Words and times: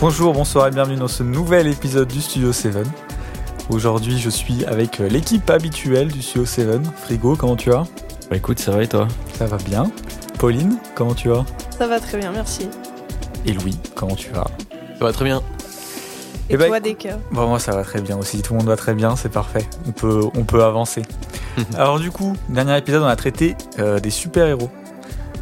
Bonjour, 0.00 0.32
bonsoir 0.32 0.68
et 0.68 0.70
bienvenue 0.70 0.96
dans 0.96 1.08
ce 1.08 1.22
nouvel 1.22 1.66
épisode 1.66 2.08
du 2.08 2.22
Studio 2.22 2.52
7. 2.52 2.74
Aujourd'hui, 3.68 4.18
je 4.18 4.30
suis 4.30 4.64
avec 4.64 5.00
euh, 5.00 5.08
l'équipe 5.08 5.48
habituelle 5.50 6.08
du 6.08 6.22
Studio 6.22 6.46
7. 6.46 6.80
Frigo, 7.04 7.36
comment 7.36 7.56
tu 7.56 7.70
vas? 7.70 7.86
Bah 8.30 8.36
écoute, 8.36 8.58
ça 8.58 8.72
va 8.72 8.82
et 8.82 8.88
toi? 8.88 9.06
Ça 9.34 9.46
va 9.46 9.58
bien. 9.58 9.90
Pauline, 10.38 10.78
comment 10.94 11.14
tu 11.14 11.28
vas? 11.28 11.44
Ça 11.76 11.86
va 11.86 12.00
très 12.00 12.16
bien, 12.18 12.32
merci. 12.32 12.68
Et 13.44 13.52
Louis, 13.52 13.78
comment 13.94 14.16
tu 14.16 14.30
vas? 14.30 14.46
Ça 14.98 15.04
va 15.04 15.12
très 15.12 15.26
bien. 15.26 15.42
Et, 16.48 16.54
Eh 16.54 16.56
ben, 16.56 16.68
toi, 16.68 16.80
Deka 16.80 17.18
Bon, 17.30 17.46
moi 17.48 17.58
ça 17.58 17.72
va 17.72 17.84
très 17.84 18.00
bien 18.00 18.16
aussi, 18.16 18.40
tout 18.42 18.54
le 18.54 18.60
monde 18.60 18.68
va 18.68 18.76
très 18.76 18.94
bien, 18.94 19.16
c'est 19.16 19.28
parfait. 19.28 19.68
On 19.86 19.92
peut, 19.92 20.22
on 20.34 20.44
peut 20.44 20.64
avancer. 20.64 21.02
Alors 21.76 22.00
du 22.00 22.10
coup, 22.10 22.36
dernier 22.48 22.78
épisode, 22.78 23.02
on 23.02 23.06
a 23.06 23.16
traité 23.16 23.54
euh, 23.78 24.00
des 24.00 24.10
super-héros. 24.10 24.70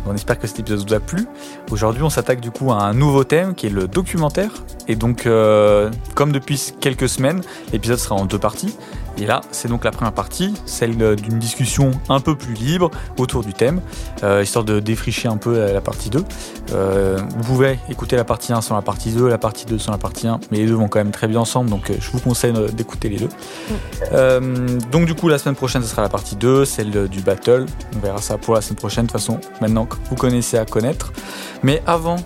On 0.08 0.14
espère 0.14 0.38
que 0.38 0.46
cet 0.46 0.60
épisode 0.60 0.88
vous 0.88 0.94
a 0.94 1.00
plu. 1.00 1.26
Aujourd'hui, 1.70 2.02
on 2.02 2.10
s'attaque 2.10 2.40
du 2.40 2.50
coup 2.50 2.72
à 2.72 2.82
un 2.82 2.94
nouveau 2.94 3.24
thème 3.24 3.54
qui 3.54 3.66
est 3.66 3.70
le 3.70 3.86
documentaire. 3.86 4.50
Et 4.88 4.96
donc, 4.96 5.26
euh, 5.26 5.90
comme 6.14 6.32
depuis 6.32 6.72
quelques 6.80 7.08
semaines, 7.08 7.42
l'épisode 7.72 7.98
sera 7.98 8.14
en 8.14 8.24
deux 8.24 8.38
parties. 8.38 8.74
Et 9.18 9.26
là, 9.26 9.40
c'est 9.50 9.68
donc 9.68 9.84
la 9.84 9.90
première 9.90 10.12
partie, 10.12 10.54
celle 10.64 10.96
d'une 10.96 11.38
discussion 11.38 11.90
un 12.08 12.20
peu 12.20 12.36
plus 12.36 12.54
libre 12.54 12.90
autour 13.16 13.42
du 13.42 13.52
thème, 13.52 13.80
euh, 14.22 14.42
histoire 14.42 14.64
de 14.64 14.80
défricher 14.80 15.28
un 15.28 15.36
peu 15.36 15.58
la, 15.58 15.72
la 15.72 15.80
partie 15.80 16.10
2. 16.10 16.24
Euh, 16.72 17.18
vous 17.36 17.42
pouvez 17.42 17.78
écouter 17.88 18.16
la 18.16 18.24
partie 18.24 18.52
1 18.52 18.60
sans 18.60 18.76
la 18.76 18.82
partie 18.82 19.10
2, 19.10 19.28
la 19.28 19.38
partie 19.38 19.66
2 19.66 19.78
sans 19.78 19.92
la 19.92 19.98
partie 19.98 20.28
1, 20.28 20.40
mais 20.50 20.58
les 20.58 20.66
deux 20.66 20.74
vont 20.74 20.88
quand 20.88 21.00
même 21.00 21.10
très 21.10 21.26
bien 21.26 21.40
ensemble, 21.40 21.70
donc 21.70 21.90
euh, 21.90 21.94
je 21.98 22.10
vous 22.10 22.20
conseille 22.20 22.52
d'écouter 22.72 23.08
les 23.08 23.16
deux. 23.16 23.28
Euh, 24.12 24.78
donc 24.92 25.06
du 25.06 25.14
coup, 25.14 25.28
la 25.28 25.38
semaine 25.38 25.56
prochaine, 25.56 25.82
ce 25.82 25.88
sera 25.88 26.02
la 26.02 26.08
partie 26.08 26.36
2, 26.36 26.64
celle 26.64 27.08
du 27.08 27.20
battle. 27.20 27.66
On 27.96 27.98
verra 28.00 28.22
ça 28.22 28.38
pour 28.38 28.54
la 28.54 28.60
semaine 28.60 28.76
prochaine, 28.76 29.06
de 29.06 29.10
toute 29.10 29.20
façon, 29.20 29.40
maintenant 29.60 29.86
que 29.86 29.96
vous 30.10 30.16
connaissez 30.16 30.58
à 30.58 30.64
connaître. 30.64 31.12
Mais 31.62 31.82
avant, 31.86 32.16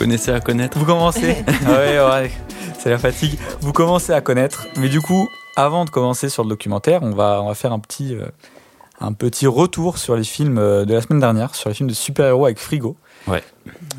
Connaissez 0.00 0.32
à 0.32 0.40
connaître 0.40 0.78
vous 0.78 0.86
commencez. 0.86 1.36
Ah 1.46 1.70
ouais, 1.72 2.00
ouais, 2.00 2.30
c'est 2.78 2.88
la 2.88 2.96
fatigue. 2.96 3.38
Vous 3.60 3.74
commencez 3.74 4.14
à 4.14 4.22
connaître. 4.22 4.66
Mais 4.78 4.88
du 4.88 5.02
coup, 5.02 5.28
avant 5.56 5.84
de 5.84 5.90
commencer 5.90 6.28
sur 6.28 6.42
le 6.42 6.48
documentaire, 6.48 7.02
on 7.02 7.10
va, 7.10 7.42
on 7.42 7.48
va 7.48 7.54
faire 7.54 7.72
un 7.72 7.78
petit, 7.78 8.14
euh, 8.14 8.26
un 9.00 9.12
petit 9.14 9.46
retour 9.46 9.98
sur 9.98 10.14
les 10.14 10.24
films 10.24 10.58
euh, 10.58 10.84
de 10.84 10.94
la 10.94 11.00
semaine 11.00 11.20
dernière, 11.20 11.54
sur 11.54 11.70
les 11.70 11.74
films 11.74 11.88
de 11.88 11.94
super-héros 11.94 12.44
avec 12.44 12.58
Frigo. 12.58 12.96
Ouais. 13.26 13.42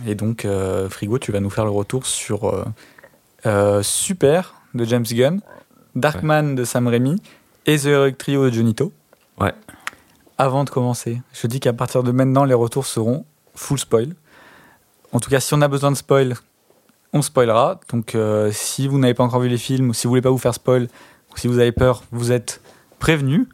Et 0.05 0.15
donc, 0.15 0.45
euh, 0.45 0.89
Frigo, 0.89 1.17
tu 1.17 1.31
vas 1.31 1.39
nous 1.39 1.49
faire 1.49 1.65
le 1.65 1.71
retour 1.71 2.05
sur 2.05 2.63
euh, 3.45 3.83
Super 3.83 4.53
de 4.73 4.85
James 4.85 5.03
Gunn, 5.03 5.41
Darkman 5.95 6.55
de 6.55 6.63
Sam 6.63 6.87
Raimi 6.87 7.21
et 7.65 7.77
The 7.79 7.85
Heroic 7.85 8.17
Trio 8.17 8.49
de 8.49 8.53
Jonito. 8.53 8.93
Ouais. 9.39 9.53
Avant 10.37 10.63
de 10.63 10.69
commencer, 10.69 11.21
je 11.33 11.47
dis 11.47 11.59
qu'à 11.59 11.73
partir 11.73 12.03
de 12.03 12.11
maintenant, 12.11 12.45
les 12.45 12.53
retours 12.53 12.85
seront 12.85 13.25
full 13.55 13.79
spoil. 13.79 14.13
En 15.11 15.19
tout 15.19 15.29
cas, 15.29 15.39
si 15.39 15.53
on 15.53 15.61
a 15.61 15.67
besoin 15.67 15.91
de 15.91 15.97
spoil, 15.97 16.35
on 17.13 17.21
spoilera. 17.21 17.79
Donc, 17.91 18.17
si 18.51 18.87
vous 18.87 18.97
n'avez 18.97 19.13
pas 19.13 19.23
encore 19.23 19.41
vu 19.41 19.49
les 19.49 19.57
films 19.57 19.89
ou 19.89 19.93
si 19.93 20.07
vous 20.07 20.11
voulez 20.11 20.21
pas 20.21 20.29
vous 20.29 20.37
faire 20.37 20.55
spoil, 20.55 20.87
si 21.35 21.47
vous 21.47 21.59
avez 21.59 21.71
peur, 21.71 22.03
vous 22.11 22.31
êtes 22.31 22.61
prévenus. 22.99 23.47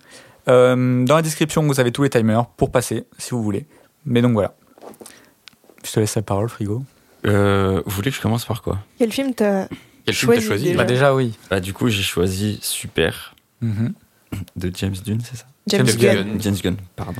Euh, 0.50 1.04
dans 1.06 1.16
la 1.16 1.22
description, 1.22 1.64
vous 1.64 1.80
avez 1.80 1.92
tous 1.92 2.04
les 2.04 2.10
timers 2.10 2.46
pour 2.46 2.72
passer, 2.72 3.06
si 3.18 3.32
vous 3.32 3.44
voulez. 3.44 3.66
Mais 4.06 4.22
donc 4.22 4.34
voilà. 4.34 4.54
Je 5.84 5.92
te 5.92 6.00
laisse 6.00 6.16
la 6.16 6.22
parole, 6.22 6.50
frigo. 6.50 6.84
Euh, 7.26 7.82
vous 7.86 7.92
voulez 7.92 8.10
que 8.12 8.18
je 8.18 8.22
commence 8.22 8.46
par 8.46 8.62
quoi? 8.62 8.80
Quel 8.98 9.12
film 9.12 9.34
t'as 9.34 9.68
Quel 10.06 10.16
film 10.16 10.32
t'as 10.32 10.40
Choisi 10.40 10.48
choisi 10.48 10.64
déjà? 10.66 10.78
Bah 10.78 10.84
déjà, 10.86 11.16
oui. 11.16 11.34
Bah 11.50 11.60
du 11.60 11.74
coup, 11.74 11.90
j'ai 11.90 12.04
choisi 12.04 12.60
Super 12.62 13.36
Mhm. 13.62 13.94
de 14.56 14.72
James 14.76 14.96
Dunn, 15.06 15.20
c'est 15.24 15.36
ça? 15.38 15.46
James, 15.68 15.86
James 15.88 15.98
Gunn. 15.98 16.16
Gunn. 16.32 16.42
James 16.42 16.56
Gunn, 16.64 16.78
pardon. 16.96 17.20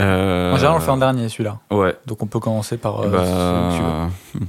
Euh, 0.00 0.52
En 0.52 0.56
général, 0.56 0.76
on 0.76 0.78
le 0.78 0.84
fait 0.84 0.90
en 0.90 0.96
dernier, 0.96 1.28
celui-là. 1.28 1.60
Ouais. 1.70 1.94
Donc 2.06 2.22
on 2.22 2.26
peut 2.26 2.40
commencer 2.40 2.76
par 2.78 3.00
euh, 3.00 3.08
bah, 3.08 4.10
hmm. 4.34 4.44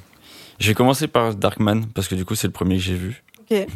Je 0.60 0.68
vais 0.70 0.74
commencer 0.74 1.08
par 1.08 1.36
Darkman 1.36 1.86
parce 1.94 2.08
que 2.08 2.16
du 2.16 2.26
coup, 2.26 2.36
c'est 2.36 2.48
le 2.48 2.54
premier 2.54 2.78
que 2.78 2.82
j'ai 2.84 2.96
vu. 2.96 3.24
Ok. 3.52 3.68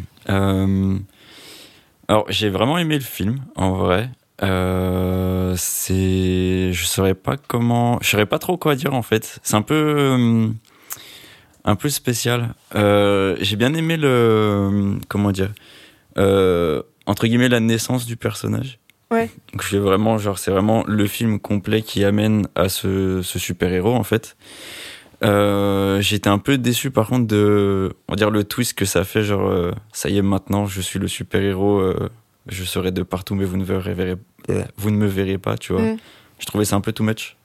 Alors, 2.07 2.25
j'ai 2.29 2.49
vraiment 2.49 2.77
aimé 2.77 2.95
le 2.95 3.03
film, 3.03 3.39
en 3.55 3.73
vrai. 3.73 4.09
Euh, 4.43 5.55
c'est, 5.57 6.71
je 6.71 6.85
saurais 6.85 7.15
pas 7.15 7.37
comment, 7.37 7.97
je 8.01 8.09
saurais 8.09 8.27
pas 8.27 8.39
trop 8.39 8.57
quoi 8.57 8.75
dire 8.75 8.93
en 8.93 9.01
fait. 9.01 9.39
C'est 9.41 9.55
un 9.55 9.63
peu, 9.63 9.73
euh, 9.75 10.47
un 11.65 11.75
peu 11.75 11.89
spécial. 11.89 12.53
Euh, 12.75 13.35
j'ai 13.41 13.55
bien 13.55 13.73
aimé 13.73 13.97
le, 13.97 14.97
comment 15.07 15.31
dire, 15.31 15.51
euh, 16.17 16.83
entre 17.07 17.27
guillemets 17.27 17.49
la 17.49 17.59
naissance 17.59 18.05
du 18.05 18.15
personnage. 18.15 18.79
Ouais. 19.09 19.29
Donc 19.53 19.63
je 19.63 19.77
vraiment 19.77 20.17
genre 20.17 20.37
c'est 20.37 20.51
vraiment 20.51 20.83
le 20.85 21.07
film 21.07 21.39
complet 21.39 21.81
qui 21.81 22.03
amène 22.03 22.47
à 22.55 22.69
ce, 22.69 23.21
ce 23.21 23.39
super 23.39 23.71
héros 23.71 23.95
en 23.95 24.03
fait. 24.03 24.37
Euh, 25.23 25.99
J'étais 26.01 26.29
un 26.29 26.37
peu 26.37 26.57
déçu 26.57 26.91
par 26.91 27.07
contre 27.07 27.27
de, 27.27 27.91
on 28.07 28.13
va 28.13 28.15
dire 28.17 28.29
le 28.29 28.43
twist 28.43 28.73
que 28.73 28.85
ça 28.85 29.03
fait 29.03 29.23
genre 29.23 29.47
euh, 29.49 29.71
ça 29.91 30.09
y 30.09 30.17
est 30.17 30.21
maintenant 30.21 30.67
je 30.67 30.79
suis 30.81 30.99
le 30.99 31.07
super 31.07 31.41
héros, 31.41 31.81
je 32.47 32.63
serai 32.63 32.91
de 32.91 33.01
partout 33.03 33.33
mais 33.35 33.45
vous 33.45 33.57
ne 33.57 33.63
me 33.63 33.65
verrez, 33.67 34.15
vous 34.77 34.91
ne 34.91 34.97
me 34.97 35.07
verrez 35.07 35.37
pas 35.37 35.57
tu 35.57 35.73
vois. 35.73 35.81
Mm. 35.81 35.97
Je 36.39 36.45
trouvais 36.45 36.65
ça 36.65 36.75
un 36.75 36.81
peu 36.81 36.91
too 36.91 37.03
much. 37.03 37.35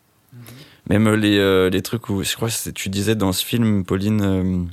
Même 0.91 1.09
les 1.15 1.38
euh, 1.38 1.71
les 1.71 1.81
trucs 1.83 2.09
où 2.09 2.22
je 2.22 2.34
crois 2.34 2.49
que 2.49 2.71
tu 2.71 2.88
disais 2.88 3.15
dans 3.15 3.33
ce 3.33 3.44
film 3.44 3.84
Pauline, 3.84 4.21
euh, 4.22 4.65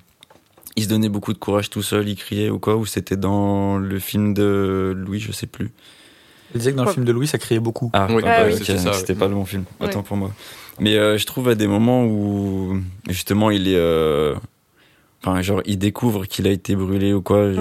il 0.76 0.84
se 0.84 0.90
donnait 0.90 1.10
beaucoup 1.10 1.34
de 1.34 1.38
courage 1.38 1.70
tout 1.70 1.84
seul, 1.84 2.10
il 2.10 2.16
criait 2.16 2.50
ou 2.50 2.60
quoi 2.60 2.76
ou 2.76 2.86
c'était 2.86 3.16
dans 3.18 3.78
le 3.78 4.00
film 4.00 4.34
de 4.34 4.94
Louis 4.98 5.20
je 5.20 5.32
sais 5.32 5.48
plus. 5.48 5.72
Il 6.54 6.58
disait 6.58 6.72
que 6.72 6.78
dans 6.78 6.86
le 6.86 6.92
film 6.92 7.06
de 7.06 7.12
Louis, 7.12 7.28
ça 7.28 7.38
criait 7.38 7.60
beaucoup. 7.60 7.92
Ah, 7.94 8.08
Oui, 8.10 8.24
Ah 8.26 8.46
oui. 8.48 8.56
c'est 8.58 8.80
ça, 8.80 8.94
c'était 8.94 9.14
oui. 9.14 9.20
pas 9.20 9.28
le 9.28 9.36
bon 9.36 9.46
film. 9.46 9.66
Autant 9.80 10.02
pour 10.02 10.18
moi. 10.18 10.32
Mais 10.80 10.96
euh, 10.98 11.18
je 11.18 11.26
trouve 11.26 11.50
à 11.50 11.56
des 11.56 11.68
moments 11.68 12.06
où 12.06 12.80
justement 13.08 13.50
il 13.52 13.68
est, 13.68 13.76
euh, 13.76 14.36
enfin 15.24 15.42
genre 15.42 15.62
il 15.66 15.78
découvre 15.78 16.26
qu'il 16.26 16.48
a 16.48 16.52
été 16.52 16.76
brûlé 16.76 17.14
ou 17.14 17.22
quoi. 17.22 17.52
je-. 17.54 17.60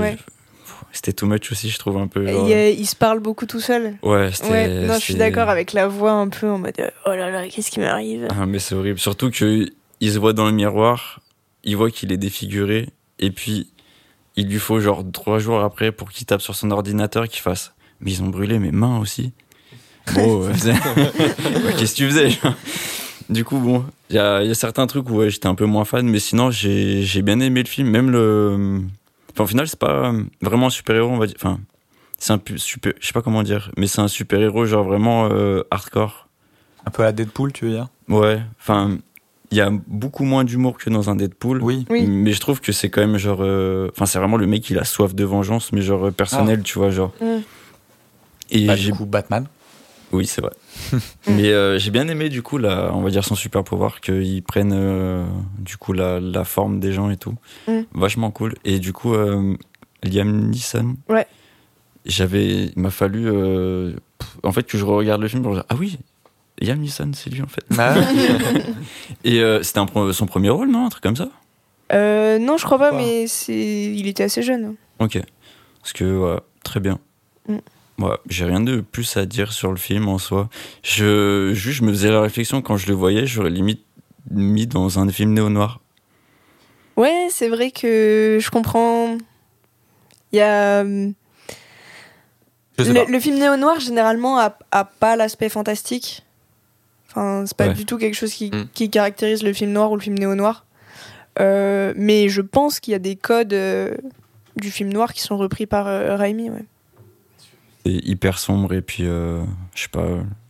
C'était 0.92 1.12
too 1.12 1.26
much 1.26 1.52
aussi, 1.52 1.68
je 1.68 1.78
trouve 1.78 1.98
un 1.98 2.06
peu. 2.06 2.22
Il, 2.26 2.32
genre- 2.32 2.46
a- 2.46 2.70
il 2.70 2.86
se 2.86 2.96
parle 2.96 3.20
beaucoup 3.20 3.44
tout 3.46 3.60
seul. 3.60 3.96
Ouais, 4.02 4.30
c'était. 4.32 4.50
Ouais, 4.50 4.86
non, 4.86 4.94
je 4.94 5.00
suis 5.00 5.14
d'accord 5.16 5.48
avec 5.50 5.72
la 5.74 5.86
voix 5.86 6.12
un 6.12 6.28
peu 6.28 6.48
en 6.48 6.58
mode 6.58 6.74
euh, 6.80 6.88
oh 7.06 7.10
là 7.10 7.30
là, 7.30 7.46
qu'est-ce 7.48 7.70
qui 7.70 7.80
m'arrive? 7.80 8.26
Ah, 8.30 8.46
mais 8.46 8.58
c'est 8.58 8.74
horrible. 8.74 8.98
Surtout 8.98 9.30
que 9.30 9.68
il 10.00 10.12
se 10.12 10.18
voit 10.18 10.32
dans 10.32 10.46
le 10.46 10.52
miroir, 10.52 11.20
il 11.64 11.76
voit 11.76 11.90
qu'il 11.90 12.10
est 12.12 12.16
défiguré, 12.16 12.88
et 13.18 13.30
puis 13.30 13.68
il 14.36 14.46
lui 14.48 14.58
faut 14.58 14.80
genre 14.80 15.04
trois 15.12 15.38
jours 15.40 15.60
après 15.60 15.92
pour 15.92 16.10
qu'il 16.10 16.24
tape 16.26 16.40
sur 16.40 16.54
son 16.54 16.70
ordinateur 16.70 17.28
qu'il 17.28 17.42
fasse. 17.42 17.72
Mais 18.00 18.12
ils 18.12 18.22
ont 18.22 18.28
brûlé 18.28 18.58
mes 18.58 18.70
mains 18.72 18.98
aussi. 19.00 19.32
Ouais, 20.16 20.22
qu'est-ce 21.78 21.92
que 21.92 21.96
tu 21.96 22.06
faisais 22.08 22.30
Du 23.28 23.44
coup, 23.44 23.58
bon, 23.58 23.84
il 24.10 24.16
y 24.16 24.18
a, 24.18 24.42
y 24.42 24.50
a 24.50 24.54
certains 24.54 24.86
trucs 24.86 25.08
où 25.10 25.16
ouais, 25.16 25.28
j'étais 25.30 25.48
un 25.48 25.54
peu 25.54 25.66
moins 25.66 25.84
fan, 25.84 26.06
mais 26.08 26.18
sinon 26.18 26.50
j'ai 26.50 27.02
j'ai 27.02 27.22
bien 27.22 27.40
aimé 27.40 27.62
le 27.62 27.68
film. 27.68 27.88
Même 27.90 28.10
le. 28.10 28.80
Enfin, 29.32 29.44
au 29.44 29.46
final, 29.46 29.68
c'est 29.68 29.78
pas 29.78 30.12
vraiment 30.40 30.68
un 30.68 30.70
super-héros, 30.70 31.10
on 31.10 31.18
va 31.18 31.26
dire. 31.26 31.36
Enfin, 31.38 31.58
c'est 32.18 32.32
un 32.32 32.40
super. 32.56 32.92
Je 33.00 33.06
sais 33.06 33.12
pas 33.12 33.20
comment 33.22 33.42
dire, 33.42 33.70
mais 33.76 33.86
c'est 33.86 34.00
un 34.00 34.08
super-héros, 34.08 34.64
genre 34.64 34.84
vraiment 34.84 35.28
euh, 35.30 35.62
hardcore. 35.70 36.28
Un 36.86 36.90
peu 36.90 37.04
à 37.04 37.12
Deadpool, 37.12 37.52
tu 37.52 37.66
veux 37.66 37.72
dire? 37.72 37.88
Ouais, 38.08 38.40
enfin, 38.60 38.96
il 39.50 39.58
y 39.58 39.60
a 39.60 39.70
beaucoup 39.86 40.24
moins 40.24 40.44
d'humour 40.44 40.78
que 40.78 40.88
dans 40.88 41.10
un 41.10 41.16
Deadpool. 41.16 41.62
Oui. 41.62 41.84
Oui. 41.90 42.06
Mais 42.06 42.32
je 42.32 42.40
trouve 42.40 42.60
que 42.62 42.72
c'est 42.72 42.88
quand 42.88 43.02
même 43.02 43.18
genre. 43.18 43.40
euh, 43.42 43.90
Enfin, 43.94 44.06
c'est 44.06 44.18
vraiment 44.18 44.38
le 44.38 44.46
mec, 44.46 44.68
il 44.70 44.78
a 44.78 44.84
soif 44.84 45.14
de 45.14 45.24
vengeance, 45.24 45.70
mais 45.72 45.82
genre 45.82 46.06
euh, 46.06 46.10
personnel, 46.10 46.62
tu 46.62 46.78
vois, 46.78 46.88
genre. 46.90 47.12
Mm. 47.20 47.26
Et 48.52 48.66
Bah, 48.66 48.74
j'ai. 48.76 48.90
du 48.90 48.96
coup, 48.96 49.04
Batman. 49.04 49.46
Oui, 50.12 50.26
c'est 50.26 50.40
vrai. 50.40 50.52
mais 51.26 51.48
euh, 51.52 51.78
j'ai 51.78 51.90
bien 51.90 52.08
aimé, 52.08 52.28
du 52.30 52.42
coup, 52.42 52.56
la, 52.58 52.90
on 52.94 53.02
va 53.02 53.10
dire 53.10 53.24
son 53.24 53.34
super 53.34 53.62
pouvoir, 53.64 54.00
qu'ils 54.00 54.42
prennent, 54.42 54.72
euh, 54.74 55.26
du 55.58 55.76
coup, 55.76 55.92
la, 55.92 56.18
la 56.20 56.44
forme 56.44 56.80
des 56.80 56.92
gens 56.92 57.10
et 57.10 57.16
tout. 57.16 57.34
Mm. 57.66 57.80
Vachement 57.92 58.30
cool. 58.30 58.54
Et 58.64 58.78
du 58.78 58.92
coup, 58.92 59.12
euh, 59.14 59.54
Liam 60.02 60.48
Neeson. 60.50 60.96
Ouais. 61.08 61.26
J'avais. 62.06 62.66
Il 62.66 62.72
m'a 62.76 62.90
fallu. 62.90 63.28
euh, 63.28 63.92
en 64.42 64.52
fait, 64.52 64.62
que 64.62 64.78
je 64.78 64.84
regarde 64.84 65.20
le 65.20 65.28
film 65.28 65.42
pour 65.42 65.52
dire 65.52 65.64
Ah 65.68 65.74
oui, 65.78 65.98
Liam 66.60 66.78
Neeson, 66.78 67.10
c'est 67.14 67.28
lui, 67.30 67.42
en 67.42 67.46
fait. 67.46 67.64
Bah, 67.70 67.94
Et 69.24 69.40
euh, 69.40 69.62
c'était 69.62 69.80
son 70.12 70.26
premier 70.26 70.50
rôle, 70.50 70.70
non 70.70 70.86
Un 70.86 70.88
truc 70.88 71.02
comme 71.02 71.16
ça? 71.16 71.28
Euh, 71.92 72.38
Non, 72.38 72.56
je 72.56 72.64
crois 72.64 72.78
pas, 72.78 72.92
mais 72.92 73.26
c'est 73.26 73.54
il 73.94 74.06
était 74.06 74.24
assez 74.24 74.42
jeune. 74.42 74.74
Ok. 75.00 75.18
Parce 75.82 75.92
que, 75.92 76.04
ouais, 76.18 76.40
très 76.64 76.80
bien. 76.80 76.98
Mm. 77.48 77.58
Ouais, 77.98 78.16
j'ai 78.28 78.44
rien 78.44 78.60
de 78.60 78.80
plus 78.80 79.16
à 79.16 79.26
dire 79.26 79.52
sur 79.52 79.70
le 79.70 79.76
film 79.76 80.08
en 80.08 80.18
soi. 80.18 80.48
Je, 80.82 81.50
juste, 81.54 81.78
je 81.78 81.82
me 81.84 81.90
faisais 81.90 82.10
la 82.10 82.20
réflexion 82.20 82.62
quand 82.62 82.76
je 82.76 82.86
le 82.86 82.94
voyais, 82.94 83.26
j'aurais 83.26 83.50
limite 83.50 83.84
mis 84.30 84.66
dans 84.66 84.98
un 84.98 85.08
film 85.10 85.32
néo-noir. 85.32 85.80
Ouais, 86.96 87.28
c'est 87.30 87.48
vrai 87.48 87.70
que 87.70 88.38
je 88.40 88.50
comprends. 88.50 89.18
Il 90.32 90.36
y 90.38 90.40
a. 90.42 90.84
sais 92.78 93.06
Le, 93.08 93.18
film 93.20 93.38
néo-noir, 93.38 93.80
généralement, 93.80 94.38
a, 94.38 94.56
a 94.70 94.84
pas 94.84 95.16
l'aspect 95.16 95.48
fantastique. 95.48 96.22
Enfin, 97.10 97.44
c'est 97.46 97.56
pas 97.56 97.68
Ouais. 97.68 97.74
du 97.74 97.86
tout 97.86 97.98
quelque 97.98 98.14
chose 98.14 98.32
qui, 98.32 98.50
Mm. 98.50 98.68
qui 98.74 98.90
caractérise 98.90 99.42
le 99.42 99.52
film 99.52 99.72
noir 99.72 99.90
ou 99.90 99.96
le 99.96 100.02
film 100.02 100.18
néo-noir. 100.18 100.66
Euh, 101.40 101.92
mais 101.96 102.28
je 102.28 102.42
pense 102.42 102.80
qu'il 102.80 102.92
y 102.92 102.94
a 102.94 102.98
des 102.98 103.16
codes 103.16 103.54
euh, 103.54 103.94
du 104.56 104.70
film 104.70 104.92
noir 104.92 105.12
qui 105.12 105.20
sont 105.20 105.36
repris 105.38 105.66
par 105.66 105.86
euh, 105.86 106.16
Raimi. 106.16 106.50
Ouais. 106.50 106.64
C'est 107.88 108.06
hyper 108.06 108.38
sombre 108.38 108.74
et 108.74 108.82
puis, 108.82 109.04
euh, 109.06 109.42
je 109.74 109.82
sais 109.82 109.88
pas, 109.88 110.04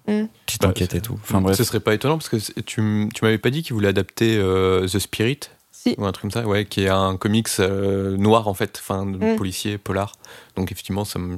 Mm. 0.08 0.26
petite 0.46 0.62
Bah, 0.62 0.69
enquête 0.69 0.94
et 0.94 1.00
tout. 1.02 1.19
Enfin 1.23 1.40
bref. 1.43 1.56
Ce 1.56 1.64
serait 1.64 1.81
pas 1.81 1.93
étonnant 1.94 2.17
parce 2.17 2.31
que 2.31 2.37
tu, 2.62 3.08
tu 3.14 3.25
m'avais 3.25 3.37
pas 3.38 3.50
dit 3.50 3.62
qu'il 3.62 3.75
voulait 3.75 3.88
adapter 3.88 4.37
euh, 4.38 4.87
The 4.88 4.99
Spirit 4.99 5.40
Si. 5.70 5.94
ou 5.99 6.06
un 6.06 6.12
truc 6.12 6.23
comme 6.23 6.31
ça, 6.31 6.46
ouais, 6.49 6.64
qui 6.64 6.85
est 6.85 6.88
un 6.88 7.17
comics 7.19 7.49
euh, 7.61 8.17
noir 8.17 8.49
en 8.49 8.55
fait, 8.55 8.79
enfin 8.82 9.05
de 9.05 9.19
Mm. 9.19 9.37
policier 9.37 9.76
polar. 9.79 10.14
Donc 10.56 10.73
effectivement, 10.73 11.05
ça 11.05 11.19
me- 11.19 11.37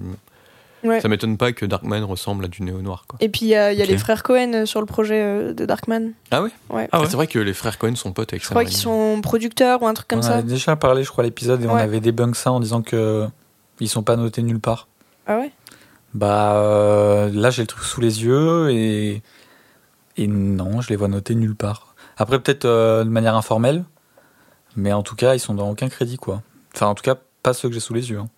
Ouais. 0.85 1.01
ça 1.01 1.09
m'étonne 1.09 1.37
pas 1.37 1.53
que 1.53 1.67
Darkman 1.67 2.05
ressemble 2.05 2.45
à 2.47 2.49
du 2.49 2.63
néo 2.63 2.81
noir 2.81 3.05
quoi. 3.09 3.19
Et 3.21 3.29
puis 3.29 3.41
il 3.43 3.49
y 3.49 3.55
a, 3.57 3.73
il 3.73 3.79
y 3.79 3.83
a 3.83 3.85
les 3.85 3.99
frères 3.99 4.23
Cohen 4.23 4.65
sur 4.65 4.79
le 4.81 4.87
projet 4.87 5.21
euh, 5.21 5.53
de 5.53 5.67
Darkman. 5.67 6.13
Ah 6.31 6.43
ouais? 6.43 6.49
Ouais. 6.71 6.89
Ah 6.93 7.01
ouais. 7.01 7.07
C'est 7.11 7.17
vrai 7.17 7.27
que 7.27 7.39
les 7.41 7.53
frères 7.53 7.77
Cohen 7.77 7.97
sont 7.97 8.13
potes 8.13 8.33
avec 8.33 8.43
Je 8.45 8.49
crois 8.49 8.65
qu'ils 8.65 8.77
sont 8.77 9.21
producteurs 9.21 9.83
ou 9.83 9.87
un 9.89 9.93
truc 9.95 10.07
comme 10.09 10.21
on 10.21 10.23
ça. 10.23 10.35
avait 10.37 10.49
déjà 10.49 10.77
parlé, 10.77 11.03
je 11.05 11.11
crois, 11.11 11.23
à 11.23 11.27
l'épisode 11.27 11.63
et 11.63 11.67
on 11.67 11.75
avait 11.75 12.01
débunk 12.01 12.35
ça 12.37 12.51
en 12.53 12.61
disant 12.61 12.81
que 12.83 13.27
ils 13.81 13.89
sont 13.89 14.03
pas 14.05 14.15
notés 14.17 14.43
nulle 14.43 14.61
part. 14.61 14.87
Ah 15.27 15.39
ouais? 15.39 15.51
Bah 16.15 16.55
euh, 16.57 17.31
là 17.33 17.51
j'ai 17.51 17.63
le 17.63 17.67
truc 17.69 17.85
sous 17.85 18.01
les 18.01 18.25
yeux 18.25 18.71
et 18.71 19.23
et 20.17 20.27
non, 20.27 20.81
je 20.81 20.89
les 20.89 20.97
vois 20.97 21.09
notés 21.09 21.35
nulle 21.35 21.55
part. 21.55 21.95
Après 22.17 22.39
peut-être 22.41 22.65
euh, 22.65 23.05
de 23.05 23.09
manière 23.09 23.37
informelle, 23.37 23.85
mais 24.77 24.93
en 24.93 25.03
tout 25.03 25.15
cas 25.17 25.35
ils 25.35 25.41
sont 25.41 25.55
dans 25.55 25.71
aucun 25.71 25.89
crédit 25.89 26.17
quoi. 26.17 26.43
Enfin 26.75 26.87
en 26.89 26.95
tout 26.95 27.03
cas 27.03 27.17
pas 27.43 27.53
ceux 27.55 27.69
que 27.69 27.75
j'ai 27.75 27.81
sous 27.81 27.95
les 27.95 28.11
yeux. 28.11 28.19
hein. 28.19 28.29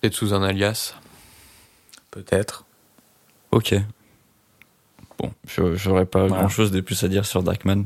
Peut-être 0.00 0.14
sous 0.14 0.34
un 0.34 0.42
alias. 0.42 0.94
Peut-être. 2.10 2.64
Ok. 3.50 3.74
Bon, 5.18 5.30
j'aurais 5.76 6.06
pas 6.06 6.26
Voilà. 6.26 6.42
grand 6.42 6.48
chose 6.48 6.70
de 6.70 6.80
plus 6.80 7.02
à 7.04 7.08
dire 7.08 7.24
sur 7.26 7.42
Darkman. 7.42 7.84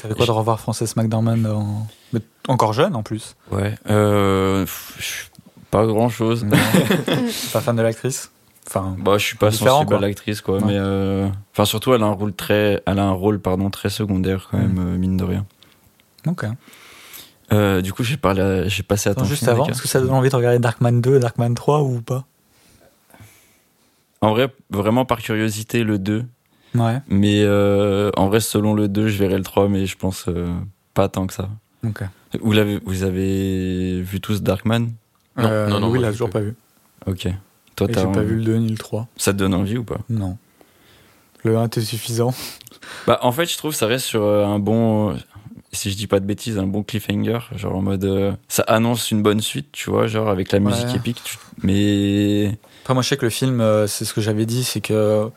Ça 0.00 0.08
fait 0.08 0.14
quoi 0.14 0.26
de 0.26 0.30
revoir 0.30 0.58
Frances 0.60 0.96
McDormand 0.96 1.44
en... 1.50 1.86
mais 2.12 2.20
encore 2.48 2.72
jeune 2.72 2.94
en 2.96 3.02
plus 3.02 3.36
Ouais. 3.50 3.74
Euh, 3.88 4.66
pas 5.70 5.86
grand 5.86 6.08
chose. 6.08 6.46
Pas 7.52 7.60
fan 7.60 7.76
de 7.76 7.82
l'actrice 7.82 8.30
Enfin, 8.66 8.96
Bah, 8.98 9.18
je 9.18 9.24
suis 9.26 9.36
pas 9.36 9.50
sensible 9.50 9.94
à 9.94 9.98
l'actrice, 10.00 10.40
quoi. 10.40 10.56
Ouais. 10.58 10.64
Mais 10.66 10.78
euh, 10.78 11.28
enfin, 11.52 11.64
surtout, 11.66 11.92
elle 11.94 12.02
a 12.02 12.06
un 12.06 12.12
rôle 12.12 12.32
très, 12.32 12.82
elle 12.86 12.98
a 12.98 13.04
un 13.04 13.12
rôle, 13.12 13.38
pardon, 13.40 13.68
très 13.70 13.90
secondaire 13.90 14.48
quand 14.50 14.58
Mm. 14.58 14.62
même, 14.62 14.78
euh, 14.78 14.96
mine 14.98 15.16
de 15.16 15.24
rien. 15.24 15.46
ok. 16.26 16.46
Euh, 17.52 17.82
du 17.82 17.92
coup, 17.92 18.02
j'ai 18.02 18.16
parlé, 18.16 18.64
j'ai 18.68 18.82
passé 18.82 19.14
ton 19.14 19.24
juste 19.24 19.46
avant, 19.46 19.66
est-ce 19.66 19.82
que 19.82 19.86
ça 19.88 20.00
donne 20.00 20.10
envie 20.12 20.30
de 20.30 20.34
regarder 20.36 20.58
Darkman 20.58 21.00
2 21.02 21.18
Darkman 21.20 21.54
3 21.54 21.82
ou 21.82 22.00
pas? 22.00 22.24
En 24.22 24.30
vrai, 24.30 24.48
vraiment 24.70 25.04
par 25.04 25.18
curiosité, 25.20 25.84
le 25.84 25.98
2. 25.98 26.24
Ouais. 26.74 26.98
Mais 27.08 27.42
euh, 27.44 28.10
en 28.16 28.28
vrai, 28.28 28.40
selon 28.40 28.72
le 28.74 28.88
2, 28.88 29.08
je 29.08 29.18
verrai 29.18 29.36
le 29.36 29.44
3, 29.44 29.68
mais 29.68 29.84
je 29.86 29.96
pense 29.96 30.24
euh, 30.28 30.52
pas 30.94 31.08
tant 31.08 31.26
que 31.26 31.34
ça. 31.34 31.50
Ok. 31.86 32.02
Vous, 32.40 32.52
l'avez, 32.52 32.80
vous 32.86 33.02
avez 33.04 34.00
vu 34.00 34.20
tous 34.22 34.42
Darkman? 34.42 34.88
Non, 35.36 35.44
Euh, 35.44 35.68
non, 35.68 35.80
non, 35.80 35.88
Louis 35.88 35.98
moi, 35.98 36.02
l'a 36.06 36.08
j'ai 36.08 36.12
toujours 36.14 36.30
pas 36.30 36.38
pas 36.38 36.44
vu. 36.46 36.54
Ok. 37.06 37.28
Toi, 37.76 37.86
j'ai 37.88 37.94
pas 37.94 38.22
vu 38.22 38.36
le 38.36 38.42
2 38.44 38.56
ni 38.56 38.68
le 38.70 38.76
3. 38.78 39.08
Ça 39.16 39.32
te 39.32 39.38
donne 39.38 39.54
envie 39.54 39.76
ou 39.78 39.84
pas? 39.84 39.98
Non. 40.08 40.36
Le 41.42 41.56
1 41.56 41.66
était 41.66 41.80
suffisant. 41.80 42.32
Bah, 43.06 43.18
en 43.22 43.32
fait, 43.32 43.46
je 43.46 43.56
trouve 43.56 43.70
que 43.72 43.76
ça 43.78 43.86
reste 43.86 44.04
sur 44.04 44.22
euh, 44.22 44.44
un 44.44 44.58
bon, 44.58 45.10
euh, 45.12 45.14
si 45.72 45.90
je 45.90 45.96
dis 45.96 46.06
pas 46.06 46.20
de 46.20 46.26
bêtises, 46.26 46.58
un 46.58 46.66
bon 46.66 46.82
cliffhanger. 46.82 47.38
Genre 47.56 47.74
en 47.76 47.80
mode, 47.82 48.04
euh, 48.04 48.32
ça 48.48 48.62
annonce 48.64 49.10
une 49.10 49.22
bonne 49.22 49.40
suite, 49.40 49.68
tu 49.72 49.88
vois, 49.90 50.06
genre 50.06 50.28
avec 50.28 50.52
la 50.52 50.58
musique 50.58 50.88
Ouais. 50.88 50.96
épique. 50.96 51.22
tu- 51.24 51.38
Mais 51.62 52.58
Après, 52.82 52.92
moi, 52.94 53.02
je 53.02 53.08
sais 53.08 53.16
que 53.16 53.24
le 53.24 53.30
film, 53.30 53.62
c'est 53.86 54.04
ce 54.04 54.12
que 54.12 54.20
j'avais 54.20 54.44
dit, 54.44 54.64
c'est 54.64 54.80
que 54.82 55.30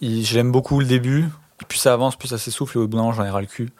il- 0.00 0.24
j'aime 0.24 0.50
beaucoup 0.50 0.80
le 0.80 0.86
début. 0.86 1.26
Plus 1.68 1.78
ça 1.78 1.92
avance, 1.92 2.16
plus 2.16 2.28
ça 2.28 2.38
s'essouffle. 2.38 2.78
Et 2.78 2.80
au 2.80 2.88
bout 2.88 2.96
d'un 2.96 3.02
moment, 3.02 3.12
j'en 3.12 3.24
ai 3.24 3.30
ras 3.30 3.40
le 3.40 3.46
cul. 3.46 3.70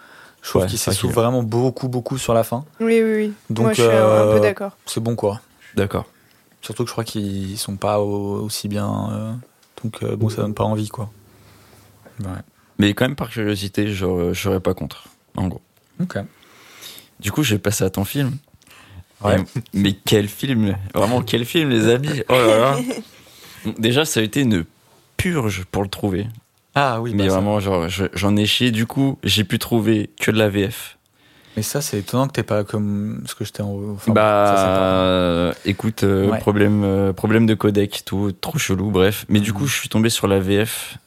Je 0.43 0.49
trouve 0.51 0.63
Ouais, 0.63 0.69
qu'il 0.69 0.79
s'essouffle 0.79 1.15
vraiment 1.15 1.43
beaucoup, 1.43 1.89
beaucoup 1.89 2.19
sur 2.19 2.35
la 2.35 2.45
fin. 2.45 2.65
Oui, 2.81 3.01
oui, 3.03 3.15
oui. 3.17 3.33
Donc, 3.51 3.65
Moi, 3.65 3.73
je 3.73 3.83
suis 3.83 3.91
euh, 3.91 4.31
un 4.31 4.33
peu 4.35 4.41
d'accord. 4.41 4.77
C'est 4.87 5.01
bon, 5.01 5.17
quoi. 5.17 5.41
d'accord. 5.75 6.07
Surtout 6.63 6.85
que 6.85 6.89
je 6.89 6.93
crois 6.93 7.05
qu'ils 7.05 7.57
sont 7.59 7.77
pas 7.77 8.01
au- 8.01 8.41
aussi 8.43 8.69
bien. 8.69 9.11
euh, 9.13 9.33
donc, 9.85 10.03
euh, 10.03 10.17
bon, 10.17 10.29
ça 10.29 10.43
donne 10.43 10.55
pas 10.55 10.65
envie, 10.65 10.89
quoi. 10.89 11.11
Ouais. 12.21 12.27
Mais 12.79 12.95
quand 12.95 13.05
même 13.07 13.17
par 13.17 13.31
curiosité, 13.31 13.89
je 13.93 14.33
serais 14.35 14.61
pas 14.61 14.75
contre. 14.75 15.05
En 15.37 15.49
gros. 15.49 15.61
Ok. 16.01 16.19
Du 17.21 17.31
coup, 17.33 17.43
j'ai 17.43 17.59
passé 17.59 17.85
à 17.85 17.91
ton 17.91 18.05
film. 18.05 18.37
Ouais. 19.25 19.37
Mais 19.73 19.93
quel 19.95 20.29
film 20.29 20.77
Vraiment, 20.95 21.23
quel 21.23 21.45
film, 21.45 21.71
les 21.71 21.89
amis 21.89 22.23
Oh 22.29 22.33
là 22.35 22.59
là 22.59 22.77
Déjà, 23.79 24.05
ça 24.05 24.21
a 24.21 24.23
été 24.23 24.41
une 24.43 24.65
purge 25.17 25.65
pour 25.73 25.83
le 25.83 25.89
trouver. 25.89 26.27
Ah 26.77 27.01
oui, 27.01 27.13
mais 27.15 27.25
bah, 27.25 27.31
ça- 27.31 27.35
vraiment, 27.37 27.59
genre, 27.59 27.89
je- 27.89 28.05
j'en 28.15 28.37
ai 28.37 28.47
chié. 28.47 28.71
Du 28.71 28.87
coup, 28.87 29.19
j'ai 29.25 29.43
pu 29.43 29.59
trouver 29.59 30.11
que 30.21 30.31
de 30.31 30.39
la 30.39 30.49
VF. 30.49 30.98
Mais 31.59 31.63
ça, 31.63 31.81
c'est 31.81 31.99
étonnant 31.99 32.29
que 32.29 32.35
t'aies 32.35 32.45
pas 32.45 32.63
comme 32.63 33.25
ce 33.27 33.35
que 33.35 33.45
j'étais 33.45 33.63
en. 33.65 33.75
enfin, 33.95 34.13
bah, 34.13 34.45
ça, 34.47 34.57
c'est 34.59 34.63
pas- 34.79 34.81
euh, 35.03 35.53
écoute, 35.65 36.05
euh, 36.05 36.29
Ouais. 36.31 36.39
problème, 36.39 36.85
euh, 36.85 37.13
problème 37.13 37.47
de 37.47 37.55
codec, 37.55 38.03
tout, 38.05 38.31
trop 38.31 38.59
chelou, 38.59 38.93
bref. 38.93 39.27
Mais 39.29 39.41
du 39.41 39.51
Mhm. 39.51 39.57
coup, 39.59 39.67
je 39.67 39.75
suis 39.77 39.89
tombé 39.89 40.09
sur 40.09 40.29
la 40.29 40.39
VF. 40.39 40.99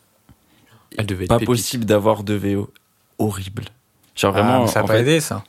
Elle 0.98 1.06
devait 1.06 1.24
être 1.24 1.30
Pas 1.30 1.36
pépite. 1.36 1.48
possible 1.48 1.86
d'avoir 1.86 2.26
de 2.26 2.34
VO. 2.34 2.70
Horrible. 3.18 3.64
Genre 4.18 4.36
Ah, 4.36 4.42
vraiment. 4.42 4.68
ça 4.68 4.82
a 4.82 4.84
pas 4.84 4.96
fait, 4.96 5.00
aidé, 5.00 5.20
ça. 5.22 5.42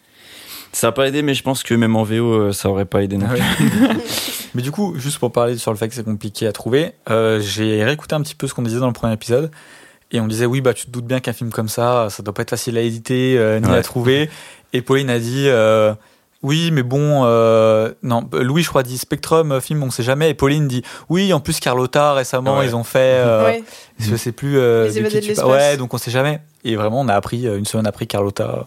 Ça 0.71 0.87
a 0.87 0.93
pas 0.93 1.09
aidé, 1.09 1.23
mais 1.23 1.35
je 1.35 1.43
pense 1.43 1.65
que 1.65 1.75
même 1.75 1.97
en 1.97 2.05
VO, 2.05 2.53
ça 2.53 2.69
aurait 2.71 2.85
pas 2.85 3.03
aidé 3.03 3.17
non 3.17 3.27
Ah 3.29 3.35
plus. 3.35 3.41
Mais 4.55 4.63
du 4.63 4.71
coup, 4.71 4.95
juste 4.99 5.19
pour 5.19 5.33
parler 5.33 5.59
sur 5.59 5.73
le 5.73 5.77
fait 5.77 5.89
que 5.89 5.97
c'est 5.97 6.05
compliqué 6.05 6.47
à 6.47 6.53
trouver, 6.53 6.93
euh, 7.11 7.41
j'ai 7.41 7.83
réécouté 7.83 8.15
un 8.15 8.21
petit 8.23 8.37
peu 8.37 8.47
ce 8.47 8.55
qu'on 8.55 8.63
disait 8.63 8.79
dans 8.79 8.87
le 8.87 8.93
premier 8.93 9.15
épisode. 9.15 9.51
Et 10.13 10.21
on 10.21 10.29
disait, 10.29 10.47
oui, 10.47 10.61
bah, 10.61 10.75
tu 10.75 10.87
te 10.87 10.91
doutes 10.93 11.07
bien 11.07 11.19
qu'un 11.19 11.33
film 11.33 11.51
comme 11.51 11.69
ça, 11.71 12.07
ça 12.11 12.23
doit 12.23 12.35
pas 12.35 12.43
être 12.43 12.51
facile 12.51 12.77
à 12.79 12.83
éditer 12.83 13.37
euh, 13.39 13.59
ni 13.59 13.67
Ouais. 13.69 13.79
à 13.79 13.83
trouver. 13.83 14.31
Et 14.73 14.83
Pauline 14.83 15.11
a 15.11 15.19
dit, 15.19 15.45
euh, 15.49 15.95
oui, 16.43 16.71
mais 16.73 16.83
bon, 16.83 17.23
euh, 17.25 17.93
non, 18.03 18.29
Louis, 18.33 18.63
je 18.63 18.69
crois, 18.69 18.83
dit 18.83 18.99
Spectrum, 18.99 19.53
euh, 19.53 19.61
film, 19.61 19.83
on 19.83 19.91
sait 19.91 20.03
jamais. 20.03 20.31
Et 20.31 20.35
Pauline 20.35 20.67
dit, 20.69 20.83
oui, 21.09 21.33
en 21.33 21.41
plus, 21.41 21.61
Carlotta, 21.61 22.15
récemment, 22.15 22.59
Ouais. 22.59 22.67
ils 22.67 22.75
ont 22.77 22.85
fait, 22.85 22.99
euh, 23.25 23.45
Ouais. 23.45 23.65
je 23.99 24.17
sais 24.17 24.33
plus, 24.33 24.59
euh, 24.59 24.87
Les 24.89 24.95
de 24.95 24.99
évadés 25.01 25.21
qui 25.21 25.29
de 25.29 25.35
tu. 25.35 25.41
Ouais, 25.45 25.77
donc 25.77 25.93
on 25.95 25.99
sait 25.99 26.11
jamais. 26.11 26.41
Et 26.65 26.75
vraiment, 26.77 27.01
on 27.01 27.09
a 27.09 27.15
appris, 27.15 27.45
une 27.47 27.65
semaine 27.65 27.87
après, 27.87 28.07
Carlotta. 28.07 28.67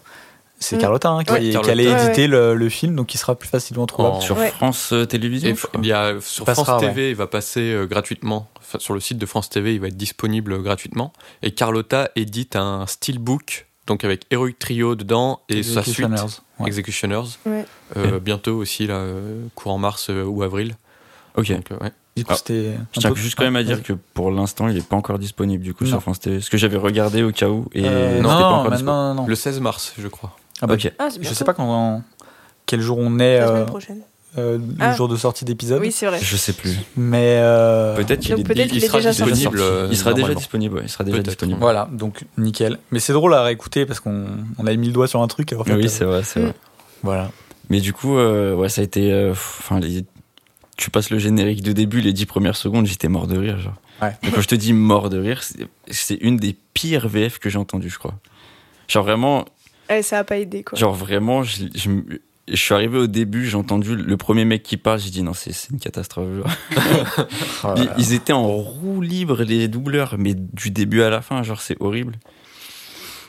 C'est 0.58 0.78
Mm. 0.78 0.80
Carlotta 0.80 1.10
hein, 1.10 1.24
qui, 1.26 1.34
Ouais, 1.34 1.40
qui 1.50 1.70
allait 1.70 1.92
Ouais, 1.94 2.06
éditer 2.06 2.28
le, 2.28 2.56
le 2.56 2.70
film, 2.70 2.96
donc 2.96 3.14
il 3.14 3.18
sera 3.18 3.36
plus 3.36 3.50
facilement 3.50 3.86
trouvable. 3.88 4.16
En- 4.16 4.22
Sur 4.22 4.38
Ouais. 4.38 4.52
France 4.52 4.94
Télévisions 5.10 5.54
a, 5.94 6.14
sur 6.22 6.46
passera, 6.46 6.64
France 6.64 6.82
ouais. 6.82 6.88
TV, 6.88 7.10
il 7.10 7.16
va 7.18 7.28
passer 7.28 7.74
euh, 7.74 7.86
gratuitement. 7.86 8.48
Enfin, 8.62 8.80
sur 8.80 8.94
le 8.94 9.02
site 9.02 9.18
de 9.18 9.26
France 9.26 9.50
TV, 9.50 9.74
il 9.76 9.82
va 9.82 9.88
être 9.88 9.98
disponible 9.98 10.64
gratuitement. 10.64 11.12
Et 11.44 11.52
Carlotta 11.52 12.10
édite 12.16 12.56
un 12.56 12.86
steelbook, 12.88 13.68
donc 13.88 14.04
avec 14.04 14.26
Heroic 14.32 14.56
Trio 14.60 14.96
dedans 14.96 15.42
et 15.50 15.62
sa 15.64 15.84
suite 15.84 16.00
Executioners. 16.06 16.40
Ouais. 16.60 16.68
Executioners. 16.68 17.22
Ouais. 17.46 17.66
Euh, 17.98 18.20
Bientôt 18.20 18.56
aussi, 18.58 18.88
là, 18.88 18.96
euh, 18.96 19.46
courant 19.56 19.78
mars 19.78 20.08
euh, 20.10 20.24
ou 20.24 20.44
avril. 20.44 20.76
Ok. 21.36 21.52
Donc, 21.52 21.72
euh, 21.72 21.78
ouais. 21.84 21.92
Du 22.16 22.24
coup, 22.24 22.32
Ah, 22.34 22.38
c'était. 22.38 22.78
Je 22.94 23.00
tiens 23.02 23.10
peu- 23.10 23.16
juste 23.18 23.36
quand 23.36 23.44
même 23.44 23.58
à 23.58 23.64
dire 23.64 23.84
que 23.84 23.92
pour 23.92 24.32
l'instant, 24.32 24.70
il 24.70 24.78
est 24.78 24.88
pas 24.88 24.96
encore 24.96 25.20
disponible 25.20 25.64
du 25.64 25.74
coup 25.74 25.84
Non. 25.84 25.90
sur 25.92 26.02
France 26.02 26.20
TV. 26.22 26.38
Parce 26.38 26.48
que 26.50 26.58
j'avais 26.58 26.78
regardé 26.78 27.24
au 27.24 27.32
cas 27.34 27.50
où 27.50 27.68
et 27.74 27.84
Euh, 27.86 28.22
non, 28.22 28.30
pas 28.30 28.36
encore 28.46 28.72
non, 28.72 28.84
non, 28.84 29.14
non. 29.16 29.28
Le 29.28 29.36
16 29.36 29.60
mars, 29.60 29.94
je 29.98 30.08
crois. 30.08 30.36
Ah 30.62 30.68
bah, 30.68 30.76
Ok. 30.76 30.92
Ah, 30.98 31.10
Je 31.22 31.28
sais 31.34 31.44
pas 31.44 31.54
quand, 31.54 32.02
quel 32.66 32.80
jour 32.80 32.98
on 33.00 33.20
est, 33.20 33.40
La 33.40 33.44
euh, 33.46 33.48
semaine 33.50 33.66
prochaine. 33.66 34.02
Euh, 34.38 34.58
le 34.58 34.64
Ah. 34.80 34.94
jour 34.96 35.08
de 35.08 35.16
sortie 35.16 35.46
d'épisode. 35.46 35.82
Oui, 35.82 35.92
c'est 35.92 36.06
vrai. 36.06 36.20
Je 36.22 36.36
sais 36.38 36.54
plus. 36.54 36.78
Mais 36.98 37.38
euh, 37.40 37.96
Peut-être 37.96 38.20
qu'il 38.22 38.44
peut-être 38.44 38.74
il 38.74 38.82
sera 38.82 39.00
disponible. 39.00 39.60
euh, 39.62 39.88
il 39.92 39.98
sera 39.98 40.14
déjà 40.14 40.34
disponible. 40.34 40.76
ouais, 40.78 40.84
il 40.86 40.90
sera 40.90 41.04
déjà 41.04 41.22
disponible. 41.22 41.60
voilà, 41.60 41.88
donc 41.92 42.24
nickel. 42.38 42.80
Mais 42.92 43.00
c'est 43.00 43.14
drôle 43.14 43.34
à 43.34 43.44
réécouter 43.44 43.86
parce 43.86 44.00
qu'on 44.00 44.26
on 44.58 44.66
avait 44.68 44.78
mis 44.78 44.88
le 44.88 44.94
doigt 44.94 45.08
sur 45.08 45.22
un 45.22 45.28
truc. 45.28 45.54
En 45.58 45.64
fait, 45.64 45.74
Oui, 45.74 45.86
euh, 45.86 45.88
c'est 45.88 46.06
vrai, 46.06 46.24
c'est 46.24 46.40
Mm. 46.40 46.44
vrai. 46.44 46.54
Voilà. 47.04 47.32
Mais 47.70 47.80
du 47.80 47.94
coup, 47.94 48.18
euh, 48.18 48.54
ouais, 48.56 48.70
ça 48.70 48.82
a 48.82 48.84
été. 48.84 49.12
euh, 49.12 49.32
Enfin, 49.32 49.80
les... 49.80 50.06
tu 50.78 50.90
passes 50.92 51.10
le 51.10 51.18
générique 51.20 51.64
de 51.64 51.72
début, 51.72 52.02
les 52.02 52.14
dix 52.14 52.26
premières 52.26 52.56
secondes, 52.58 52.86
j'étais 52.86 53.08
mort 53.08 53.28
de 53.28 53.38
rire. 53.38 53.58
Genre. 53.60 53.74
Ouais. 54.02 54.12
Quand 54.34 54.42
je 54.42 54.48
te 54.48 54.56
dis 54.56 54.74
mort 54.74 55.10
de 55.10 55.18
rire, 55.20 55.42
c'est- 55.90 56.16
une 56.22 56.38
des 56.38 56.56
pires 56.74 57.08
VF 57.08 57.40
que 57.40 57.50
j'ai 57.50 57.58
entendues, 57.58 57.90
je 57.90 57.98
crois. 57.98 58.14
Genre 58.88 59.04
vraiment, 59.04 59.46
Ouais, 59.90 60.02
ça 60.04 60.20
a 60.20 60.24
pas 60.24 60.38
aidé, 60.38 60.64
quoi. 60.64 60.78
genre 60.78 60.94
vraiment, 60.94 61.44
je, 61.44 61.64
je 62.48 62.56
suis 62.56 62.74
arrivé 62.74 62.98
au 63.00 63.08
début, 63.08 63.46
j'ai 63.48 63.58
entendu 63.58 63.96
le 63.96 64.18
premier 64.18 64.46
mec 64.46 64.62
qui 64.64 64.78
parle, 64.78 65.00
j'ai 65.00 65.10
dit 65.10 65.24
non, 65.24 65.34
c'est 65.34 65.52
une 65.72 65.80
catastrophe. 65.80 66.28
Oh 67.64 67.68
là 67.68 67.74
Ils, 67.78 67.86
là. 67.86 67.94
ils 67.98 68.14
étaient 68.14 68.34
en 68.34 68.46
roue 68.48 69.02
libre, 69.02 69.42
les 69.44 69.68
doubleurs, 69.68 70.16
mais 70.20 70.34
du 70.36 70.70
début 70.72 71.02
à 71.02 71.10
la 71.10 71.22
fin, 71.22 71.42
genre 71.44 71.62
c'est 71.62 71.78
horrible. 71.80 72.16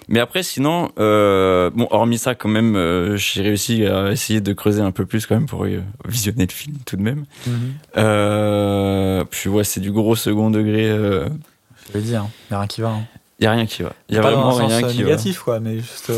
Mais 0.08 0.20
après, 0.20 0.42
sinon, 0.44 0.92
euh, 1.00 1.68
bon, 1.74 1.88
hormis 1.90 2.18
ça, 2.18 2.34
quand 2.36 2.48
même, 2.48 2.76
euh, 2.76 3.16
j'ai 3.16 3.42
réussi 3.42 3.84
à 3.86 4.12
essayer 4.12 4.40
de 4.40 4.52
creuser 4.52 4.80
un 4.82 4.92
peu 4.92 5.04
plus 5.04 5.26
quand 5.26 5.34
même 5.34 5.46
pour 5.46 5.64
euh, 5.64 5.82
visionner 6.06 6.46
le 6.46 6.52
film 6.52 6.76
tout 6.86 6.96
de 6.96 7.02
même. 7.02 7.24
Mhm. 7.46 9.24
Puis 9.30 9.48
ouais, 9.48 9.64
c'est 9.64 9.80
du 9.80 9.90
gros 9.92 10.14
second 10.14 10.50
degré. 10.50 10.84
Je 10.88 11.92
vais 11.92 12.00
dire, 12.00 12.26
il 12.50 12.52
n'y 12.52 12.56
a 12.56 12.58
rien 12.60 12.66
qui 12.68 12.80
va. 12.82 12.90
hein. 12.90 13.04
y 13.40 13.46
a 13.46 13.52
rien 13.52 13.66
qui 13.66 13.82
va. 13.82 13.92
Y 14.08 14.18
a 14.18 14.20
Pas 14.22 14.30
vraiment 14.30 14.50
dans 14.50 14.60
un 14.60 14.66
rien 14.66 14.80
sens 14.80 14.92
qui 14.92 14.98
négatif, 15.02 15.38
quoi, 15.40 15.58
mais 15.60 15.78
juste. 15.78 16.12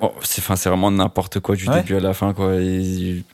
Oh, 0.00 0.12
c'est, 0.22 0.40
enfin, 0.42 0.54
vraiment 0.68 0.90
n'importe 0.90 1.40
quoi 1.40 1.56
du 1.56 1.68
Ouais. 1.68 1.76
début 1.82 1.96
à 1.96 2.00
la 2.00 2.14
fin, 2.14 2.32
quoi. 2.34 2.54
Et- 2.56 3.24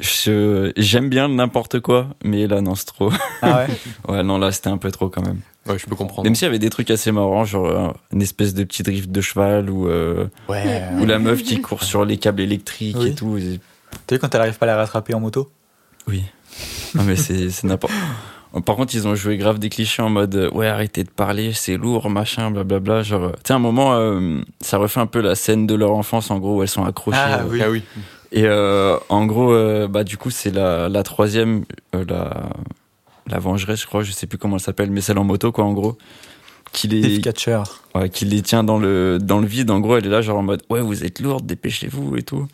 j'aime 0.00 1.08
bien 1.08 1.28
n'importe 1.28 1.80
quoi, 1.80 2.08
mais 2.24 2.46
là, 2.46 2.60
non, 2.60 2.74
c'est 2.74 2.86
trop. 2.86 3.12
Ah 3.42 3.66
ouais 3.66 3.66
Ouais, 4.08 4.22
non, 4.22 4.38
là, 4.38 4.50
c'était 4.52 4.68
un 4.68 4.78
peu 4.78 4.90
trop 4.90 5.08
quand 5.08 5.22
même. 5.22 5.40
Ouais, 5.66 5.78
je 5.78 5.86
peux 5.86 5.94
comprendre. 5.94 6.24
Même 6.24 6.34
s'il 6.34 6.46
y 6.46 6.48
avait 6.48 6.58
des 6.58 6.70
trucs 6.70 6.90
assez 6.90 7.12
marrants, 7.12 7.44
genre 7.44 7.66
euh, 7.66 7.88
une 8.12 8.22
espèce 8.22 8.52
de 8.54 8.64
petit 8.64 8.82
drift 8.82 9.10
de 9.10 9.20
cheval 9.20 9.70
ou, 9.70 9.88
euh, 9.88 10.26
Ouais. 10.48 10.82
ou 10.98 11.04
la 11.06 11.18
meuf 11.20 11.42
qui 11.42 11.60
court 11.60 11.84
sur 11.84 12.04
les 12.04 12.16
câbles 12.18 12.40
électriques 12.40 12.96
Oui. 12.98 13.08
et 13.08 13.14
tout. 13.14 13.38
T'as 14.06 14.16
vu 14.16 14.20
quand 14.20 14.34
elle 14.34 14.40
arrive 14.40 14.58
pas 14.58 14.66
à 14.66 14.70
la 14.70 14.76
rattraper 14.76 15.14
en 15.14 15.20
moto? 15.20 15.50
Oui. 16.08 16.24
Non, 16.94 17.04
mais 17.04 17.14
c'est, 17.16 17.50
c'est 17.50 17.66
n'importe. 17.66 17.92
Par 18.60 18.76
contre, 18.76 18.94
ils 18.94 19.08
ont 19.08 19.14
joué 19.14 19.38
grave 19.38 19.58
des 19.58 19.70
clichés 19.70 20.02
en 20.02 20.10
mode 20.10 20.34
euh, 20.34 20.50
ouais, 20.50 20.66
arrêtez 20.68 21.04
de 21.04 21.10
parler, 21.10 21.52
c'est 21.54 21.76
lourd, 21.76 22.10
machin, 22.10 22.50
blablabla. 22.50 23.02
Genre, 23.02 23.22
euh, 23.24 23.30
tu 23.30 23.40
sais, 23.46 23.52
à 23.54 23.56
un 23.56 23.60
moment, 23.60 23.94
euh, 23.94 24.40
ça 24.60 24.76
refait 24.76 25.00
un 25.00 25.06
peu 25.06 25.20
la 25.20 25.34
scène 25.34 25.66
de 25.66 25.74
leur 25.74 25.92
enfance, 25.92 26.30
en 26.30 26.38
gros, 26.38 26.58
où 26.58 26.62
elles 26.62 26.68
sont 26.68 26.84
accrochées. 26.84 27.18
Ah, 27.18 27.40
euh, 27.40 27.48
oui. 27.48 27.62
Ah 27.64 27.70
oui. 27.70 27.82
Et 28.32 28.44
euh, 28.44 28.96
en 29.08 29.26
gros, 29.26 29.52
euh, 29.52 29.88
bah 29.88 30.04
du 30.04 30.16
coup, 30.16 30.30
c'est 30.30 30.50
la, 30.50 30.88
la 30.88 31.02
troisième, 31.02 31.64
euh, 31.94 32.04
la, 32.08 32.50
la 33.26 33.38
vengeresse, 33.38 33.82
je 33.82 33.86
crois, 33.86 34.02
je 34.02 34.12
sais 34.12 34.26
plus 34.26 34.38
comment 34.38 34.56
elle 34.56 34.62
s'appelle, 34.62 34.90
mais 34.90 35.00
celle 35.02 35.18
en 35.18 35.24
moto, 35.24 35.52
quoi, 35.52 35.64
en 35.64 35.72
gros, 35.72 35.96
qui 36.72 36.88
les, 36.88 37.20
Catcher. 37.20 37.62
ouais, 37.94 38.08
qui 38.08 38.24
les 38.24 38.40
tient 38.42 38.64
dans 38.64 38.78
le, 38.78 39.18
dans 39.20 39.38
le 39.38 39.46
vide. 39.46 39.70
En 39.70 39.80
gros, 39.80 39.96
elle 39.98 40.06
est 40.06 40.10
là, 40.10 40.22
genre 40.22 40.38
en 40.38 40.42
mode, 40.42 40.62
ouais, 40.70 40.80
vous 40.80 41.04
êtes 41.04 41.20
lourde, 41.20 41.44
dépêchez-vous 41.46 42.16
et 42.16 42.22
tout. 42.22 42.46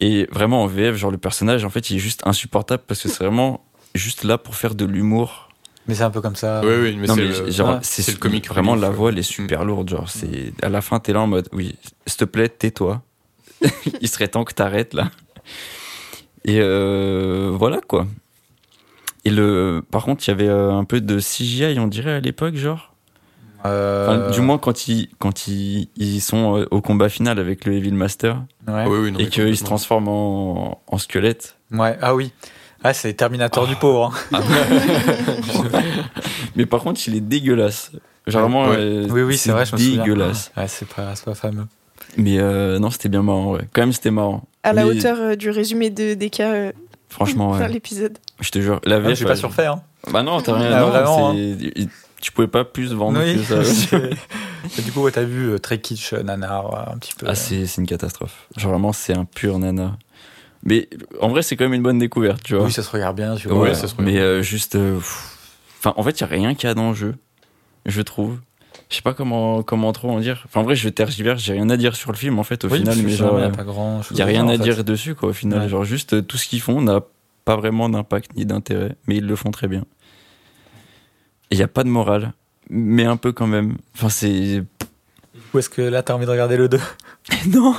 Et 0.00 0.28
vraiment, 0.30 0.62
en 0.62 0.66
VF, 0.66 0.96
genre, 0.96 1.10
le 1.10 1.18
personnage, 1.18 1.64
en 1.64 1.70
fait, 1.70 1.90
il 1.90 1.96
est 1.96 2.00
juste 2.00 2.22
insupportable 2.24 2.82
parce 2.86 3.02
que 3.02 3.08
c'est 3.08 3.24
vraiment 3.24 3.64
juste 3.94 4.24
là 4.24 4.38
pour 4.38 4.54
faire 4.56 4.74
de 4.74 4.84
l'humour. 4.84 5.48
Mais 5.88 5.94
c'est 5.96 6.04
un 6.04 6.10
peu 6.10 6.20
comme 6.20 6.36
ça. 6.36 6.60
Oui, 6.64 6.74
oui, 6.80 6.96
mais 6.96 7.06
non, 7.08 7.14
c'est 7.14 7.22
mais 7.22 7.28
le- 7.28 7.50
genre, 7.50 7.70
ouais, 7.70 7.78
c'est 7.82 8.02
c'est 8.02 8.12
le 8.12 8.18
comique 8.18 8.48
Vraiment, 8.48 8.72
relief, 8.72 8.82
la 8.82 8.90
voix, 8.90 9.10
elle 9.10 9.18
est 9.18 9.22
super 9.22 9.64
lourde. 9.64 9.88
Genre, 9.90 10.08
c'est, 10.08 10.52
à 10.62 10.68
la 10.68 10.80
fin, 10.80 11.00
t'es 11.00 11.12
là 11.12 11.20
en 11.20 11.26
mode, 11.26 11.48
oui, 11.52 11.76
s'il 12.06 12.18
te 12.18 12.24
plaît, 12.24 12.48
tais-toi. 12.48 13.02
il 14.00 14.08
serait 14.08 14.28
temps 14.28 14.44
que 14.44 14.52
t'arrêtes, 14.54 14.94
là. 14.94 15.10
Et 16.44 16.58
euh, 16.60 17.50
voilà, 17.52 17.80
quoi. 17.80 18.06
Et 19.24 19.30
le, 19.30 19.84
par 19.90 20.04
contre, 20.04 20.26
il 20.26 20.30
y 20.30 20.34
avait 20.34 20.48
euh, 20.48 20.72
un 20.72 20.84
peu 20.84 21.00
de 21.00 21.18
CGI, 21.18 21.78
on 21.78 21.86
dirait, 21.86 22.12
à 22.14 22.20
l'époque, 22.20 22.54
genre. 22.56 22.94
Euh, 23.64 24.06
Enfin, 24.26 24.32
du 24.32 24.40
moins, 24.40 24.58
quand 24.58 24.88
ils, 24.88 25.08
quand 25.20 25.46
ils, 25.46 25.88
ils 25.96 26.20
sont 26.20 26.66
au 26.70 26.80
combat 26.80 27.08
final 27.08 27.38
avec 27.38 27.64
le 27.64 27.74
Evil 27.74 27.92
Master 27.92 28.36
Ouais. 28.66 28.72
Ah 28.84 28.88
oui, 28.88 28.98
oui, 28.98 29.12
non, 29.12 29.18
et 29.20 29.24
mais 29.24 29.28
qu'ils 29.30 29.56
se 29.56 29.64
transforment 29.64 30.08
en, 30.08 30.82
en 30.86 30.98
squelette. 30.98 31.56
Ouais. 31.70 31.96
Ah 32.02 32.14
oui. 32.14 32.32
Ah, 32.84 32.92
c'est 32.94 33.12
Terminator 33.14 33.66
du 33.66 33.76
pauvre. 33.76 34.12
hein. 34.32 34.40
Mais 36.56 36.66
par 36.66 36.80
contre, 36.80 37.00
il 37.06 37.14
est 37.14 37.20
dégueulasse. 37.20 37.92
Genre, 38.26 38.42
vraiment, 38.42 38.68
Ouais. 38.68 38.76
euh, 38.78 39.06
Oui, 39.10 39.22
oui, 39.22 39.36
c'est 39.36 39.52
vrai, 39.52 39.64
je 39.66 39.74
dégueulasse. 39.76 40.52
Ouais, 40.56 40.68
c'est 40.68 40.88
pas, 40.88 41.14
c'est 41.14 41.24
pas 41.24 41.34
fameux. 41.34 41.66
Mais 42.16 42.38
euh, 42.38 42.78
non, 42.78 42.90
c'était 42.90 43.08
bien 43.08 43.22
marrant, 43.22 43.52
ouais. 43.52 43.62
Quand 43.72 43.82
même, 43.82 43.92
c'était 43.92 44.10
marrant. 44.10 44.44
À 44.62 44.72
la 44.72 44.84
Mais 44.84 44.90
hauteur 44.90 45.16
euh, 45.20 45.34
du 45.36 45.50
résumé 45.50 45.90
de, 45.90 46.14
des 46.14 46.30
cas 46.30 46.52
euh, 46.52 46.72
Franchement, 47.08 47.50
ouais. 47.52 47.68
l'épisode. 47.68 48.18
Je 48.40 48.50
te 48.50 48.60
jure. 48.60 48.80
La 48.84 48.96
Ouais, 48.96 49.02
VF, 49.02 49.10
je 49.10 49.14
suis 49.16 49.24
pas 49.24 49.36
surfait. 49.36 49.66
Hein. 49.66 49.80
Bah 50.12 50.22
non, 50.22 50.40
t'as 50.40 50.54
rien. 50.54 50.70
Ah, 50.72 50.80
non, 50.80 50.88
vraiment, 50.88 51.34
c'est- 51.34 51.88
Tu 52.20 52.30
pouvais 52.32 52.48
pas 52.48 52.64
plus 52.64 52.92
vendre 52.92 53.20
Oui. 53.20 53.34
que 53.36 53.62
ça. 53.64 53.96
Et 54.78 54.82
du 54.82 54.92
coup, 54.92 55.02
ouais, 55.02 55.10
t'as 55.10 55.22
vu 55.24 55.50
euh, 55.50 55.58
très 55.58 55.78
kitsch, 55.80 56.12
nanar, 56.12 56.90
un 56.92 56.98
petit 56.98 57.14
peu. 57.14 57.26
ah, 57.28 57.34
c'est 57.34 57.66
c'est 57.66 57.80
une 57.80 57.86
catastrophe. 57.86 58.46
Genre, 58.56 58.70
vraiment, 58.70 58.92
c'est 58.92 59.14
un 59.16 59.24
pur 59.24 59.58
nana. 59.58 59.96
Mais 60.64 60.88
en 61.20 61.28
vrai, 61.28 61.42
c'est 61.42 61.56
quand 61.56 61.64
même 61.64 61.74
une 61.74 61.82
bonne 61.82 61.98
découverte, 61.98 62.42
tu 62.44 62.54
vois. 62.54 62.64
oui, 62.64 62.72
ça 62.72 62.82
se 62.82 62.90
regarde 62.90 63.16
bien, 63.16 63.34
tu 63.36 63.48
Ouais, 63.48 63.54
vois. 63.54 63.74
ça 63.74 63.88
se 63.88 63.94
mais 64.00 64.18
euh, 64.18 64.42
juste. 64.42 64.76
euh, 64.76 64.96
pff. 64.96 65.38
Enfin, 65.80 65.92
en 65.96 66.02
fait, 66.04 66.12
il 66.12 66.20
y 66.20 66.24
a 66.24 66.28
rien 66.28 66.54
qui 66.54 66.66
a 66.68 66.74
dans 66.74 66.90
le 66.90 66.94
jeu, 66.94 67.14
je 67.86 68.00
trouve. 68.02 68.38
Je 68.88 68.96
sais 68.96 69.02
pas 69.02 69.14
comment, 69.14 69.62
comment 69.62 69.90
trop 69.92 70.10
en 70.10 70.20
dire. 70.20 70.42
Enfin, 70.46 70.60
en 70.60 70.62
vrai, 70.64 70.76
je 70.76 70.88
tergiverse, 70.88 71.42
j'ai 71.42 71.54
rien 71.54 71.68
à 71.70 71.76
dire 71.76 71.96
sur 71.96 72.12
le 72.12 72.16
film, 72.16 72.38
en 72.38 72.44
fait, 72.44 72.64
au 72.64 72.68
Oui, 72.68 72.78
final, 72.78 72.94
parce 72.94 72.98
que 73.00 73.06
mais 73.06 73.12
finalement, 73.12 73.30
genre. 73.32 73.40
il 73.40 73.42
y 73.42 73.46
a 73.46 73.48
euh, 73.48 73.56
pas 73.56 73.64
grand 73.64 74.00
Il 74.10 74.16
y 74.18 74.22
a 74.22 74.24
rien 74.26 74.48
à 74.48 74.56
dire 74.58 74.84
dessus, 74.84 75.14
quoi, 75.16 75.30
au 75.30 75.32
final. 75.32 75.62
Ouais. 75.62 75.68
Genre, 75.68 75.84
juste 75.84 76.12
euh, 76.12 76.22
tout 76.22 76.36
ce 76.36 76.46
qu'ils 76.46 76.60
font 76.60 76.80
n'a 76.80 77.00
pas 77.44 77.56
vraiment 77.56 77.88
d'impact 77.88 78.36
ni 78.36 78.46
d'intérêt, 78.46 78.94
mais 79.08 79.16
ils 79.16 79.26
le 79.26 79.34
font 79.34 79.50
très 79.50 79.66
bien. 79.66 79.84
Il 81.50 81.56
n'y 81.56 81.64
a 81.64 81.68
pas 81.68 81.82
de 81.84 81.88
morale, 81.88 82.32
mais 82.70 83.04
un 83.04 83.16
peu 83.16 83.32
quand 83.32 83.46
même. 83.48 83.76
Enfin, 83.96 84.08
c'est. 84.10 84.62
Ou 85.54 85.58
est-ce 85.58 85.68
que 85.70 85.82
là, 85.82 86.02
t'as 86.02 86.14
envie 86.14 86.26
de 86.26 86.30
regarder 86.30 86.56
le 86.56 86.68
2 86.68 86.78
non 87.48 87.74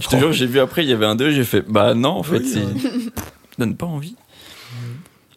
Je 0.00 0.08
te 0.08 0.16
jure, 0.16 0.32
j'ai 0.32 0.46
vu 0.46 0.60
après, 0.60 0.84
il 0.84 0.90
y 0.90 0.92
avait 0.92 1.06
un 1.06 1.16
2, 1.16 1.30
j'ai 1.30 1.44
fait, 1.44 1.62
bah 1.62 1.94
non, 1.94 2.10
en 2.10 2.22
fait, 2.22 2.38
Oui, 2.40 2.50
c'est. 2.52 2.60
ouais. 2.64 3.10
donne 3.58 3.76
pas 3.76 3.86
envie. 3.86 4.16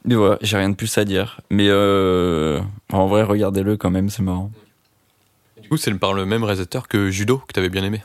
Mais 0.06 0.16
voilà, 0.16 0.38
j'ai 0.42 0.58
rien 0.58 0.70
de 0.70 0.76
plus 0.76 0.98
à 0.98 1.06
dire. 1.06 1.40
Mais 1.50 1.68
euh, 1.70 2.60
en 2.92 3.08
vrai, 3.08 3.24
regardez-le 3.24 3.78
quand 3.78 3.90
même, 3.90 4.10
c'est 4.10 4.22
marrant. 4.22 4.52
Du 5.62 5.70
coup, 5.70 5.78
c'est 5.78 5.94
par 5.94 6.14
le 6.14 6.26
même 6.26 6.44
réalisateur 6.44 6.90
que 6.90 7.10
Judo, 7.10 7.38
que 7.48 7.54
t'avais 7.54 7.70
bien 7.70 7.84
aimé. 7.86 8.04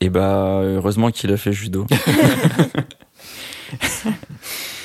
Et 0.00 0.08
bah, 0.10 0.60
heureusement 0.64 1.12
qu'il 1.12 1.32
a 1.32 1.36
fait 1.36 1.52
judo. 1.52 1.86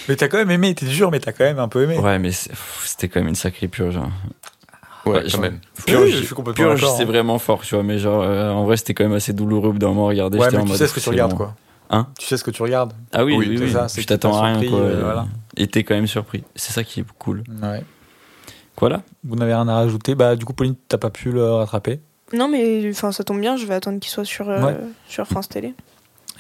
Mais 0.08 0.16
t'as 0.16 0.28
quand 0.28 0.38
même 0.38 0.52
aimé, 0.52 0.74
t'es 0.74 0.86
dur, 0.88 1.12
mais 1.12 1.20
t'as 1.20 1.32
quand 1.32 1.44
même 1.44 1.60
un 1.60 1.68
peu 1.68 1.84
aimé. 1.84 1.98
Ouais, 2.00 2.18
mais 2.18 2.32
c'était 2.32 3.10
quand 3.10 3.20
même 3.20 3.28
une 3.30 3.36
sacrée 3.36 3.68
purge. 3.68 3.98
hein. 3.98 4.10
Ouais, 5.12 5.24
quand 5.32 5.40
même. 5.40 5.60
Purge, 5.86 6.04
Oui, 6.04 6.12
je 6.12 6.24
suis 6.24 6.36
complètement 6.36 6.64
purge 6.66 6.82
d'accord, 6.82 6.96
c'est 6.98 7.04
hein. 7.04 7.06
vraiment 7.08 7.40
fort, 7.40 7.62
tu 7.62 7.76
vois. 7.76 7.84
Mais 7.84 8.00
genre, 8.00 8.24
euh, 8.24 8.52
en 8.52 8.64
vrai, 8.66 8.78
c'était 8.78 8.94
quand 8.94 9.04
même 9.04 9.14
assez 9.14 9.34
douloureux 9.34 9.74
d'un 9.74 9.88
moment 9.90 10.06
à 10.06 10.10
regarder. 10.10 10.38
Ouais, 10.38 10.46
j'étais 10.46 10.58
mais 10.58 10.62
en 10.64 10.66
tu 10.66 10.72
mode, 10.72 10.78
sais 10.80 10.88
ce 10.88 10.94
que 10.94 11.00
tu 11.00 11.10
regardes, 11.10 11.32
bon. 11.32 11.38
quoi. 11.38 11.56
Hein 11.92 12.08
Tu 12.20 12.26
sais 12.28 12.38
ce 12.38 12.44
que 12.44 12.52
tu 12.52 12.62
regardes. 12.62 12.94
Ah 13.14 13.26
oui, 13.26 13.36
Oui, 13.36 13.48
oui, 13.50 13.58
c'est 13.58 13.64
oui. 13.66 13.72
ça, 13.72 13.88
je 13.98 14.06
t'attends 14.06 14.38
à 14.38 14.44
rien, 14.46 14.54
surpris, 14.60 14.70
quoi. 14.70 14.80
euh, 14.80 15.02
voilà. 15.04 15.26
Et 15.58 15.68
t'es 15.68 15.84
quand 15.84 15.96
même 15.96 16.08
surpris. 16.08 16.44
C'est 16.56 16.72
ça 16.74 16.84
qui 16.84 17.00
est 17.00 17.06
cool. 17.18 17.44
Ouais. 17.64 17.84
Voilà. 18.78 19.02
Vous 19.24 19.36
n'avez 19.36 19.54
rien 19.54 19.68
à 19.68 19.76
rajouter. 19.76 20.16
Bah, 20.16 20.36
du 20.36 20.46
coup, 20.46 20.54
Pauline, 20.54 20.76
t'as 20.88 20.98
pas 20.98 21.10
pu 21.10 21.32
le 21.32 21.44
rattraper. 21.52 22.00
Non, 22.32 22.48
mais 22.48 22.88
enfin, 22.92 23.12
ça 23.12 23.24
tombe 23.24 23.42
bien, 23.42 23.58
je 23.58 23.66
vais 23.66 23.74
attendre 23.74 24.00
qu'il 24.00 24.12
soit 24.12 24.24
sur, 24.26 24.48
euh, 24.50 24.62
Ouais. 24.62 24.78
sur 25.08 25.26
France 25.26 25.50
Télé. 25.50 25.74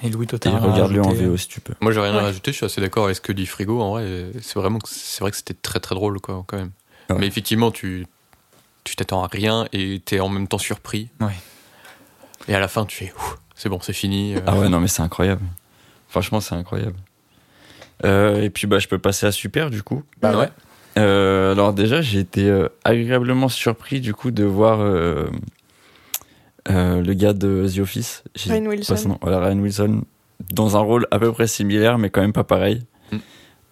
Et 0.03 0.09
Louis, 0.09 0.27
toi, 0.27 0.37
Et 0.37 0.39
t'as 0.39 0.51
rien 0.51 0.59
à 0.59 0.71
regarde-le 0.71 1.01
en 1.01 1.09
VO 1.11 1.35
si 1.35 1.47
tu 1.49 1.59
peux. 1.59 1.73
Moi, 1.81 1.91
j'ai 1.91 1.99
rien 1.99 2.13
à 2.15 2.21
rajouter. 2.21 2.51
Je 2.51 2.57
suis 2.57 2.65
assez 2.65 2.79
d'accord 2.79 3.05
avec 3.05 3.17
ce 3.17 3.21
que 3.21 3.33
dit 3.33 3.45
Frigo. 3.45 3.81
En 3.81 3.89
vrai, 3.89 4.27
c'est 4.41 4.57
vraiment, 4.59 4.79
c'est 4.85 5.19
vrai 5.21 5.31
que 5.31 5.37
c'était 5.37 5.55
très 5.55 5.79
très 5.81 5.95
drôle, 5.95 6.21
quoi, 6.21 6.43
quand 6.47 6.55
même. 6.57 6.71
Ouais. 7.09 7.17
Mais 7.19 7.27
effectivement, 7.27 7.71
tu, 7.71 8.05
tu 8.89 8.95
t'attends 8.95 9.23
à 9.23 9.27
rien 9.27 9.67
et 9.73 10.01
t'es 10.03 10.19
en 10.19 10.29
même 10.29 10.47
temps 10.47 10.57
surpris. 10.57 11.09
Ouais. 11.21 11.35
Et 12.47 12.55
à 12.55 12.59
la 12.59 12.67
fin, 12.67 12.85
tu 12.85 12.97
fais, 12.97 13.13
c'est 13.55 13.69
bon, 13.69 13.79
c'est 13.81 13.93
fini. 13.93 14.35
euh. 14.35 14.39
Ah 14.47 14.57
ouais, 14.57 14.69
non, 14.69 14.79
mais 14.79 14.87
c'est 14.87 15.01
incroyable. 15.01 15.41
Franchement, 16.07 16.39
c'est 16.39 16.55
incroyable. 16.55 16.95
Euh, 18.05 18.41
et 18.41 18.49
puis, 18.49 18.65
bah, 18.65 18.79
je 18.79 18.87
peux 18.87 18.97
passer 18.97 19.25
à 19.27 19.31
Super, 19.31 19.69
du 19.69 19.83
coup. 19.83 20.03
Bah 20.21 20.37
ouais. 20.37 20.49
Euh, 20.97 21.51
alors 21.51 21.73
déjà, 21.73 22.01
j'ai 22.01 22.19
été 22.19 22.49
euh, 22.49 22.67
agréablement 22.83 23.47
surpris 23.47 24.01
du 24.01 24.13
coup 24.13 24.31
de 24.31 24.43
voir 24.43 24.79
euh, 24.81 25.27
euh, 26.69 27.01
le 27.01 27.13
gars 27.13 27.33
de 27.33 27.67
The 27.73 27.79
Office, 27.79 28.23
j'ai 28.35 28.51
Ryan 28.51 28.65
Wilson. 28.65 29.17
Voilà, 29.21 29.39
Ryan 29.39 29.59
Wilson, 29.59 30.01
dans 30.51 30.75
un 30.77 30.79
rôle 30.79 31.07
à 31.11 31.19
peu 31.19 31.31
près 31.31 31.47
similaire, 31.47 31.97
mais 31.99 32.09
quand 32.09 32.21
même 32.21 32.33
pas 32.33 32.43
pareil. 32.43 32.83
Mm. 33.11 33.17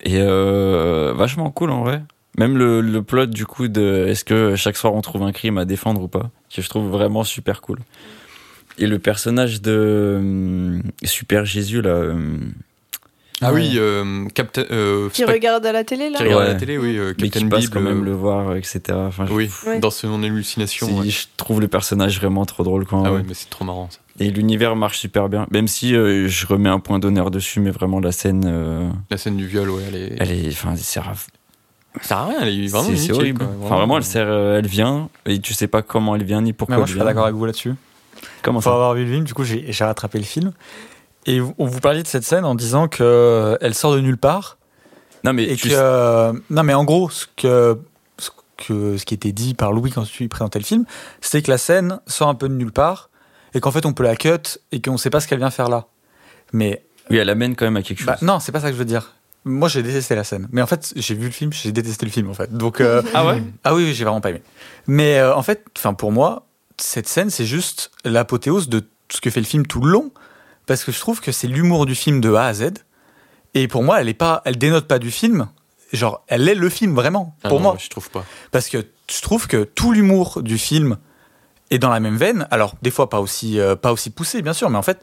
Et 0.03 0.17
euh, 0.21 1.13
vachement 1.15 1.49
cool 1.49 1.71
en 1.71 1.83
vrai. 1.83 2.03
Même 2.37 2.57
le, 2.57 2.81
le 2.81 3.01
plot 3.01 3.25
du 3.27 3.45
coup 3.45 3.67
de 3.67 4.05
est-ce 4.07 4.23
que 4.23 4.55
chaque 4.55 4.77
soir 4.77 4.93
on 4.93 5.01
trouve 5.01 5.23
un 5.23 5.31
crime 5.31 5.57
à 5.57 5.65
défendre 5.65 6.03
ou 6.03 6.07
pas, 6.07 6.29
que 6.53 6.61
je 6.61 6.69
trouve 6.69 6.87
vraiment 6.89 7.23
super 7.23 7.61
cool. 7.61 7.79
Et 8.77 8.85
le 8.85 8.99
personnage 8.99 9.61
de 9.61 10.17
hum, 10.19 10.83
Super 11.03 11.45
Jésus 11.45 11.81
là, 11.81 11.95
hum, 12.11 12.51
Ah 13.41 13.51
Ouais. 13.53 13.61
oui, 13.61 13.73
euh, 13.77 14.25
Captain. 14.35 14.65
euh, 14.71 15.09
Qui 15.09 15.23
regarde 15.25 15.65
à 15.65 15.71
la 15.71 15.83
télé, 15.83 16.09
là 16.11 16.17
qui 16.17 16.23
regarde 16.25 16.41
Ouais. 16.43 16.47
la 16.49 16.55
télé, 16.55 16.77
oui. 16.77 16.95
euh, 16.97 17.13
mais 17.19 17.29
Captain 17.29 17.39
qui 17.39 17.45
passe 17.49 17.61
Bible, 17.61 17.73
quand 17.73 17.81
même 17.81 18.01
euh, 18.01 18.05
le 18.05 18.11
voir, 18.13 18.55
etc. 18.55 18.79
Enfin, 18.93 19.25
je- 19.27 19.33
Oui, 19.33 19.49
Ouais. 19.65 19.79
dans 19.79 19.89
son 19.89 20.21
hallucination. 20.23 21.03
Je 21.03 21.25
trouve 21.37 21.59
le 21.61 21.67
personnage 21.67 22.19
vraiment 22.19 22.45
trop 22.45 22.63
drôle 22.63 22.85
quand 22.85 23.03
Ah 23.03 23.13
ouais, 23.13 23.23
mais 23.27 23.33
c'est 23.33 23.49
trop 23.49 23.65
marrant 23.65 23.89
ça. 23.91 23.97
Et 24.19 24.29
l'univers 24.31 24.75
marche 24.75 24.97
super 24.99 25.29
bien. 25.29 25.45
Même 25.51 25.67
si 25.67 25.95
euh, 25.95 26.27
je 26.27 26.45
remets 26.47 26.69
un 26.69 26.79
point 26.79 26.97
d'honneur 26.99 27.29
dessus, 27.31 27.59
mais 27.59 27.69
vraiment 27.71 27.99
la 27.99 28.11
scène, 28.11 28.43
euh, 28.47 28.89
La 29.11 29.17
scène 29.17 29.37
du 29.37 29.45
viol, 29.47 29.69
ouais, 29.69 29.83
elle 29.87 29.95
est. 29.95 30.15
elle 30.19 30.31
est, 30.31 30.47
enfin, 30.49 30.75
c'est 30.75 30.99
Ça 32.01 32.07
sert 32.09 32.17
à 32.17 32.25
rien, 32.27 32.37
elle 32.41 32.49
est 32.63 32.67
vraiment 32.67 32.89
c'est- 32.95 33.11
horrible. 33.11 33.39
quoi, 33.45 33.53
Enfin, 33.63 33.75
vraiment, 33.77 33.97
elle 33.97 34.03
sert, 34.03 34.27
euh, 34.27 34.59
elle 34.59 34.67
vient 34.67 35.09
et 35.25 35.39
tu 35.39 35.53
sais 35.53 35.67
pas 35.67 35.81
comment 35.81 36.15
elle 36.15 36.23
vient 36.23 36.41
ni 36.41 36.53
pourquoi. 36.53 36.75
Mais 36.75 36.77
moi, 36.79 36.83
elle 36.83 36.87
je 36.87 36.91
suis 36.91 36.97
vient. 36.99 37.05
pas 37.05 37.11
d'accord 37.11 37.25
avec 37.25 37.35
vous 37.35 37.45
là-dessus. 37.45 37.73
Comment 38.41 38.61
Faut 38.61 38.69
ça 38.69 38.73
avoir 38.75 38.93
vu 38.93 39.05
le 39.05 39.11
film, 39.11 39.23
du 39.25 39.33
coup, 39.33 39.43
j'ai 39.43 39.65
rattrapé 39.83 40.17
le 40.17 40.23
film. 40.25 40.51
Et 41.25 41.39
vous, 41.39 41.53
vous 41.57 41.79
parliez 41.79 42.03
de 42.03 42.07
cette 42.07 42.23
scène 42.23 42.45
en 42.45 42.55
disant 42.55 42.87
que 42.87 43.03
euh, 43.03 43.57
elle 43.61 43.73
sort 43.73 43.93
de 43.93 43.99
nulle 43.99 44.17
part. 44.17 44.57
Non 45.23 45.33
mais 45.33 45.43
Et 45.43 45.55
tu 45.55 45.67
que. 45.69 45.73
euh, 45.75 46.33
non, 46.49 46.63
mais 46.63 46.73
en 46.73 46.83
gros, 46.85 47.09
ce 47.09 47.25
que, 47.35 47.77
ce 48.17 48.29
que. 48.55 48.97
Ce 48.97 49.05
qui 49.05 49.13
était 49.13 49.33
dit 49.33 49.53
par 49.53 49.71
Louis 49.73 49.91
quand 49.91 50.03
tu 50.03 50.27
présentais 50.29 50.59
le 50.59 50.63
film, 50.65 50.85
c'était 51.21 51.41
que 51.41 51.51
la 51.51 51.57
scène 51.57 51.99
sort 52.07 52.29
un 52.29 52.35
peu 52.35 52.47
de 52.47 52.53
nulle 52.53 52.71
part. 52.71 53.09
Et 53.53 53.59
qu'en 53.59 53.71
fait, 53.71 53.85
on 53.85 53.93
peut 53.93 54.03
la 54.03 54.15
cut 54.15 54.29
et 54.71 54.81
qu'on 54.81 54.97
sait 54.97 55.09
pas 55.09 55.19
ce 55.19 55.27
qu'elle 55.27 55.39
vient 55.39 55.49
faire 55.51 55.67
là. 55.69 55.87
Mais. 56.53 56.83
oui, 57.09 57.17
elle 57.17 57.29
amène 57.29 57.55
quand 57.55 57.65
même 57.65 57.77
à 57.77 57.81
quelque 57.81 57.97
chose. 57.99 58.07
Bah, 58.07 58.17
non, 58.21 58.39
c'est 58.39 58.51
pas 58.51 58.59
ça 58.61 58.67
que 58.67 58.73
je 58.73 58.79
veux 58.79 58.85
dire. 58.85 59.13
Moi, 59.45 59.69
j'ai 59.69 59.81
détesté 59.81 60.13
la 60.15 60.23
scène. 60.23 60.47
Mais 60.51 60.61
en 60.61 60.67
fait, 60.67 60.91
j'ai 60.95 61.13
vu 61.15 61.25
le 61.25 61.31
film, 61.31 61.53
j'ai 61.53 61.71
détesté 61.71 62.05
le 62.05 62.11
film, 62.11 62.29
en 62.29 62.33
fait. 62.33 62.51
Donc. 62.55 62.81
euh, 62.81 63.01
ah 63.13 63.25
ouais? 63.25 63.41
Ah 63.63 63.73
oui, 63.75 63.83
oui, 63.85 63.93
j'ai 63.93 64.03
vraiment 64.03 64.19
pas 64.21 64.29
aimé. 64.31 64.41
Mais 64.87 65.17
euh, 65.19 65.33
en 65.35 65.41
fait, 65.43 65.63
enfin 65.77 65.93
pour 65.93 66.11
moi, 66.11 66.45
cette 66.77 67.07
scène, 67.07 67.29
c'est 67.29 67.45
juste 67.45 67.91
l'apothéose 68.03 68.67
de 68.69 68.83
ce 69.09 69.21
que 69.21 69.29
fait 69.29 69.39
le 69.39 69.45
film 69.45 69.65
tout 69.65 69.79
le 69.81 69.89
long, 69.89 70.11
parce 70.65 70.83
que 70.83 70.91
je 70.91 70.99
trouve 70.99 71.21
que 71.21 71.31
c'est 71.31 71.47
l'humour 71.47 71.85
du 71.85 71.95
film 71.95 72.19
de 72.19 72.33
A 72.33 72.45
à 72.47 72.53
Z. 72.53 72.71
Et 73.53 73.67
pour 73.69 73.83
moi, 73.83 74.01
elle 74.01 74.09
est 74.09 74.13
pas, 74.13 74.41
elle 74.45 74.57
dénote 74.57 74.85
pas 74.87 74.99
du 74.99 75.11
film. 75.11 75.47
Genre, 75.93 76.23
elle 76.27 76.47
est 76.49 76.55
le 76.55 76.69
film 76.69 76.93
vraiment. 76.93 77.35
Ah 77.43 77.49
pour 77.49 77.59
non, 77.59 77.69
moi, 77.69 77.77
Je 77.79 77.89
trouve 77.89 78.09
pas. 78.09 78.25
parce 78.51 78.67
que 78.67 78.85
je 79.09 79.21
trouve 79.21 79.47
que 79.47 79.63
tout 79.63 79.93
l'humour 79.93 80.43
du 80.43 80.57
film 80.57 80.97
est 81.71 81.79
dans 81.79 81.89
la 81.89 82.01
même 82.01 82.17
veine. 82.17 82.45
Alors, 82.51 82.75
des 82.81 82.91
fois 82.91 83.09
pas 83.09 83.21
aussi, 83.21 83.57
euh, 83.59 83.77
pas 83.77 83.93
aussi 83.93 84.09
poussé, 84.09 84.41
bien 84.41 84.51
sûr, 84.53 84.69
mais 84.69 84.77
en 84.77 84.81
fait, 84.83 85.01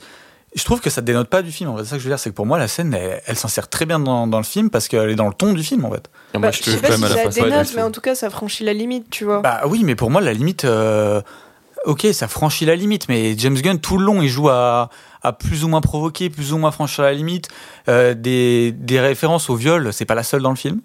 je 0.54 0.64
trouve 0.64 0.80
que 0.80 0.90
ça 0.90 1.00
dénote 1.00 1.28
pas 1.28 1.42
du 1.42 1.50
film. 1.50 1.70
En 1.70 1.76
fait, 1.76 1.84
c'est 1.84 1.90
ça 1.90 1.96
que 1.96 2.00
je 2.02 2.04
veux 2.04 2.10
dire, 2.10 2.18
c'est 2.18 2.30
que 2.30 2.34
pour 2.34 2.46
moi, 2.46 2.58
la 2.58 2.68
scène, 2.68 2.94
elle, 2.94 3.20
elle 3.26 3.36
s'en 3.36 3.48
sert 3.48 3.68
très 3.68 3.86
bien 3.86 3.98
dans, 3.98 4.26
dans 4.26 4.38
le 4.38 4.44
film 4.44 4.70
parce 4.70 4.88
qu'elle 4.88 5.10
est 5.10 5.14
dans 5.16 5.26
le 5.28 5.34
ton 5.34 5.52
du 5.52 5.62
film, 5.64 5.84
en 5.84 5.90
fait. 5.90 6.08
Ah, 6.12 6.18
Bah, 6.34 6.38
moi, 6.38 6.50
je 6.52 6.58
je 6.58 6.70
sais 6.70 6.76
te 6.76 6.82
pas 6.86 6.96
si 6.96 7.02
ça 7.02 7.30
dénote, 7.30 7.72
mais 7.74 7.82
en 7.82 7.90
tout 7.90 8.00
cas, 8.00 8.14
ça 8.14 8.30
franchit 8.30 8.64
la 8.64 8.72
limite, 8.72 9.10
tu 9.10 9.24
vois. 9.24 9.40
Bah 9.40 9.62
oui, 9.66 9.82
mais 9.84 9.94
pour 9.96 10.10
moi, 10.10 10.20
la 10.20 10.32
limite, 10.32 10.64
euh, 10.64 11.20
ok, 11.86 12.06
ça 12.12 12.28
franchit 12.28 12.66
la 12.66 12.76
limite, 12.76 13.08
mais 13.08 13.36
James 13.36 13.56
Gunn, 13.60 13.78
tout 13.80 13.98
le 13.98 14.04
long, 14.04 14.22
il 14.22 14.28
joue 14.28 14.48
à, 14.48 14.90
à 15.22 15.32
plus 15.32 15.64
ou 15.64 15.68
moins 15.68 15.80
provoquer, 15.80 16.30
plus 16.30 16.52
ou 16.52 16.58
moins 16.58 16.70
franchir 16.70 17.02
la 17.04 17.12
limite. 17.12 17.48
Euh, 17.88 18.14
des, 18.14 18.72
des 18.72 19.00
références 19.00 19.50
au 19.50 19.56
viol, 19.56 19.92
c'est 19.92 20.04
pas 20.04 20.14
la 20.14 20.22
seule 20.22 20.42
dans 20.42 20.50
le 20.50 20.56
film. 20.56 20.80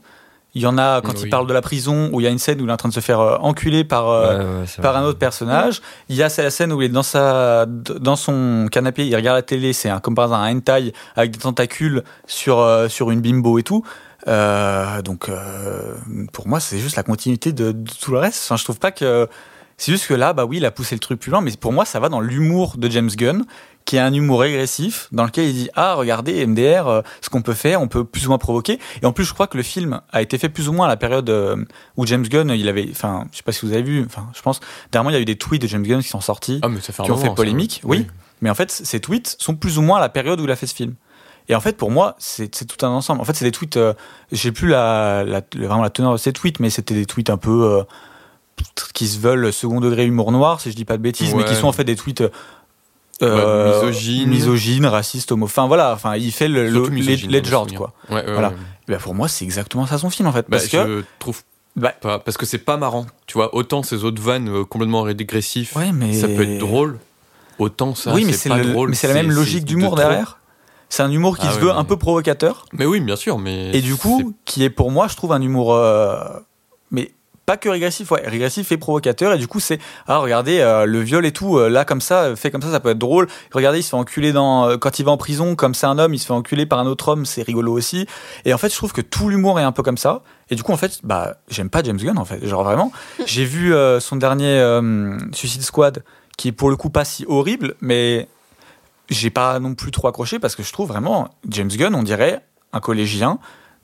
Il 0.55 0.63
y 0.63 0.65
en 0.65 0.79
a 0.79 1.01
quand 1.01 1.13
Oui. 1.13 1.21
il 1.25 1.29
parle 1.29 1.45
de 1.45 1.53
la 1.53 1.61
prison 1.61 2.09
où 2.11 2.19
il 2.19 2.23
y 2.23 2.27
a 2.27 2.31
une 2.31 2.39
scène 2.39 2.59
où 2.59 2.63
il 2.63 2.69
est 2.69 2.73
en 2.73 2.77
train 2.77 2.89
de 2.89 2.93
se 2.93 2.99
faire 3.01 3.19
euh, 3.19 3.37
enculer 3.39 3.83
par 3.83 4.09
euh, 4.09 4.37
Ouais, 4.37 4.43
ouais, 4.61 4.65
c'est 4.65 4.81
par 4.81 4.93
vrai. 4.93 5.01
un 5.01 5.05
autre 5.05 5.19
personnage. 5.19 5.81
Il 6.09 6.15
y 6.15 6.23
a 6.23 6.29
la 6.37 6.49
scène 6.49 6.73
où 6.73 6.81
il 6.81 6.85
est 6.85 6.89
dans 6.89 7.03
sa 7.03 7.65
dans 7.67 8.15
son 8.15 8.67
canapé, 8.71 9.05
il 9.07 9.15
regarde 9.15 9.35
la 9.35 9.43
télé, 9.43 9.73
c'est 9.73 9.89
un, 9.89 9.99
comme 9.99 10.15
par 10.15 10.25
hasard 10.25 10.41
un 10.41 10.55
hentai 10.55 10.93
avec 11.15 11.31
des 11.31 11.37
tentacules 11.39 12.03
sur 12.25 12.59
euh, 12.59 12.87
sur 12.89 13.11
une 13.11 13.21
bimbo 13.21 13.59
et 13.59 13.63
tout. 13.63 13.83
Euh, 14.27 15.01
donc 15.01 15.29
euh, 15.29 15.93
pour 16.33 16.47
moi 16.47 16.59
c'est 16.59 16.77
juste 16.79 16.95
la 16.97 17.03
continuité 17.03 17.53
de, 17.53 17.71
de 17.71 17.89
tout 18.01 18.11
le 18.11 18.17
reste. 18.17 18.41
Enfin, 18.45 18.57
je 18.57 18.63
trouve 18.63 18.79
pas 18.79 18.91
que 18.91 19.27
c'est 19.77 19.91
juste 19.93 20.07
que 20.07 20.13
là 20.13 20.33
bah 20.33 20.45
oui 20.45 20.57
il 20.57 20.65
a 20.65 20.71
poussé 20.71 20.95
le 20.95 20.99
truc 20.99 21.19
plus 21.19 21.31
loin, 21.31 21.41
mais 21.41 21.51
pour 21.59 21.71
moi 21.73 21.85
ça 21.85 21.99
va 21.99 22.09
dans 22.09 22.19
l'humour 22.19 22.73
de 22.77 22.89
James 22.89 23.09
Gunn 23.15 23.45
qui 23.89 23.95
est 23.95 23.99
un 23.99 24.13
humour 24.13 24.41
régressif 24.41 25.07
dans 25.11 25.25
lequel 25.25 25.45
il 25.45 25.53
dit 25.53 25.69
ah 25.75 25.95
regardez 25.95 26.45
MDR 26.45 26.87
euh, 26.87 27.01
ce 27.21 27.29
qu'on 27.31 27.41
peut 27.41 27.55
faire 27.55 27.81
on 27.81 27.87
peut 27.87 28.03
plus 28.05 28.27
ou 28.27 28.29
moins 28.29 28.37
provoquer 28.37 28.77
et 29.01 29.05
en 29.07 29.13
plus 29.13 29.25
je 29.25 29.33
crois 29.33 29.47
que 29.47 29.57
le 29.57 29.63
film 29.63 29.99
a 30.11 30.21
été 30.21 30.37
fait 30.37 30.47
plus 30.47 30.69
ou 30.69 30.73
moins 30.73 30.85
à 30.85 30.89
la 30.89 30.95
période 30.95 31.27
euh, 31.31 31.65
où 31.97 32.05
James 32.05 32.21
Gunn 32.21 32.51
il 32.51 32.69
avait 32.69 32.87
enfin 32.91 33.25
je 33.31 33.37
sais 33.37 33.43
pas 33.43 33.51
si 33.51 33.65
vous 33.65 33.73
avez 33.73 33.81
vu 33.81 34.05
enfin 34.05 34.29
je 34.35 34.43
pense 34.43 34.59
dernièrement 34.91 35.09
il 35.09 35.13
y 35.13 35.17
a 35.17 35.21
eu 35.21 35.25
des 35.25 35.37
tweets 35.37 35.63
de 35.63 35.67
James 35.67 35.81
Gunn 35.81 36.03
qui 36.03 36.09
sont 36.09 36.21
sortis 36.21 36.59
Ah, 36.61 36.69
mais 36.69 36.81
ça 36.81 36.93
fait 36.93 37.01
un 37.01 37.05
qui 37.05 37.11
ont 37.11 37.15
moment, 37.15 37.31
fait 37.31 37.35
polémique 37.35 37.81
oui. 37.83 38.05
Mais 38.43 38.51
en 38.51 38.53
fait 38.53 38.69
ces 38.69 38.99
tweets 38.99 39.37
sont 39.39 39.55
plus 39.55 39.79
ou 39.79 39.81
moins 39.81 39.97
à 39.97 40.01
la 40.01 40.09
période 40.09 40.39
où 40.39 40.43
il 40.43 40.51
a 40.51 40.55
fait 40.55 40.67
ce 40.67 40.75
film. 40.75 40.93
Et 41.47 41.55
en 41.55 41.59
fait 41.59 41.75
pour 41.75 41.89
moi 41.89 42.15
c'est 42.19 42.67
tout 42.67 42.85
un 42.85 42.89
ensemble. 42.89 43.21
En 43.21 43.23
fait 43.23 43.33
c'est 43.33 43.45
des 43.45 43.51
tweets 43.51 43.77
euh, 43.77 43.95
j'ai 44.31 44.51
plus 44.51 44.67
la, 44.67 45.25
vraiment 45.55 45.81
la 45.81 45.89
teneur 45.89 46.11
de 46.11 46.17
ces 46.17 46.31
tweets 46.31 46.59
mais 46.59 46.69
c'était 46.69 46.93
des 46.93 47.07
tweets 47.07 47.31
un 47.31 47.37
peu 47.37 47.63
euh, 47.63 47.83
qui 48.93 49.07
se 49.07 49.17
veulent 49.17 49.51
second 49.51 49.81
degré 49.81 50.05
humour 50.05 50.31
noir 50.31 50.61
si 50.61 50.69
je 50.69 50.75
dis 50.75 50.85
pas 50.85 50.97
de 50.97 51.01
bêtises 51.01 51.33
mais 51.33 51.43
qui 51.43 51.55
sont 51.55 51.67
en 51.67 51.71
fait 51.71 51.85
des 51.85 51.95
tweets 51.95 52.21
euh, 53.21 53.81
Ouais, 53.85 54.25
misogynes, 54.25 54.85
racistes, 54.85 55.31
homo. 55.31 55.45
Enfin 55.45 55.67
voilà, 55.67 55.93
enfin 55.93 56.15
il 56.15 56.31
fait 56.31 56.47
le, 56.47 56.69
le 56.69 56.79
Ledger 57.29 57.75
quoi. 57.75 57.93
Ouais, 58.09 58.15
ouais, 58.15 58.31
Voilà. 58.33 58.49
ouais. 58.49 58.55
Bah, 58.87 58.97
pour 58.97 59.13
moi 59.13 59.27
c'est 59.27 59.45
exactement 59.45 59.85
ça 59.85 59.97
son 59.97 60.09
film 60.09 60.27
en 60.27 60.31
fait, 60.31 60.45
Bah, 60.49 60.57
parce 60.57 60.67
que 60.67 60.77
je 60.77 61.03
trouve 61.19 61.41
Bah. 61.75 61.93
pas 62.01 62.19
parce 62.19 62.37
que 62.37 62.45
c'est 62.45 62.57
pas 62.59 62.77
marrant. 62.77 63.05
Tu 63.27 63.33
vois, 63.33 63.53
autant 63.55 63.83
ces 63.83 64.03
autres 64.03 64.21
vannes 64.21 64.49
euh, 64.49 64.63
complètement 64.65 65.01
régressifs, 65.03 65.75
mais 65.93 66.13
ça 66.13 66.27
peut 66.27 66.43
être 66.43 66.57
drôle. 66.59 66.97
Autant 67.59 67.93
ça, 67.93 68.13
oui 68.13 68.23
mais 68.25 68.31
c'est 68.33 68.49
pas 68.49 68.57
le- 68.57 68.71
drôle. 68.71 68.89
mais 68.89 68.95
c'est 68.95 69.07
la 69.09 69.13
même 69.13 69.31
logique 69.31 69.65
d'humour 69.65 69.95
derrière. 69.95 70.37
C'est 70.91 71.03
un 71.03 71.11
humour 71.11 71.37
qui 71.37 71.45
Ah 71.47 71.51
se 71.53 71.59
veut 71.59 71.67
mais- 71.67 71.77
un 71.77 71.83
peu 71.83 71.97
provocateur 71.97 72.65
Mais 72.73 72.85
oui, 72.85 72.99
bien 72.99 73.15
sûr, 73.17 73.37
mais 73.37 73.69
et 73.75 73.81
du 73.81 73.95
coup 73.95 74.33
qui 74.45 74.63
est 74.63 74.69
pour 74.71 74.89
moi 74.91 75.07
je 75.07 75.15
trouve 75.15 75.33
un 75.33 75.41
humour 75.41 75.73
euh, 75.75 76.23
mais 76.89 77.11
pas 77.49 77.57
que 77.57 77.67
régressif, 77.67 78.11
ouais, 78.11 78.21
régressif 78.23 78.71
et 78.71 78.77
provocateur. 78.77 79.33
Et 79.33 79.39
du 79.39 79.47
coup, 79.47 79.59
c'est 79.59 79.79
ah 80.05 80.19
regardez 80.19 80.59
euh, 80.59 80.85
le 80.85 80.99
viol 80.99 81.25
et 81.25 81.31
tout, 81.31 81.57
euh, 81.57 81.67
là 81.67 81.83
comme 81.83 81.99
ça, 81.99 82.25
euh, 82.25 82.35
fait 82.35 82.51
comme 82.51 82.61
ça, 82.61 82.69
ça 82.69 82.79
peut 82.79 82.89
être 82.89 82.99
drôle. 82.99 83.27
Regardez, 83.51 83.79
il 83.79 83.81
se 83.81 83.89
fait 83.89 83.95
enculer 83.95 84.31
dans 84.31 84.77
quand 84.77 84.99
il 84.99 85.05
va 85.05 85.11
en 85.11 85.17
prison, 85.17 85.55
comme 85.55 85.73
c'est 85.73 85.87
un 85.87 85.97
homme, 85.97 86.13
il 86.13 86.19
se 86.19 86.27
fait 86.27 86.33
enculer 86.33 86.67
par 86.67 86.77
un 86.77 86.85
autre 86.85 87.07
homme, 87.07 87.25
c'est 87.25 87.41
rigolo 87.41 87.73
aussi. 87.73 88.05
Et 88.45 88.53
en 88.53 88.59
fait, 88.59 88.69
je 88.69 88.75
trouve 88.75 88.93
que 88.93 89.01
tout 89.01 89.29
l'humour 89.29 89.59
est 89.59 89.63
un 89.63 89.71
peu 89.71 89.81
comme 89.81 89.97
ça. 89.97 90.21
Et 90.51 90.55
du 90.55 90.61
coup, 90.61 90.73
en 90.73 90.77
fait, 90.77 90.99
bah 91.01 91.37
j'aime 91.49 91.71
pas 91.71 91.81
James 91.81 91.97
Gunn 91.97 92.19
en 92.19 92.25
fait, 92.25 92.45
genre 92.45 92.63
vraiment. 92.63 92.91
J'ai 93.25 93.45
vu 93.45 93.73
euh, 93.73 93.99
son 93.99 94.17
dernier 94.17 94.79
Suicide 95.33 95.63
Squad, 95.63 96.03
qui 96.37 96.49
est 96.49 96.51
pour 96.51 96.69
le 96.69 96.75
coup 96.75 96.91
pas 96.91 97.03
si 97.03 97.25
horrible, 97.27 97.73
mais 97.81 98.27
j'ai 99.09 99.31
pas 99.31 99.57
non 99.57 99.73
plus 99.73 99.89
trop 99.89 100.07
accroché 100.07 100.37
parce 100.37 100.55
que 100.55 100.61
je 100.61 100.71
trouve 100.71 100.89
vraiment 100.89 101.29
James 101.47 101.67
Gunn, 101.67 101.95
on 101.95 102.03
dirait 102.03 102.43
un 102.73 102.79
collégien 102.79 103.39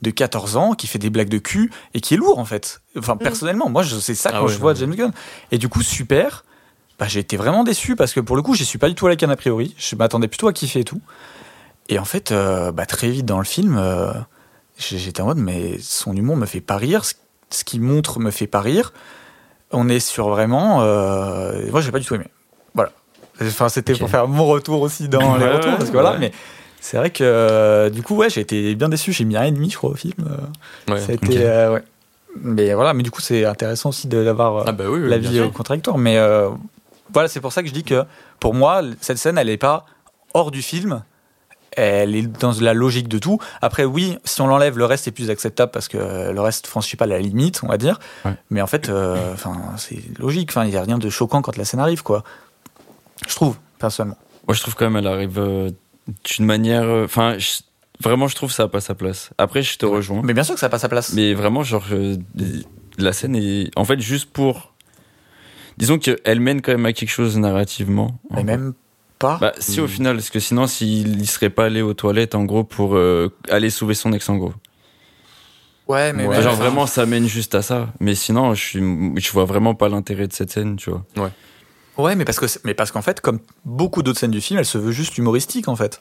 de 0.06 0.10
14 0.10 0.56
ans 0.56 0.72
qui 0.74 0.86
fait 0.86 0.98
des 0.98 1.10
blagues 1.10 1.28
de 1.28 1.38
cul 1.38 1.70
et 1.94 2.00
qui 2.00 2.14
est 2.14 2.16
lourd 2.16 2.38
en 2.38 2.44
fait. 2.44 2.80
Enfin, 2.98 3.16
personnellement, 3.16 3.68
moi, 3.68 3.82
je- 3.82 3.96
c'est 3.96 4.14
ça 4.14 4.30
Ah 4.32 4.38
quand 4.38 4.46
ouais, 4.46 4.52
je 4.52 4.58
vois 4.58 4.74
James 4.74 4.94
Gunn. 4.94 5.10
Et 5.50 5.58
du 5.58 5.68
coup, 5.68 5.82
super. 5.82 6.44
Bah, 6.98 7.06
j'ai 7.08 7.20
été 7.20 7.36
vraiment 7.36 7.62
déçu 7.64 7.94
parce 7.96 8.12
que 8.14 8.20
pour 8.20 8.36
le 8.36 8.42
coup, 8.42 8.54
j'y 8.54 8.64
suis 8.64 8.78
pas 8.78 8.88
du 8.88 8.94
tout 8.94 9.06
allé 9.06 9.16
can 9.16 9.28
a 9.28 9.36
priori. 9.36 9.74
Je 9.76 9.96
m'attendais 9.96 10.28
plutôt 10.28 10.48
à 10.48 10.52
kiffer 10.52 10.80
et 10.80 10.84
tout. 10.84 11.00
Et 11.88 11.98
en 11.98 12.04
fait, 12.04 12.32
euh, 12.32 12.72
bah, 12.72 12.86
très 12.86 13.10
vite 13.10 13.26
dans 13.26 13.38
le 13.38 13.44
film, 13.44 13.76
euh, 13.78 14.12
j'ai- 14.78 14.98
j'étais 14.98 15.20
en 15.20 15.26
mode, 15.26 15.36
mais 15.38 15.76
son 15.80 16.14
humour 16.16 16.36
me 16.36 16.46
fait 16.46 16.60
pas 16.60 16.76
rire. 16.76 17.04
Ce, 17.04 17.64
qu'il 17.64 17.80
montre 17.82 18.18
me 18.18 18.30
fait 18.30 18.46
pas 18.46 18.60
rire. 18.60 18.92
On 19.72 19.88
est 19.88 20.00
sur 20.00 20.28
vraiment. 20.30 20.82
Euh, 20.82 21.70
moi, 21.70 21.80
j'ai 21.80 21.92
pas 21.92 21.98
du 21.98 22.04
tout 22.06 22.14
aimé. 22.14 22.26
Voilà. 22.74 22.90
Enfin, 23.42 23.68
c'était 23.68 23.94
pour 23.94 24.08
faire 24.08 24.26
mon 24.26 24.46
retour 24.46 24.80
aussi 24.80 25.08
dans 25.08 25.36
les 25.36 25.46
retours 25.46 25.76
parce 25.76 25.90
que 25.90 25.94
voilà, 25.94 26.12
ouais. 26.12 26.18
mais. 26.18 26.32
C'est 26.88 26.98
vrai 26.98 27.10
que 27.10 27.24
euh, 27.24 27.90
du 27.90 28.02
coup 28.04 28.14
ouais 28.14 28.30
j'ai 28.30 28.42
été 28.42 28.76
bien 28.76 28.88
déçu 28.88 29.12
j'ai 29.12 29.24
mis 29.24 29.36
un 29.36 29.42
et 29.42 29.50
demi 29.50 29.70
je 29.70 29.76
crois 29.76 29.90
au 29.90 29.94
film 29.96 30.14
euh, 30.20 30.92
Ouais. 30.94 31.00
ça 31.00 31.10
a 31.10 31.14
été, 31.16 31.26
ok. 31.26 31.34
euh, 31.36 31.74
ouais. 31.74 31.82
Mais 32.42 32.74
voilà, 32.74 32.94
mais 32.94 33.02
du 33.02 33.10
coup, 33.10 33.20
c'est 33.22 33.44
intéressant 33.44 33.88
aussi 33.88 34.06
d'avoir 34.06 34.58
euh, 34.58 34.64
Ah 34.66 34.72
bah 34.72 34.84
oui, 34.88 35.00
oui, 35.00 35.08
l'avis 35.08 35.28
bien 35.30 35.40
euh, 35.40 35.44
sûr. 35.46 35.52
contradictoire. 35.52 35.98
Mais 35.98 36.16
voilà, 37.12 37.28
c'est 37.28 37.40
pour 37.40 37.52
ça 37.52 37.62
que 37.62 37.68
je 37.68 37.72
dis 37.72 37.82
que 37.82 38.04
pour 38.40 38.54
moi, 38.54 38.82
cette 39.00 39.16
scène, 39.18 39.36
elle 39.38 39.46
n'est 39.48 39.56
pas 39.56 39.84
hors 40.34 40.50
du 40.52 40.62
film. 40.62 41.02
Elle 41.72 42.14
est 42.14 42.22
dans 42.40 42.52
la 42.60 42.72
logique 42.74 43.08
de 43.08 43.18
tout. 43.18 43.38
Après, 43.62 43.84
oui, 43.84 44.18
si 44.24 44.40
on 44.42 44.46
l'enlève, 44.46 44.78
le 44.78 44.84
reste 44.84 45.08
est 45.08 45.12
plus 45.12 45.28
acceptable 45.30 45.72
parce 45.72 45.88
que 45.88 45.96
le 46.30 46.40
reste 46.40 46.66
franchit 46.68 46.96
pas 46.96 47.06
la 47.06 47.18
limite, 47.18 47.62
on 47.64 47.68
va 47.68 47.78
dire. 47.78 47.98
Ouais. 48.24 48.34
Mais 48.50 48.60
en 48.62 48.66
fait, 48.68 48.90
enfin, 49.32 49.56
c'est 49.78 49.98
logique. 50.20 50.50
Enfin, 50.52 50.64
il 50.66 50.70
n'y 50.70 50.76
a 50.76 50.82
rien 50.82 50.98
de 50.98 51.08
choquant 51.10 51.42
quand 51.42 51.56
la 51.56 51.64
scène 51.64 51.80
arrive, 51.80 52.02
quoi. 52.04 52.22
Je 53.26 53.34
trouve, 53.34 53.56
personnellement. 53.78 54.18
Moi, 54.46 54.54
je 54.54 54.60
trouve 54.60 54.74
quand 54.76 54.88
même 54.88 54.96
elle 54.98 55.10
arrive 55.12 55.72
d'une 56.24 56.46
manière. 56.46 56.82
euh, 56.84 57.04
Enfin, 57.04 57.36
je- 57.38 57.60
vraiment, 58.02 58.28
je 58.28 58.34
trouve 58.36 58.52
ça 58.52 58.64
a 58.64 58.68
pas 58.68 58.80
sa 58.80 58.94
place. 58.94 59.30
Après, 59.38 59.62
je 59.62 59.76
te 59.78 59.86
rejoins. 59.86 60.22
Mais 60.24 60.34
bien 60.34 60.44
sûr 60.44 60.54
que 60.54 60.60
ça 60.60 60.68
passe 60.68 60.82
sa 60.82 60.88
place. 60.88 61.12
Mais 61.14 61.34
vraiment, 61.34 61.62
genre, 61.62 61.84
euh, 61.92 62.16
la 62.98 63.12
scène 63.12 63.36
est. 63.36 63.70
En 63.76 63.84
fait, 63.84 64.00
juste 64.00 64.30
pour. 64.30 64.72
Disons 65.78 65.98
qu'elle 65.98 66.40
mène 66.40 66.62
quand 66.62 66.72
même 66.72 66.86
à 66.86 66.92
quelque 66.92 67.10
chose 67.10 67.36
narrativement. 67.36 68.18
Mais 68.30 68.44
même 68.44 68.72
pas. 69.18 69.38
Bah, 69.40 69.52
si, 69.58 69.80
au 69.80 69.84
Mm. 69.84 69.88
final, 69.88 70.16
parce 70.16 70.30
que 70.30 70.40
sinon, 70.40 70.66
s'il 70.66 71.20
y 71.20 71.26
serait 71.26 71.50
pas 71.50 71.66
allé 71.66 71.82
aux 71.82 71.94
toilettes, 71.94 72.34
en 72.34 72.44
gros, 72.44 72.64
pour 72.64 72.96
euh, 72.96 73.28
aller 73.50 73.68
sauver 73.70 73.94
son 73.94 74.12
ex, 74.12 74.28
en 74.28 74.36
gros. 74.36 74.54
ouais, 75.88 76.12
mais 76.12 76.26
Ouais, 76.26 76.42
genre, 76.42 76.54
enfin, 76.54 76.62
vraiment, 76.62 76.86
ça 76.86 77.04
mène 77.06 77.26
juste 77.26 77.54
à 77.54 77.62
ça. 77.62 77.92
Mais 78.00 78.14
sinon, 78.14 78.54
je, 78.54 78.62
suis, 78.62 78.80
je 79.20 79.32
vois 79.32 79.44
vraiment 79.44 79.74
pas 79.74 79.88
l'intérêt 79.88 80.26
de 80.26 80.32
cette 80.32 80.50
scène, 80.50 80.76
tu 80.76 80.90
vois. 80.90 81.04
Ouais, 81.16 81.30
mais 81.98 82.24
parce 82.24 82.38
que 82.38 82.46
mais 82.64 82.74
parce 82.74 82.90
qu'en 82.92 83.02
fait, 83.02 83.20
comme 83.20 83.40
beaucoup 83.64 84.02
d'autres 84.02 84.18
scènes 84.18 84.30
du 84.30 84.40
film, 84.40 84.58
elle 84.58 84.66
se 84.66 84.78
veut 84.78 84.92
juste 84.92 85.16
humoristique 85.18 85.68
en 85.68 85.76
fait. 85.76 86.00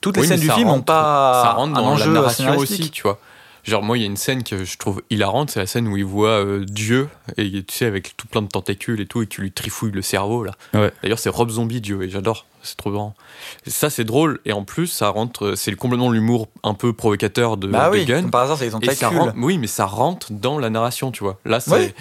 Toutes 0.00 0.16
les 0.16 0.22
Oui, 0.22 0.28
scènes 0.28 0.40
du 0.40 0.50
film 0.50 0.66
n'ont 0.66 0.72
rentre- 0.74 0.84
pas 0.84 1.42
ça 1.44 1.52
rentre 1.52 1.78
un 1.78 1.82
dans 1.82 1.88
enjeu 1.88 2.06
la 2.12 2.20
narration 2.20 2.56
aussi, 2.56 2.90
tu 2.90 3.02
vois. 3.02 3.18
Genre 3.64 3.82
moi, 3.82 3.96
il 3.96 4.02
y 4.02 4.04
a 4.04 4.06
une 4.06 4.18
scène 4.18 4.42
que 4.44 4.62
je 4.66 4.76
trouve 4.76 5.00
hilarante, 5.08 5.50
c'est 5.50 5.58
la 5.60 5.66
scène 5.66 5.88
où 5.88 5.96
il 5.96 6.04
voit 6.04 6.28
euh, 6.44 6.66
Dieu 6.66 7.08
et 7.38 7.50
tu 7.62 7.74
sais 7.74 7.86
avec 7.86 8.14
tout 8.14 8.26
plein 8.26 8.42
de 8.42 8.46
tentacules 8.48 9.00
et 9.00 9.06
tout 9.06 9.22
et 9.22 9.26
tu 9.26 9.40
lui 9.40 9.52
trifouilles 9.52 9.90
le 9.92 10.02
cerveau 10.02 10.44
là. 10.44 10.52
Ouais. 10.74 10.92
D'ailleurs, 11.02 11.18
c'est 11.18 11.30
Rob 11.30 11.48
Zombie 11.48 11.80
Dieu 11.80 12.02
et 12.02 12.10
j'adore, 12.10 12.44
c'est 12.62 12.76
trop 12.76 12.90
marrant. 12.90 13.14
Ça 13.66 13.88
c'est 13.88 14.04
drôle 14.04 14.38
et 14.44 14.52
en 14.52 14.64
plus 14.64 14.88
ça 14.88 15.08
rentre, 15.08 15.54
c'est 15.56 15.74
complètement 15.76 16.10
l'humour 16.10 16.48
un 16.62 16.74
peu 16.74 16.92
provocateur 16.92 17.56
de, 17.56 17.68
Bah 17.68 17.86
de 17.88 17.94
oui, 17.96 18.04
Gunn. 18.04 18.20
comme 18.24 18.30
par 18.30 18.42
hasard, 18.42 18.58
c'est 18.58 18.66
les 18.66 18.70
tentacules. 18.72 19.06
rentre, 19.18 19.32
oui, 19.38 19.56
mais 19.56 19.66
ça 19.66 19.86
rentre 19.86 20.30
dans 20.30 20.58
la 20.58 20.68
narration, 20.68 21.10
tu 21.10 21.24
vois. 21.24 21.38
Là, 21.46 21.58
c'est. 21.58 21.70
Ouais. 21.70 21.94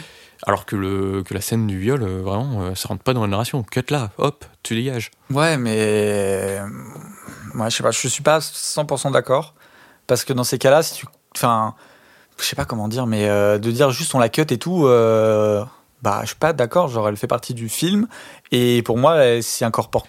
Alors 0.46 0.66
que, 0.66 1.24
la 1.32 1.42
scène 1.42 1.68
du 1.68 1.80
viol, 1.80 2.04
euh, 2.04 2.22
vraiment, 2.22 2.64
euh, 2.64 2.76
ça 2.76 2.90
rentre 2.90 3.04
pas 3.04 3.14
dans 3.14 3.22
la 3.22 3.28
narration. 3.28 3.64
Cut 3.64 3.86
là, 3.90 4.12
hop, 4.18 4.46
tu 4.62 4.76
dégages. 4.76 5.12
Ouais, 5.30 5.58
mais 5.58 6.60
moi, 7.54 7.70
je 7.70 7.78
sais 7.78 7.84
pas, 7.84 7.92
je 7.92 8.08
suis 8.08 8.24
pas 8.24 8.40
100% 8.40 9.12
d'accord 9.12 9.54
parce 10.08 10.26
que 10.26 10.34
dans 10.34 10.44
ces 10.44 10.58
cas-là, 10.58 10.84
si 10.84 10.96
tu, 10.96 11.06
enfin, 11.36 11.76
je 12.38 12.44
sais 12.46 12.56
pas 12.56 12.66
comment 12.66 12.88
dire, 12.88 13.08
mais 13.08 13.30
euh, 13.30 13.58
de 13.58 13.72
dire 13.72 13.92
juste 13.92 14.16
on 14.16 14.20
la 14.20 14.30
cut 14.30 14.42
et 14.50 14.58
tout, 14.58 14.86
euh, 14.86 15.64
bah, 16.02 16.20
je 16.22 16.28
suis 16.28 16.36
pas 16.36 16.54
d'accord. 16.54 16.88
Genre, 16.88 17.08
elle 17.08 17.18
fait 17.18 17.28
partie 17.28 17.54
du 17.54 17.70
film 17.70 18.08
et 18.52 18.82
pour 18.84 18.98
moi, 18.98 19.18
elle 19.18 19.44
s'y 19.44 19.64
incorpore 19.64 20.08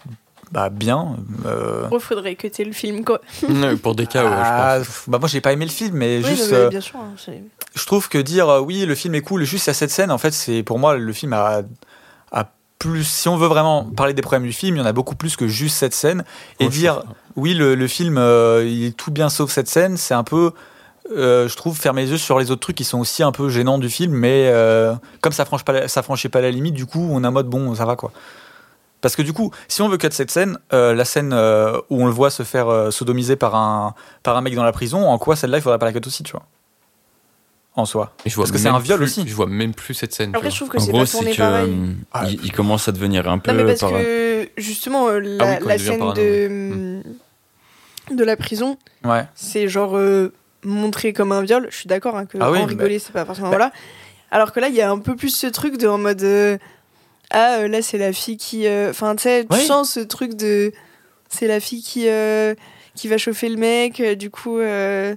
bah, 0.55 0.71
bien. 0.71 1.17
euh, 1.45 1.87
Il 1.93 2.01
faudrait 2.01 2.37
que 2.37 2.47
tu 2.49 2.65
le 2.65 2.73
film, 2.73 3.05
quoi. 3.05 3.21
Pour 3.83 3.95
des 3.95 4.07
cas, 4.07 4.25
ouais, 4.25 4.31
ah, 4.33 4.79
je 4.81 4.87
pense. 4.87 5.03
bah 5.09 5.19
moi 5.19 5.29
j'ai 5.29 5.41
pas 5.41 5.53
aimé 5.53 5.65
le 5.67 5.71
film 5.71 5.97
mais 5.97 6.19
Oui, 6.19 6.25
juste 6.25 6.51
mais 6.53 6.57
euh, 6.59 6.69
bien 6.69 6.81
sûr. 6.81 6.97
hein, 6.99 7.15
je 7.75 7.85
trouve 7.87 8.09
que 8.09 8.19
dire 8.19 8.49
euh, 8.49 8.61
oui 8.61 8.87
le 8.87 8.95
film 8.95 9.15
est 9.17 9.21
cool 9.21 9.43
juste 9.45 9.69
à 9.69 9.75
cette 9.75 9.91
scène 9.91 10.11
en 10.13 10.19
fait 10.19 10.33
c'est 10.33 10.63
pour 10.63 10.79
moi 10.79 10.97
le 10.97 11.13
film 11.13 11.33
a, 11.33 11.63
a 12.33 12.45
plus 12.79 13.05
si 13.05 13.29
on 13.29 13.37
veut 13.37 13.49
vraiment 13.49 13.85
parler 13.85 14.15
des 14.15 14.23
problèmes 14.23 14.45
du 14.49 14.53
film 14.53 14.77
il 14.77 14.79
y 14.79 14.83
en 14.83 14.87
a 14.87 14.93
beaucoup 14.93 15.17
plus 15.17 15.35
que 15.37 15.49
juste 15.49 15.77
cette 15.77 15.95
scène 15.95 16.25
et 16.61 16.67
Oh, 16.67 16.69
dire 16.69 17.03
oui 17.37 17.53
le, 17.55 17.75
le 17.75 17.89
film 17.89 18.17
euh, 18.17 18.65
il 18.67 18.85
est 18.85 18.97
tout 18.97 19.11
bien 19.11 19.29
sauf 19.29 19.51
cette 19.51 19.69
scène 19.69 19.97
c'est 19.97 20.15
un 20.15 20.23
peu 20.25 20.53
euh, 21.17 21.49
je 21.49 21.57
trouve 21.57 21.77
fermer 21.79 22.03
les 22.05 22.11
yeux 22.13 22.17
sur 22.19 22.39
les 22.39 22.51
autres 22.51 22.61
trucs 22.61 22.77
qui 22.77 22.85
sont 22.85 22.99
aussi 23.01 23.23
un 23.23 23.33
peu 23.33 23.49
gênants 23.49 23.79
du 23.79 23.89
film 23.91 24.13
mais 24.13 24.49
euh, 24.53 24.95
comme 25.21 25.33
ça 25.33 25.45
franchit 25.45 25.65
pas 25.65 25.89
ça 25.89 26.03
franchit 26.03 26.29
pas 26.29 26.41
la 26.41 26.51
limite 26.53 26.75
du 26.75 26.87
coup 26.87 27.09
on 27.11 27.25
a 27.25 27.31
mode 27.31 27.49
bon 27.49 27.75
ça 27.75 27.85
va 27.85 27.97
quoi 27.97 28.13
parce 29.05 29.17
que 29.17 29.23
du 29.23 29.35
coup, 29.35 29.51
si 29.69 29.83
on 29.83 29.89
veut 29.91 29.99
cut 29.99 30.09
cette 30.13 30.31
scène, 30.31 30.59
euh, 30.73 30.95
la 30.95 31.05
scène 31.05 31.33
euh, 31.35 31.79
où 31.91 32.03
on 32.03 32.07
le 32.07 32.11
voit 32.13 32.31
se 32.31 32.43
faire 32.43 32.69
euh, 32.69 32.91
sodomiser 32.91 33.37
par 33.37 33.55
un, 33.55 33.95
par 34.23 34.35
un 34.37 34.41
mec 34.41 34.55
dans 34.55 34.65
la 34.65 34.73
prison, 34.73 35.07
en 35.07 35.19
quoi 35.19 35.37
celle-là, 35.37 35.59
il 35.59 35.61
faudrait 35.61 35.79
pas 35.79 35.85
la 35.85 35.93
cut 35.93 36.07
aussi, 36.07 36.23
tu 36.23 36.33
vois? 36.33 36.45
En 37.77 37.85
soi. 37.85 38.13
Et 38.25 38.31
je 38.31 38.35
vois 38.37 38.45
Parce 38.45 38.53
que 38.53 38.59
c'est 38.59 38.69
un 38.69 38.79
viol 38.79 38.99
plus- 38.99 39.05
aussi. 39.07 39.29
Je 39.29 39.35
vois 39.35 39.47
même 39.47 39.75
plus 39.75 39.93
cette 39.95 40.15
scène. 40.15 40.31
Après, 40.31 40.43
vois. 40.43 40.51
je 40.51 40.57
trouve 40.57 40.69
que 40.71 40.79
En 40.79 40.87
gros, 40.87 41.05
c'est 41.07 41.33
que. 41.33 41.43
euh, 41.43 41.93
Ah. 42.13 42.25
il, 42.29 42.43
il 42.45 42.53
commence 42.53 42.89
à 42.89 42.93
devenir 42.93 43.29
un 43.29 43.39
peu. 43.39 43.51
Non, 43.53 43.59
mais 43.65 43.75
parce 43.77 43.93
que 43.93 44.49
justement, 44.57 45.09
euh, 45.09 45.19
la, 45.21 45.45
Ah 45.45 45.51
oui, 45.51 45.57
quand 45.61 45.69
la 45.69 45.75
il 45.75 45.79
devient 45.79 45.91
scène 45.91 45.99
parano, 45.99 46.15
de, 46.15 47.03
de 48.17 48.25
la 48.25 48.37
prison, 48.37 48.79
Ouais. 49.05 49.25
c'est 49.35 49.69
genre 49.69 49.97
euh, 49.99 50.33
montré 50.65 51.13
comme 51.13 51.33
un 51.33 51.43
viol. 51.43 51.67
Je 51.71 51.77
suis 51.77 51.89
d'accord 51.89 52.17
hein, 52.17 52.27
que 52.27 52.39
Ah 52.41 52.51
oui, 52.51 52.59
en 52.61 52.65
rigoler, 52.67 52.99
c'est 52.99 53.13
pas 53.13 53.25
forcément 53.25 53.51
Bah- 53.51 53.57
voilà. 53.57 53.73
Alors 54.31 54.53
que 54.53 54.61
là, 54.61 54.69
il 54.69 54.75
y 54.75 54.81
a 54.81 54.91
un 54.91 54.99
peu 54.99 55.15
plus 55.17 55.31
ce 55.31 55.47
truc 55.49 55.77
de 55.77 55.87
en 55.87 55.99
mode 55.99 56.23
euh, 56.23 56.59
ah 57.35 57.59
euh, 57.61 57.69
là 57.69 57.83
c'est 57.83 57.99
la 57.99 58.13
fille 58.13 58.37
qui, 58.39 58.67
euh, 58.67 58.91
enfin 58.91 59.15
tu 59.17 59.25
sais, 59.25 59.45
tu 59.49 59.57
Oui. 59.57 59.67
sens 59.67 59.91
ce 59.93 60.01
truc 60.01 60.35
de 60.37 60.73
c'est 61.29 61.47
la 61.49 61.61
fille 61.61 61.83
qui 61.83 62.09
euh, 62.09 62.55
qui 62.95 63.09
va 63.09 63.19
chauffer 63.19 63.49
le 63.49 63.57
mec. 63.57 63.99
euh, 64.01 64.15
du 64.15 64.31
coup, 64.31 64.59
euh, 64.59 65.15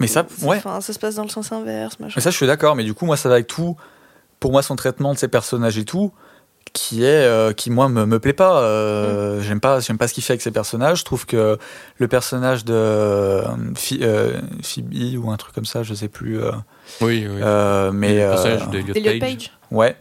Mais 0.00 0.06
ça, 0.06 0.26
ouais. 0.42 0.56
Enfin, 0.56 0.80
ça 0.80 0.92
se 0.92 0.98
passe 0.98 1.14
dans 1.16 1.24
le 1.24 1.28
sens 1.28 1.52
inverse, 1.52 2.00
machin. 2.00 2.14
Mais 2.16 2.22
ça, 2.22 2.30
je 2.30 2.36
suis 2.36 2.46
d'accord. 2.46 2.74
Mais 2.74 2.84
du 2.84 2.94
coup, 2.94 3.04
moi, 3.04 3.16
ça 3.18 3.28
va 3.28 3.34
avec 3.36 3.46
tout. 3.48 3.76
Pour 4.40 4.50
moi, 4.52 4.62
son 4.62 4.76
traitement 4.76 5.12
de 5.12 5.18
ses 5.18 5.28
personnages 5.28 5.76
et 5.76 5.84
tout, 5.84 6.12
qui 6.72 7.02
est, 7.04 7.06
euh, 7.26 7.52
qui 7.52 7.70
moi 7.70 7.88
me, 7.90 8.06
me 8.06 8.18
plaît 8.18 8.32
pas. 8.32 8.62
Euh, 8.62 9.40
J'aime 9.42 9.60
pas, 9.60 9.80
j'aime 9.80 9.98
pas 9.98 10.06
ce 10.08 10.14
qu'il 10.14 10.22
fait 10.22 10.34
avec 10.34 10.42
ses 10.42 10.52
personnages. 10.52 11.00
Je 11.00 11.04
trouve 11.04 11.26
que 11.26 11.58
le 11.98 12.08
personnage 12.08 12.64
de 12.64 12.72
euh, 12.72 13.42
Phi- 13.74 13.98
euh, 14.02 14.40
Phoebe 14.62 15.18
ou 15.22 15.30
un 15.30 15.36
truc 15.36 15.54
comme 15.54 15.66
ça, 15.66 15.82
je 15.82 15.92
sais 15.92 16.08
plus. 16.08 16.40
euh, 16.40 16.52
Oui, 17.02 17.26
oui. 17.28 17.40
euh, 17.42 17.90
mais 17.92 18.14
le 18.14 18.30
personnage 18.30 18.62
euh, 18.62 18.66
d'Elliot 18.70 18.94
Elliot 18.94 19.20
Page. 19.20 19.34
Page. 19.38 19.52
ouais. 19.72 19.96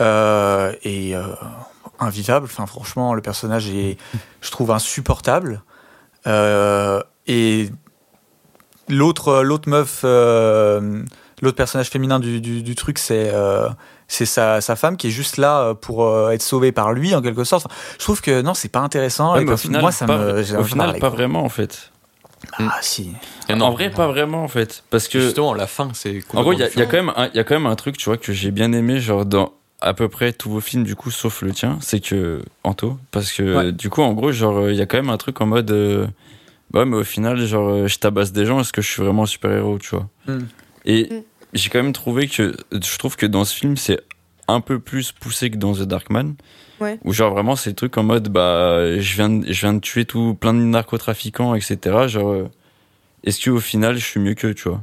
Euh, 0.00 0.72
et 0.84 1.14
euh, 1.16 1.22
invivable. 2.00 2.44
Enfin, 2.46 2.66
franchement, 2.66 3.14
le 3.14 3.22
personnage 3.22 3.68
est, 3.70 3.96
je 4.40 4.50
trouve, 4.50 4.70
insupportable. 4.70 5.62
Euh, 6.26 7.02
et 7.26 7.70
l'autre, 8.88 9.42
l'autre 9.42 9.68
meuf, 9.68 10.00
euh, 10.04 11.02
l'autre 11.42 11.56
personnage 11.56 11.88
féminin 11.90 12.18
du, 12.20 12.40
du, 12.40 12.62
du 12.62 12.74
truc, 12.74 12.98
c'est 12.98 13.30
euh, 13.32 13.68
c'est 14.08 14.26
sa, 14.26 14.60
sa 14.60 14.74
femme 14.76 14.96
qui 14.96 15.08
est 15.08 15.10
juste 15.10 15.36
là 15.36 15.74
pour 15.74 16.06
euh, 16.06 16.30
être 16.30 16.42
sauvée 16.42 16.72
par 16.72 16.92
lui 16.92 17.14
en 17.14 17.20
quelque 17.22 17.44
sorte. 17.44 17.66
Enfin, 17.66 17.74
je 17.98 18.04
trouve 18.04 18.20
que 18.22 18.40
non, 18.40 18.54
c'est 18.54 18.70
pas 18.70 18.80
intéressant. 18.80 19.34
Ouais, 19.34 19.44
au 19.48 19.56
final, 19.56 19.82
moi, 19.82 19.92
ça 19.92 20.06
pas, 20.06 20.16
me. 20.18 20.58
au 20.58 20.64
final, 20.64 20.98
vraiment 20.98 21.44
en 21.44 21.48
fait. 21.50 21.90
Ah 22.58 22.78
si. 22.80 23.12
Et 23.48 23.54
non, 23.56 23.66
en 23.66 23.70
vrai, 23.72 23.90
pas 23.90 24.06
vraiment 24.06 24.44
en 24.44 24.48
fait. 24.48 24.84
Parce 24.90 25.08
que 25.08 25.20
Justement, 25.20 25.54
la 25.54 25.66
fin, 25.66 25.90
c'est. 25.92 26.20
En 26.34 26.42
gros, 26.42 26.52
il 26.52 26.60
y, 26.60 26.62
a- 26.62 26.68
y 26.68 26.86
quand 26.88 26.92
même 26.92 27.12
un- 27.16 27.26
il 27.28 27.36
y 27.36 27.40
a 27.40 27.44
quand 27.44 27.54
même 27.56 27.66
un 27.66 27.74
truc, 27.76 27.96
tu 27.98 28.04
vois, 28.08 28.16
que 28.16 28.32
j'ai 28.32 28.50
bien 28.52 28.72
aimé, 28.72 29.00
genre 29.00 29.26
dans 29.26 29.52
à 29.80 29.94
peu 29.94 30.08
près 30.08 30.32
tous 30.32 30.50
vos 30.50 30.60
films, 30.60 30.84
du 30.84 30.96
coup, 30.96 31.10
sauf 31.10 31.42
le 31.42 31.52
tien, 31.52 31.78
c'est 31.80 32.00
que 32.00 32.42
Anto, 32.64 32.98
parce 33.10 33.32
que 33.32 33.56
Ouais. 33.56 33.72
du 33.72 33.90
coup, 33.90 34.02
en 34.02 34.12
gros, 34.12 34.32
genre, 34.32 34.68
il 34.70 34.76
y 34.76 34.80
a 34.82 34.86
quand 34.86 34.96
même 34.98 35.10
un 35.10 35.16
truc 35.18 35.40
en 35.40 35.46
mode, 35.46 35.70
euh, 35.70 36.06
bah, 36.70 36.80
ouais, 36.80 36.86
mais 36.86 36.96
au 36.96 37.04
final, 37.04 37.38
genre, 37.46 37.68
euh, 37.68 37.86
je 37.86 37.98
tabasse 37.98 38.32
des 38.32 38.44
gens, 38.44 38.60
est-ce 38.60 38.72
que 38.72 38.82
je 38.82 38.88
suis 38.90 39.02
vraiment 39.02 39.22
un 39.22 39.26
super 39.26 39.50
héros, 39.52 39.78
tu 39.78 39.90
vois 39.90 40.08
Mm. 40.26 40.38
Et 40.84 41.08
Mm. 41.12 41.22
j'ai 41.54 41.70
quand 41.70 41.82
même 41.82 41.92
trouvé 41.92 42.26
que, 42.28 42.56
je 42.72 42.98
trouve 42.98 43.16
que 43.16 43.26
dans 43.26 43.44
ce 43.44 43.54
film, 43.54 43.76
c'est 43.76 44.00
un 44.48 44.60
peu 44.60 44.78
plus 44.78 45.12
poussé 45.12 45.50
que 45.50 45.56
dans 45.56 45.74
The 45.74 45.82
Darkman. 45.82 46.34
Ouais. 46.80 46.98
Où 47.04 47.12
genre 47.12 47.32
vraiment 47.32 47.56
c'est 47.56 47.70
le 47.70 47.76
truc 47.76 47.98
en 47.98 48.04
mode 48.04 48.28
bah 48.28 48.98
je 49.00 49.14
viens 49.16 49.28
de, 49.28 49.52
je 49.52 49.60
viens 49.62 49.74
de 49.74 49.80
tuer 49.80 50.04
tout 50.04 50.34
plein 50.40 50.54
de 50.54 50.60
narcotrafiquants 50.60 51.56
etc 51.56 52.06
genre 52.06 52.28
euh, 52.30 52.48
est-ce 53.24 53.40
que 53.40 53.50
au 53.50 53.58
final 53.58 53.96
je 53.98 54.04
suis 54.04 54.20
mieux 54.20 54.34
qu'eux 54.34 54.54
tu 54.54 54.68
vois? 54.68 54.80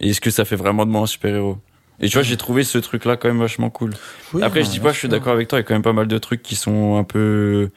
Et 0.00 0.08
est-ce 0.08 0.22
que 0.22 0.30
ça 0.30 0.46
fait 0.46 0.56
vraiment 0.56 0.86
de 0.86 0.90
moi 0.90 1.02
un 1.02 1.06
super 1.06 1.34
héros 1.34 1.58
et 2.00 2.08
tu 2.08 2.14
vois 2.14 2.22
j'ai 2.22 2.36
trouvé 2.36 2.64
ce 2.64 2.78
truc 2.78 3.04
là 3.04 3.16
quand 3.16 3.28
même 3.28 3.38
vachement 3.40 3.70
cool. 3.70 3.92
Oui, 4.32 4.42
après 4.42 4.60
non, 4.60 4.66
je 4.66 4.70
dis 4.70 4.80
pas 4.80 4.92
je 4.92 4.98
suis 4.98 5.08
d'accord 5.08 5.32
avec 5.32 5.48
toi 5.48 5.58
il 5.58 5.62
y 5.62 5.64
a 5.64 5.66
quand 5.66 5.74
même 5.74 5.82
pas 5.82 5.92
mal 5.92 6.06
de 6.06 6.18
trucs 6.18 6.42
qui 6.42 6.54
sont 6.56 6.96
un 6.96 7.04
peu 7.04 7.70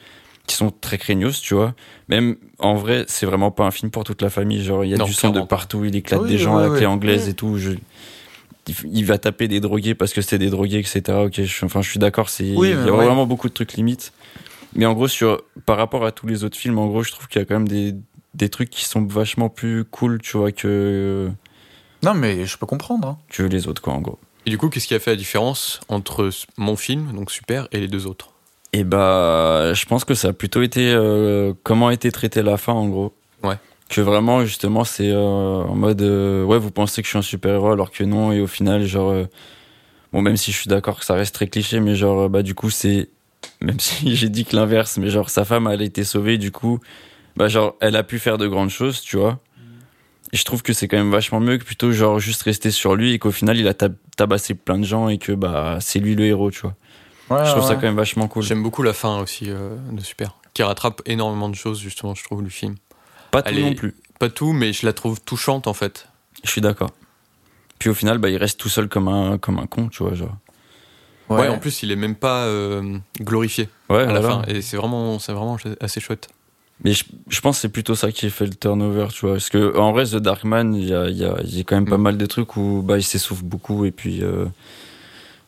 qui 0.48 0.56
sont 0.56 0.72
très 0.72 0.98
craignos 0.98 1.40
tu 1.42 1.54
vois. 1.54 1.74
Même 2.10 2.36
en 2.60 2.76
vrai 2.76 3.06
c'est 3.08 3.26
vraiment 3.26 3.52
pas 3.52 3.64
un 3.66 3.72
film 3.72 3.90
pour 3.92 4.04
toute 4.04 4.22
la 4.22 4.30
famille. 4.30 4.64
Genre 4.64 4.84
il 4.86 4.92
y 4.92 4.94
a 4.94 4.98
Non, 4.98 5.06
du 5.06 5.14
sang 5.14 5.30
de 5.30 5.42
partout 5.42 5.86
il 5.86 5.96
éclate 5.96 6.22
Oui, 6.22 6.30
des 6.30 6.38
gens 6.38 6.56
oui, 6.56 6.62
à 6.62 6.66
la 6.66 6.70
oui. 6.72 6.78
clé 6.78 6.86
anglaise 6.86 7.28
Mm. 7.28 7.30
et 7.30 7.34
tout. 7.34 7.58
Je 7.58 7.72
il 8.86 9.06
va 9.06 9.18
taper 9.18 9.48
des 9.48 9.60
drogués 9.60 9.96
parce 9.96 10.14
que 10.14 10.22
c'est 10.22 10.38
des 10.38 10.50
drogués 10.52 10.78
etc 10.80 11.02
ok 11.26 11.34
je, 11.38 11.44
suis- 11.44 11.66
enfin 11.66 11.82
je 11.82 11.90
suis 11.90 12.00
d'accord 12.00 12.30
c'est 12.30 12.54
Oui, 12.56 12.70
il 12.70 12.72
y 12.72 12.74
a 12.74 12.78
ouais. 12.84 12.92
vraiment 13.06 13.26
beaucoup 13.26 13.50
de 13.50 13.54
trucs 13.54 13.74
limites. 13.74 14.14
Mais 14.76 14.86
en 14.86 14.94
gros 14.94 15.08
sur 15.08 15.42
par 15.66 15.78
rapport 15.78 16.06
à 16.06 16.12
tous 16.12 16.28
les 16.28 16.44
autres 16.44 16.58
films 16.58 16.78
en 16.78 16.88
gros 16.88 17.04
je 17.04 17.12
trouve 17.12 17.28
qu'il 17.28 17.40
y 17.40 17.42
a 17.42 17.46
quand 17.46 17.56
même 17.56 17.68
des 17.68 17.96
des 18.36 18.50
trucs 18.50 18.70
qui 18.70 18.86
sont 18.86 19.04
vachement 19.06 19.50
plus 19.50 19.84
cool 19.84 20.20
tu 20.22 20.38
vois 20.38 20.52
que 20.52 21.30
Non, 22.04 22.14
mais 22.14 22.46
je 22.46 22.58
peux 22.58 22.66
comprendre. 22.66 23.08
hein. 23.08 23.18
que 23.30 23.44
les 23.44 23.68
autres 23.68 23.82
quoi 23.82 23.94
en 23.94 24.02
gros 24.02 24.18
Et 24.46 24.50
du 24.50 24.58
coup, 24.58 24.70
qu'est-ce 24.70 24.88
qui 24.88 24.94
a 24.96 25.00
fait 25.00 25.12
la 25.12 25.18
différence 25.18 25.80
entre 25.88 26.30
mon 26.58 26.76
film, 26.76 27.12
donc 27.14 27.32
Super, 27.32 27.68
et 27.72 27.80
les 27.80 27.88
deux 27.88 28.08
autres? 28.08 28.30
Et 28.74 28.84
bah, 28.84 29.74
je 29.74 29.86
pense 29.86 30.06
que 30.06 30.14
ça 30.14 30.30
a 30.30 30.34
plutôt 30.34 30.62
été 30.62 30.92
euh, 30.94 31.54
comment 31.64 31.90
a 31.90 31.94
été 31.94 32.12
traitée 32.12 32.42
la 32.42 32.58
fin 32.58 32.74
en 32.74 32.88
gros. 32.88 33.14
Ouais. 33.44 33.56
Que 33.90 34.00
vraiment, 34.02 34.46
justement, 34.46 34.86
c'est 34.86 35.10
euh, 35.12 35.18
en 35.20 35.76
mode 35.76 36.02
euh, 36.02 36.44
ouais, 36.46 36.58
vous 36.58 36.72
pensez 36.72 37.02
que 37.02 37.06
je 37.06 37.10
suis 37.10 37.18
un 37.20 37.22
super 37.24 37.52
héros 37.54 37.72
alors 37.72 37.92
que 37.92 38.04
non, 38.06 38.32
et 38.32 38.40
au 38.40 38.48
final, 38.48 38.86
genre, 38.86 39.12
euh, 39.12 39.26
bon, 40.14 40.22
même 40.22 40.38
si 40.38 40.52
je 40.54 40.58
suis 40.58 40.70
d'accord 40.70 40.98
que 41.00 41.06
ça 41.06 41.14
reste 41.16 41.36
très 41.36 41.48
cliché, 41.48 41.82
mais 41.82 41.96
genre, 41.96 42.30
bah, 42.30 42.42
du 42.44 42.56
coup, 42.56 42.70
c'est 42.70 43.10
même 43.60 43.80
si 43.82 44.16
j'ai 44.16 44.30
dit 44.30 44.46
que 44.46 44.56
l'inverse, 44.56 44.98
mais 44.98 45.10
genre, 45.10 45.30
sa 45.30 45.44
femme, 45.44 45.68
elle 45.70 45.82
a 45.82 45.86
été 45.86 46.06
sauvée, 46.06 46.38
du 46.38 46.52
coup, 46.52 46.80
bah, 47.36 47.50
genre, 47.50 47.76
elle 47.82 47.98
a 47.98 48.04
pu 48.04 48.18
faire 48.20 48.38
de 48.38 48.48
grandes 48.48 48.70
choses, 48.70 49.02
tu 49.02 49.18
vois. 49.18 49.38
Je 50.34 50.44
trouve 50.44 50.62
que 50.64 50.72
c'est 50.74 50.88
quand 50.88 50.98
même 50.98 51.12
vachement 51.12 51.40
mieux 51.40 51.58
que 51.58 51.64
plutôt, 51.66 51.92
genre, 51.92 52.20
juste 52.20 52.44
rester 52.44 52.72
sur 52.72 52.96
lui 52.96 53.12
et 53.14 53.20
qu'au 53.20 53.32
final, 53.32 53.58
il 53.58 53.68
a 53.68 53.74
tab- 53.74 53.96
tabassé 54.16 54.54
plein 54.54 54.78
de 54.80 54.86
gens 54.86 55.10
et 55.10 55.18
que, 55.18 55.34
bah, 55.34 55.78
c'est 55.82 56.00
lui 56.00 56.16
le 56.16 56.26
héros, 56.26 56.52
tu 56.52 56.62
vois. 56.62 56.76
Ouais, 57.30 57.46
je 57.46 57.52
trouve 57.52 57.64
ça 57.68 57.76
quand 57.76 57.82
même 57.84 57.96
vachement 57.96 58.28
cool. 58.28 58.44
J'aime 58.44 58.64
beaucoup 58.64 58.84
la 58.84 58.94
fin 58.94 59.20
aussi 59.20 59.46
euh, 59.50 59.76
de 59.92 60.02
Super, 60.02 60.36
qui 60.54 60.64
rattrape 60.64 61.02
énormément 61.06 61.50
de 61.50 61.56
choses, 61.56 61.80
justement, 61.80 62.16
je 62.16 62.24
trouve, 62.24 62.44
du 62.44 62.50
film. 62.50 62.76
Pas 63.32 63.42
tout 63.42 63.54
est- 63.54 63.62
non 63.62 63.74
plus. 63.74 63.96
Pas 64.20 64.30
tout, 64.30 64.54
mais 64.54 64.72
je 64.74 64.86
la 64.86 64.94
trouve 64.94 65.20
touchante, 65.22 65.68
en 65.68 65.74
fait. 65.74 66.08
Je 66.44 66.50
suis 66.50 66.62
d'accord. 66.62 66.92
Puis 67.80 67.90
au 67.90 67.94
final, 67.94 68.18
bah, 68.20 68.30
il 68.30 68.38
reste 68.38 68.60
tout 68.60 68.70
seul 68.70 68.88
comme 68.88 69.08
un, 69.08 69.38
comme 69.38 69.58
un 69.60 69.66
con, 69.66 69.88
tu 69.90 70.04
vois. 70.04 70.14
Genre. 70.14 70.36
Ouais, 71.30 71.48
en 71.48 71.58
plus, 71.60 71.82
il 71.84 71.92
est 71.92 71.96
même 71.96 72.16
pas 72.16 72.44
euh, 72.46 72.98
glorifié 73.22 73.70
Ouais, 73.90 74.04
à 74.04 74.12
la 74.12 74.22
fin. 74.22 74.42
Et 74.48 74.62
c'est 74.62 74.76
vraiment, 74.78 75.18
c'est 75.18 75.32
vraiment 75.34 75.58
assez 75.80 76.00
chouette. 76.02 76.28
Mais 76.84 76.94
je, 76.94 77.04
je 77.30 77.42
pense 77.42 77.58
que 77.58 77.62
c'est 77.62 77.70
plutôt 77.70 77.94
ça 77.96 78.12
qui 78.12 78.30
fait 78.32 78.46
le 78.46 78.56
turnover, 78.56 79.08
tu 79.14 79.26
vois. 79.26 79.36
Parce 79.36 79.50
que 79.50 79.78
en 79.78 79.92
vrai, 79.92 80.06
The 80.06 80.16
Darkman, 80.16 80.74
il 80.74 80.90
y 80.90 80.94
a, 80.96 81.08
il 81.10 81.18
y, 81.18 81.26
a, 81.26 81.36
il 81.44 81.56
y 81.58 81.60
a 81.62 81.64
quand 81.64 81.76
même 81.76 81.86
pas 81.86 81.98
Mm. 81.98 82.02
mal 82.02 82.18
de 82.18 82.26
trucs 82.26 82.58
où 82.58 82.82
bah, 82.84 82.98
il 82.98 83.04
s'essouffle 83.04 83.44
beaucoup. 83.44 83.86
Et 83.86 83.92
puis, 83.92 84.24
euh, 84.24 84.46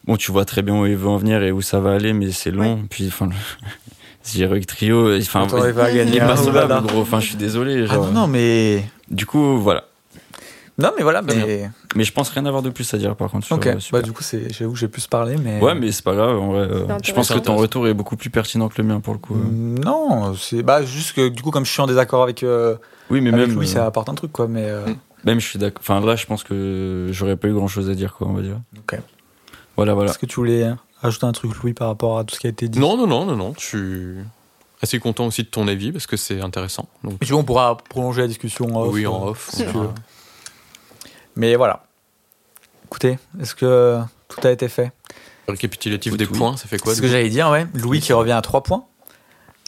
bon, 0.06 0.16
tu 0.16 0.32
vois 0.32 0.46
très 0.46 0.62
bien 0.62 0.80
où 0.80 0.86
il 0.86 0.96
veut 0.96 1.08
en 1.10 1.18
venir 1.18 1.42
et 1.42 1.52
où 1.52 1.62
ça 1.62 1.80
va 1.80 1.94
aller, 1.94 2.14
mais 2.14 2.32
c'est 2.32 2.52
long. 2.52 2.84
Puis, 2.90 3.08
enfin, 3.08 3.30
Heroic 4.38 4.66
Trio, 4.68 5.16
enfin, 5.18 5.46
va 5.48 5.70
il 5.92 5.96
gagner 5.98 6.18
est 6.18 6.20
pas 6.20 6.38
sauvable, 6.38 6.88
gros. 6.88 7.02
Enfin, 7.02 7.20
je 7.20 7.28
suis 7.28 7.36
désolé. 7.36 7.86
Ah 7.90 7.94
Genre. 7.96 8.06
non, 8.08 8.22
non, 8.22 8.28
mais. 8.28 8.84
Du 9.10 9.26
coup, 9.26 9.58
voilà. 9.60 9.86
Non, 10.80 10.92
mais 10.98 11.04
voilà, 11.04 11.22
mais. 11.22 11.70
Mais 11.96 12.04
je 12.04 12.12
pense 12.12 12.30
rien 12.30 12.46
avoir 12.48 12.64
de 12.64 12.70
plus 12.72 12.92
à 12.94 12.98
dire, 12.98 13.16
par 13.16 13.30
contre. 13.30 13.46
Sur, 13.46 13.58
Ok, 13.58 13.68
euh, 13.68 13.76
bah 13.92 14.02
du 14.02 14.12
coup, 14.12 14.24
c'est- 14.24 14.52
j'avoue 14.52 14.74
que 14.74 14.80
j'ai 14.80 14.88
plus 14.88 15.06
parlé, 15.08 15.36
mais. 15.38 15.60
Ouais, 15.62 15.76
mais 15.76 15.92
c'est 15.92 16.04
pas 16.04 16.16
grave. 16.16 16.38
En 16.40 16.48
vrai, 16.48 16.62
euh, 16.62 16.88
je 17.04 17.12
pense 17.14 17.30
que 17.32 17.38
ton 17.40 17.56
retour 17.56 17.88
est 17.88 17.94
beaucoup 17.94 18.16
plus 18.18 18.32
pertinent 18.32 18.70
que 18.70 18.82
le 18.82 18.88
mien 18.88 19.00
pour 19.00 19.14
le 19.14 19.20
coup. 19.20 19.36
euh. 19.36 19.38
Mm, 19.38 19.80
Non, 19.86 20.34
c'est 20.36 20.64
bah, 20.64 20.84
juste 20.84 21.14
que 21.14 21.30
du 21.30 21.44
coup, 21.44 21.52
comme 21.52 21.66
je 21.66 21.72
suis 21.72 21.82
en 21.82 21.86
désaccord 21.88 22.24
avec, 22.24 22.42
euh, 22.44 22.76
Oui, 23.12 23.22
mais 23.22 23.32
avec 23.32 23.48
même. 23.48 23.56
Louis, 23.56 23.68
euh, 23.68 23.70
ça 23.74 23.86
apporte 23.86 24.10
un 24.10 24.16
truc, 24.16 24.32
quoi, 24.32 24.48
mais. 24.48 24.68
Mm. 24.72 24.96
Même 25.26 25.40
je 25.40 25.48
suis 25.48 25.60
d'accord. 25.60 25.80
Enfin 25.82 26.02
là, 26.06 26.16
je 26.16 26.26
pense 26.26 26.44
que 26.44 27.08
j'aurais 27.12 27.38
pas 27.38 27.48
eu 27.48 27.54
grand 27.54 27.68
chose 27.68 27.90
à 27.90 27.94
dire, 27.96 28.14
quoi, 28.14 28.28
on 28.28 28.34
va 28.34 28.42
dire. 28.42 28.60
Ok. 28.78 29.00
Voilà, 29.78 29.94
voilà. 29.94 30.10
Est-ce 30.10 30.20
que 30.20 30.26
tu 30.26 30.36
voulais 30.36 30.64
euh, 30.64 30.74
ajouter 31.04 31.26
un 31.28 31.32
truc, 31.34 31.52
Louis, 31.62 31.74
par 31.74 31.88
rapport 31.88 32.18
à 32.20 32.24
tout 32.24 32.34
ce 32.36 32.40
qui 32.40 32.48
a 32.48 32.50
été 32.50 32.68
dit? 32.68 32.80
Non, 32.80 32.98
non, 32.98 33.06
non, 33.08 33.26
non, 33.26 33.36
non. 33.36 33.54
Je 33.60 33.64
suis 33.66 34.16
assez 34.82 35.00
content 35.00 35.28
aussi 35.28 35.44
de 35.44 35.48
ton 35.48 35.68
avis 35.68 35.92
parce 35.92 36.08
que 36.08 36.18
c'est 36.18 36.42
intéressant. 36.42 36.90
Donc, 37.04 37.14
Et 37.22 37.26
tu 37.26 37.32
vois, 37.32 37.42
on 37.42 37.46
pourra 37.46 37.78
prolonger 37.78 38.22
la 38.24 38.28
discussion 38.28 38.66
en 38.76 38.82
off. 38.84 38.90
oui, 38.94 39.06
en 39.08 39.28
off. 39.28 39.50
si 39.54 39.62
on 39.62 39.66
tu 39.66 39.72
verra. 39.72 39.86
veux. 39.86 39.90
Mais 41.36 41.56
voilà. 41.56 41.84
Écoutez, 42.86 43.18
est-ce 43.42 43.56
que 43.56 44.00
tout 44.28 44.46
a 44.46 44.52
été 44.52 44.68
fait? 44.68 44.92
Récapitulatif 45.48 46.16
des 46.16 46.26
oui. 46.26 46.38
points, 46.38 46.58
ça 46.58 46.68
fait 46.68 46.78
quoi 46.78 46.94
C'est 46.94 46.98
ce 46.98 47.02
que 47.02 47.08
j'allais 47.08 47.30
dire, 47.30 47.50
ouais. 47.50 47.68
Louis 47.74 48.00
qui 48.00 48.14
revient 48.14 48.32
à 48.32 48.42
3 48.42 48.64
points. 48.64 48.86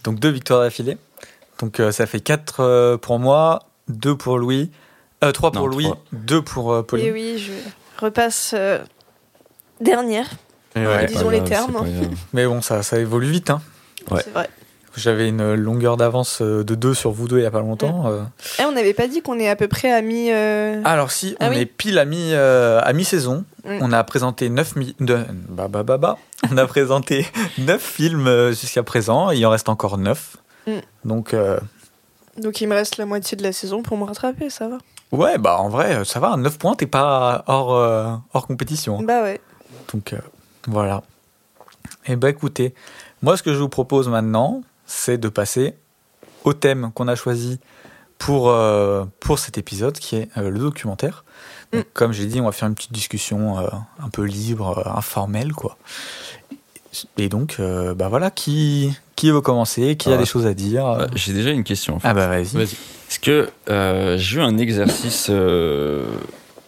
Donc 0.04 0.19
deux 0.19 0.30
victoires 0.30 0.62
d'affilée. 0.62 0.97
Donc 1.60 1.80
euh, 1.80 1.91
ça 1.91 2.06
fait 2.06 2.19
4 2.19 2.97
pour 2.97 3.19
moi, 3.19 3.67
2 3.88 4.15
pour 4.15 4.38
Louis, 4.38 4.71
3 5.34 5.51
pour 5.51 5.62
Non, 5.62 5.67
Louis, 5.67 5.86
trois. 5.86 5.97
2 6.13 6.41
pour 6.41 6.73
euh, 6.73 6.84
Pauline. 6.84 7.08
Et 7.08 7.12
oui, 7.12 7.38
je 7.38 7.51
repasse 8.04 8.54
euh, 8.56 8.80
dernière. 9.82 10.30
Et 10.75 10.86
ouais. 10.86 11.06
Disons 11.06 11.30
les 11.30 11.43
termes. 11.43 11.71
grave. 11.71 12.10
Mais 12.34 12.45
bon, 12.45 12.62
ça, 12.62 12.84
ça 12.84 12.99
évolue 12.99 13.30
vite. 13.30 13.49
Hein. 13.49 13.62
Ouais. 14.12 14.21
C'est 14.23 14.32
vrai. 14.32 14.49
J'avais 14.97 15.27
une 15.29 15.53
longueur 15.55 15.97
d'avance 15.97 16.41
euh, 16.41 16.63
de 16.63 16.73
2 16.75 16.93
sur 16.93 17.12
vous 17.12 17.27
deux 17.27 17.39
il 17.39 17.43
y 17.43 17.45
a 17.45 17.51
pas 17.51 17.60
longtemps. 17.60 18.08
euh. 18.08 18.23
Eh, 18.60 18.63
on 18.65 18.71
n'avait 18.71 18.93
pas 18.93 19.08
dit 19.08 19.21
qu'on 19.21 19.38
est 19.39 19.49
à 19.49 19.55
peu 19.55 19.67
près 19.67 19.91
à 19.91 20.01
mi. 20.01 20.31
euh, 20.31 20.81
Alors 20.86 21.12
si, 21.12 21.36
on 21.41 21.47
Ah 21.47 21.49
oui. 21.49 21.58
est 21.60 21.65
pile 21.65 21.99
à 21.99 22.05
mi 22.05 22.29
euh, 22.34 22.79
à 22.81 22.93
mi-saison. 22.93 23.43
Mm. 23.65 23.77
On 23.81 23.91
a 23.91 24.03
présenté 24.03 24.49
9 24.49 24.75
mi 24.77 24.95
de... 24.99 25.19
bah, 25.49 25.67
bah, 25.67 25.84
bah, 25.84 25.97
bah. 25.97 26.17
On 26.51 26.58
a 26.58 26.65
présenté 26.65 27.25
9 27.58 27.81
films 27.81 28.49
jusqu'à 28.51 28.84
présent, 28.84 29.31
il 29.31 29.45
en 29.45 29.49
reste 29.49 29.67
encore 29.69 29.97
9. 29.97 30.38
Mm. 30.67 30.71
Donc 31.03 31.34
euh, 31.34 31.60
Donc 32.38 32.62
il 32.62 32.67
me 32.67 32.75
reste 32.75 32.97
la 32.97 33.05
moitié 33.05 33.36
de 33.38 33.43
la 33.43 33.51
saison 33.51 33.81
pour 33.84 33.97
me 33.97 34.03
rattraper, 34.05 34.49
ça 34.49 34.67
va. 34.69 34.77
ouais, 35.12 35.38
bah 35.38 35.58
en 35.60 35.67
vrai, 35.69 36.05
ça 36.05 36.19
va, 36.19 36.38
9 36.38 36.58
points, 36.58 36.75
t'es 36.75 36.88
pas 36.88 37.43
hors 37.47 37.71
hors 38.34 38.47
compétition. 38.47 38.99
hein. 38.99 39.03
Bah 39.03 39.23
ouais. 39.23 39.41
Donc 39.93 40.15
voilà. 40.67 41.03
Et 42.08 42.15
bah 42.15 42.29
écoutez, 42.29 42.73
moi 43.21 43.36
ce 43.36 43.43
que 43.43 43.53
je 43.53 43.60
vous 43.60 43.69
propose 43.69 44.08
maintenant, 44.10 44.62
c'est 44.86 45.17
de 45.17 45.30
passer 45.30 45.76
au 46.43 46.54
thème 46.54 46.91
qu'on 46.93 47.08
a 47.08 47.15
choisi 47.15 47.60
pour, 48.17 48.50
euh, 48.50 49.06
pour 49.19 49.39
cet 49.39 49.58
épisode, 49.58 49.98
qui 49.98 50.15
est 50.15 50.30
euh, 50.38 50.50
le 50.50 50.60
documentaire. 50.60 51.26
Donc, 51.74 51.86
Comme 51.93 52.12
j'ai 52.13 52.26
dit, 52.26 52.39
on 52.39 52.45
va 52.45 52.52
faire 52.52 52.67
une 52.67 52.76
petite 52.76 52.93
discussion 52.93 53.60
euh, 53.60 53.67
un 54.00 54.10
peu 54.10 54.24
libre, 54.24 54.84
euh, 54.86 54.98
informelle, 54.98 55.52
quoi. 55.54 55.78
Et 57.17 57.28
donc, 57.28 57.58
euh, 57.60 57.93
bah 57.93 58.08
voilà, 58.08 58.32
qui, 58.32 58.93
qui 59.17 59.30
veut 59.30 59.41
commencer 59.41 59.98
Qui 59.98 60.13
a 60.13 60.17
des 60.17 60.26
choses 60.26 60.45
à 60.45 60.54
dire 60.54 61.08
J'ai 61.13 61.34
déjà 61.34 61.50
une 61.50 61.65
question. 61.65 61.95
En 61.95 62.00
fait. 62.00 62.08
Ah 62.08 62.13
bah 62.13 62.28
vas-y. 62.28 62.45
Vas-y. 62.56 62.78
Est-ce 63.10 63.19
que 63.19 63.50
euh, 63.69 64.17
j'ai 64.17 64.38
eu 64.38 64.41
un 64.41 64.58
exercice 64.58 65.28
euh, 65.30 66.06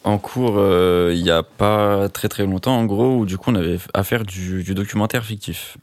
en 0.03 0.17
cours 0.17 0.55
euh, 0.57 1.13
il 1.15 1.21
y 1.21 1.31
a 1.31 1.43
pas 1.43 2.09
très 2.09 2.27
très 2.27 2.45
longtemps, 2.45 2.77
en 2.77 2.85
gros, 2.85 3.19
où 3.19 3.25
du 3.25 3.37
coup 3.37 3.51
on 3.51 3.55
avait 3.55 3.79
à 3.93 4.03
faire 4.03 4.23
du, 4.25 4.63
du 4.63 4.73
documentaire 4.75 5.23
fictif. 5.23 5.77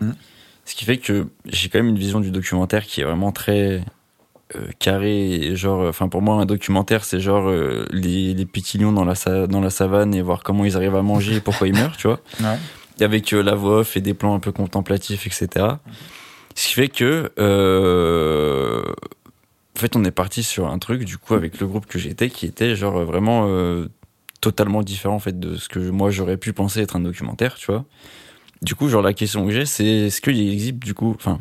Mhm. 0.00 0.14
Ce 0.68 0.74
qui 0.74 0.84
fait 0.84 0.98
que 0.98 1.28
j'ai 1.46 1.70
quand 1.70 1.78
même 1.78 1.88
une 1.88 1.98
vision 1.98 2.20
du 2.20 2.30
documentaire 2.30 2.84
qui 2.84 3.00
est 3.00 3.04
vraiment 3.04 3.32
très 3.32 3.82
euh, 4.54 4.68
carré. 4.78 5.52
Genre, 5.54 5.88
enfin 5.88 6.10
pour 6.10 6.20
moi, 6.20 6.34
un 6.34 6.44
documentaire, 6.44 7.04
c'est 7.04 7.20
genre 7.20 7.48
euh, 7.48 7.86
les, 7.90 8.34
les 8.34 8.44
petits 8.44 8.76
lions 8.76 8.92
dans 8.92 9.06
la, 9.06 9.14
dans 9.46 9.62
la 9.62 9.70
savane 9.70 10.14
et 10.14 10.20
voir 10.20 10.42
comment 10.42 10.66
ils 10.66 10.76
arrivent 10.76 10.94
à 10.94 11.00
manger 11.00 11.36
et 11.36 11.40
pourquoi 11.40 11.68
ils 11.68 11.74
meurent, 11.74 11.96
tu 11.96 12.06
vois. 12.06 12.20
Ouais. 12.40 12.58
Avec 13.02 13.32
euh, 13.32 13.42
la 13.42 13.54
voix 13.54 13.78
off 13.78 13.96
et 13.96 14.02
des 14.02 14.12
plans 14.12 14.34
un 14.34 14.40
peu 14.40 14.52
contemplatifs, 14.52 15.26
etc. 15.26 15.64
Ce 16.54 16.68
qui 16.68 16.74
fait 16.74 16.88
que, 16.88 17.32
euh, 17.38 18.82
en 19.74 19.80
fait, 19.80 19.96
on 19.96 20.04
est 20.04 20.10
parti 20.10 20.42
sur 20.42 20.68
un 20.68 20.78
truc, 20.78 21.04
du 21.04 21.16
coup, 21.16 21.32
avec 21.32 21.60
le 21.60 21.66
groupe 21.66 21.86
que 21.86 21.98
j'étais, 21.98 22.28
qui 22.28 22.44
était 22.44 22.76
genre 22.76 23.04
vraiment 23.06 23.46
euh, 23.48 23.86
totalement 24.42 24.82
différent, 24.82 25.14
en 25.14 25.18
fait, 25.18 25.40
de 25.40 25.56
ce 25.56 25.70
que 25.70 25.78
moi 25.78 26.10
j'aurais 26.10 26.36
pu 26.36 26.52
penser 26.52 26.82
être 26.82 26.96
un 26.96 27.00
documentaire, 27.00 27.54
tu 27.54 27.72
vois. 27.72 27.86
Du 28.62 28.74
coup, 28.74 28.88
genre, 28.88 29.02
la 29.02 29.14
question 29.14 29.46
que 29.46 29.52
j'ai, 29.52 29.66
c'est 29.66 29.86
est-ce 29.86 30.20
qu'il 30.20 30.40
existe, 30.52 30.76
du 30.76 30.94
coup, 30.94 31.14
enfin, 31.14 31.40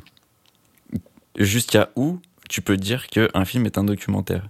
jusqu'à 1.38 1.90
où 1.96 2.20
tu 2.50 2.62
peux 2.62 2.78
dire 2.78 3.08
qu'un 3.08 3.46
film 3.46 3.66
est 3.66 3.78
un 3.78 3.84
documentaire? 3.84 4.50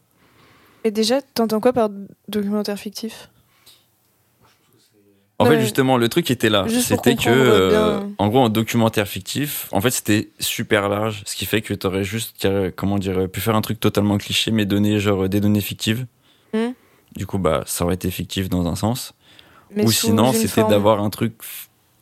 Et 0.83 0.91
déjà, 0.91 1.21
t'entends 1.21 1.59
quoi 1.59 1.73
par 1.73 1.89
documentaire 2.27 2.77
fictif? 2.77 3.29
En 5.39 5.45
fait, 5.45 5.61
justement, 5.61 5.97
le 5.97 6.09
truc 6.09 6.31
était 6.31 6.49
là. 6.49 6.65
C'était 6.67 7.15
que, 7.15 7.29
euh, 7.29 7.69
bien. 7.69 8.09
en 8.17 8.27
gros, 8.27 8.39
en 8.39 8.49
documentaire 8.49 9.07
fictif, 9.07 9.67
en 9.71 9.81
fait, 9.81 9.91
c'était 9.91 10.29
super 10.39 10.89
large, 10.89 11.21
ce 11.25 11.35
qui 11.35 11.45
fait 11.45 11.61
que 11.61 11.75
t'aurais 11.75 12.03
juste, 12.03 12.45
euh, 12.45 12.71
comment 12.75 12.97
dire, 12.97 13.29
pu 13.29 13.39
faire 13.39 13.55
un 13.55 13.61
truc 13.61 13.79
totalement 13.79 14.17
cliché, 14.17 14.49
mais 14.49 14.65
donner 14.65 14.99
genre 14.99 15.29
des 15.29 15.39
données 15.39 15.61
fictives. 15.61 16.07
Hmm. 16.53 16.71
Du 17.15 17.27
coup, 17.27 17.37
bah, 17.37 17.63
ça 17.67 17.85
aurait 17.85 17.95
été 17.95 18.09
fictif 18.09 18.49
dans 18.49 18.65
un 18.67 18.75
sens. 18.75 19.13
Mais 19.75 19.83
Ou 19.83 19.91
sinon, 19.91 20.33
c'était 20.33 20.63
d'avoir 20.63 21.03
un 21.03 21.09
truc 21.09 21.33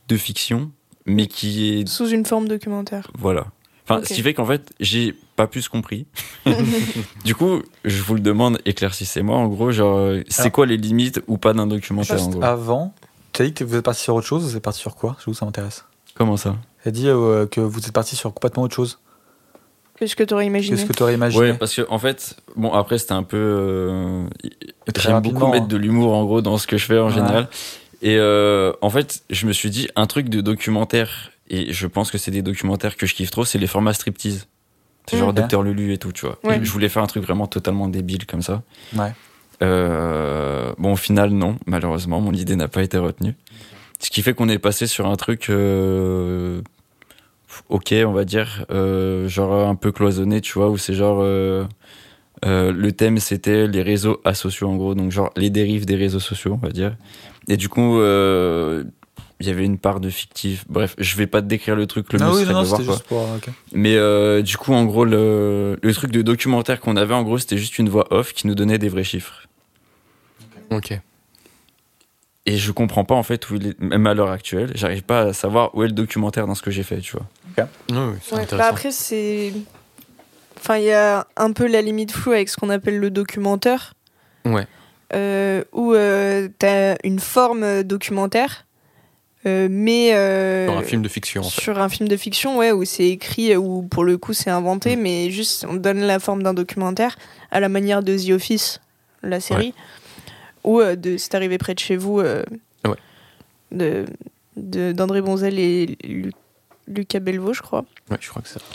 de 0.08 0.18
fiction, 0.18 0.72
mais 1.06 1.28
qui 1.28 1.80
est, 1.82 1.88
Sous 1.88 2.10
une 2.10 2.26
forme 2.26 2.48
documentaire. 2.48 3.10
voilà. 3.18 3.48
Enfin, 3.88 4.02
ce 4.04 4.14
qui 4.16 4.24
fait 4.24 4.34
qu'en 4.34 4.46
fait, 4.46 4.72
j'ai 4.80 5.14
pas 5.36 5.46
plus 5.46 5.70
compris. 5.70 6.08
du 7.24 7.36
coup, 7.36 7.62
je 7.84 8.02
vous 8.02 8.16
le 8.16 8.20
demande, 8.20 8.58
éclaircissez-moi. 8.66 9.38
En 9.38 9.48
gros, 9.48 9.72
genre, 9.72 10.12
c'est 10.28 10.42
Alors- 10.42 10.52
quoi 10.54 10.66
les 10.66 10.78
limites 10.78 11.22
ou 11.28 11.38
pas 11.38 11.54
d'un 11.54 11.68
documentaire, 11.68 12.16
en 12.16 12.18
Juste 12.18 12.32
gros? 12.32 12.44
avant, 12.44 12.96
tu 13.32 13.44
as 13.44 13.46
dit 13.46 13.54
que 13.54 13.64
vous 13.64 13.76
êtes 13.76 13.86
parti 13.86 14.02
sur 14.02 14.16
autre 14.16 14.26
chose, 14.26 14.44
vous 14.44 14.56
êtes 14.58 14.64
parti 14.64 14.80
sur 14.80 14.96
quoi? 14.96 15.16
Je 15.20 15.26
vous 15.26 15.36
ça 15.36 15.46
m'intéresse. 15.46 15.86
Comment 16.16 16.36
ça? 16.38 16.56
Tu 16.82 16.90
as 16.90 16.92
dit 16.92 17.08
euh, 17.10 17.46
que 17.46 17.62
vous 17.62 17.80
êtes 17.80 17.92
parti 17.92 18.16
sur 18.16 18.34
complètement 18.34 18.64
autre 18.64 18.74
chose. 18.76 18.98
Qu'est-ce 20.00 20.16
que 20.16 20.24
t'aurais 20.24 20.46
imaginé 20.48 20.76
Qu'est-ce 20.76 20.88
que 20.88 20.94
tu 20.94 21.04
aurais 21.04 21.14
imaginé 21.14 21.42
Ouais, 21.52 21.54
parce 21.54 21.74
que 21.76 21.84
en 21.90 22.00
fait, 22.00 22.36
bon 22.58 22.74
après 22.74 22.98
c'était 22.98 23.14
un 23.14 23.24
peu. 23.24 23.38
euh, 23.38 24.26
J'aime 24.98 25.22
beaucoup 25.22 25.48
mettre 25.48 25.64
hein. 25.66 25.68
de 25.68 25.78
l'humour 25.78 26.14
en 26.14 26.26
gros 26.26 26.42
dans 26.42 26.58
ce 26.58 26.68
que 26.68 26.78
je 26.78 26.86
fais 26.86 27.00
en 27.00 27.08
Ouais. 27.08 27.14
général. 27.14 27.50
Et 28.06 28.18
euh, 28.20 28.72
en 28.82 28.92
fait, 28.92 29.24
je 29.32 29.48
me 29.48 29.52
suis 29.52 29.72
dit 29.72 29.90
un 29.96 30.06
truc 30.06 30.30
de 30.30 30.40
documentaire 30.40 31.32
et 31.50 31.74
je 31.74 31.88
pense 31.88 32.12
que 32.12 32.20
c'est 32.20 32.30
des 32.30 32.44
documentaires 32.44 32.98
que 32.98 33.08
je 33.08 33.16
kiffe 33.16 33.32
trop, 33.32 33.46
c'est 33.46 33.58
les 33.58 33.66
formats 33.66 33.94
striptease. 33.94 34.48
C'est 35.08 35.18
genre 35.18 35.30
Ok. 35.30 35.36
Docteur 35.36 35.64
Lulu 35.64 35.92
et 35.92 35.98
tout, 35.98 36.12
tu 36.12 36.28
vois. 36.28 36.38
Ouais. 36.44 36.60
Je 36.62 36.70
voulais 36.70 36.88
faire 36.88 37.02
un 37.02 37.08
truc 37.08 37.24
vraiment 37.24 37.48
totalement 37.48 37.88
débile 37.88 38.28
comme 38.28 38.44
ça. 38.44 38.62
Ouais. 38.96 39.12
Euh, 39.64 40.72
bon, 40.78 40.94
au 40.94 40.96
final, 40.96 41.32
non, 41.32 41.58
malheureusement, 41.66 42.22
mon 42.22 42.32
idée 42.32 42.56
n'a 42.56 42.68
pas 42.68 42.84
été 42.84 43.00
retenue. 43.00 43.34
Ce 44.00 44.12
qui 44.12 44.22
fait 44.22 44.36
qu'on 44.36 44.50
est 44.50 44.60
passé 44.60 44.86
sur 44.86 45.08
un 45.08 45.16
truc, 45.16 45.50
euh, 45.50 46.62
ok, 47.70 47.92
on 48.06 48.12
va 48.12 48.24
dire, 48.24 48.66
euh, 48.70 49.28
genre 49.28 49.68
un 49.68 49.74
peu 49.74 49.92
cloisonné, 49.92 50.42
tu 50.42 50.54
vois, 50.54 50.70
où 50.70 50.78
c'est 50.78 50.94
genre. 50.94 51.24
le 52.44 52.92
thème 52.92 53.18
c'était 53.18 53.66
les 53.66 53.82
réseaux 53.82 54.22
asociaux 54.26 54.70
en 54.70 54.76
gros, 54.76 54.94
donc 54.94 55.12
genre 55.12 55.32
les 55.36 55.50
dérives 55.50 55.88
des 55.88 55.96
réseaux 55.96 56.20
sociaux, 56.20 56.54
on 56.54 56.64
va 56.64 56.72
dire. 56.72 56.96
Et 57.48 57.58
du 57.58 57.70
coup, 57.70 58.00
euh, 58.00 58.84
il 59.40 59.48
y 59.48 59.50
avait 59.50 59.66
une 59.66 59.78
part 59.78 60.00
de 60.00 60.10
fictif. 60.10 60.66
Bref, 60.70 60.96
je 60.98 61.16
vais 61.18 61.28
pas 61.28 61.42
te 61.42 61.48
décrire 61.48 61.76
le 61.76 61.86
truc, 61.88 62.12
le 62.14 62.20
Ah 62.22 62.26
mieux 62.30 62.36
oui, 62.36 62.42
serait 62.44 62.54
non, 62.54 62.60
non, 62.60 62.64
de 62.64 62.68
voir, 62.70 62.82
quoi. 62.84 62.94
juste 62.94 63.06
pour. 63.08 63.22
euh, 63.22 63.36
ok. 63.38 63.50
Mais 63.74 63.96
euh, 63.96 64.42
du 64.42 64.58
coup, 64.58 64.74
en 64.74 64.86
gros, 64.86 65.06
le, 65.06 65.78
le 65.82 65.94
truc 65.94 66.12
de 66.12 66.22
documentaire 66.22 66.80
qu'on 66.80 66.96
avait, 66.96 67.14
en 67.14 67.24
gros, 67.24 67.38
c'était 67.38 67.58
juste 67.58 67.78
une 67.78 67.90
voix 67.90 68.08
off 68.12 68.34
qui 68.34 68.48
nous 68.48 68.56
donnait 68.56 68.78
des 68.78 68.90
vrais 68.90 69.04
chiffres. 69.04 69.48
Ok. 70.72 71.00
Et 72.48 72.58
je 72.58 72.72
comprends 72.72 73.06
pas 73.06 73.16
en 73.16 73.24
fait 73.24 73.50
où 73.50 73.56
il 73.56 73.68
est, 73.70 73.80
même 73.80 74.06
à 74.06 74.14
l'heure 74.14 74.30
actuelle, 74.30 74.72
j'arrive 74.76 75.02
pas 75.02 75.22
à 75.22 75.34
savoir 75.34 75.74
où 75.76 75.84
est 75.84 75.88
le 75.88 75.94
documentaire 75.94 76.46
dans 76.46 76.54
ce 76.54 76.62
que 76.62 76.70
j'ai 76.70 76.84
fait, 76.84 77.00
tu 77.00 77.14
vois. 77.14 77.26
Oui, 77.58 77.64
oui, 77.90 78.18
c'est 78.22 78.36
Ouais, 78.36 78.42
intéressant. 78.42 78.58
bah 78.58 78.68
après, 78.68 78.92
c'est. 78.92 79.52
Enfin, 80.60 80.78
il 80.78 80.84
y 80.86 80.92
a 80.92 81.26
un 81.38 81.52
peu 81.54 81.68
la 81.68 81.82
limite 81.82 82.12
floue 82.12 82.34
avec 82.34 82.50
ce 82.50 82.58
qu'on 82.58 82.70
appelle 82.70 83.00
le 83.00 83.10
documentaire. 83.10 83.94
Ouais. 84.46 84.68
Euh, 85.14 85.64
où 85.74 85.94
euh, 85.94 86.48
t'as 86.60 86.96
une 87.04 87.20
forme 87.20 87.84
documentaire, 87.84 88.66
euh, 89.46 89.68
mais. 89.70 90.12
Dans 90.68 90.78
un 90.78 90.84
film 90.84 91.02
de 91.02 91.08
fiction, 91.10 91.42
en 91.42 91.50
fait. 91.50 91.62
Sur 91.62 91.80
un 91.80 91.90
film 91.90 92.08
de 92.10 92.18
fiction, 92.18 92.58
ouais, 92.58 92.72
où 92.72 92.84
c'est 92.86 93.08
écrit, 93.10 93.56
où 93.56 93.84
pour 93.84 94.04
le 94.04 94.18
coup 94.18 94.34
c'est 94.34 94.50
inventé, 94.50 94.96
mais 94.96 95.30
juste 95.32 95.66
on 95.70 95.76
donne 95.76 96.00
la 96.02 96.20
forme 96.20 96.42
d'un 96.44 96.54
documentaire 96.54 97.16
à 97.52 97.60
la 97.60 97.70
manière 97.70 98.02
de 98.04 98.18
The 98.18 98.32
Office, 98.32 98.82
la 99.24 99.40
série, 99.40 99.74
ou 100.64 100.80
euh, 100.82 100.96
de 100.96 101.18
C'est 101.18 101.36
arrivé 101.36 101.58
près 101.58 101.74
de 101.76 101.80
chez 101.80 101.96
vous, 101.98 102.20
euh, 102.20 102.44
Ouais. 102.86 102.98
de 103.72 104.06
d'André 104.58 105.22
Bonzel 105.22 105.60
et 105.60 105.98
Lu- 106.04 106.32
Lucas 106.88 107.20
Belvaux, 107.20 107.54
je 107.54 107.62
crois. 107.62 107.84
Ouais, 108.10 108.18
je 108.22 108.30
crois 108.30 108.42
que 108.42 108.48
c'est 108.48 108.60
ça. 108.60 108.66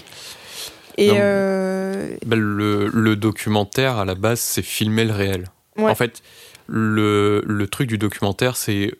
Et 0.98 1.08
Non. 1.08 1.14
euh, 1.18 2.08
Bah, 2.26 2.36
le, 2.36 2.88
le 2.92 3.16
documentaire, 3.16 3.96
à 3.96 4.04
la 4.04 4.14
base, 4.14 4.40
c'est 4.40 4.60
filmer 4.62 5.04
le 5.04 5.12
réel. 5.12 5.46
Ouais. 5.76 5.90
En 5.90 5.94
fait, 5.94 6.22
le, 6.66 7.42
le 7.46 7.66
truc 7.68 7.88
du 7.88 7.98
documentaire, 7.98 8.56
c'est 8.56 8.92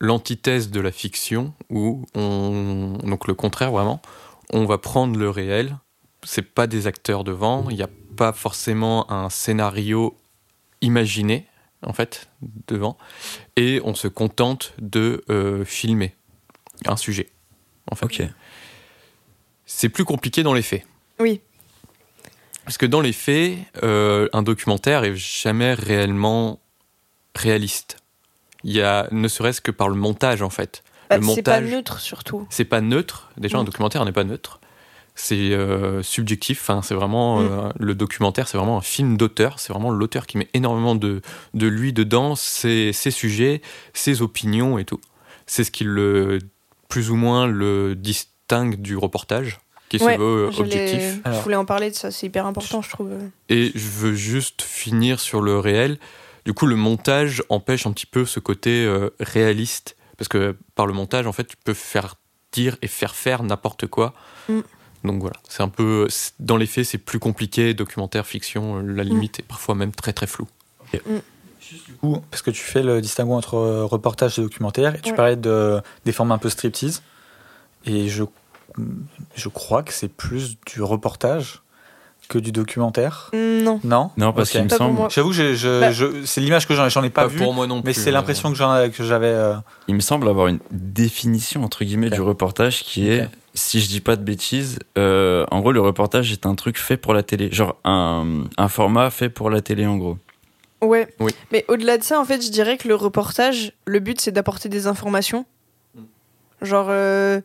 l'antithèse 0.00 0.70
de 0.70 0.80
la 0.80 0.92
fiction, 0.92 1.54
où 1.70 2.04
on. 2.14 2.98
Donc 3.04 3.26
le 3.26 3.34
contraire, 3.34 3.72
vraiment. 3.72 4.00
On 4.52 4.64
va 4.66 4.78
prendre 4.78 5.18
le 5.18 5.30
réel. 5.30 5.78
C'est 6.24 6.42
pas 6.42 6.66
des 6.66 6.86
acteurs 6.86 7.24
devant. 7.24 7.68
Il 7.70 7.76
n'y 7.76 7.82
a 7.82 7.90
pas 8.16 8.32
forcément 8.32 9.10
un 9.10 9.30
scénario 9.30 10.16
imaginé, 10.80 11.46
en 11.84 11.92
fait, 11.92 12.28
devant. 12.68 12.96
Et 13.56 13.80
on 13.84 13.94
se 13.94 14.08
contente 14.08 14.74
de 14.78 15.24
euh, 15.30 15.64
filmer 15.64 16.14
un 16.86 16.96
sujet. 16.96 17.30
En 17.90 17.94
fait. 17.94 18.04
Ok. 18.04 18.22
C'est 19.64 19.88
plus 19.88 20.04
compliqué 20.04 20.42
dans 20.42 20.54
les 20.54 20.62
faits. 20.62 20.84
oui, 21.18 21.40
Parce 22.64 22.78
que 22.78 22.86
dans 22.86 23.00
les 23.00 23.12
faits, 23.12 23.58
euh, 23.82 24.28
un 24.32 24.42
documentaire 24.42 25.04
est 25.04 25.16
jamais 25.16 25.74
réellement 25.74 26.60
réaliste. 27.34 27.96
Il 28.64 28.72
y 28.72 28.82
a, 28.82 29.08
ne 29.10 29.26
serait-ce 29.28 29.60
que 29.60 29.70
par 29.70 29.88
le 29.88 29.96
montage 29.96 30.42
en 30.42 30.50
fait. 30.50 30.82
Bah, 31.10 31.18
c'est 31.34 31.42
pas 31.42 31.60
neutre 31.60 32.00
surtout. 32.00 32.46
c'est 32.50 32.64
pas 32.64 32.80
neutre. 32.80 33.30
Déjà, 33.36 33.58
un 33.58 33.64
documentaire 33.64 34.04
n'est 34.04 34.12
pas 34.12 34.24
neutre. 34.24 34.60
C'est 35.14 35.34
euh, 35.52 36.02
subjectif. 36.02 36.60
Enfin, 36.62 36.80
c'est 36.80 36.94
vraiment 36.94 37.40
Mm. 37.40 37.48
euh, 37.50 37.70
le 37.78 37.94
documentaire, 37.94 38.48
c'est 38.48 38.56
vraiment 38.56 38.78
un 38.78 38.82
film 38.82 39.16
d'auteur. 39.18 39.58
C'est 39.58 39.72
vraiment 39.72 39.90
l'auteur 39.90 40.26
qui 40.26 40.38
met 40.38 40.48
énormément 40.54 40.94
de, 40.94 41.20
de 41.52 41.66
lui 41.66 41.92
dedans, 41.92 42.34
ses, 42.34 42.92
ses 42.94 43.10
sujets, 43.10 43.60
ses 43.92 44.22
opinions 44.22 44.78
et 44.78 44.84
tout. 44.86 45.00
C'est 45.46 45.64
ce 45.64 45.70
qui 45.70 45.84
le 45.84 46.38
plus 46.88 47.10
ou 47.10 47.16
moins 47.16 47.46
le 47.46 47.94
distingue 47.94 48.80
du 48.80 48.96
reportage, 48.96 49.60
qui 49.98 50.04
Ouais, 50.04 50.16
veut 50.16 50.24
euh, 50.46 50.50
Je, 50.50 50.62
l'ai- 50.62 50.62
objectif. 50.62 51.00
je 51.24 51.28
Alors. 51.28 51.42
voulais 51.42 51.56
en 51.56 51.64
parler 51.64 51.90
de 51.90 51.94
ça, 51.96 52.10
c'est 52.10 52.26
hyper 52.26 52.46
important, 52.46 52.82
je 52.82 52.90
trouve. 52.90 53.10
Et 53.48 53.72
je 53.74 53.88
veux 53.88 54.14
juste 54.14 54.62
finir 54.62 55.20
sur 55.20 55.40
le 55.40 55.58
réel. 55.58 55.98
Du 56.44 56.54
coup, 56.54 56.66
le 56.66 56.76
montage 56.76 57.42
empêche 57.48 57.86
un 57.86 57.92
petit 57.92 58.06
peu 58.06 58.24
ce 58.24 58.40
côté 58.40 58.84
euh, 58.84 59.10
réaliste. 59.20 59.96
Parce 60.18 60.28
que 60.28 60.56
par 60.74 60.86
le 60.86 60.92
montage, 60.92 61.26
en 61.26 61.32
fait, 61.32 61.44
tu 61.44 61.56
peux 61.56 61.74
faire 61.74 62.16
dire 62.52 62.76
et 62.82 62.86
faire 62.88 63.14
faire 63.14 63.42
n'importe 63.42 63.86
quoi. 63.86 64.12
Mm. 64.48 64.60
Donc 65.04 65.20
voilà, 65.20 65.36
c'est 65.48 65.62
un 65.62 65.68
peu. 65.68 66.06
Dans 66.38 66.56
les 66.56 66.66
faits, 66.66 66.84
c'est 66.86 66.98
plus 66.98 67.18
compliqué. 67.18 67.74
Documentaire, 67.74 68.24
fiction, 68.26 68.78
euh, 68.78 68.82
la 68.82 69.02
limite 69.04 69.40
est 69.40 69.44
parfois 69.44 69.74
même 69.74 69.90
très 69.92 70.12
très 70.12 70.26
floue. 70.28 70.48
Du 70.92 71.94
coup, 71.94 72.18
parce 72.30 72.42
que 72.42 72.50
tu 72.50 72.60
fais 72.62 72.82
le 72.82 73.00
distinguo 73.00 73.32
entre 73.34 73.56
reportage 73.84 74.38
et 74.38 74.42
documentaire, 74.42 74.94
et 74.94 75.00
tu 75.00 75.10
Ouais. 75.10 75.16
parlais 75.16 75.36
de, 75.36 75.80
des 76.04 76.12
formes 76.12 76.30
un 76.32 76.38
peu 76.38 76.50
striptease, 76.50 77.02
et 77.86 78.08
je, 78.10 78.24
je 79.34 79.48
crois 79.48 79.82
que 79.82 79.92
c'est 79.92 80.08
plus 80.08 80.56
du 80.66 80.82
reportage 80.82 81.62
que 82.28 82.38
du 82.38 82.52
documentaire. 82.52 83.30
Non. 83.34 83.80
Non 83.84 84.10
Non, 84.16 84.32
parce 84.32 84.48
Ok. 84.50 84.52
qu'il 84.56 84.64
me 84.64 84.68
semble. 84.68 85.10
J'avoue 85.10 85.30
que 85.30 85.34
je- 85.34 85.54
je- 85.54 85.80
Bah. 85.80 85.90
je- 85.92 86.24
c'est 86.24 86.40
l'image 86.40 86.66
que 86.66 86.74
j'en 86.74 86.88
j'en 86.88 87.02
ai 87.02 87.10
pas, 87.10 87.26
vu, 87.26 87.38
pour 87.38 87.52
moi 87.52 87.66
non 87.66 87.76
mais 87.76 87.92
plus. 87.92 87.94
c'est 87.94 88.10
l'impression 88.10 88.50
que 88.50 88.56
j'en- 88.56 88.88
que 88.90 89.04
j'avais. 89.04 89.26
euh, 89.26 89.54
il 89.88 89.94
me 89.94 90.00
semble 90.00 90.28
avoir 90.28 90.46
une 90.46 90.60
définition 90.70 91.62
entre 91.64 91.84
guillemets 91.84 92.10
du 92.10 92.20
reportage 92.22 92.84
qui 92.84 93.08
est, 93.10 93.28
si 93.54 93.80
je 93.80 93.88
dis 93.88 94.00
pas 94.00 94.16
de 94.16 94.22
bêtises, 94.22 94.78
euh, 94.96 95.44
en 95.50 95.60
gros 95.60 95.72
le 95.72 95.80
reportage 95.80 96.32
est 96.32 96.46
un 96.46 96.54
truc 96.54 96.78
fait 96.78 96.96
pour 96.96 97.12
la 97.12 97.22
télé, 97.22 97.50
genre 97.52 97.76
un, 97.84 98.44
un 98.56 98.68
format 98.68 99.10
fait 99.10 99.28
pour 99.28 99.50
la 99.50 99.60
télé 99.60 99.84
en 99.84 99.96
gros. 99.98 100.16
Ouais. 100.80 101.14
Oui. 101.20 101.32
Mais 101.52 101.64
au-delà 101.68 101.98
de 101.98 102.02
ça, 102.02 102.18
en 102.18 102.24
fait, 102.24 102.40
je 102.44 102.50
dirais 102.50 102.76
que 102.76 102.88
le 102.88 102.94
reportage, 102.96 103.72
le 103.84 104.00
but, 104.00 104.20
c'est 104.20 104.32
d'apporter 104.32 104.68
des 104.68 104.86
informations. 104.88 105.44
Genre, 106.60 106.86
euh, 106.88 107.40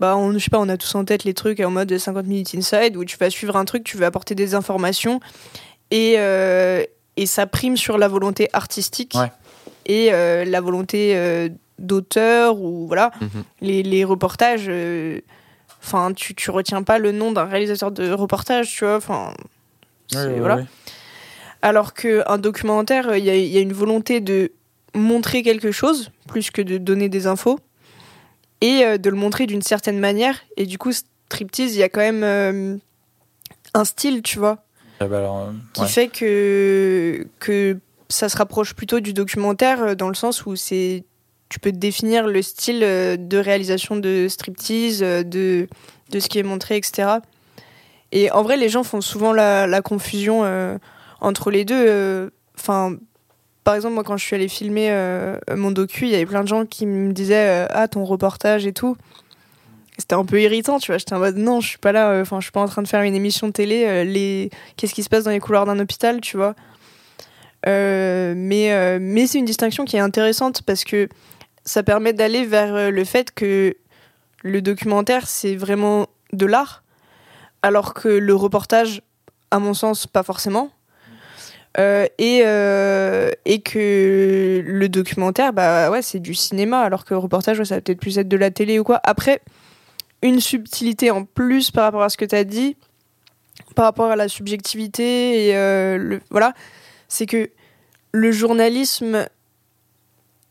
bah, 0.00 0.16
on, 0.16 0.32
je 0.32 0.38
sais 0.38 0.50
pas, 0.50 0.58
on 0.58 0.68
a 0.68 0.76
tous 0.76 0.94
en 0.94 1.04
tête 1.04 1.24
les 1.24 1.34
trucs 1.34 1.60
en 1.60 1.70
mode 1.70 1.96
50 1.96 2.26
minutes 2.26 2.54
inside 2.56 2.96
où 2.96 3.04
tu 3.04 3.16
vas 3.18 3.30
suivre 3.30 3.56
un 3.56 3.64
truc, 3.64 3.84
tu 3.84 3.96
vas 3.96 4.06
apporter 4.06 4.34
des 4.34 4.54
informations 4.54 5.20
et, 5.90 6.14
euh, 6.18 6.82
et 7.16 7.26
ça 7.26 7.46
prime 7.46 7.76
sur 7.76 7.98
la 7.98 8.08
volonté 8.08 8.48
artistique 8.52 9.14
Ouais. 9.14 9.30
et 9.86 10.12
euh, 10.12 10.44
la 10.44 10.60
volonté 10.60 11.12
euh, 11.16 11.48
d'auteur 11.78 12.58
ou 12.60 12.86
voilà. 12.86 13.10
Mhm. 13.20 13.28
Les, 13.60 13.82
les 13.82 14.04
reportages, 14.04 14.70
enfin, 15.82 16.12
tu, 16.14 16.34
tu 16.34 16.50
retiens 16.50 16.82
pas 16.82 16.98
le 16.98 17.12
nom 17.12 17.32
d'un 17.32 17.44
réalisateur 17.44 17.90
de 17.92 18.10
reportage, 18.12 18.70
tu 18.74 18.84
vois, 18.84 18.96
enfin. 18.96 19.32
Ouais, 20.14 20.38
voilà. 20.38 20.56
ouais. 20.56 20.64
Alors 21.62 21.94
qu'un 21.94 22.38
documentaire, 22.38 23.16
il 23.16 23.24
y, 23.24 23.30
a- 23.30 23.36
il 23.36 23.46
y 23.46 23.56
a 23.56 23.60
une 23.60 23.72
volonté 23.72 24.20
de 24.20 24.52
montrer 24.94 25.42
quelque 25.42 25.70
chose, 25.72 26.10
plus 26.28 26.50
que 26.50 26.60
de 26.60 26.76
donner 26.78 27.08
des 27.08 27.26
infos, 27.26 27.58
et 28.62 28.86
euh, 28.86 28.96
de 28.96 29.10
le 29.10 29.16
montrer 29.16 29.46
d'une 29.46 29.60
certaine 29.60 29.98
manière. 29.98 30.40
Et 30.56 30.64
du 30.64 30.78
coup, 30.78 30.92
striptease, 30.92 31.74
il 31.74 31.80
y 31.80 31.82
a 31.82 31.90
quand 31.90 32.00
même 32.00 32.22
euh, 32.24 32.76
un 33.74 33.84
style, 33.84 34.22
tu 34.22 34.38
vois, 34.38 34.64
Ah 35.00 35.06
bah 35.06 35.18
alors, 35.18 35.38
euh, 35.40 35.52
qui 35.74 35.86
fait 35.86 36.08
que, 36.08 37.26
que 37.40 37.78
ça 38.08 38.30
se 38.30 38.36
rapproche 38.38 38.74
plutôt 38.74 39.00
du 39.00 39.12
documentaire, 39.12 39.96
dans 39.96 40.08
le 40.08 40.14
sens 40.14 40.46
où 40.46 40.56
c'est 40.56 41.04
tu 41.48 41.58
peux 41.58 41.72
définir 41.72 42.26
le 42.26 42.40
style 42.40 42.80
de 42.80 43.36
réalisation 43.36 43.96
de 43.96 44.26
striptease, 44.26 45.00
de, 45.00 45.68
de 46.10 46.18
ce 46.18 46.30
qui 46.30 46.38
est 46.38 46.42
montré, 46.42 46.78
etc. 46.78 47.16
Et 48.10 48.30
en 48.30 48.42
vrai, 48.42 48.56
les 48.56 48.70
gens 48.70 48.84
font 48.84 49.02
souvent 49.02 49.34
la, 49.34 49.66
la 49.66 49.82
confusion 49.82 50.44
euh, 50.44 50.78
entre 51.20 51.50
les 51.50 51.66
deux. 51.66 52.30
Enfin, 52.58 52.96
par 53.64 53.74
exemple, 53.74 53.94
moi, 53.94 54.04
quand 54.04 54.16
je 54.16 54.24
suis 54.24 54.34
allée 54.34 54.48
filmer 54.48 54.88
euh, 54.90 55.36
mon 55.54 55.70
docu, 55.70 56.06
il 56.06 56.10
y 56.10 56.14
avait 56.14 56.26
plein 56.26 56.42
de 56.42 56.48
gens 56.48 56.66
qui 56.66 56.86
me 56.86 57.12
disaient 57.12 57.64
euh, 57.64 57.66
Ah, 57.70 57.88
ton 57.88 58.04
reportage 58.04 58.66
et 58.66 58.72
tout. 58.72 58.96
C'était 59.98 60.14
un 60.14 60.24
peu 60.24 60.40
irritant, 60.40 60.78
tu 60.78 60.88
vois. 60.88 60.98
J'étais 60.98 61.14
en 61.14 61.20
mode 61.20 61.36
Non, 61.36 61.60
je 61.60 61.68
suis 61.68 61.78
pas 61.78 61.92
là, 61.92 62.10
euh, 62.10 62.22
enfin, 62.22 62.40
je 62.40 62.44
suis 62.44 62.52
pas 62.52 62.60
en 62.60 62.66
train 62.66 62.82
de 62.82 62.88
faire 62.88 63.02
une 63.02 63.14
émission 63.14 63.46
de 63.46 63.52
télé. 63.52 64.04
les... 64.04 64.50
Qu'est-ce 64.76 64.94
qui 64.94 65.02
se 65.02 65.08
passe 65.08 65.24
dans 65.24 65.30
les 65.30 65.40
couloirs 65.40 65.66
d'un 65.66 65.78
hôpital, 65.78 66.20
tu 66.20 66.36
vois 66.36 66.54
mais 67.64 68.98
mais 68.98 69.28
c'est 69.28 69.38
une 69.38 69.44
distinction 69.44 69.84
qui 69.84 69.96
est 69.96 70.00
intéressante 70.00 70.62
parce 70.62 70.82
que 70.82 71.08
ça 71.64 71.84
permet 71.84 72.12
d'aller 72.12 72.44
vers 72.44 72.90
le 72.90 73.04
fait 73.04 73.32
que 73.32 73.76
le 74.42 74.62
documentaire, 74.62 75.28
c'est 75.28 75.54
vraiment 75.54 76.08
de 76.32 76.44
l'art, 76.44 76.82
alors 77.62 77.94
que 77.94 78.08
le 78.08 78.34
reportage, 78.34 79.00
à 79.52 79.60
mon 79.60 79.74
sens, 79.74 80.08
pas 80.08 80.24
forcément. 80.24 80.72
Euh, 81.78 82.06
et, 82.18 82.42
euh, 82.44 83.30
et 83.46 83.62
que 83.62 84.62
le 84.66 84.88
documentaire, 84.90 85.52
bah 85.54 85.90
ouais, 85.90 86.02
c'est 86.02 86.20
du 86.20 86.34
cinéma, 86.34 86.80
alors 86.80 87.04
que 87.06 87.14
le 87.14 87.18
reportage, 87.18 87.58
ouais, 87.58 87.64
ça 87.64 87.76
va 87.76 87.80
peut-être 87.80 88.00
plus 88.00 88.18
être 88.18 88.28
de 88.28 88.36
la 88.36 88.50
télé 88.50 88.78
ou 88.78 88.84
quoi. 88.84 89.00
Après, 89.04 89.40
une 90.22 90.38
subtilité 90.40 91.10
en 91.10 91.24
plus 91.24 91.70
par 91.70 91.84
rapport 91.84 92.02
à 92.02 92.08
ce 92.10 92.16
que 92.18 92.26
tu 92.26 92.34
as 92.34 92.44
dit, 92.44 92.76
par 93.74 93.86
rapport 93.86 94.10
à 94.10 94.16
la 94.16 94.28
subjectivité, 94.28 95.46
et 95.48 95.56
euh, 95.56 95.96
le, 95.96 96.20
voilà, 96.30 96.52
c'est 97.08 97.24
que 97.26 97.48
le 98.12 98.32
journalisme 98.32 99.26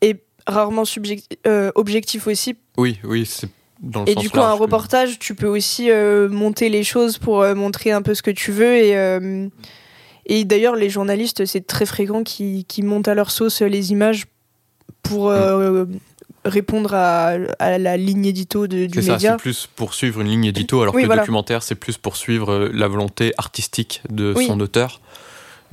est 0.02 0.24
rarement 0.48 0.86
subject- 0.86 1.38
objectif 1.76 2.26
aussi 2.26 2.56
Oui, 2.78 3.00
oui, 3.04 3.28
c'est 3.28 3.48
dans 3.80 4.04
le 4.04 4.10
et 4.10 4.16
du 4.16 4.30
coup, 4.30 4.40
un 4.40 4.56
que- 4.56 4.62
reportage, 4.62 5.20
tu 5.20 5.36
peux 5.36 5.48
aussi 5.48 5.92
euh, 5.92 6.30
monter 6.30 6.70
les 6.70 6.84
choses 6.84 7.18
pour 7.20 7.42
euh, 7.42 7.54
montrer 7.56 7.92
un 7.92 8.02
peu 8.02 8.14
ce 8.16 8.22
que 8.24 8.32
tu 8.32 8.52
veux. 8.52 8.76
Et, 8.76 8.98
euh, 8.98 9.48
et 10.26 10.46
d'ailleurs, 10.46 10.76
les 10.76 10.90
journalistes, 10.90 11.46
c'est 11.46 11.66
très 11.66 11.86
fréquent 11.86 12.24
qu'ils 12.24 12.66
qu'ils 12.66 12.86
montent 12.86 13.08
à 13.08 13.16
leur 13.16 13.32
sauce 13.32 13.62
les 13.62 13.92
images 13.92 14.26
pour 15.04 15.30
euh, 15.30 15.86
répondre 16.46 16.94
à, 16.94 17.36
à 17.60 17.78
la 17.78 17.98
ligne 17.98 18.26
édito 18.26 18.68
de- 18.68 18.86
du 18.86 18.94
C'est 19.02 19.08
ça, 19.08 19.14
média. 19.14 19.32
c'est 19.34 19.42
plus 19.42 19.68
pour 19.76 19.94
suivre 19.94 20.22
une 20.22 20.28
ligne 20.28 20.46
édito, 20.46 20.82
alors 20.82 20.94
Oui, 20.96 21.02
que 21.04 21.08
voilà. 21.08 21.22
le 21.22 21.26
documentaire, 21.26 21.64
c'est 21.64 21.76
plus 21.76 21.98
pour 21.98 22.16
suivre 22.18 22.52
euh, 22.52 22.70
la 22.74 22.88
volonté 22.88 23.34
artistique 23.38 24.02
de 24.10 24.34
Oui. 24.36 24.48
son 24.48 24.60
auteur. 24.60 25.02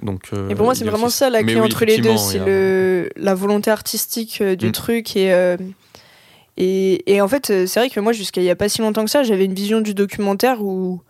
Donc, 0.02 0.22
euh, 0.32 0.48
Et 0.48 0.54
pour 0.54 0.64
moi, 0.64 0.74
c'est 0.74 0.84
vraiment 0.84 1.08
ça 1.08 1.28
la 1.30 1.42
clé 1.42 1.56
oui, 1.56 1.61
entre 1.61 1.84
les 1.84 1.98
deux, 1.98 2.16
c'est 2.16 2.38
a- 2.38 2.44
le 2.46 3.11
la 3.16 3.34
volonté 3.34 3.70
artistique 3.70 4.38
euh, 4.40 4.54
du 4.56 4.68
Mm. 4.68 4.72
truc 4.72 5.16
et 5.16 5.32
euh, 5.32 5.56
et, 6.56 7.12
et 7.14 7.20
en 7.20 7.28
fait, 7.28 7.46
c'est 7.66 7.80
vrai 7.80 7.88
que 7.90 8.00
moi, 8.00 8.12
jusqu'à 8.12 8.40
il 8.40 8.44
y 8.44 8.50
a 8.50 8.56
pas 8.56 8.68
si 8.68 8.80
longtemps 8.80 9.04
que 9.04 9.11
ça, 9.11 9.22
j'avais 9.22 9.44
une 9.44 9.54
vision 9.54 9.80
du 9.80 9.94
documentaire 9.94 10.62
où 10.62 11.00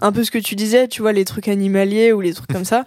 un 0.00 0.12
peu 0.12 0.24
ce 0.24 0.30
que 0.30 0.38
tu 0.38 0.54
disais, 0.54 0.88
tu 0.88 1.02
vois, 1.02 1.12
les 1.12 1.24
trucs 1.24 1.48
animaliers 1.48 2.12
ou 2.12 2.20
les 2.20 2.34
trucs 2.34 2.50
comme 2.50 2.64
ça, 2.64 2.86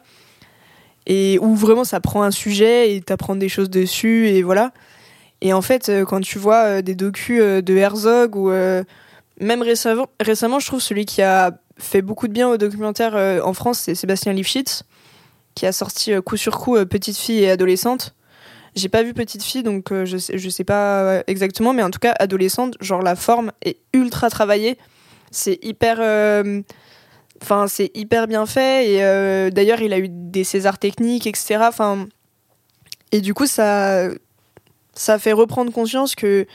et 1.07 1.39
où 1.39 1.55
vraiment 1.55 1.83
ça 1.83 1.99
prend 1.99 2.23
un 2.23 2.31
sujet 2.31 2.95
et 2.95 3.01
t'apprends 3.01 3.35
des 3.35 3.49
choses 3.49 3.69
dessus 3.69 4.27
et 4.29 4.43
voilà. 4.43 4.71
Et 5.41 5.53
en 5.53 5.61
fait, 5.61 5.89
euh, 5.89 6.05
quand 6.05 6.21
tu 6.21 6.37
vois 6.37 6.63
euh, 6.63 6.81
des 6.81 6.95
docus 6.95 7.39
euh, 7.41 7.61
de 7.61 7.75
Herzog 7.75 8.35
ou 8.35 8.51
même 9.41 9.61
récemment, 9.61 10.07
récemment, 10.19 10.59
je 10.59 10.67
trouve 10.67 10.81
celui 10.81 11.05
qui 11.05 11.21
a 11.21 11.57
fait 11.77 12.01
beaucoup 12.01 12.27
de 12.27 12.33
bien 12.33 12.49
au 12.49 12.57
documentaire 12.57 13.15
en 13.45 13.53
France, 13.53 13.79
c'est 13.79 13.95
Sébastien 13.95 14.33
Lifshitz, 14.33 14.83
qui 15.55 15.65
a 15.65 15.71
sorti 15.71 16.11
coup 16.25 16.35
sur 16.35 16.57
coup 16.57 16.75
Petite 16.85 17.15
fille 17.15 17.43
et 17.43 17.49
adolescente. 17.49 18.15
J'ai 18.75 18.89
pas 18.89 19.01
vu 19.01 19.13
Petite 19.13 19.41
fille, 19.41 19.63
donc 19.63 19.93
je, 20.03 20.17
sais, 20.17 20.37
je 20.37 20.49
sais 20.49 20.65
pas 20.65 21.23
exactement, 21.25 21.71
mais 21.71 21.83
en 21.83 21.89
tout 21.89 21.99
cas, 21.99 22.13
adolescente, 22.19 22.75
genre 22.81 23.01
la 23.01 23.15
forme 23.15 23.53
est 23.63 23.77
ultra 23.93 24.29
travaillée. 24.29 24.77
C'est 25.31 25.57
hyper. 25.63 25.99
Enfin, 27.41 27.67
c'est 27.67 27.91
hyper 27.95 28.27
bien 28.27 28.45
fait. 28.45 28.89
Et 28.91 29.03
euh, 29.03 29.49
d'ailleurs, 29.49 29.81
il 29.81 29.93
a 29.93 29.99
eu 29.99 30.07
des 30.09 30.43
Césars 30.43 30.77
techniques, 30.79 31.27
etc. 31.27 31.59
Enfin, 31.61 32.07
et 33.11 33.21
du 33.21 33.33
coup, 33.33 33.45
ça, 33.45 34.09
ça 34.93 35.19
fait 35.19 35.31
reprendre 35.33 35.71
conscience 35.71 36.15
que 36.15 36.45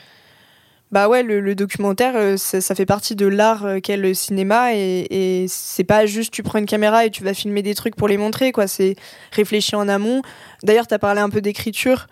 bah 0.92 1.08
ouais, 1.08 1.24
le, 1.24 1.40
le 1.40 1.54
documentaire, 1.56 2.14
euh, 2.14 2.36
ça, 2.36 2.60
ça 2.60 2.74
fait 2.76 2.86
partie 2.86 3.16
de 3.16 3.26
l'art 3.26 3.64
euh, 3.64 3.80
qu'est 3.80 3.96
le 3.96 4.14
cinéma 4.14 4.74
et, 4.74 5.06
et 5.10 5.46
c'est 5.48 5.82
pas 5.82 6.06
juste 6.06 6.32
tu 6.32 6.44
prends 6.44 6.58
une 6.60 6.66
caméra 6.66 7.04
et 7.04 7.10
tu 7.10 7.24
vas 7.24 7.34
filmer 7.34 7.62
des 7.62 7.74
trucs 7.74 7.96
pour 7.96 8.06
les 8.06 8.16
montrer, 8.16 8.52
quoi. 8.52 8.68
C'est 8.68 8.94
réfléchi 9.32 9.74
en 9.74 9.88
amont. 9.88 10.22
D'ailleurs, 10.62 10.86
t'as 10.86 10.98
parlé 11.00 11.20
un 11.20 11.30
peu 11.30 11.40
d'écriture. 11.40 12.06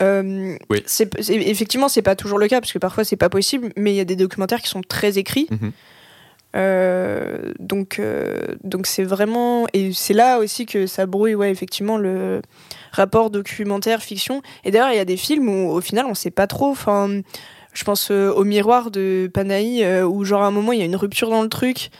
Euh, 0.00 0.56
Oui. 0.70 0.82
c'est, 0.86 1.10
effectivement, 1.28 1.88
c'est 1.88 2.02
pas 2.02 2.16
toujours 2.16 2.38
le 2.38 2.48
cas 2.48 2.60
parce 2.60 2.72
que 2.72 2.78
parfois 2.78 3.04
c'est 3.04 3.16
pas 3.16 3.28
possible, 3.28 3.72
mais 3.76 3.92
il 3.92 3.96
y 3.96 4.00
a 4.00 4.04
des 4.04 4.16
documentaires 4.16 4.62
qui 4.62 4.68
sont 4.68 4.82
très 4.82 5.18
écrits. 5.18 5.46
Mhm. 5.50 5.58
Euh, 5.64 5.70
donc, 6.54 7.98
euh, 7.98 8.54
donc 8.62 8.86
c'est 8.86 9.02
vraiment 9.02 9.66
et 9.72 9.92
c'est 9.92 10.14
là 10.14 10.38
aussi 10.38 10.66
que 10.66 10.86
ça 10.86 11.06
brouille, 11.06 11.34
ouais, 11.34 11.50
effectivement 11.50 11.98
le 11.98 12.42
rapport 12.92 13.30
documentaire 13.30 14.02
fiction. 14.02 14.40
Et 14.64 14.70
d'ailleurs, 14.70 14.90
il 14.90 14.96
y 14.96 15.00
a 15.00 15.04
des 15.04 15.16
films 15.16 15.48
où 15.48 15.70
au 15.70 15.80
final 15.80 16.06
on 16.06 16.14
sait 16.14 16.30
pas 16.30 16.46
trop. 16.46 16.70
Enfin, 16.70 17.20
je 17.72 17.84
pense 17.84 18.10
euh, 18.10 18.30
au 18.30 18.44
miroir 18.44 18.90
de 18.90 19.28
Panahi 19.32 19.82
euh, 19.82 20.06
où 20.06 20.24
genre 20.24 20.42
à 20.42 20.46
un 20.46 20.52
moment 20.52 20.72
il 20.72 20.78
y 20.78 20.82
a 20.82 20.84
une 20.84 20.96
rupture 20.96 21.28
dans 21.28 21.42
le 21.42 21.48
truc 21.48 21.90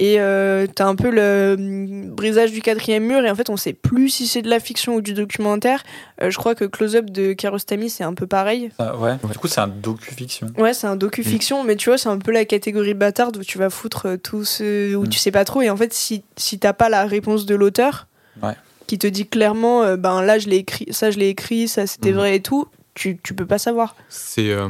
et 0.00 0.18
euh, 0.18 0.66
t'as 0.66 0.86
un 0.86 0.96
peu 0.96 1.10
le 1.10 1.54
hum, 1.56 2.10
brisage 2.10 2.50
du 2.50 2.60
quatrième 2.62 3.04
mur 3.04 3.24
et 3.24 3.30
en 3.30 3.34
fait 3.36 3.50
on 3.50 3.56
sait 3.56 3.74
plus 3.74 4.08
si 4.08 4.26
c'est 4.26 4.42
de 4.42 4.48
la 4.50 4.58
fiction 4.58 4.94
ou 4.96 5.00
du 5.02 5.12
documentaire. 5.14 5.84
Euh, 6.22 6.30
je 6.30 6.36
crois 6.38 6.54
que 6.56 6.64
Close 6.64 6.96
Up 6.96 7.10
de 7.10 7.34
Kiarostami 7.34 7.90
c'est 7.90 8.02
un 8.02 8.14
peu 8.14 8.26
pareil. 8.26 8.70
Ah, 8.78 8.96
ouais. 8.96 9.16
Du 9.30 9.38
coup, 9.38 9.46
c'est 9.46 9.60
un 9.60 9.68
docu-fiction. 9.68 10.48
Ouais, 10.58 10.72
c'est 10.74 10.86
un 10.88 10.96
docu-fiction, 10.96 11.62
mais 11.64 11.76
tu 11.76 11.90
vois, 11.90 11.98
c'est 11.98 12.08
un 12.08 12.18
peu 12.18 12.32
la 12.32 12.44
catégorie 12.44 12.94
bâtarde 12.94 13.36
où 13.36 13.44
tu 13.44 13.58
vas 13.58 13.70
foutre 13.70 14.06
euh, 14.06 14.16
tout 14.16 14.44
ce. 14.44 14.94
où 14.96 15.02
Mm. 15.04 15.08
tu 15.08 15.18
sais 15.18 15.30
pas 15.30 15.44
trop. 15.44 15.60
Et 15.62 15.70
en 15.70 15.76
fait, 15.76 15.92
si, 15.92 16.22
si 16.36 16.58
t'as 16.58 16.72
pas 16.72 16.88
la 16.88 17.04
réponse 17.04 17.44
de 17.46 17.54
l'auteur, 17.54 18.06
Ouais. 18.42 18.54
qui 18.86 18.98
te 18.98 19.06
dit 19.06 19.26
clairement, 19.28 19.82
euh, 19.82 19.96
ben 19.96 20.22
là, 20.22 20.38
je 20.38 20.48
l'ai 20.48 20.56
écrit, 20.56 20.86
ça, 20.90 21.10
je 21.10 21.18
l'ai 21.18 21.28
écrit, 21.28 21.68
ça, 21.68 21.86
c'était 21.86 22.10
Mhm. 22.10 22.16
vrai 22.16 22.36
et 22.36 22.40
tout, 22.42 22.66
tu, 22.94 23.18
tu 23.22 23.34
peux 23.34 23.46
pas 23.46 23.58
savoir. 23.58 23.94
C'est 24.08 24.50
euh, 24.50 24.68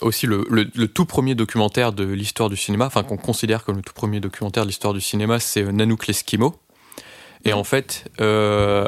aussi 0.00 0.26
le, 0.26 0.44
le- 0.50 0.88
tout 0.88 1.06
premier 1.06 1.34
documentaire 1.34 1.92
de 1.92 2.04
l'histoire 2.04 2.48
du 2.48 2.56
cinéma, 2.56 2.86
enfin 2.86 3.02
qu'on 3.02 3.16
considère 3.16 3.64
comme 3.64 3.76
le 3.76 3.82
tout 3.82 3.94
premier 3.94 4.20
documentaire 4.20 4.64
de 4.64 4.68
l'histoire 4.68 4.94
du 4.94 5.00
cinéma, 5.00 5.38
c'est 5.40 5.62
euh, 5.62 5.72
Nanook 5.72 6.06
l'Esquimau. 6.06 6.54
Et 7.44 7.52
en 7.52 7.64
fait, 7.64 8.10
euh, 8.20 8.86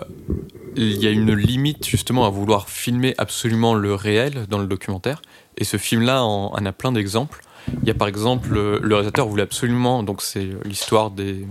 il 0.74 0.96
y 1.02 1.06
a 1.06 1.10
une 1.10 1.32
limite 1.34 1.86
justement 1.86 2.26
à 2.26 2.30
vouloir 2.30 2.68
filmer 2.68 3.14
absolument 3.16 3.74
le 3.74 3.94
réel 3.94 4.46
dans 4.48 4.58
le 4.58 4.66
documentaire. 4.66 5.22
Et 5.58 5.64
ce 5.64 5.76
film-là 5.76 6.24
en, 6.24 6.52
en 6.52 6.66
a 6.66 6.72
plein 6.72 6.90
d'exemples. 6.90 7.40
Il 7.82 7.86
y 7.88 7.90
a 7.90 7.94
par 7.94 8.08
exemple, 8.08 8.48
le, 8.50 8.78
le 8.82 8.94
réalisateur 8.94 9.28
voulait 9.28 9.42
absolument, 9.44 10.02
donc 10.02 10.22
c'est 10.22 10.48
l'histoire 10.64 11.10
des, 11.10 11.46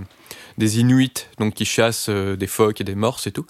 des 0.58 0.80
Inuits 0.80 1.28
donc 1.38 1.54
qui 1.54 1.63
chassent 1.65 2.10
euh, 2.10 2.36
des 2.36 2.48
phoques 2.48 2.82
et 2.82 2.84
des 2.84 2.96
morses 2.96 3.28
et 3.28 3.32
tout. 3.32 3.46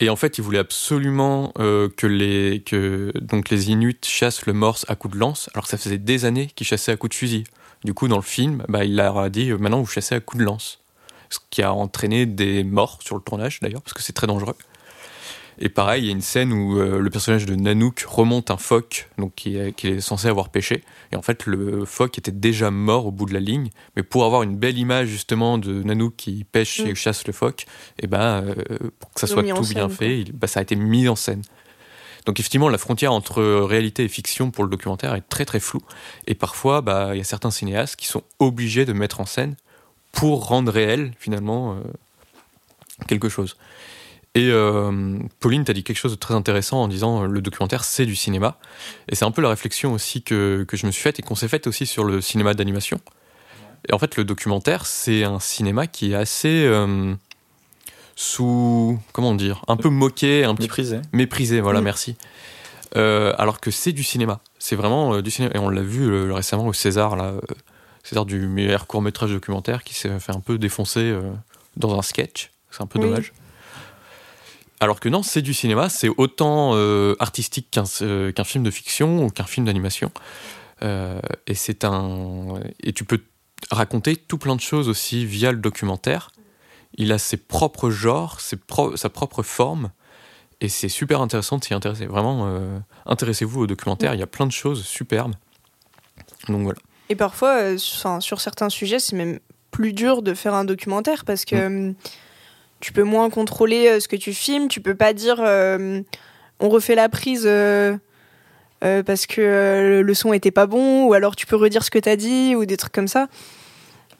Et 0.00 0.10
en 0.10 0.16
fait, 0.16 0.38
il 0.38 0.42
voulait 0.42 0.58
absolument 0.58 1.52
euh, 1.58 1.88
que 1.96 2.06
les 2.06 2.62
que 2.64 3.12
donc 3.20 3.50
les 3.50 3.70
Inuits 3.70 3.98
chassent 4.04 4.46
le 4.46 4.52
morse 4.52 4.84
à 4.88 4.94
coups 4.94 5.14
de 5.14 5.18
lance, 5.18 5.50
alors 5.54 5.64
que 5.64 5.70
ça 5.70 5.78
faisait 5.78 5.98
des 5.98 6.24
années 6.24 6.46
qu'ils 6.54 6.66
chassaient 6.66 6.92
à 6.92 6.96
coups 6.96 7.10
de 7.10 7.16
fusil. 7.16 7.44
Du 7.84 7.94
coup, 7.94 8.06
dans 8.06 8.16
le 8.16 8.22
film, 8.22 8.64
bah, 8.68 8.84
il 8.84 8.96
leur 8.96 9.18
a 9.18 9.28
dit 9.28 9.50
euh, 9.50 9.58
maintenant 9.58 9.80
vous 9.80 9.86
chassez 9.86 10.14
à 10.14 10.20
coups 10.20 10.40
de 10.40 10.44
lance, 10.44 10.80
ce 11.30 11.38
qui 11.50 11.62
a 11.62 11.72
entraîné 11.72 12.26
des 12.26 12.62
morts 12.62 13.00
sur 13.02 13.16
le 13.16 13.22
tournage 13.22 13.58
d'ailleurs, 13.60 13.82
parce 13.82 13.94
que 13.94 14.02
c'est 14.02 14.12
très 14.12 14.28
dangereux. 14.28 14.54
Et 15.60 15.68
pareil, 15.68 16.04
il 16.04 16.06
y 16.06 16.08
a 16.10 16.12
une 16.12 16.20
scène 16.22 16.52
où 16.52 16.78
euh, 16.78 17.00
le 17.00 17.10
personnage 17.10 17.44
de 17.46 17.54
Nanook 17.56 18.04
remonte 18.08 18.50
un 18.50 18.56
phoque, 18.56 19.08
donc 19.18 19.34
qui 19.34 19.56
est, 19.56 19.72
qui 19.74 19.88
est 19.88 20.00
censé 20.00 20.28
avoir 20.28 20.50
pêché. 20.50 20.84
Et 21.12 21.16
en 21.16 21.22
fait, 21.22 21.46
le 21.46 21.84
phoque 21.84 22.16
était 22.18 22.30
déjà 22.30 22.70
mort 22.70 23.06
au 23.06 23.10
bout 23.10 23.26
de 23.26 23.34
la 23.34 23.40
ligne. 23.40 23.70
Mais 23.96 24.02
pour 24.04 24.24
avoir 24.24 24.42
une 24.44 24.56
belle 24.56 24.78
image 24.78 25.08
justement 25.08 25.58
de 25.58 25.82
Nanook 25.82 26.14
qui 26.16 26.44
pêche 26.44 26.80
et 26.80 26.92
Mm. 26.92 26.94
chasse 26.94 27.26
le 27.26 27.32
phoque, 27.32 27.66
et 27.98 28.06
ben 28.06 28.44
euh, 28.44 28.54
pour 29.00 29.12
que 29.12 29.20
ça 29.20 29.26
soit 29.26 29.42
tout 29.56 29.62
bien 29.74 29.88
fait, 29.88 30.20
il- 30.20 30.32
bah, 30.32 30.46
ça 30.46 30.60
a 30.60 30.62
été 30.62 30.76
mis 30.76 31.08
en 31.08 31.16
scène. 31.16 31.42
Donc 32.26 32.38
effectivement, 32.38 32.68
la 32.68 32.78
frontière 32.78 33.12
entre 33.12 33.42
réalité 33.42 34.04
et 34.04 34.08
fiction 34.08 34.50
pour 34.50 34.62
le 34.62 34.70
documentaire 34.70 35.14
est 35.14 35.28
très 35.28 35.44
très 35.44 35.60
floue. 35.60 35.80
Et 36.26 36.34
parfois, 36.34 36.82
bah, 36.82 37.10
il 37.14 37.18
y 37.18 37.20
a 37.20 37.24
certains 37.24 37.50
cinéastes 37.50 37.96
qui 37.96 38.06
sont 38.06 38.22
obligés 38.38 38.84
de 38.84 38.92
mettre 38.92 39.20
en 39.20 39.26
scène 39.26 39.56
pour 40.12 40.46
rendre 40.46 40.70
réel 40.70 41.12
finalement 41.18 41.72
euh, 41.74 41.80
quelque 43.06 43.28
chose. 43.28 43.56
Et 44.34 44.50
euh, 44.50 45.18
Pauline, 45.40 45.64
tu 45.64 45.70
as 45.70 45.74
dit 45.74 45.82
quelque 45.82 45.96
chose 45.96 46.12
de 46.12 46.16
très 46.18 46.34
intéressant 46.34 46.82
en 46.82 46.88
disant 46.88 47.22
euh, 47.22 47.26
le 47.26 47.40
documentaire, 47.40 47.82
c'est 47.84 48.06
du 48.06 48.14
cinéma. 48.14 48.58
Et 49.08 49.14
c'est 49.14 49.24
un 49.24 49.30
peu 49.30 49.42
la 49.42 49.48
réflexion 49.48 49.92
aussi 49.92 50.22
que, 50.22 50.64
que 50.68 50.76
je 50.76 50.86
me 50.86 50.90
suis 50.92 51.02
faite 51.02 51.18
et 51.18 51.22
qu'on 51.22 51.34
s'est 51.34 51.48
faite 51.48 51.66
aussi 51.66 51.86
sur 51.86 52.04
le 52.04 52.20
cinéma 52.20 52.54
d'animation. 52.54 53.00
Et 53.88 53.92
en 53.94 53.98
fait, 53.98 54.16
le 54.16 54.24
documentaire, 54.24 54.86
c'est 54.86 55.24
un 55.24 55.40
cinéma 55.40 55.86
qui 55.86 56.12
est 56.12 56.14
assez 56.14 56.64
euh, 56.66 57.14
sous, 58.16 58.98
comment 59.12 59.34
dire, 59.34 59.62
un 59.68 59.76
peu 59.76 59.88
moqué, 59.88 60.44
un 60.44 60.54
petit 60.54 60.64
Méprisé. 60.66 61.00
méprisé. 61.12 61.60
Voilà, 61.60 61.80
Mm. 61.80 61.84
merci. 61.84 62.16
Euh, 62.96 63.34
alors 63.38 63.60
que 63.60 63.70
c'est 63.70 63.92
du 63.92 64.02
cinéma. 64.02 64.40
C'est 64.58 64.76
vraiment 64.76 65.20
du 65.20 65.30
cinéma. 65.30 65.52
Et 65.54 65.58
on 65.58 65.68
l'a 65.68 65.82
vu 65.82 66.30
récemment 66.32 66.66
au 66.66 66.72
César, 66.72 67.16
là, 67.16 67.34
César 68.02 68.24
du 68.24 68.46
meilleur 68.46 68.86
court 68.86 69.02
métrage 69.02 69.30
documentaire, 69.30 69.84
qui 69.84 69.94
s'est 69.94 70.18
fait 70.20 70.34
un 70.34 70.40
peu 70.40 70.58
défoncer 70.58 71.14
dans 71.76 71.98
un 71.98 72.02
sketch. 72.02 72.50
C'est 72.70 72.82
un 72.82 72.86
peu 72.86 72.98
Oui. 72.98 73.06
dommage. 73.06 73.32
Alors 74.80 75.00
que 75.00 75.08
non, 75.08 75.22
c'est 75.22 75.42
du 75.42 75.54
cinéma, 75.54 75.88
c'est 75.88 76.08
autant 76.08 76.72
euh, 76.74 77.16
artistique 77.18 77.68
qu'un 77.70 77.84
euh, 78.02 78.30
qu'un 78.32 78.44
film 78.44 78.62
de 78.64 78.70
fiction 78.70 79.24
ou 79.24 79.30
qu'un 79.30 79.44
film 79.44 79.66
d'animation. 79.66 80.12
Euh, 80.82 81.20
et 81.46 81.54
c'est 81.54 81.84
un 81.84 82.60
et 82.80 82.92
tu 82.92 83.04
peux 83.04 83.20
raconter 83.70 84.16
tout 84.16 84.38
plein 84.38 84.54
de 84.54 84.60
choses 84.60 84.88
aussi 84.88 85.26
via 85.26 85.50
le 85.50 85.58
documentaire. 85.58 86.30
Il 86.94 87.12
a 87.12 87.18
ses 87.18 87.36
propres 87.36 87.90
genres, 87.90 88.40
ses 88.40 88.56
pro- 88.56 88.96
sa 88.96 89.08
propre 89.08 89.42
forme, 89.42 89.90
et 90.60 90.68
c'est 90.68 90.88
super 90.88 91.20
intéressant 91.20 91.58
de 91.58 91.64
s'y 91.64 91.74
intéresser. 91.74 92.06
Vraiment, 92.06 92.48
intéressez-vous 93.04 93.62
au 93.62 93.66
documentaire. 93.66 94.14
Il 94.14 94.20
y 94.20 94.22
a 94.22 94.26
plein 94.28 94.46
de 94.46 94.52
choses 94.52 94.84
superbes. 94.84 95.34
Donc 96.48 96.62
voilà. 96.62 96.78
Et 97.10 97.16
parfois, 97.16 97.76
sur, 97.78 98.40
certains 98.40 98.68
sujets, 98.68 98.98
c'est 98.98 99.16
même 99.16 99.38
plus 99.70 99.92
dur 99.92 100.22
de 100.22 100.34
faire 100.34 100.54
un 100.54 100.64
documentaire 100.64 101.24
parce 101.24 101.44
que 101.44 101.56
euh, 101.56 101.92
tu 102.80 102.92
peux 102.92 103.02
moins 103.02 103.30
contrôler 103.30 103.88
euh, 103.88 104.00
ce 104.00 104.08
que 104.08 104.16
tu 104.16 104.32
filmes. 104.32 104.68
Tu 104.68 104.80
peux 104.80 104.94
pas 104.94 105.12
dire 105.12 105.38
euh, 105.40 106.00
on 106.60 106.68
refait 106.68 106.94
la 106.94 107.08
prise 107.08 107.44
euh, 107.46 107.96
parce 108.80 109.26
que 109.26 110.02
le 110.04 110.14
son 110.14 110.32
était 110.32 110.50
pas 110.50 110.66
bon, 110.66 111.06
ou 111.06 111.12
alors 111.12 111.34
tu 111.36 111.46
peux 111.46 111.56
redire 111.56 111.82
ce 111.82 111.90
que 111.90 111.98
tu 111.98 112.08
as 112.08 112.16
dit, 112.16 112.54
ou 112.54 112.64
des 112.64 112.76
trucs 112.76 112.92
comme 112.92 113.08
ça. 113.08 113.26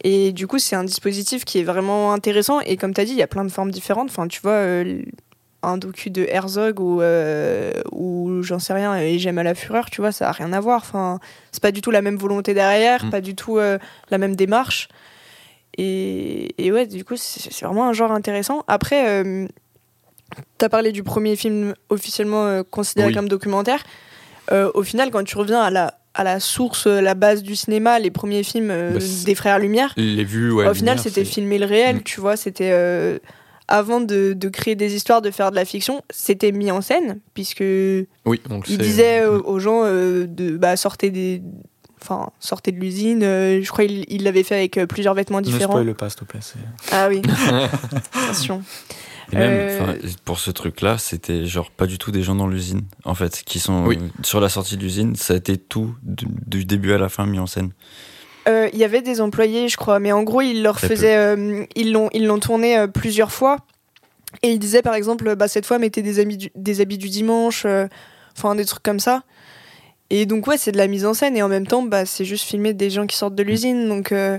Et 0.05 0.33
du 0.33 0.47
coup, 0.47 0.59
c'est 0.59 0.77
un 0.77 0.85
dispositif 0.85 1.45
qui 1.45 1.59
est 1.59 1.65
vraiment 1.65 2.13
intéressant. 2.13 2.61
Et 2.61 2.77
comme 2.77 2.95
tu 2.95 3.01
as 3.01 3.05
dit, 3.05 3.13
il 3.13 3.19
y 3.19 3.23
a 3.23 3.27
plein 3.27 3.45
de 3.45 3.51
formes 3.51 3.71
différentes. 3.71 4.11
Enfin, 4.11 4.29
tu 4.29 4.41
vois, 4.41 4.53
euh, 4.53 5.03
un 5.63 5.77
docu 5.77 6.11
de 6.11 6.25
Herzog 6.29 6.79
ou, 6.79 7.01
euh, 7.03 7.73
ou 7.91 8.43
j'en 8.43 8.61
sais 8.61 8.73
rien, 8.73 8.97
et 8.97 9.19
j'aime 9.19 9.39
à 9.39 9.43
la 9.43 9.57
fureur, 9.57 9.91
tu 9.91 10.01
vois, 10.01 10.13
ça 10.13 10.29
a 10.29 10.33
rien 10.33 10.53
à 10.53 10.61
voir. 10.61 10.83
Enfin, 10.83 11.19
c'est 11.51 11.63
pas 11.63 11.73
du 11.73 11.81
tout 11.83 11.91
la 11.91 12.01
même 12.03 12.17
volonté 12.17 12.55
derrière, 12.55 13.05
Mm. 13.07 13.11
pas 13.11 13.21
du 13.21 13.35
tout 13.35 13.59
euh, 13.59 13.79
la 14.11 14.19
même 14.19 14.37
démarche. 14.37 14.89
Et, 15.81 16.55
et 16.59 16.73
ouais, 16.73 16.87
du 16.87 17.05
coup, 17.05 17.15
c'est 17.17 17.65
vraiment 17.65 17.89
un 17.89 17.93
genre 17.93 18.11
intéressant. 18.11 18.65
Après, 18.67 19.09
euh, 19.09 19.47
t'as 20.59 20.69
parlé 20.69 20.91
du 20.93 21.05
premier 21.05 21.37
film 21.37 21.75
officiellement 21.89 22.47
euh, 22.47 22.63
considéré 22.69 23.09
Oui. 23.09 23.15
comme 23.15 23.29
documentaire. 23.29 23.83
Euh, 24.51 24.71
au 24.75 24.83
final, 24.83 25.11
quand 25.11 25.23
tu 25.25 25.39
reviens 25.39 25.61
à 25.61 25.71
la, 25.71 25.95
à 26.15 26.25
la 26.25 26.41
source, 26.41 26.87
euh, 26.89 27.01
la 27.01 27.15
base 27.15 27.43
du 27.45 27.55
cinéma, 27.55 28.01
les 28.01 28.11
premiers 28.11 28.43
films 28.43 28.69
Bah, 28.69 28.99
des 29.25 29.35
frères 29.37 29.59
Lumière, 29.61 29.93
Les 29.97 30.25
vues, 30.25 30.51
ouais. 30.53 30.67
au 30.67 30.75
final, 30.75 30.99
c'était 30.99 31.25
filmer 31.25 31.59
le 31.59 31.67
réel, 31.67 31.97
Mm. 31.97 32.03
tu 32.03 32.21
vois. 32.21 32.37
C'était 32.37 33.21
avant 33.71 34.01
de, 34.01 34.33
de 34.33 34.49
créer 34.49 34.75
des 34.75 34.95
histoires, 34.97 35.21
de 35.23 35.31
faire 35.31 35.51
de 35.51 35.57
la 35.57 35.67
fiction, 35.67 36.03
c'était 36.11 36.53
mis 36.53 36.71
en 36.73 36.81
scène, 36.81 37.21
puisque 37.35 37.61
Oui, 38.25 38.41
donc 38.49 38.67
il 38.69 38.79
disait 38.79 39.27
aux, 39.27 39.59
gens 39.61 39.83
de 39.85 40.57
bah, 40.57 40.75
sortez 40.77 41.11
des, 41.11 41.43
enfin 42.03 42.31
sortez 42.41 42.73
de 42.73 42.79
l'usine. 42.79 43.23
euh, 43.23 43.61
je 43.63 43.69
crois 43.71 43.85
qu'il 43.87 44.05
il 44.09 44.23
l'avait 44.25 44.43
fait 44.43 44.55
avec 44.57 44.77
euh, 44.79 44.87
plusieurs 44.87 45.15
vêtements 45.15 45.39
Ne 45.41 45.45
différents. 45.45 45.73
spoil 45.75 45.95
pas, 45.95 46.09
s'il 46.11 46.21
te 46.21 46.25
plaît. 46.25 46.41
Ah 46.93 47.09
oui, 47.09 47.23
attention. 48.15 48.63
Et 49.33 49.37
même, 49.37 49.51
Euh, 49.53 49.97
pour 50.25 50.39
ce 50.39 50.51
truc-là, 50.51 50.97
c'était 50.99 51.45
genre 51.45 51.71
pas 51.71 51.87
du 51.87 51.99
tout 51.99 52.11
des 52.11 52.23
gens 52.23 52.35
dans 52.35 52.47
l'usine, 52.47 52.83
en 53.05 53.15
fait, 53.15 53.43
qui 53.45 53.61
sont 53.61 53.85
Oui. 53.85 53.99
sur 54.23 54.41
la 54.41 54.49
sortie 54.49 54.77
de 54.77 54.83
l'usine. 54.83 55.17
Ça 55.17 55.35
a 55.35 55.37
été 55.37 55.59
tout 55.59 55.95
du, 56.03 56.27
du 56.47 56.65
début 56.65 56.93
à 56.93 56.99
la 56.99 57.09
fin 57.11 57.27
mis 57.27 57.39
en 57.39 57.47
scène. 57.47 57.71
Euh, 58.49 58.71
Il 58.73 58.79
y 58.79 58.85
avait 58.85 59.03
des 59.03 59.21
employés, 59.21 59.69
je 59.69 59.77
crois, 59.77 59.99
mais 59.99 60.13
en 60.13 60.23
gros, 60.23 60.41
ils 60.41 60.63
leur 60.63 60.77
Très 60.79 60.89
faisaient, 60.89 61.17
euh, 61.17 61.65
ils 61.77 61.93
l'ont, 61.93 62.09
ils 62.15 62.25
l'ont 62.25 62.39
tourné 62.39 62.79
euh, 62.79 62.87
plusieurs 62.87 63.31
fois. 63.31 63.59
Et 64.43 64.51
ils 64.53 64.59
disaient, 64.59 64.83
par 64.83 64.95
exemple, 64.95 65.37
bah, 65.37 65.49
cette 65.49 65.67
fois, 65.67 65.79
mettez 65.79 66.01
des, 66.01 66.21
habits 66.21 66.37
du, 66.39 66.51
des 66.55 66.81
habits 66.81 66.97
du 66.99 67.11
dimanche, 67.11 67.65
euh, 67.67 67.87
enfin 68.37 68.55
des 68.55 68.65
trucs 68.65 68.83
comme 68.83 69.01
ça. 69.01 69.23
Et 70.11 70.25
donc, 70.27 70.47
ouais, 70.47 70.57
c'est 70.57 70.73
de 70.73 70.79
la 70.79 70.87
mise 70.87 71.05
en 71.05 71.15
scène. 71.15 71.37
Et 71.37 71.43
en 71.43 71.49
même 71.49 71.67
temps, 71.67 71.83
bah, 71.83 72.07
c'est 72.07 72.25
juste 72.25 72.45
filmer 72.45 72.73
des 72.73 72.91
gens 72.91 73.07
qui 73.07 73.17
sortent 73.17 73.35
de 73.35 73.43
l'usine. 73.43 73.89
Donc, 73.89 74.13
euh, 74.13 74.39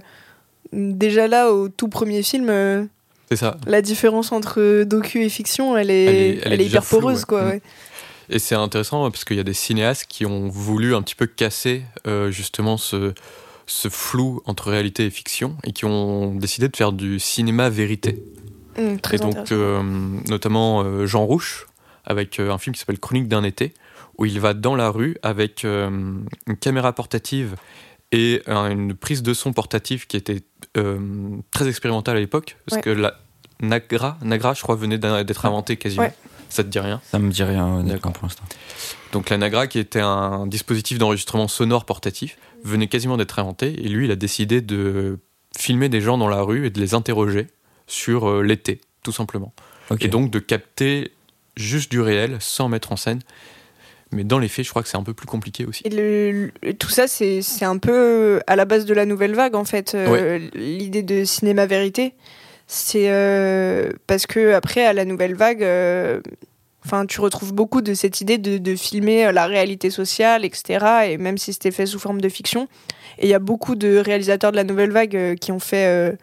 déjà 0.74 1.28
là, 1.28 1.51
au 1.51 1.70
tout 1.70 1.88
premier 1.89 2.24
film, 2.24 2.47
euh, 2.49 2.84
C'est 3.30 3.36
ça. 3.36 3.57
la 3.67 3.82
différence 3.82 4.32
entre 4.32 4.84
docu 4.84 5.24
et 5.24 5.30
fiction, 5.30 5.78
elle 5.78 5.91
est, 5.91 6.03
Elle 6.05 6.15
est- 6.15 6.30
elle 6.30 6.39
elle 6.45 6.51
est 6.51 6.55
est 6.55 6.57
déjà 6.67 6.78
hyper 6.80 6.89
poreuse, 6.89 7.20
ouais. 7.20 7.26
quoi. 7.28 7.43
Mm. 7.43 7.47
ouais. 7.49 7.61
Et 8.32 8.38
c'est 8.39 8.55
intéressant 8.55 9.09
parce 9.09 9.26
qu'il 9.26 9.38
y 9.38 9.39
a 9.39 9.43
des 9.43 9.53
cinéastes 9.53 10.05
qui 10.07 10.26
ont 10.26 10.49
voulu 10.49 10.93
un 10.95 11.01
petit 11.01 11.15
peu 11.15 11.26
casser 11.26 11.82
euh, 12.05 12.30
justement 12.30 12.78
ce, 12.78 13.13
ce 13.65 13.89
flou 13.89 14.41
entre 14.45 14.70
réalité 14.70 15.05
et 15.07 15.09
fiction 15.09 15.55
et 15.63 15.72
qui 15.72 15.86
ont 15.86 16.36
décidé 16.36 16.67
de 16.70 16.76
faire 16.78 16.91
du 16.91 17.20
cinéma 17.20 17.70
vérité. 17.70 18.22
Mm, 18.78 18.97
très 18.97 19.15
et 19.17 19.20
donc, 19.20 19.51
euh, 19.51 19.82
notamment 20.30 20.84
euh, 20.84 21.07
Jean 21.07 21.26
Rouche, 21.26 21.65
avec 22.05 22.39
un 22.39 22.57
film 22.59 22.74
qui 22.76 22.80
s'appelle 22.80 22.99
Chronique 22.99 23.28
d'un 23.28 23.43
été, 23.43 23.74
où 24.20 24.26
il 24.26 24.39
va 24.39 24.53
dans 24.53 24.76
la 24.76 24.89
rue 24.89 25.15
avec 25.24 25.65
euh, 25.65 25.89
une 26.47 26.57
caméra 26.57 26.93
portative 26.93 27.55
et 28.11 28.41
euh, 28.47 28.70
une 28.70 28.93
prise 28.93 29.24
de 29.24 29.34
son 29.34 29.53
portative 29.53 30.07
qui 30.07 30.17
était 30.17 30.41
euh, 30.78 30.99
très 31.51 31.67
expérimentale 31.67 32.17
à 32.17 32.20
l'époque, 32.20 32.57
parce 32.65 32.78
Ouais. 32.78 32.82
que 32.84 32.89
la 32.89 33.15
Nagra, 33.61 34.17
Nagra, 34.22 34.53
je 34.53 34.61
crois, 34.61 34.76
venait 34.76 34.97
d'être 34.97 35.45
inventée 35.45 35.78
quasiment. 35.78 36.03
Ouais. 36.03 36.13
Ça 36.49 36.63
te 36.63 36.70
dit 36.70 36.80
rien? 36.80 36.99
Ça 37.11 37.20
me 37.20 37.30
dit 37.32 37.43
rien, 37.43 37.84
D'accord. 37.84 38.11
pour 38.13 38.24
l'instant. 38.24 38.43
donc 39.11 39.30
la 39.30 39.38
Nagra, 39.38 39.67
qui 39.67 39.78
était 39.80 39.99
un 40.01 40.47
dispositif 40.47 40.97
d'enregistrement 40.97 41.47
sonore 41.47 41.86
portatif, 41.86 42.38
venait 42.63 42.88
quasiment 42.88 43.17
d'être 43.17 43.38
inventé, 43.39 43.86
et 43.86 43.88
lui, 43.89 44.05
il 44.05 44.11
a 44.11 44.15
décidé 44.15 44.61
de 44.61 45.20
filmer 45.57 45.89
des 45.89 46.01
gens 46.01 46.17
dans 46.17 46.28
la 46.30 46.41
rue 46.41 46.65
et 46.65 46.70
de 46.72 46.80
les 46.80 46.93
interroger 46.93 47.47
sur 47.88 48.30
euh, 48.30 48.41
l'été, 48.43 48.82
tout 49.03 49.11
simplement. 49.11 49.53
Et 49.99 50.07
donc 50.07 50.30
de 50.32 50.39
capter 50.39 51.11
juste 51.57 51.89
du 51.91 51.99
réel 52.01 52.38
sans 52.39 52.70
mettre 52.70 52.91
en 52.91 52.95
scène. 52.95 53.22
Mais 54.12 54.24
dans 54.24 54.39
les 54.39 54.47
faits, 54.47 54.66
je 54.66 54.72
crois 54.72 54.82
que 54.82 54.89
c'est 54.89 54.97
un 54.97 55.03
peu 55.03 55.14
plus 55.14 55.28
compliqué 55.28 55.66
aussi. 55.66 55.84
Et 55.86 55.89
le- 55.89 56.51
le- 56.64 56.74
tout 56.74 56.89
ça, 56.89 57.07
c'est 57.07 57.41
un 57.62 57.78
peu 57.78 58.41
à 58.47 58.55
la 58.55 58.66
base 58.66 58.86
de 58.86 58.93
la 58.93 59.05
nouvelle 59.05 59.36
vague, 59.36 59.55
en 59.55 59.66
fait. 59.66 59.93
euh, 59.95 60.39
L'idée 60.55 61.03
de 61.03 61.24
cinéma 61.26 61.66
vérité, 61.68 62.16
c'est 62.66 63.10
euh, 63.12 63.91
parce 64.07 64.26
que 64.26 64.53
après, 64.53 64.84
à 64.86 64.93
la 64.93 65.05
nouvelle 65.05 65.36
vague, 65.36 65.62
euh, 65.64 66.22
tu 67.07 67.22
retrouves 67.22 67.53
beaucoup 67.53 67.82
de 67.82 67.93
cette 67.93 68.20
idée 68.20 68.39
de, 68.39 68.57
de 68.57 68.76
filmer 68.76 69.32
la 69.32 69.45
réalité 69.45 69.91
sociale, 69.91 70.43
etc. 70.43 70.86
Et 71.10 71.18
même 71.20 71.38
si 71.38 71.53
c'était 71.53 71.70
fait 71.72 71.86
sous 71.86 71.99
forme 71.99 72.20
de 72.20 72.30
fiction, 72.30 72.68
et 73.20 73.28
il 73.28 73.30
y 73.30 73.36
a 73.36 73.39
beaucoup 73.39 73.76
de 73.76 73.97
réalisateurs 73.97 74.51
de 74.51 74.55
la 74.55 74.64
nouvelle 74.64 74.91
vague 74.91 75.16
euh, 75.16 75.36
qui 75.36 75.51
ont 75.51 75.60
fait 75.60 75.86
euh, 75.86 76.14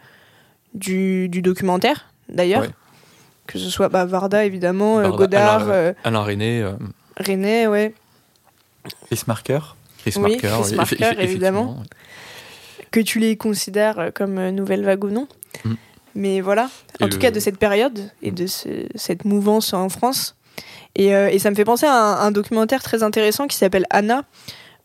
du, 0.74 1.28
du 1.28 1.40
documentaire, 1.42 2.12
d'ailleurs. 2.28 2.62
Ouais. 2.62 2.70
Que 3.46 3.58
ce 3.60 3.70
soit 3.70 3.88
bah, 3.88 4.06
Varda, 4.06 4.44
évidemment, 4.44 4.98
euh, 4.98 5.02
Varda, 5.02 5.16
Godard, 5.18 5.62
Alain- 5.62 5.70
euh, 5.72 5.92
Alain 6.02 6.22
René, 6.24 6.62
euh, 6.62 6.72
René, 7.18 7.66
ouais. 7.66 7.94
Chris 9.06 9.22
Marker. 9.26 9.58
Chris 9.98 10.12
Oui, 10.16 10.22
Marker, 10.22 10.38
Chris 10.38 10.70
oui, 10.70 10.76
Marker, 10.76 10.96
effe- 10.96 11.20
évidemment. 11.20 11.82
que 12.90 13.00
tu 13.00 13.18
les 13.18 13.36
considères 13.36 14.10
comme 14.14 14.38
euh, 14.38 14.50
nouvelle 14.50 14.84
vague 14.84 15.04
ou 15.04 15.10
non. 15.10 15.26
Mm. 15.64 15.74
Mais 16.14 16.40
voilà, 16.40 16.70
Et 17.00 17.04
en 17.04 17.08
tout 17.08 17.18
cas 17.18 17.30
de 17.30 17.40
cette 17.40 17.58
période 17.58 18.10
et 18.22 18.30
de 18.30 18.46
ce- 18.46 18.86
cette 18.94 19.24
mouvance 19.24 19.74
en 19.74 19.88
France. 19.88 20.34
Et, 20.94 21.14
euh, 21.14 21.28
et 21.28 21.38
ça 21.38 21.50
me 21.50 21.54
fait 21.56 21.64
penser 21.66 21.84
à 21.86 21.92
un, 21.92 22.26
un 22.26 22.30
documentaire 22.30 22.82
très 22.82 23.02
intéressant 23.02 23.46
qui 23.46 23.56
s'appelle 23.56 23.84
Anna, 23.90 24.24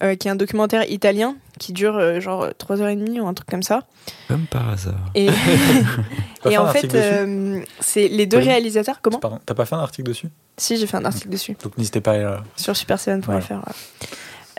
euh, 0.03 0.15
qui 0.15 0.27
est 0.27 0.31
un 0.31 0.35
documentaire 0.35 0.89
italien 0.91 1.37
qui 1.61 1.73
dure 1.73 1.95
euh, 1.95 2.19
genre 2.19 2.47
3h30 2.59 3.19
ou 3.21 3.27
un 3.27 3.33
truc 3.33 3.47
comme 3.47 3.61
ça. 3.61 3.83
Comme 4.27 4.47
par 4.47 4.69
hasard. 4.69 4.95
Et, 5.13 5.29
en 6.57 6.67
fait, 6.67 6.93
euh, 6.95 7.61
c'est 7.79 8.07
les 8.07 8.25
deux 8.25 8.39
réalisateurs. 8.39 8.99
Comment 9.01 9.19
t'as 9.45 9.53
pas 9.53 9.65
fait 9.65 9.75
un 9.75 9.79
article 9.79 10.09
dessus 10.09 10.29
Si, 10.57 10.77
j'ai 10.77 10.87
fait 10.87 10.97
un 10.97 11.05
article 11.05 11.29
dessus 11.29 11.55
Donc 11.63 11.77
n'hésitez 11.77 12.01
pas 12.01 12.11
à 12.11 12.13
aller 12.15 12.23
là. 12.23 12.43
sur 12.55 12.73
super7.fr. 12.73 13.25
voilà. 13.25 13.61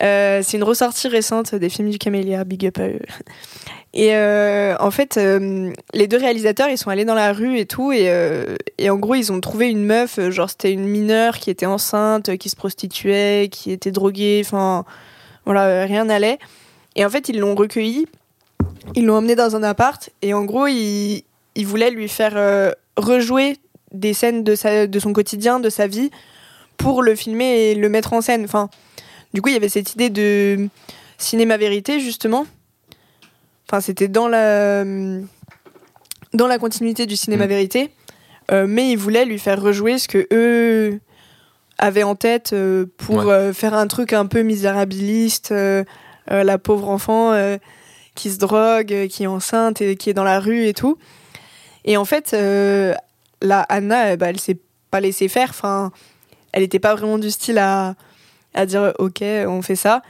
Euh, 0.03 0.41
c'est 0.43 0.57
une 0.57 0.65
ressortie 0.65 1.09
récente 1.09 1.55
des 1.55 1.69
films 1.69 1.91
du 1.91 1.99
Camélia, 1.99 2.45
big 2.45 2.67
up 2.67 2.79
à 2.79 2.89
eux. 2.89 3.01
Et 3.95 4.15
euh, 4.17 4.75
en 4.81 4.91
fait, 4.91 5.19
euh, 5.19 5.71
les 5.93 6.07
deux 6.07 6.17
réalisateurs, 6.17 6.69
ils 6.71 6.79
sont 6.79 6.89
allés 6.89 7.05
dans 7.05 7.15
la 7.15 7.35
rue 7.35 7.59
et 7.59 7.67
tout, 7.67 7.93
et, 7.93 8.09
euh, 8.09 8.57
et 8.79 8.89
en 8.89 8.97
gros, 8.97 9.17
ils 9.17 9.31
ont 9.33 9.39
trouvé 9.39 9.69
une 9.69 9.85
meuf, 9.85 10.19
euh, 10.19 10.31
genre 10.31 10.49
c'était 10.49 10.73
une 10.73 10.87
mineure 10.87 11.37
qui 11.37 11.51
était 11.51 11.67
enceinte, 11.67 12.31
euh, 12.31 12.37
qui 12.37 12.49
se 12.49 12.57
prostituait, 12.57 13.51
qui 13.53 13.71
était 13.71 13.91
droguée, 13.91 14.41
enfin 14.43 14.87
voilà, 15.45 15.67
euh, 15.67 15.85
rien 15.85 16.07
n'allait. 16.07 16.39
Et 16.97 17.05
en 17.05 17.11
fait, 17.11 17.29
ils 17.29 17.39
l'ont 17.39 17.55
recueillie, 17.55 18.07
ils 18.95 19.05
l'ont 19.07 19.17
emmenée 19.17 19.35
dans 19.37 19.57
un 19.57 19.63
appart, 19.63 20.11
et 20.23 20.35
en 20.35 20.45
gros, 20.45 20.67
ils, 20.67 21.25
ils 21.55 21.67
voulaient 21.67 21.91
lui 21.91 22.09
faire 22.09 22.33
euh, 22.37 22.71
rejouer 22.97 23.57
des 23.93 24.15
scènes 24.15 24.45
de, 24.45 24.55
sa, 24.55 24.87
de 24.87 24.99
son 24.99 25.13
quotidien, 25.13 25.61
de 25.61 25.71
sa 25.71 25.87
vie, 25.87 26.11
pour 26.77 27.03
le 27.03 27.15
filmer 27.15 27.71
et 27.71 27.75
le 27.75 27.89
mettre 27.89 28.13
en 28.13 28.21
scène. 28.21 28.45
Enfin, 28.45 28.69
du 29.35 29.41
coup, 29.43 29.49
il 29.49 29.53
y 29.55 29.57
avait 29.57 29.69
cette 29.69 29.93
idée 29.95 30.11
de 30.11 30.69
cinéma 31.19 31.57
vérité, 31.57 32.01
justement. 32.01 32.47
Enfin, 33.69 33.81
c'était 33.81 34.09
dans 34.09 34.29
la, 34.29 34.85
dans 36.35 36.47
la 36.47 36.59
continuité 36.59 37.07
du 37.07 37.17
cinéma 37.17 37.47
Mm. 37.47 37.49
vérité. 37.49 37.91
Euh, 38.51 38.67
mais 38.69 38.91
ils 38.91 38.97
voulaient 38.99 39.25
lui 39.25 39.39
faire 39.39 39.63
rejouer 39.63 39.99
ce 39.99 40.09
que 40.09 40.27
eux 40.33 40.99
avaient 41.79 42.03
en 42.03 42.17
tête 42.17 42.53
euh, 42.53 42.87
pour 42.99 43.17
Ouais. 43.25 43.33
euh, 43.33 43.53
faire 43.53 43.73
un 43.73 43.87
truc 43.87 44.13
un 44.13 44.27
peu 44.27 44.43
misérabiliste. 44.43 45.55
Euh, 46.31 46.45
la 46.45 46.59
pauvre 46.59 46.89
enfant 46.89 47.33
euh, 47.33 47.59
qui 48.15 48.31
se 48.31 48.39
drogue, 48.39 48.93
euh, 48.93 49.09
qui 49.09 49.25
est 49.25 49.27
enceinte 49.27 49.81
et 49.81 49.97
qui 49.97 50.11
est 50.11 50.15
dans 50.15 50.25
la 50.25 50.41
rue 50.41 50.67
et 50.67 50.75
tout. 50.75 50.99
Et 51.85 51.97
en 51.97 52.05
fait, 52.05 52.37
la 53.41 53.61
Anna, 53.63 54.17
bah, 54.17 54.31
elle 54.31 54.39
s'est 54.39 54.59
pas 54.91 55.01
laissée 55.01 55.27
faire. 55.29 55.49
Enfin, 55.51 55.91
elle 56.53 56.63
était 56.63 56.79
pas 56.79 56.95
vraiment 56.95 57.19
du 57.19 57.31
style 57.31 57.59
à, 57.59 57.97
à 58.55 58.67
dire 58.67 58.93
ok, 59.01 59.23
on 59.49 59.63
fait 59.63 59.75
ça. 59.75 60.03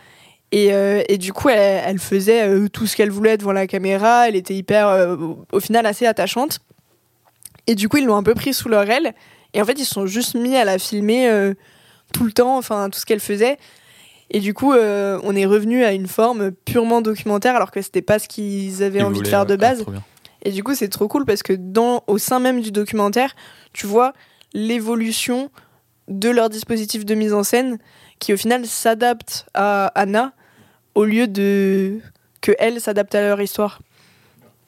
Et, 0.51 0.67
et 1.09 1.17
du 1.17 1.33
coup, 1.33 1.49
elle, 1.49 1.99
faisait 1.99 2.69
tout 2.69 2.87
ce 2.87 2.95
qu'elle 2.95 3.11
voulait 3.11 3.39
devant 3.39 3.53
la 3.53 3.67
caméra. 3.67 4.29
Elle 4.29 4.37
était 4.37 4.55
hyper, 4.55 5.17
au 5.51 5.61
final, 5.61 5.87
assez 5.87 6.05
attachante. 6.05 6.59
Et 7.67 7.75
du 7.75 7.89
coup, 7.89 7.97
ils 7.97 8.05
l'ont 8.05 8.17
un 8.17 8.23
peu 8.23 8.35
pris 8.35 8.53
sous 8.53 8.69
leur 8.69 8.91
aile. 8.91 9.15
Et 9.55 9.63
en 9.63 9.65
fait, 9.65 9.81
ils 9.81 9.87
se 9.87 9.95
sont 9.95 10.05
juste 10.05 10.35
mis 10.35 10.55
à 10.55 10.67
la 10.67 10.79
filmer 10.79 11.55
tout 12.13 12.25
le 12.25 12.33
temps, 12.33 12.59
enfin, 12.59 12.91
tout 12.91 13.01
ce 13.01 13.07
qu'elle 13.07 13.21
faisait. 13.21 13.57
Et 14.31 14.41
du 14.41 14.55
coup, 14.55 14.73
euh, 14.73 15.21
on 15.25 15.37
est 15.37 15.47
revenu 15.47 15.85
à 15.85 15.93
une 15.93 16.07
forme 16.07 16.53
purement 16.53 17.03
documentaire, 17.03 17.55
alors 17.55 17.71
que 17.71 17.83
c'était 17.83 18.03
pas 18.03 18.19
ce 18.19 18.29
qu'ils 18.29 18.83
avaient 18.83 19.01
Ils 19.01 19.05
envie 19.05 19.21
de 19.21 19.29
faire 19.29 19.47
de 19.47 19.53
ouais, 19.53 19.59
base. 19.59 19.85
Et 20.43 20.51
du 20.51 20.65
coup, 20.65 20.75
c'est 20.75 20.89
trop 20.89 21.09
cool 21.09 21.25
parce 21.25 21.43
que 21.43 21.53
dans, 21.53 22.03
au 22.07 22.19
sein 22.19 22.41
même 22.41 22.61
du 22.61 22.73
documentaire, 22.73 23.35
tu 23.73 23.87
vois 23.87 24.13
l'évolution 24.55 25.51
de 26.09 26.31
leur 26.31 26.51
dispositif 26.51 27.05
de 27.05 27.15
mise 27.15 27.33
en 27.33 27.43
scène 27.43 27.79
qui, 28.19 28.33
au 28.33 28.37
final, 28.37 28.67
s'adapte 28.67 29.47
à 29.55 29.87
Anna 29.95 30.33
au 30.95 31.05
lieu 31.05 31.27
de 31.27 32.01
que 32.41 32.53
elle 32.59 32.81
s'adapte 32.81 33.15
à 33.15 33.21
leur 33.23 33.41
histoire. 33.41 33.81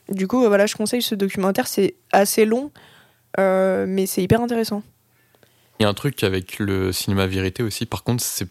Du 0.08 0.28
coup, 0.28 0.40
voilà, 0.46 0.66
je 0.66 0.76
conseille 0.76 1.02
ce 1.02 1.14
documentaire. 1.14 1.66
C'est 1.66 1.96
assez 2.12 2.44
long, 2.44 2.70
euh, 3.38 3.84
mais 3.88 4.06
c'est 4.06 4.22
hyper 4.22 4.40
intéressant. 4.40 4.82
Il 5.80 5.82
y 5.82 5.86
a 5.86 5.88
un 5.88 5.94
truc 5.94 6.22
avec 6.22 6.58
le 6.60 6.92
cinéma 6.92 7.26
vérité 7.26 7.62
aussi, 7.62 7.84
par 7.84 8.04
contre, 8.04 8.22
c'est 8.22 8.48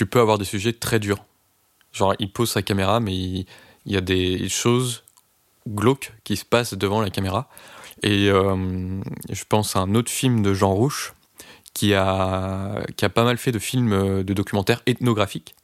tu 0.00 0.06
peux 0.06 0.20
avoir 0.20 0.38
des 0.38 0.46
sujets 0.46 0.72
très 0.72 0.98
durs. 0.98 1.22
Genre, 1.92 2.14
il 2.20 2.32
pose 2.32 2.50
sa 2.50 2.62
caméra, 2.62 3.00
mais 3.00 3.14
il, 3.14 3.46
y 3.84 3.98
a 3.98 4.00
des 4.00 4.48
choses 4.48 5.04
glauques 5.68 6.14
qui 6.24 6.38
se 6.38 6.46
passent 6.46 6.72
devant 6.72 7.02
la 7.02 7.10
caméra. 7.10 7.50
Et 8.02 8.30
euh, 8.30 9.02
je 9.28 9.44
pense 9.46 9.76
à 9.76 9.80
un 9.80 9.94
autre 9.94 10.10
film 10.10 10.40
de 10.40 10.54
Jean 10.54 10.72
Rouche 10.72 11.12
qui 11.74 11.92
a, 11.92 12.82
qui 12.96 13.04
a 13.04 13.10
pas 13.10 13.24
mal 13.24 13.36
fait 13.36 13.52
de 13.52 13.58
films 13.58 13.92
euh, 13.92 14.22
de 14.22 14.32
documentaires 14.32 14.80
ethnographiques. 14.86 15.54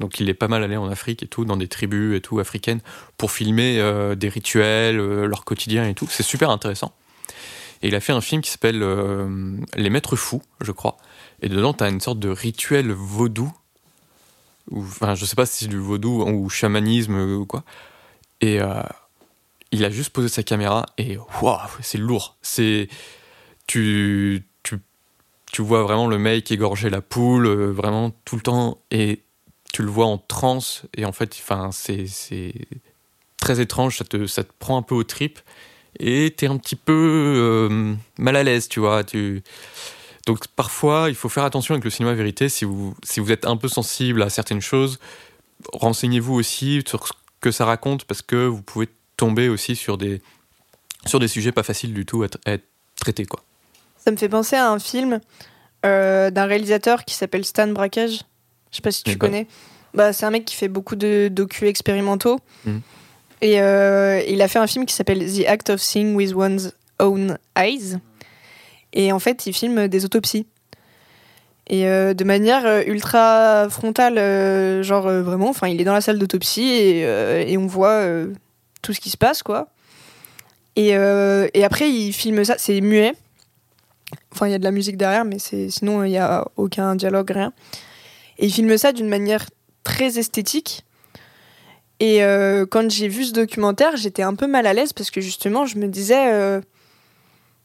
Donc 0.00 0.20
il 0.20 0.28
est 0.28 0.34
pas 0.34 0.48
mal 0.48 0.62
allé 0.62 0.76
en 0.76 0.90
Afrique 0.90 1.22
et 1.22 1.26
tout, 1.26 1.46
dans 1.46 1.56
des 1.56 1.68
tribus 1.68 2.14
et 2.14 2.20
tout 2.20 2.40
africaines, 2.40 2.82
pour 3.16 3.30
filmer 3.30 3.80
euh, 3.80 4.14
des 4.14 4.28
rituels, 4.28 4.98
leur 4.98 5.46
quotidien 5.46 5.88
et 5.88 5.94
tout. 5.94 6.06
C'est 6.10 6.22
super 6.22 6.50
intéressant. 6.50 6.92
Et 7.80 7.88
il 7.88 7.94
a 7.94 8.00
fait 8.00 8.12
un 8.12 8.20
film 8.20 8.42
qui 8.42 8.50
s'appelle 8.50 8.84
Les 9.76 9.88
Maîtres 9.88 10.14
Fous, 10.14 10.42
je 10.60 10.72
crois. 10.72 10.98
Et 11.40 11.48
dedans, 11.48 11.72
tu 11.72 11.82
as 11.82 11.88
une 11.88 12.00
sorte 12.00 12.18
de 12.20 12.28
rituel 12.28 12.92
vaudou. 12.92 13.50
Ou, 14.70 14.80
enfin, 14.80 15.14
je 15.14 15.24
sais 15.24 15.36
pas 15.36 15.46
si 15.46 15.64
c'est 15.64 15.70
du 15.70 15.78
vaudou 15.78 16.22
ou 16.22 16.48
chamanisme 16.48 17.16
ou 17.16 17.46
quoi. 17.46 17.64
Et 18.40 18.60
euh, 18.60 18.82
il 19.70 19.84
a 19.84 19.90
juste 19.90 20.10
posé 20.10 20.28
sa 20.28 20.42
caméra 20.42 20.86
et 20.98 21.16
waouh, 21.40 21.58
c'est 21.80 21.98
lourd. 21.98 22.36
C'est 22.42 22.88
tu, 23.66 24.44
tu 24.62 24.78
tu 25.52 25.62
vois 25.62 25.82
vraiment 25.82 26.06
le 26.06 26.18
mec 26.18 26.50
égorger 26.50 26.90
la 26.90 27.00
poule 27.00 27.46
euh, 27.46 27.72
vraiment 27.72 28.10
tout 28.24 28.36
le 28.36 28.42
temps 28.42 28.78
et 28.90 29.22
tu 29.72 29.82
le 29.82 29.88
vois 29.88 30.06
en 30.06 30.18
transe 30.18 30.82
et 30.94 31.04
en 31.04 31.12
fait 31.12 31.36
enfin 31.40 31.70
c'est 31.72 32.06
c'est 32.06 32.54
très 33.38 33.60
étrange, 33.60 33.98
ça 33.98 34.04
te 34.04 34.26
ça 34.26 34.44
te 34.44 34.52
prend 34.58 34.76
un 34.76 34.82
peu 34.82 34.94
aux 34.94 35.04
tripes 35.04 35.40
et 35.98 36.34
t'es 36.36 36.46
un 36.46 36.56
petit 36.56 36.76
peu 36.76 36.92
euh, 36.92 37.94
mal 38.18 38.36
à 38.36 38.42
l'aise, 38.42 38.68
tu 38.68 38.80
vois, 38.80 39.04
tu 39.04 39.42
donc 40.26 40.46
parfois, 40.48 41.06
il 41.08 41.14
faut 41.14 41.28
faire 41.28 41.44
attention 41.44 41.74
avec 41.74 41.84
le 41.84 41.90
cinéma 41.90 42.14
vérité. 42.14 42.48
Si 42.48 42.64
vous, 42.64 42.94
si 43.02 43.20
vous 43.20 43.32
êtes 43.32 43.44
un 43.44 43.56
peu 43.56 43.68
sensible 43.68 44.22
à 44.22 44.30
certaines 44.30 44.60
choses, 44.60 44.98
renseignez-vous 45.72 46.34
aussi 46.34 46.82
sur 46.86 47.06
ce 47.06 47.12
que 47.40 47.50
ça 47.50 47.64
raconte 47.64 48.04
parce 48.04 48.22
que 48.22 48.46
vous 48.46 48.62
pouvez 48.62 48.88
tomber 49.16 49.48
aussi 49.48 49.74
sur 49.74 49.98
des, 49.98 50.22
sur 51.06 51.18
des 51.18 51.28
sujets 51.28 51.52
pas 51.52 51.62
faciles 51.62 51.92
du 51.92 52.06
tout 52.06 52.22
à, 52.22 52.26
à 52.46 52.52
être 52.52 52.66
traités. 53.00 53.26
Quoi. 53.26 53.42
Ça 54.04 54.10
me 54.10 54.16
fait 54.16 54.28
penser 54.28 54.56
à 54.56 54.70
un 54.70 54.78
film 54.78 55.20
euh, 55.84 56.30
d'un 56.30 56.46
réalisateur 56.46 57.04
qui 57.04 57.14
s'appelle 57.14 57.44
Stan 57.44 57.68
Brakhage. 57.68 58.20
Je 58.70 58.76
sais 58.76 58.82
pas 58.82 58.92
si 58.92 59.02
tu 59.02 59.16
connais. 59.18 59.46
Bah, 59.94 60.12
c'est 60.12 60.24
un 60.24 60.30
mec 60.30 60.44
qui 60.44 60.54
fait 60.54 60.68
beaucoup 60.68 60.96
de 60.96 61.28
docu 61.30 61.66
expérimentaux. 61.66 62.38
Mhm. 62.64 62.80
Et 63.42 63.60
euh, 63.60 64.22
il 64.28 64.40
a 64.40 64.48
fait 64.48 64.60
un 64.60 64.68
film 64.68 64.86
qui 64.86 64.94
s'appelle 64.94 65.26
The 65.30 65.46
Act 65.46 65.70
of 65.70 65.82
Seeing 65.82 66.14
with 66.14 66.32
One's 66.34 66.72
Own 67.00 67.36
Eyes. 67.58 67.98
Et 68.92 69.12
en 69.12 69.18
fait, 69.18 69.46
il 69.46 69.52
filme 69.52 69.88
des 69.88 70.04
autopsies. 70.04 70.46
Et 71.68 71.86
euh, 71.86 72.12
de 72.12 72.24
manière 72.24 72.66
euh, 72.66 72.82
ultra 72.86 73.68
frontale, 73.70 74.18
euh, 74.18 74.82
genre 74.82 75.04
vraiment, 75.04 75.48
enfin, 75.48 75.68
il 75.68 75.80
est 75.80 75.84
dans 75.84 75.92
la 75.92 76.00
salle 76.00 76.18
d'autopsie 76.18 76.68
et, 76.68 77.56
on 77.56 77.66
voit 77.66 78.04
tout 78.82 78.92
ce 78.92 79.00
qui 79.00 79.10
se 79.10 79.16
passe, 79.16 79.42
quoi. 79.42 79.68
Et, 80.74 80.88
et 80.88 81.64
après, 81.64 81.90
il 81.90 82.12
filme 82.12 82.44
ça, 82.44 82.56
c'est 82.58 82.80
muet. 82.80 83.14
Enfin, 84.32 84.48
il 84.48 84.52
y 84.52 84.54
a 84.54 84.58
de 84.58 84.64
la 84.64 84.70
musique 84.70 84.96
derrière, 84.96 85.24
mais 85.24 85.38
sinon, 85.38 86.02
il 86.04 86.10
n'y 86.10 86.18
a 86.18 86.46
aucun 86.56 86.96
dialogue, 86.96 87.30
rien. 87.30 87.52
Et 88.38 88.46
il 88.46 88.52
filme 88.52 88.76
ça 88.76 88.92
d'une 88.92 89.08
manière 89.08 89.46
très 89.84 90.18
esthétique. 90.18 90.84
Et 92.00 92.20
quand 92.70 92.90
j'ai 92.90 93.08
vu 93.08 93.24
ce 93.24 93.32
documentaire, 93.32 93.96
j'étais 93.96 94.22
un 94.22 94.34
peu 94.34 94.46
mal 94.46 94.66
à 94.66 94.72
l'aise 94.72 94.92
parce 94.92 95.10
que 95.10 95.20
justement, 95.20 95.66
je 95.66 95.78
me 95.78 95.86
disais. 95.86 96.60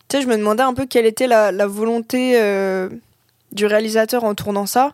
Tu 0.10 0.18
sais, 0.18 0.24
je 0.24 0.28
me 0.28 0.38
demandais 0.38 0.64
un 0.64 0.74
peu 0.74 0.86
quelle 0.86 1.06
était 1.06 1.28
la, 1.28 1.52
la 1.52 1.68
volonté 1.68 2.40
euh, 2.42 2.90
du 3.52 3.66
réalisateur 3.66 4.24
en 4.24 4.36
tournant 4.36 4.66
ça. 4.66 4.94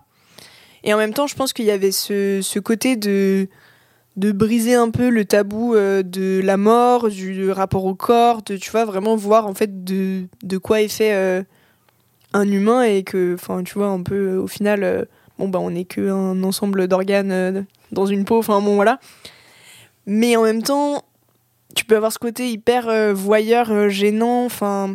Et 0.84 0.93
en 0.93 0.97
même 0.97 1.14
temps, 1.14 1.28
je 1.28 1.36
pense 1.36 1.53
qu'il 1.53 1.66
y 1.66 1.72
avait 1.72 1.91
ce, 1.91 2.41
ce 2.41 2.59
côté 2.59 2.95
de, 2.95 3.47
de 4.18 4.32
briser 4.32 4.74
un 4.74 4.89
peu 4.89 5.09
le 5.09 5.26
tabou 5.26 5.76
euh, 5.76 6.03
de 6.03 6.41
la 6.43 6.57
mort, 6.57 7.09
du 7.09 7.51
rapport 7.51 7.86
au 7.86 7.95
corps, 7.95 8.41
de, 8.41 8.57
tu 8.57 8.72
vois, 8.72 8.86
vraiment 8.86 9.16
voir 9.16 9.47
en 9.47 9.53
fait 9.53 9.84
de, 9.84 10.24
de 10.41 10.57
quoi 10.57 10.82
est 10.82 10.88
fait 10.88 11.14
euh, 11.14 11.43
un 12.34 12.49
humain 12.49 12.82
et 12.82 13.03
que, 13.03 13.36
enfin, 13.36 13.64
tu 13.64 13.76
vois, 13.76 13.88
un 13.88 14.01
peu 14.01 14.36
au 14.38 14.47
final, 14.47 15.07
bon, 15.38 15.47
bah, 15.47 15.59
on 15.59 15.70
n'est 15.70 15.86
qu'un 15.86 16.43
ensemble 16.43 16.88
d'organes 16.88 17.66
dans 17.91 18.07
une 18.07 18.26
peau, 18.26 18.39
enfin, 18.39 18.59
bon, 18.61 18.76
voilà. 18.76 18.99
Mais 20.05 20.36
en 20.36 20.43
même 20.43 20.64
temps, 20.64 21.05
tu 21.76 21.86
peux 21.86 21.95
avoir 21.95 22.11
ce 22.11 22.19
côté 22.19 22.49
hyper 22.49 22.88
euh, 22.88 23.13
voyeur, 23.13 23.71
euh, 23.71 23.89
gênant, 23.89 24.45
enfin. 24.45 24.93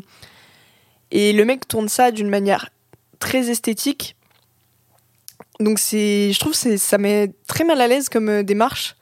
Et 1.11 1.33
le 1.33 1.45
mec 1.45 1.67
tourne 1.67 1.89
ça 1.89 2.11
d'une 2.11 2.29
manière 2.29 2.69
très 3.19 3.49
esthétique. 3.51 4.15
Donc 5.61 5.79
c'est, 5.79 6.33
je 6.33 6.39
trouve 6.39 6.53
que 6.53 6.59
c'est- 6.59 6.77
ça 6.79 6.99
met 6.99 7.33
très 7.49 7.65
mal 7.65 7.81
à 7.81 7.89
l'aise 7.89 8.09
comme 8.09 8.29
euh, 8.29 8.43
démarche. 8.43 8.95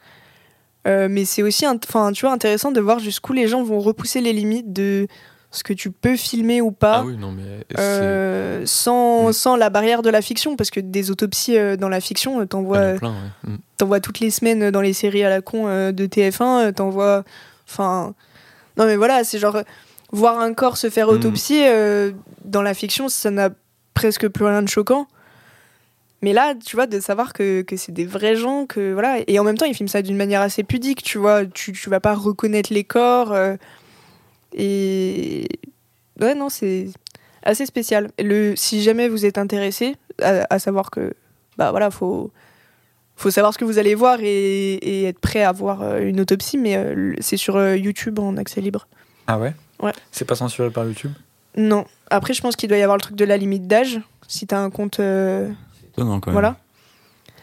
Mais 0.89 1.25
c'est 1.25 1.43
aussi, 1.43 1.67
enfin, 1.67 2.13
tu 2.13 2.21
vois, 2.25 2.33
intéressant 2.33 2.71
de 2.71 2.81
voir 2.81 3.01
jusqu'où 3.01 3.33
les 3.33 3.49
gens 3.49 3.65
vont 3.65 3.81
repousser 3.81 4.21
les 4.21 4.33
limites 4.33 4.73
de 4.73 5.09
ce 5.51 5.65
que 5.65 5.73
tu 5.73 5.91
peux 5.91 6.17
filmer 6.17 6.61
ou 6.61 6.71
pas. 6.71 6.99
Ah 6.99 7.05
oui, 7.05 7.17
non, 7.17 7.33
mais 7.33 7.43
euh, 7.77 8.63
sans, 8.67 9.31
Mm. 9.31 9.33
sans 9.33 9.57
la 9.57 9.69
barrière 9.69 10.03
de 10.03 10.11
la 10.11 10.23
fiction, 10.23 10.55
parce 10.55 10.71
que 10.71 10.79
des 10.79 11.11
autopsies 11.11 11.59
euh, 11.59 11.77
dans 11.77 11.89
la 11.89 12.01
fiction, 12.01 12.41
euh, 12.41 12.45
t'en 12.47 12.63
vois, 12.63 12.79
ouais. 12.79 12.99
Mm. 13.43 13.57
t'en 13.79 13.87
vois 13.87 13.99
toutes 13.99 14.21
les 14.21 14.31
semaines 14.31 14.71
dans 14.71 14.81
les 14.81 14.93
séries 14.93 15.25
à 15.25 15.29
la 15.29 15.41
con 15.41 15.65
de 15.67 16.07
TF1, 16.07 16.67
euh, 16.69 16.73
t'en 16.73 16.89
vois. 16.91 17.25
Enfin. 17.69 18.15
Non, 18.77 18.87
mais 18.87 18.97
voilà, 18.97 19.25
c'est 19.25 19.39
genre. 19.39 19.59
Voir 20.13 20.39
un 20.41 20.55
corps 20.55 20.77
se 20.77 20.89
faire 20.89 21.09
Mm. 21.09 21.11
autopsier 21.11 21.69
euh, 21.69 22.13
dans 22.45 22.63
la 22.63 22.75
fiction, 22.75 23.09
ça 23.09 23.31
n'a 23.31 23.51
presque 23.95 24.29
plus 24.29 24.45
rien 24.45 24.63
de 24.63 24.69
choquant. 24.69 25.09
Mais 26.23 26.33
là, 26.33 26.55
tu 26.55 26.77
vois, 26.77 26.87
de 26.87 26.99
savoir 27.01 27.33
que, 27.33 27.63
que 27.63 27.77
c'est 27.77 27.93
des 27.93 28.07
vrais 28.07 28.37
gens, 28.37 28.67
que 28.67 28.93
voilà. 28.93 29.19
Et 29.27 29.39
en 29.39 29.45
même 29.45 29.59
temps, 29.59 29.67
ils 29.67 29.75
filment 29.75 29.89
ça 29.89 30.03
d'une 30.03 30.17
manière 30.17 30.41
assez 30.41 30.63
pudique, 30.63 31.03
tu 31.03 31.19
vois. 31.19 31.45
Tu, 31.45 31.73
tu 31.73 31.91
vas 31.91 32.01
pas 32.01 32.15
reconnaître 32.15 32.73
les 32.73 32.85
corps. 32.85 33.33
euh, 33.33 33.57
et. 34.55 35.49
Ouais, 36.21 36.35
non, 36.35 36.49
c'est 36.49 36.89
assez 37.43 37.67
spécial. 37.67 38.11
Le, 38.19 38.55
si 38.57 38.83
jamais 38.83 39.09
vous 39.09 39.27
êtes 39.27 39.39
intéressé, 39.39 39.97
à, 40.23 40.47
à 40.51 40.59
savoir 40.59 40.91
que. 40.91 41.13
Bah 41.59 41.71
voilà, 41.71 41.91
faut 41.91 42.31
faut 43.17 43.31
savoir 43.31 43.53
ce 43.55 43.59
que 43.59 43.65
vous 43.65 43.79
allez 43.79 43.95
voir 43.95 44.19
et, 44.21 44.75
et 44.75 45.05
être 45.05 45.19
prêt 45.19 45.43
à 45.43 45.53
voir 45.53 45.83
euh, 45.83 46.01
une 46.01 46.21
autopsie, 46.21 46.59
mais 46.59 46.77
euh, 46.77 47.15
c'est 47.21 47.37
sur 47.37 47.57
euh, 47.57 47.77
YouTube 47.77 48.19
en 48.19 48.37
accès 48.37 48.61
libre. 48.61 48.87
Ah 49.27 49.39
ouais? 49.39 49.55
Ouais. 49.83 49.93
C'est 50.13 50.25
pas 50.25 50.35
censuré 50.37 50.71
par 50.71 50.85
YouTube? 50.87 51.13
Non. 51.57 51.85
Après, 52.11 52.35
je 52.35 52.43
pense 52.43 52.55
qu'il 52.57 52.69
doit 52.69 52.79
y 52.79 52.83
avoir 52.83 52.97
le 52.97 53.03
truc 53.03 53.17
de 53.17 53.25
la 53.25 53.37
limite 53.37 53.67
d'âge. 53.67 54.01
Si 54.29 54.47
t'as 54.47 54.59
un 54.59 54.71
compte. 54.71 55.01
euh, 55.01 55.51
Étonnant, 55.93 56.21
quand 56.21 56.31
même. 56.31 56.35
voilà. 56.35 56.57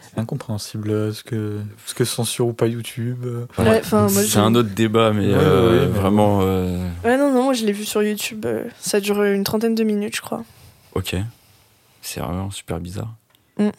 C'est 0.02 0.20
incompréhensible 0.20 1.12
ce 1.14 1.24
que, 1.24 1.60
ce 1.88 1.96
que 1.96 2.06
censure 2.06 2.48
ou 2.48 2.54
pas 2.54 2.68
YouTube. 2.68 3.26
Ouais. 3.58 3.66
Ouais, 3.68 3.82
c'est 3.84 4.38
un 4.38 4.54
autre 4.54 4.70
débat, 4.70 5.12
mais 5.12 5.26
Ouais, 5.28 5.34
euh, 5.36 5.72
ouais, 5.72 5.88
mais 5.88 6.00
vraiment. 6.00 6.40
euh, 6.44 6.88
Ouais, 7.04 7.18
non, 7.18 7.32
non, 7.34 7.46
moi 7.46 7.54
je 7.54 7.66
l'ai 7.66 7.72
vu 7.72 7.84
sur 7.84 8.04
YouTube. 8.04 8.46
ça 8.80 9.00
dure 9.00 9.24
une 9.24 9.44
trentaine 9.44 9.74
de 9.74 9.84
minutes, 9.84 10.16
je 10.16 10.22
crois. 10.22 10.44
Ok. 10.94 11.16
C'est 12.04 12.20
vraiment 12.20 12.52
super 12.52 12.80
bizarre. 12.80 13.12
Mm. 13.58 13.70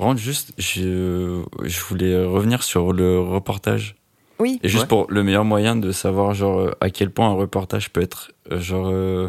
Par 0.00 0.08
contre, 0.08 0.20
juste, 0.22 0.54
je, 0.56 1.42
je 1.62 1.80
voulais 1.82 2.24
revenir 2.24 2.62
sur 2.62 2.94
le 2.94 3.20
reportage. 3.20 3.96
Oui. 4.38 4.58
Et 4.62 4.68
juste 4.70 4.84
Ouais. 4.84 4.88
pour 4.88 5.06
le 5.10 5.22
meilleur 5.22 5.44
moyen 5.44 5.76
de 5.76 5.92
savoir, 5.92 6.32
genre, 6.32 6.58
euh, 6.58 6.70
à 6.80 6.88
quel 6.88 7.10
point 7.10 7.28
un 7.28 7.34
reportage 7.34 7.90
peut 7.90 8.00
être, 8.00 8.32
euh, 8.50 8.58
genre, 8.58 8.88
euh, 8.90 9.28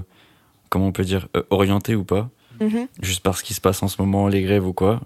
comment 0.69 0.88
on 0.88 0.91
peut 0.93 1.03
dire, 1.03 1.28
euh, 1.36 1.43
orienté 1.49 1.93
ou 1.93 2.05
pas. 2.05 2.30
Mhm. 2.61 2.88
Juste 3.01 3.22
parce 3.22 3.41
qu'il 3.41 3.53
se 3.53 3.59
passe 3.59 3.84
en 3.84 3.89
ce 3.89 4.01
moment, 4.01 4.30
les 4.30 4.43
grèves 4.43 4.65
ou 4.65 4.72
quoi. 4.72 5.01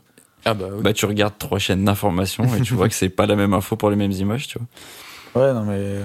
Ah 0.46 0.54
bah 0.54 0.68
oui. 0.72 0.84
Bah, 0.84 0.94
tu 0.94 1.08
regardes 1.08 1.40
trois 1.40 1.58
chaînes 1.58 1.84
d'information 1.84 2.44
et 2.56 2.62
tu 2.62 2.74
vois 2.76 2.88
que 2.88 2.94
c'est 2.94 3.10
pas 3.10 3.26
la 3.26 3.36
même 3.36 3.56
info 3.56 3.76
pour 3.76 3.90
les 3.90 3.96
mêmes 3.96 4.12
images, 4.12 4.48
tu 4.48 4.60
vois. 5.34 5.48
Ouais, 5.48 5.52
non, 5.52 5.64
mais. 5.66 6.02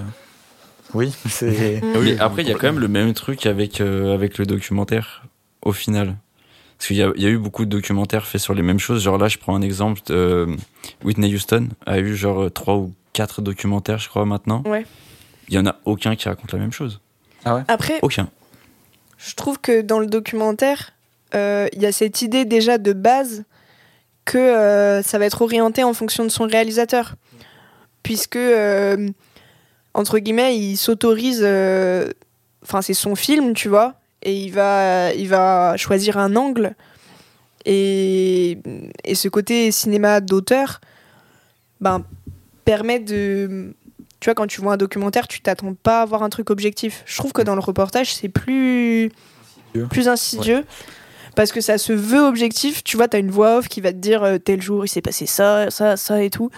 Oui, 0.95 1.13
c'est. 1.29 1.81
Oui, 1.99 2.15
après, 2.19 2.41
il 2.41 2.49
y 2.49 2.51
a 2.51 2.55
quand 2.55 2.65
même 2.65 2.79
le 2.79 2.87
même 2.87 3.13
truc 3.13 3.45
avec, 3.45 3.79
euh, 3.79 4.11
avec 4.15 4.39
le 4.39 4.47
documentaire, 4.47 5.21
au 5.61 5.71
final. 5.71 6.17
Parce 6.81 6.87
qu'il 6.87 6.97
y 6.97 7.03
a, 7.03 7.11
il 7.15 7.21
y 7.21 7.27
a 7.27 7.29
eu 7.29 7.37
beaucoup 7.37 7.63
de 7.65 7.69
documentaires 7.69 8.25
faits 8.25 8.41
sur 8.41 8.55
les 8.55 8.63
mêmes 8.63 8.79
choses. 8.79 9.03
Genre 9.03 9.19
là, 9.19 9.27
je 9.27 9.37
prends 9.37 9.55
un 9.55 9.61
exemple. 9.61 10.01
euh, 10.09 10.47
Whitney 11.03 11.31
Houston 11.31 11.69
a 11.85 11.99
eu 11.99 12.15
genre 12.15 12.51
trois 12.51 12.75
ou 12.77 12.91
quatre 13.13 13.43
documentaires, 13.43 13.99
je 13.99 14.09
crois, 14.09 14.25
maintenant. 14.25 14.63
Ouais. 14.65 14.87
Il 15.47 15.53
y 15.53 15.59
en 15.59 15.67
a 15.67 15.75
aucun 15.85 16.15
qui 16.15 16.27
raconte 16.27 16.51
la 16.53 16.57
même 16.57 16.71
chose. 16.71 16.99
Après, 17.45 17.99
Aucun. 18.01 18.29
je 19.19 19.35
trouve 19.35 19.59
que 19.59 19.81
dans 19.81 19.99
le 19.99 20.07
documentaire, 20.07 20.93
euh, 21.35 21.67
il 21.73 21.83
y 21.83 21.85
a 21.85 21.91
cette 21.91 22.23
idée 22.23 22.45
déjà 22.45 22.79
de 22.79 22.93
base 22.93 23.43
que 24.25 24.39
euh, 24.39 25.03
ça 25.03 25.19
va 25.19 25.25
être 25.27 25.43
orienté 25.43 25.83
en 25.83 25.93
fonction 25.93 26.23
de 26.23 26.29
son 26.29 26.45
réalisateur. 26.47 27.13
Puisque, 28.01 28.37
euh, 28.37 29.07
entre 29.93 30.17
guillemets, 30.17 30.57
il 30.57 30.77
s'autorise. 30.77 31.41
euh, 31.43 32.09
Enfin, 32.63 32.81
c'est 32.81 32.95
son 32.95 33.15
film, 33.15 33.53
tu 33.53 33.69
vois. 33.69 33.95
Et 34.23 34.35
il 34.35 34.51
va, 34.51 35.13
il 35.13 35.27
va 35.27 35.75
choisir 35.77 36.17
un 36.17 36.35
angle. 36.35 36.75
Et, 37.65 38.57
et 39.03 39.15
ce 39.15 39.27
côté 39.27 39.71
cinéma 39.71 40.19
d'auteur 40.21 40.81
ben, 41.79 42.03
permet 42.65 42.99
de. 42.99 43.73
Tu 44.19 44.25
vois, 44.25 44.35
quand 44.35 44.47
tu 44.47 44.61
vois 44.61 44.73
un 44.73 44.77
documentaire, 44.77 45.27
tu 45.27 45.41
t'attends 45.41 45.73
pas 45.73 46.01
à 46.01 46.05
voir 46.05 46.21
un 46.23 46.29
truc 46.29 46.49
objectif. 46.51 47.03
Je 47.05 47.17
trouve 47.17 47.33
que 47.33 47.41
dans 47.41 47.55
le 47.55 47.61
reportage, 47.61 48.13
c'est 48.13 48.29
plus 48.29 49.11
Insidieux. 49.73 49.87
plus 49.87 50.07
insidieux. 50.07 50.65
Parce 51.35 51.51
que 51.51 51.61
ça 51.61 51.77
se 51.77 51.93
veut 51.93 52.19
objectif, 52.19 52.83
tu 52.83 52.97
vois, 52.97 53.07
t'as 53.07 53.19
une 53.19 53.31
voix 53.31 53.57
off 53.57 53.67
qui 53.69 53.79
va 53.79 53.93
te 53.93 53.97
dire 53.97 54.21
euh, 54.21 54.37
tel 54.37 54.61
jour 54.61 54.83
il 54.85 54.89
s'est 54.89 55.01
passé 55.01 55.25
ça, 55.25 55.71
ça, 55.71 55.95
ça 55.95 56.21
et 56.23 56.29
tout. 56.29 56.51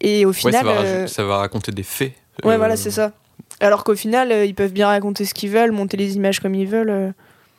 Et 0.00 0.24
au 0.24 0.30
Ouais, 0.30 0.34
ça 0.34 0.48
final, 0.48 0.64
va, 0.64 0.72
euh, 0.80 1.06
ça 1.06 1.24
va 1.24 1.36
raconter 1.36 1.72
des 1.72 1.82
faits. 1.82 2.12
ouais, 2.42 2.54
Euh, 2.54 2.56
voilà, 2.56 2.76
c'est 2.76 2.90
ça. 2.90 3.12
Alors 3.60 3.84
qu'au 3.84 3.96
final, 3.96 4.32
euh, 4.32 4.44
ils 4.44 4.54
peuvent 4.54 4.72
bien 4.72 4.88
raconter 4.88 5.24
ce 5.24 5.34
qu'ils 5.34 5.50
veulent, 5.50 5.72
monter 5.72 5.96
les 5.96 6.16
images 6.16 6.40
comme 6.40 6.54
ils 6.54 6.66
veulent. 6.68 6.90
euh. 6.90 7.12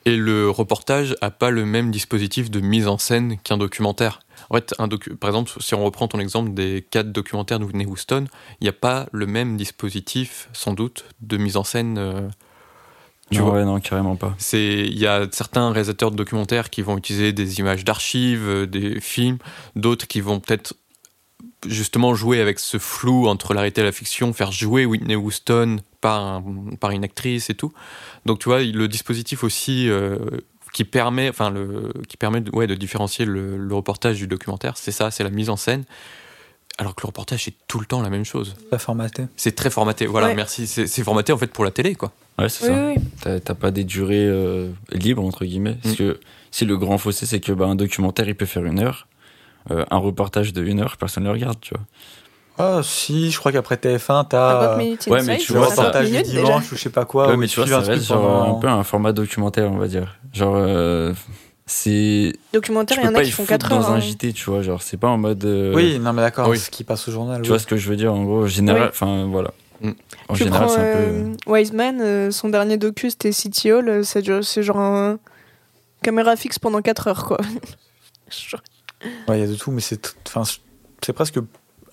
Et 0.06 0.16
le 0.16 0.50
reportage 0.50 1.16
a 1.20 1.32
pas 1.32 1.50
le 1.50 1.66
même 1.66 1.91
dispositif 1.91 2.50
de 2.50 2.62
mise 2.62 2.88
en 2.88 2.98
scène 2.98 3.38
qu'un 3.43 3.58
documentaire. 3.58 4.20
En 4.50 4.56
fait, 4.56 4.74
un 4.80 4.88
docu- 4.88 5.16
par 5.16 5.30
exemple, 5.30 5.52
si 5.60 5.74
on 5.76 5.84
reprend 5.84 6.08
ton 6.08 6.20
exemple 6.20 6.54
des 6.54 6.86
quatre 6.89 7.12
documentaires 7.12 7.60
de 7.60 7.66
Whitney 7.66 7.86
Houston, 7.86 8.26
il 8.62 8.66
n'y 8.66 8.70
a 8.70 8.74
pas 8.74 9.08
le 9.12 9.26
même 9.26 9.58
dispositif, 9.58 10.48
sans 10.54 10.74
doute, 10.74 11.04
de 11.22 11.36
mise 11.36 11.58
en 11.58 11.66
scène. 11.66 11.98
euh, 11.98 12.28
tu 13.32 13.39
non, 13.39 13.45
vois. 13.48 13.56
ouais, 13.56 13.66
non, 13.66 13.82
carrément 13.82 14.16
pas. 14.16 14.34
C'est, 14.38 14.86
il 14.86 14.98
y 14.98 15.08
a 15.08 15.28
certains 15.32 15.72
réalisateurs 15.72 16.12
de 16.12 16.16
documentaires 16.16 16.70
qui 16.70 16.82
vont 16.82 16.98
utiliser 16.98 17.34
des 17.34 17.60
images 17.60 17.84
d'archives, 17.84 18.48
euh, 18.48 18.66
des 18.66 19.02
films, 19.02 19.39
d'autres 19.76 20.08
qui 20.08 20.22
vont 20.22 20.39
peut-être 20.39 20.74
justement 21.68 22.16
jouer 22.16 22.39
avec 22.39 22.60
ce 22.60 22.78
flou 22.78 23.28
entre 23.28 23.54
la 23.54 23.62
réalité 23.62 23.82
et 23.82 23.84
la 23.84 23.91
fiction, 23.91 24.32
faire 24.32 24.54
jouer 24.54 24.86
Whitney 24.86 25.16
Houston 25.16 25.80
par, 26.02 26.22
un- 26.24 26.43
par 26.80 26.91
une 26.91 27.04
actrice 27.04 27.50
et 27.50 27.54
tout. 27.56 27.72
Donc 28.26 28.39
tu 28.39 28.50
vois, 28.50 28.62
le 28.64 28.88
dispositif 28.88 29.43
aussi 29.43 29.89
euh, 29.89 30.18
qui 30.74 30.84
permet, 30.84 31.30
enfin 31.30 31.50
le, 31.50 31.91
qui 32.08 32.18
permet 32.18 32.41
de, 32.41 32.52
ouais, 32.52 32.68
de 32.68 32.76
différencier 32.76 33.26
le, 33.26 33.58
le 33.58 33.76
reportage 33.76 34.18
du 34.18 34.28
documentaire, 34.28 34.78
c'est 34.78 34.91
ça, 34.91 35.12
c'est 35.12 35.24
la 35.24 35.30
mise 35.32 35.50
en 35.50 35.56
scène. 35.58 35.84
Alors 36.80 36.93
que 36.93 37.02
le 37.02 37.08
reportage, 37.08 37.45
c'est 37.45 37.56
tout 37.68 37.80
le 37.80 37.88
temps 37.88 38.04
la 38.04 38.12
même 38.12 38.26
chose. 38.26 38.56
Pas 38.70 38.78
formaté. 38.78 39.24
C'est 39.36 39.56
très 39.56 39.72
formaté. 39.72 40.06
Voilà, 40.06 40.28
Ouais. 40.28 40.36
merci. 40.36 40.68
C'est 40.68 41.04
formaté 41.04 41.34
en 41.34 41.38
fait 41.38 41.48
pour 41.48 41.66
la 41.66 41.72
télé, 41.72 41.95
quoi. 41.95 42.12
Ouais, 42.38 42.50
c'est 42.50 42.66
Oui, 42.70 42.76
ça. 42.76 42.86
oui, 42.88 42.93
oui. 42.98 43.04
T'as 43.20 43.39
t'as 43.39 43.56
pas 43.56 43.72
des 43.72 43.84
durées 43.84 44.28
euh, 44.28 44.70
libres, 44.91 45.26
entre 45.26 45.43
guillemets. 45.43 45.80
Parce 45.82 45.95
Mm. 45.95 45.98
que 45.98 46.20
si 46.52 46.66
le 46.66 46.78
grand 46.78 47.00
fossé, 47.00 47.26
c'est 47.26 47.39
que 47.39 47.52
bah, 47.52 47.66
un 47.66 47.74
documentaire, 47.74 48.28
il 48.30 48.36
peut 48.36 48.45
faire 48.45 48.64
une 48.66 48.80
heure. 48.80 49.08
euh, 49.72 49.84
un 49.89 49.98
reportage 49.98 50.54
de 50.54 50.64
une 50.64 50.80
heure, 50.80 50.95
personne 50.98 51.24
ne 51.24 51.30
le 51.30 51.34
regarde, 51.34 51.60
tu 51.60 51.74
vois. 51.74 51.84
Ah, 52.60 52.82
si, 52.84 53.30
je 53.32 53.38
crois 53.39 53.51
qu'après 53.51 53.76
TF1, 53.76 53.99
50 53.99 54.30
t'as. 54.30 54.78
minutes 54.78 55.08
ouais, 55.08 55.22
mais 55.24 55.38
tu 55.38 55.53
Le 55.53 55.60
vois, 55.60 55.68
50 55.70 55.78
reportage 55.80 56.12
du 56.12 56.22
dimanche 56.24 56.72
ou 56.72 56.76
je 56.76 56.82
sais 56.82 56.89
pas 56.89 57.05
quoi. 57.05 57.28
ouais, 57.30 57.38
mais 57.38 57.47
tu 57.47 57.60
vois, 57.60 57.68
ça 57.70 57.80
reste 57.91 58.05
genre 58.05 58.49
un 58.49 58.60
peu 58.60 58.68
un 58.68 58.84
format 58.84 59.12
documentaire, 59.14 59.72
on 59.72 59.78
va 59.78 59.88
dire. 59.88 60.18
Genre, 60.34 60.55
euh, 60.58 61.14
c'est. 61.66 62.34
Documentaire, 62.53 62.97
il 63.01 63.05
y 63.05 63.08
en 63.08 63.16
a 63.16 63.24
qui 63.24 63.32
font 63.32 63.43
foutre 63.43 63.49
4 63.49 63.72
heures. 63.74 63.80
dans 63.82 63.91
un 63.91 63.95
hein. 63.97 63.99
JT, 63.99 64.34
tu 64.34 64.49
vois. 64.49 64.62
Genre, 64.64 64.82
c'est 64.82 64.97
pas 64.97 65.08
en 65.10 65.18
mode. 65.18 65.43
euh, 65.45 65.74
Oui, 65.76 65.99
non, 65.99 66.14
mais 66.14 66.22
d'accord, 66.22 66.47
Oui. 66.49 66.58
ce 66.58 66.70
qui 66.72 66.84
passe 66.84 67.08
au 67.08 67.12
journal. 67.12 67.38
Tu 67.38 67.41
oui. 67.43 67.47
vois 67.49 67.60
ce 67.60 67.68
que 67.68 67.78
je 67.78 67.89
veux 67.89 67.95
dire, 67.95 68.14
en 68.14 68.24
gros, 68.24 68.47
général. 68.47 68.82
Oui. 68.84 68.88
Enfin, 68.89 69.26
voilà. 69.30 69.51
Mm. 69.82 69.91
En 70.30 70.34
Tu 70.34 70.43
général, 70.45 70.70
c'est 70.70 70.80
un 70.80 70.82
peu. 70.82 70.99
euh, 70.99 71.34
Wiseman, 71.45 71.99
euh, 72.01 72.32
son 72.32 72.49
dernier 72.49 72.78
docu, 72.78 73.12
c'était 73.12 73.32
City 73.32 73.72
Hall. 73.72 74.03
C'est 74.03 74.26
genre, 74.26 74.43
c'est 74.43 74.64
genre 74.64 74.80
un 74.80 75.20
caméra 76.01 76.36
fixe 76.36 76.58
pendant 76.58 76.82
4 76.82 77.08
heures, 77.08 77.26
quoi. 77.26 77.38
Genre- 78.30 78.62
Ouais, 79.28 79.38
il 79.38 79.41
y 79.41 79.43
a 79.43 79.47
de 79.47 79.53
tout, 79.55 79.70
mais 79.72 79.80
c'est 79.82 80.16
enfin, 80.28 80.41
c'est 81.05 81.14
presque 81.14 81.38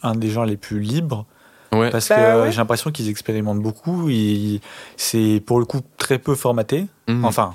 un 0.05 0.15
des 0.15 0.31
gens 0.31 0.45
les 0.45 0.57
plus 0.57 0.79
libres 0.81 1.27
Ouais. 1.73 1.91
parce 1.91 2.09
Bah 2.09 2.15
que 2.15 2.21
euh, 2.21 2.43
ouais. 2.45 2.53
j'ai 2.53 2.59
l'impression 2.59 2.93
qu'ils 2.93 3.09
expérimentent 3.09 3.59
beaucoup. 3.63 4.09
et 4.09 4.61
C'est 4.97 5.43
pour 5.45 5.59
le 5.59 5.65
coup 5.65 5.81
très 5.97 6.19
peu 6.21 6.37
formaté. 6.37 6.87
Mm. 7.09 7.25
Enfin, 7.25 7.55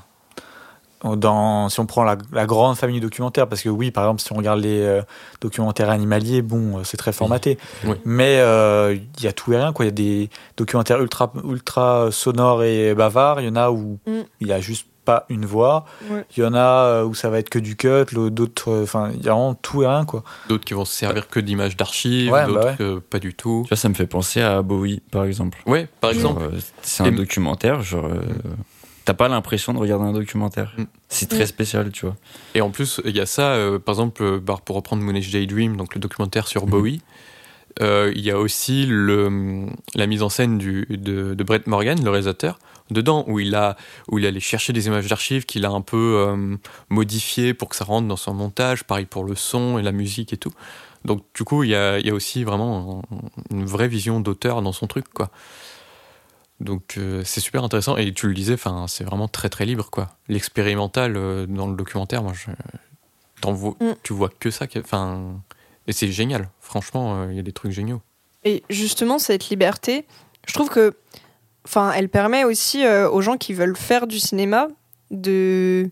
dans, 1.15 1.69
si 1.69 1.79
on 1.79 1.85
prend 1.85 2.03
la, 2.03 2.17
la 2.33 2.45
grande 2.45 2.75
famille 2.75 2.99
documentaire, 2.99 3.47
parce 3.47 3.61
que 3.61 3.69
oui, 3.69 3.89
par 3.91 4.03
exemple, 4.03 4.19
si 4.21 4.33
on 4.33 4.35
regarde 4.35 4.59
les 4.59 4.81
euh, 4.81 5.01
documentaires 5.39 5.89
animaliers, 5.89 6.41
bon, 6.41 6.79
euh, 6.79 6.81
c'est 6.83 6.97
très 6.97 7.13
formaté. 7.13 7.57
Oui. 7.85 7.95
Mais 8.03 8.39
euh, 8.41 8.97
il 9.17 9.23
y 9.23 9.27
a 9.27 9.31
tout 9.31 9.53
et 9.53 9.57
rien, 9.57 9.71
quoi. 9.71 9.85
Il 9.85 9.87
y 9.87 9.91
a 9.91 9.93
des 9.93 10.29
documentaires 10.57 10.99
ultra, 10.99 11.31
ultra 11.45 12.09
sonores 12.11 12.63
et 12.63 12.93
bavards. 12.95 13.39
Il 13.39 13.47
y 13.47 13.49
en 13.49 13.55
a 13.55 13.71
où 13.71 13.99
Mm. 14.05 14.11
il 14.41 14.47
y 14.47 14.51
a 14.51 14.59
juste 14.59 14.87
pas 15.09 15.25
une 15.29 15.45
voix. 15.45 15.85
Ouais. 16.09 16.25
Il 16.37 16.43
y 16.43 16.45
en 16.45 16.53
a 16.53 16.59
euh, 16.85 17.03
où 17.05 17.13
ça 17.13 17.29
va 17.29 17.39
être 17.39 17.49
que 17.49 17.59
du 17.59 17.75
cut, 17.75 17.87
l'autre- 18.13 18.29
d'autres, 18.29 18.71
euh, 18.71 18.83
enfin, 18.83 19.11
il 19.15 19.23
y 19.23 19.27
a 19.29 19.33
vraiment 19.33 19.53
tout 19.55 19.83
et 19.83 19.87
rien, 19.87 20.05
quoi. 20.05 20.23
D'autres 20.47 20.65
qui 20.65 20.73
vont 20.73 20.85
se 20.85 20.93
servir 20.95 21.27
que 21.27 21.39
d'images 21.39 21.75
d'archives, 21.77 22.31
Ouais, 22.31 22.41
bah 22.41 22.47
d'autres 22.47 22.65
ouais. 22.67 22.75
que 22.77 22.99
pas 22.99 23.19
du 23.19 23.33
tout. 23.33 23.61
Tu 23.65 23.69
vois, 23.69 23.77
ça 23.77 23.89
me 23.89 23.93
fait 23.95 24.07
penser 24.07 24.41
à 24.41 24.61
Bowie, 24.61 25.01
par 25.11 25.23
exemple. 25.25 25.57
Ouais, 25.65 25.87
par 26.01 26.11
exemple. 26.11 26.43
Euh, 26.43 26.59
c'est 26.81 27.03
un 27.03 27.07
Et- 27.07 27.11
documentaire, 27.11 27.81
genre. 27.81 28.05
euh, 28.05 28.21
T'as 29.05 29.13
pas 29.15 29.27
l'impression 29.27 29.73
de 29.73 29.79
regarder 29.79 30.05
un 30.05 30.11
documentaire. 30.11 30.73
Mm. 30.77 30.83
C'est 31.07 31.27
très 31.27 31.47
spécial, 31.47 31.91
tu 31.91 32.05
vois. 32.05 32.15
Et 32.53 32.61
en 32.61 32.69
plus, 32.69 33.01
il 33.05 33.15
y 33.17 33.19
a 33.19 33.25
ça, 33.25 33.53
euh, 33.53 33.79
par 33.79 33.93
exemple, 33.95 34.21
euh, 34.21 34.39
bah, 34.39 34.57
pour 34.63 34.75
reprendre 34.75 35.01
Moonage 35.01 35.31
Daydream, 35.31 35.77
donc 35.77 35.95
le 35.95 35.99
documentaire 35.99 36.47
sur. 36.47 36.67
Bowie, 36.67 37.01
euh, 37.81 38.11
il 38.15 38.21
y 38.21 38.31
a 38.31 38.37
aussi 38.39 38.85
le, 38.85 39.67
la 39.95 40.07
mise 40.07 40.21
en 40.23 40.29
scène 40.29 40.57
du, 40.57 40.85
de, 40.89 41.33
de 41.33 41.43
Brett 41.43 41.67
Morgan, 41.67 42.03
le 42.03 42.09
réalisateur, 42.09 42.59
dedans, 42.91 43.23
où 43.27 43.39
il, 43.39 43.55
a, 43.55 43.77
où 44.09 44.17
il 44.19 44.25
allait 44.25 44.39
chercher 44.39 44.73
des 44.73 44.87
images 44.87 45.07
d'archives 45.07 45.45
qu'il 45.45 45.65
a 45.65 45.69
un 45.69 45.81
peu 45.81 46.25
euh, 46.27 46.55
modifiées 46.89 47.53
pour 47.53 47.69
que 47.69 47.75
ça 47.75 47.85
rentre 47.85 48.07
dans 48.07 48.15
son 48.17 48.33
montage, 48.33 48.83
pareil 48.83 49.05
pour 49.05 49.23
le 49.23 49.35
son 49.35 49.77
et 49.77 49.83
la 49.83 49.91
musique 49.91 50.33
et 50.33 50.37
tout. 50.37 50.51
Donc, 51.05 51.23
du 51.33 51.43
coup, 51.43 51.63
il 51.63 51.69
y 51.69 51.75
a, 51.75 51.99
il 51.99 52.05
y 52.05 52.09
a 52.09 52.13
aussi 52.13 52.43
vraiment 52.43 53.03
un- 53.11 53.55
une 53.55 53.65
vraie 53.65 53.87
vision 53.87 54.19
d'auteur 54.19 54.61
dans 54.61 54.73
son 54.73 54.87
truc, 54.87 55.05
quoi. 55.13 55.29
Donc 56.59 56.95
euh, 56.97 57.21
c'est 57.23 57.39
super 57.39 57.63
intéressant 57.63 57.95
et 57.95 58.11
tu 58.13 58.27
le 58.27 58.33
disais, 58.33 58.55
enfin 58.55 58.85
c'est 58.89 59.05
vraiment 59.05 59.29
très 59.29 59.47
très 59.47 59.65
libre 59.65 59.89
quoi. 59.89 60.09
L'expérimental 60.27 61.15
euh, 61.15 61.45
dans 61.45 61.67
le 61.67 61.75
documentaire, 61.77 62.21
moi 62.21 62.33
je, 62.33 62.51
t'en 63.39 63.53
vois, 63.53 63.75
Mm. 63.79 63.93
tu 64.03 64.11
vois 64.11 64.27
que 64.27 64.51
ça, 64.51 64.65
enfin 64.77 65.39
et 65.89 65.91
c'est 65.91 66.11
génial. 66.11 66.49
Franchement, 66.61 67.23
euh, 67.23 67.27
il 67.31 67.35
y 67.35 67.39
a 67.39 67.41
des 67.41 67.51
trucs 67.51 67.71
géniaux. 67.71 67.99
Et 68.45 68.63
justement, 68.69 69.17
cette 69.17 69.49
liberté, 69.49 70.05
je 70.47 70.53
trouve 70.53 70.69
que, 70.69 70.93
enfin, 71.65 71.91
elle 71.95 72.09
permet 72.09 72.43
aussi 72.43 72.85
euh, 72.85 73.09
aux 73.09 73.21
gens 73.21 73.37
qui 73.37 73.53
veulent 73.53 73.75
faire 73.75 74.05
du 74.05 74.19
cinéma 74.19 74.67
de 75.09 75.89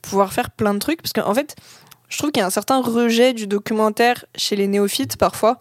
pouvoir 0.00 0.32
faire 0.32 0.50
plein 0.50 0.72
de 0.72 0.78
trucs. 0.78 1.02
Parce 1.02 1.12
qu'en 1.12 1.34
fait, 1.34 1.56
je 2.08 2.16
trouve 2.16 2.32
qu'il 2.32 2.40
y 2.40 2.42
a 2.42 2.46
un 2.46 2.50
certain 2.50 2.80
rejet 2.80 3.34
du 3.34 3.46
documentaire 3.46 4.24
chez 4.34 4.56
les 4.56 4.66
néophytes 4.66 5.18
parfois. 5.18 5.60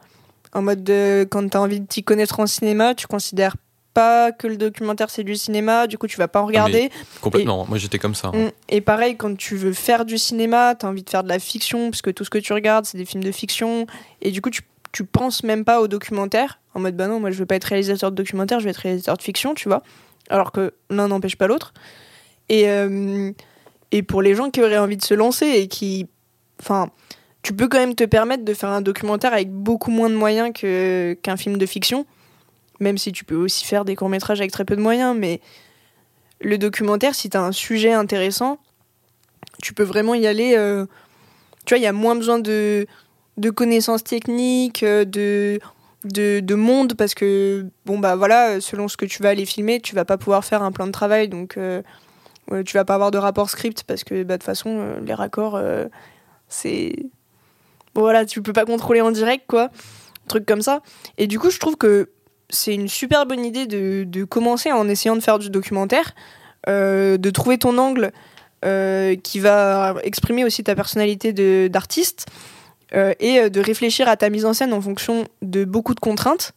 En 0.53 0.61
mode 0.61 0.85
de, 0.85 1.27
quand 1.29 1.49
tu 1.49 1.57
as 1.57 1.61
envie 1.61 1.81
de 1.81 1.85
t'y 1.85 2.03
connaître 2.03 2.39
en 2.39 2.47
cinéma, 2.47 2.95
tu 2.95 3.05
considères 3.07 3.57
pas 3.93 4.31
que 4.31 4.47
le 4.47 4.57
documentaire 4.57 5.09
c'est 5.09 5.23
du 5.23 5.35
cinéma, 5.35 5.87
du 5.87 5.97
coup 5.97 6.07
tu 6.07 6.17
vas 6.17 6.27
pas 6.27 6.41
en 6.41 6.45
regarder. 6.45 6.89
Complètement. 7.21 7.65
Moi 7.67 7.77
j'étais 7.77 7.99
comme 7.99 8.15
ça. 8.15 8.29
hein. 8.33 8.47
Mm. 8.47 8.51
Et 8.69 8.81
pareil, 8.81 9.15
quand 9.17 9.37
tu 9.37 9.55
veux 9.55 9.73
faire 9.73 10.05
du 10.05 10.17
cinéma, 10.17 10.75
tu 10.75 10.85
as 10.85 10.89
envie 10.89 11.03
de 11.03 11.09
faire 11.09 11.23
de 11.23 11.29
la 11.29 11.39
fiction, 11.39 11.89
parce 11.91 12.01
que 12.01 12.09
tout 12.09 12.23
ce 12.23 12.29
que 12.29 12.37
tu 12.39 12.53
regardes, 12.53 12.85
c'est 12.85 12.97
des 12.97 13.05
films 13.05 13.23
de 13.23 13.31
fiction. 13.31 13.85
Et 14.21 14.31
du 14.31 14.41
coup, 14.41 14.49
tu, 14.49 14.61
tu 14.91 15.03
penses 15.05 15.43
même 15.43 15.63
pas 15.65 15.79
au 15.81 15.87
documentaire. 15.87 16.59
En 16.73 16.79
mode, 16.79 16.95
bah 16.95 17.07
non, 17.07 17.19
moi 17.19 17.29
je 17.29 17.37
veux 17.37 17.45
pas 17.45 17.55
être 17.55 17.65
réalisateur 17.65 18.09
de 18.11 18.15
documentaire, 18.15 18.59
je 18.59 18.65
vais 18.65 18.71
être 18.71 18.77
réalisateur 18.77 19.15
de 19.17 19.21
fiction, 19.21 19.53
tu 19.53 19.69
vois. 19.69 19.83
Alors 20.29 20.51
que 20.51 20.73
l'un 20.89 21.07
n'empêche 21.09 21.35
pas 21.35 21.47
l'autre. 21.47 21.73
Et, 22.49 22.67
euh, 22.69 23.31
et 23.91 24.01
pour 24.03 24.21
les 24.21 24.33
gens 24.35 24.49
qui 24.49 24.61
auraient 24.61 24.77
envie 24.77 24.97
de 24.97 25.03
se 25.05 25.13
lancer 25.13 25.45
et 25.47 25.67
qui. 25.67 26.07
Enfin, 26.59 26.89
tu 27.43 27.53
peux 27.53 27.67
quand 27.67 27.77
même 27.77 27.93
te 27.93 28.05
permettre 28.05 28.43
de 28.45 28.53
faire 28.53 28.69
un 28.69 28.81
documentaire 28.81 29.33
avec 29.33 29.51
beaucoup 29.51 29.91
moins 29.91 30.09
de 30.09 30.15
moyens 30.15 30.51
qu'un 30.53 31.37
film 31.37 31.57
de 31.57 31.65
fiction. 31.65 32.05
Même 32.83 32.97
si 32.97 33.13
tu 33.13 33.23
peux 33.23 33.35
aussi 33.37 33.65
faire 33.65 33.85
des 33.85 33.95
courts-métrages 33.95 34.41
avec 34.41 34.51
très 34.51 34.65
peu 34.65 34.75
de 34.75 34.81
moyens, 34.81 35.15
mais 35.17 35.39
le 36.41 36.57
documentaire, 36.57 37.15
si 37.15 37.29
tu 37.29 37.37
as 37.37 37.41
un 37.41 37.53
sujet 37.53 37.93
intéressant, 37.93 38.59
tu 39.61 39.73
peux 39.73 39.83
vraiment 39.83 40.15
y 40.15 40.27
aller. 40.27 40.55
euh, 40.57 40.85
tu 41.65 41.73
vois, 41.73 41.79
il 41.79 41.83
y 41.83 41.87
a 41.87 41.93
moins 41.93 42.17
besoin 42.17 42.39
de, 42.39 42.85
de 43.37 43.49
connaissances 43.49 44.03
techniques, 44.03 44.83
euh, 44.83 45.05
de, 45.05 45.61
de, 46.03 46.41
de 46.41 46.55
monde, 46.55 46.95
parce 46.95 47.13
que, 47.13 47.65
bon, 47.85 47.99
bah 47.99 48.17
voilà, 48.17 48.59
selon 48.59 48.89
ce 48.89 48.97
que 48.97 49.05
tu 49.05 49.23
vas 49.23 49.29
aller 49.29 49.45
filmer, 49.45 49.79
tu 49.79 49.95
vas 49.95 50.03
pas 50.03 50.17
pouvoir 50.17 50.43
faire 50.43 50.61
un 50.61 50.73
plan 50.73 50.85
de 50.85 50.91
travail, 50.91 51.29
donc 51.29 51.55
euh, 51.55 51.81
ouais, 52.51 52.65
tu 52.65 52.75
vas 52.75 52.83
pas 52.83 52.95
avoir 52.95 53.11
de 53.11 53.17
rapport 53.17 53.49
script, 53.49 53.83
parce 53.87 54.03
que, 54.03 54.23
bah, 54.23 54.33
de 54.33 54.39
toute 54.39 54.43
façon, 54.43 54.69
euh, 54.77 54.99
les 54.99 55.13
raccords, 55.13 55.55
euh, 55.55 55.85
c'est. 56.49 57.05
Bon, 57.95 58.01
voilà, 58.01 58.25
tu 58.25 58.41
peux 58.41 58.51
pas 58.51 58.65
contrôler 58.65 58.99
en 58.99 59.11
direct, 59.11 59.45
quoi. 59.47 59.69
Truc 60.27 60.45
comme 60.45 60.61
ça. 60.61 60.81
Et 61.17 61.27
du 61.27 61.39
coup, 61.39 61.49
je 61.49 61.59
trouve 61.59 61.77
que 61.77 62.09
c'est 62.49 62.73
une 62.73 62.87
super 62.87 63.25
bonne 63.25 63.45
idée 63.45 63.65
de, 63.65 64.23
commencer 64.23 64.71
en 64.71 64.87
essayant 64.87 65.15
de 65.15 65.21
faire 65.21 65.39
du 65.39 65.49
documentaire, 65.49 66.13
euh, 66.69 67.17
de 67.17 67.29
trouver 67.29 67.57
ton 67.57 67.77
angle 67.77 68.11
euh, 68.63 69.15
qui 69.15 69.39
va 69.39 69.95
exprimer 70.03 70.45
aussi 70.45 70.63
ta 70.63 70.75
personnalité 70.75 71.33
d'artiste 71.69 72.27
euh, 72.93 73.13
et 73.19 73.49
de 73.49 73.59
réfléchir 73.59 74.07
à 74.07 74.15
ta 74.15 74.29
mise 74.29 74.45
en 74.45 74.53
scène 74.53 74.73
en 74.73 74.81
fonction 74.81 75.25
de 75.41 75.65
beaucoup 75.65 75.95
de 75.95 75.99
contraintes 75.99 76.53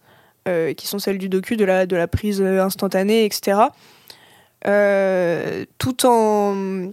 qui 0.77 0.87
sont 0.87 1.01
celles 1.01 1.19
du 1.19 1.29
docu, 1.29 1.57
de 1.57 1.65
la, 1.65 1.87
de 1.87 1.97
la 1.97 2.07
prise 2.07 2.41
instantanée, 2.41 3.25
etc. 3.25 3.63
Tout, 5.79 6.07
en, 6.07 6.93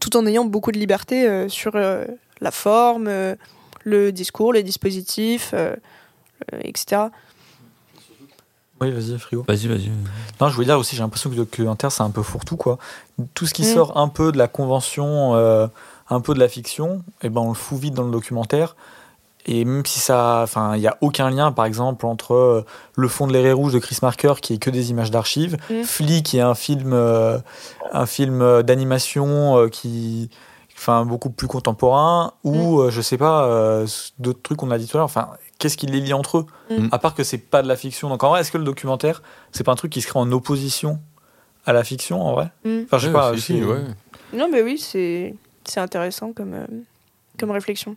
tout 0.00 0.16
en 0.16 0.26
ayant 0.26 0.44
beaucoup 0.44 0.72
de 0.72 0.78
liberté 0.80 1.48
sur 1.48 1.76
la 1.76 2.50
forme, 2.50 3.08
le 3.84 4.10
discours, 4.10 4.52
les 4.54 4.64
dispositifs, 4.64 5.54
etc. 6.64 7.02
Oui, 8.80 8.90
vas-y, 8.90 9.18
frigo. 9.18 9.44
Vas-y, 9.46 9.68
vas-y. 9.68 9.90
Non, 10.40 10.48
je 10.48 10.54
voulais 10.54 10.66
dire 10.66 10.78
aussi, 10.78 10.96
j'ai 10.96 11.02
l'impression 11.02 11.30
que 11.30 11.34
le 11.36 11.42
documentaire, 11.44 11.92
c'est 11.92 12.02
un 12.02 12.10
peu 12.10 12.22
fourre-tout, 12.22 12.56
quoi. 12.56 12.78
Tout 13.34 13.46
ce 13.46 13.54
qui 13.54 13.62
Mm. 13.62 13.74
sort 13.74 13.96
un 13.96 14.08
peu 14.08 14.32
de 14.32 14.38
la 14.38 14.48
convention, 14.48 15.34
euh, 15.36 15.66
un 16.10 16.20
peu 16.20 16.34
de 16.34 16.40
la 16.40 16.48
fiction, 16.48 17.02
et 17.22 17.28
ben 17.30 17.40
on 17.40 17.48
le 17.48 17.54
fout 17.54 17.78
vite 17.78 17.94
dans 17.94 18.02
le 18.02 18.10
documentaire. 18.10 18.74
Et 19.46 19.64
même 19.66 19.84
si 19.86 20.00
ça. 20.00 20.40
Enfin, 20.42 20.74
il 20.74 20.80
n'y 20.80 20.86
a 20.88 20.96
aucun 21.02 21.28
lien, 21.30 21.52
par 21.52 21.66
exemple, 21.66 22.06
entre 22.06 22.34
euh, 22.34 22.64
Le 22.96 23.08
fond 23.08 23.26
de 23.26 23.32
l'érée 23.32 23.52
rouge 23.52 23.74
de 23.74 23.78
Chris 23.78 23.98
Marker, 24.02 24.34
qui 24.40 24.54
est 24.54 24.58
que 24.58 24.70
des 24.70 24.90
images 24.90 25.10
d'archives, 25.10 25.56
Mm. 25.70 25.82
Flea, 25.84 26.22
qui 26.22 26.38
est 26.38 26.42
un 26.42 26.54
film, 26.54 26.92
euh, 26.94 27.38
un 27.92 28.06
film 28.06 28.62
d'animation 28.62 29.58
euh, 29.58 29.68
qui. 29.68 30.30
Enfin, 30.76 31.04
beaucoup 31.04 31.30
plus 31.30 31.46
contemporain, 31.46 32.32
ou, 32.42 32.80
euh, 32.80 32.90
je 32.90 33.00
sais 33.00 33.16
pas, 33.16 33.44
euh, 33.44 33.86
d'autres 34.18 34.42
trucs 34.42 34.58
qu'on 34.58 34.72
a 34.72 34.78
dit 34.78 34.88
tout 34.88 34.96
à 34.96 34.98
l'heure. 34.98 35.04
Enfin, 35.04 35.28
qu'est-ce 35.64 35.76
qui 35.78 35.86
les 35.86 36.00
lie 36.00 36.12
entre 36.12 36.38
eux 36.38 36.46
Mm. 36.70 36.88
À 36.92 36.98
part 36.98 37.14
que 37.14 37.24
c'est 37.24 37.38
pas 37.38 37.62
de 37.62 37.68
la 37.68 37.76
fiction. 37.76 38.08
Donc, 38.10 38.22
en 38.22 38.28
vrai, 38.28 38.40
est-ce 38.42 38.52
que 38.52 38.58
le 38.58 38.64
documentaire, 38.64 39.22
c'est 39.52 39.64
pas 39.64 39.72
un 39.72 39.76
truc 39.76 39.90
qui 39.92 40.02
se 40.02 40.06
crée 40.06 40.18
en 40.18 40.30
opposition 40.32 41.00
à 41.66 41.72
la 41.72 41.82
fiction, 41.84 42.20
en 42.22 42.32
vrai 42.34 42.50
Mm. 42.64 42.82
Enfin, 42.84 42.98
je 42.98 43.02
sais 43.02 43.06
Ouais, 43.08 43.12
pas. 43.14 43.34
si, 43.34 43.40
c'est- 43.40 43.54
si, 43.54 43.64
ouais. 43.64 43.80
Non, 44.34 44.48
mais 44.52 44.62
oui, 44.62 44.78
c'est 44.78 45.34
c'est 45.66 45.80
intéressant 45.80 46.32
comme, 46.34 46.52
euh, 46.52 46.66
comme 47.38 47.50
réflexion. 47.50 47.96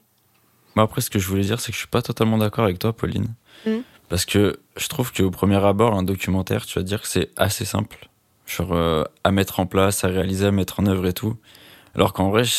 Moi, 0.75 0.85
après, 0.85 1.01
ce 1.01 1.09
que 1.09 1.19
je 1.19 1.27
voulais 1.27 1.41
dire, 1.43 1.59
c'est 1.59 1.71
que 1.71 1.75
je 1.75 1.79
suis 1.79 1.87
pas 1.89 2.01
totalement 2.01 2.37
d'accord 2.37 2.63
avec 2.63 2.79
toi, 2.79 2.93
Pauline. 2.93 3.27
Mhm. 3.65 3.81
Parce 4.07 4.23
que 4.23 4.59
je 4.77 4.87
trouve 4.87 5.11
qu'au 5.11 5.31
premier 5.31 5.57
abord, 5.57 5.93
un 5.93 6.03
documentaire, 6.03 6.65
tu 6.65 6.79
vas 6.79 6.83
dire 6.83 7.01
que 7.01 7.07
c'est 7.09 7.29
assez 7.35 7.65
simple. 7.65 8.07
Genre, 8.45 8.71
euh, 8.71 9.03
à 9.25 9.31
mettre 9.31 9.59
en 9.59 9.65
place, 9.65 10.05
à 10.05 10.07
réaliser, 10.07 10.45
à 10.45 10.51
mettre 10.51 10.79
en 10.79 10.85
œuvre 10.85 11.05
et 11.07 11.13
tout. 11.13 11.35
Alors 11.95 12.13
qu'en 12.13 12.29
vrai, 12.29 12.45
je, 12.45 12.55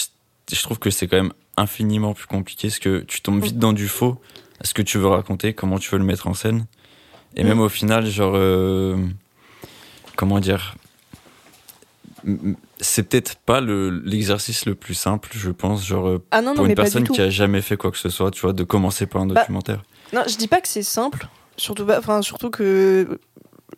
je 0.52 0.62
trouve 0.62 0.78
que 0.78 0.90
c'est 0.90 1.06
quand 1.08 1.16
même 1.16 1.32
infiniment 1.56 2.12
plus 2.12 2.26
compliqué. 2.26 2.68
Parce 2.68 2.78
que 2.80 3.00
tu 3.00 3.22
tombes 3.22 3.42
vite 3.42 3.58
dans 3.58 3.72
du 3.72 3.88
faux. 3.88 4.20
Ce 4.62 4.74
que 4.74 4.82
tu 4.82 4.98
veux 4.98 5.06
raconter, 5.06 5.52
comment 5.54 5.78
tu 5.78 5.90
veux 5.90 5.98
le 5.98 6.04
mettre 6.04 6.26
en 6.26 6.34
scène? 6.34 6.66
Et 7.36 7.44
même 7.44 7.60
au 7.60 7.68
final, 7.68 8.06
genre. 8.06 8.32
euh, 8.34 8.96
comment 10.16 10.40
dire? 10.40 10.74
C'est 12.80 13.04
peut-être 13.04 13.36
pas 13.36 13.60
le- 13.60 13.90
l'exercice 14.04 14.66
le 14.66 14.74
plus 14.74 14.94
simple, 14.94 15.30
je 15.32 15.50
pense. 15.50 15.86
Genre, 15.86 16.08
euh, 16.08 16.24
Ah 16.32 16.42
non, 16.42 16.50
non, 16.50 16.56
pour 16.56 16.66
une 16.66 16.74
personne 16.74 17.06
qui 17.08 17.20
a 17.20 17.30
jamais 17.30 17.62
fait 17.62 17.76
quoi 17.76 17.90
que 17.92 17.98
ce 17.98 18.08
soit, 18.08 18.30
tu 18.32 18.40
vois, 18.40 18.52
de 18.52 18.64
commencer 18.64 19.06
par 19.06 19.22
un 19.22 19.26
Bah, 19.26 19.40
documentaire. 19.40 19.82
Non, 20.12 20.22
je 20.28 20.36
dis 20.36 20.48
pas 20.48 20.60
que 20.60 20.68
c'est 20.68 20.82
simple. 20.82 21.28
Surtout, 21.56 21.84
pas, 21.86 21.98
enfin, 21.98 22.22
surtout 22.22 22.50
que 22.50 23.18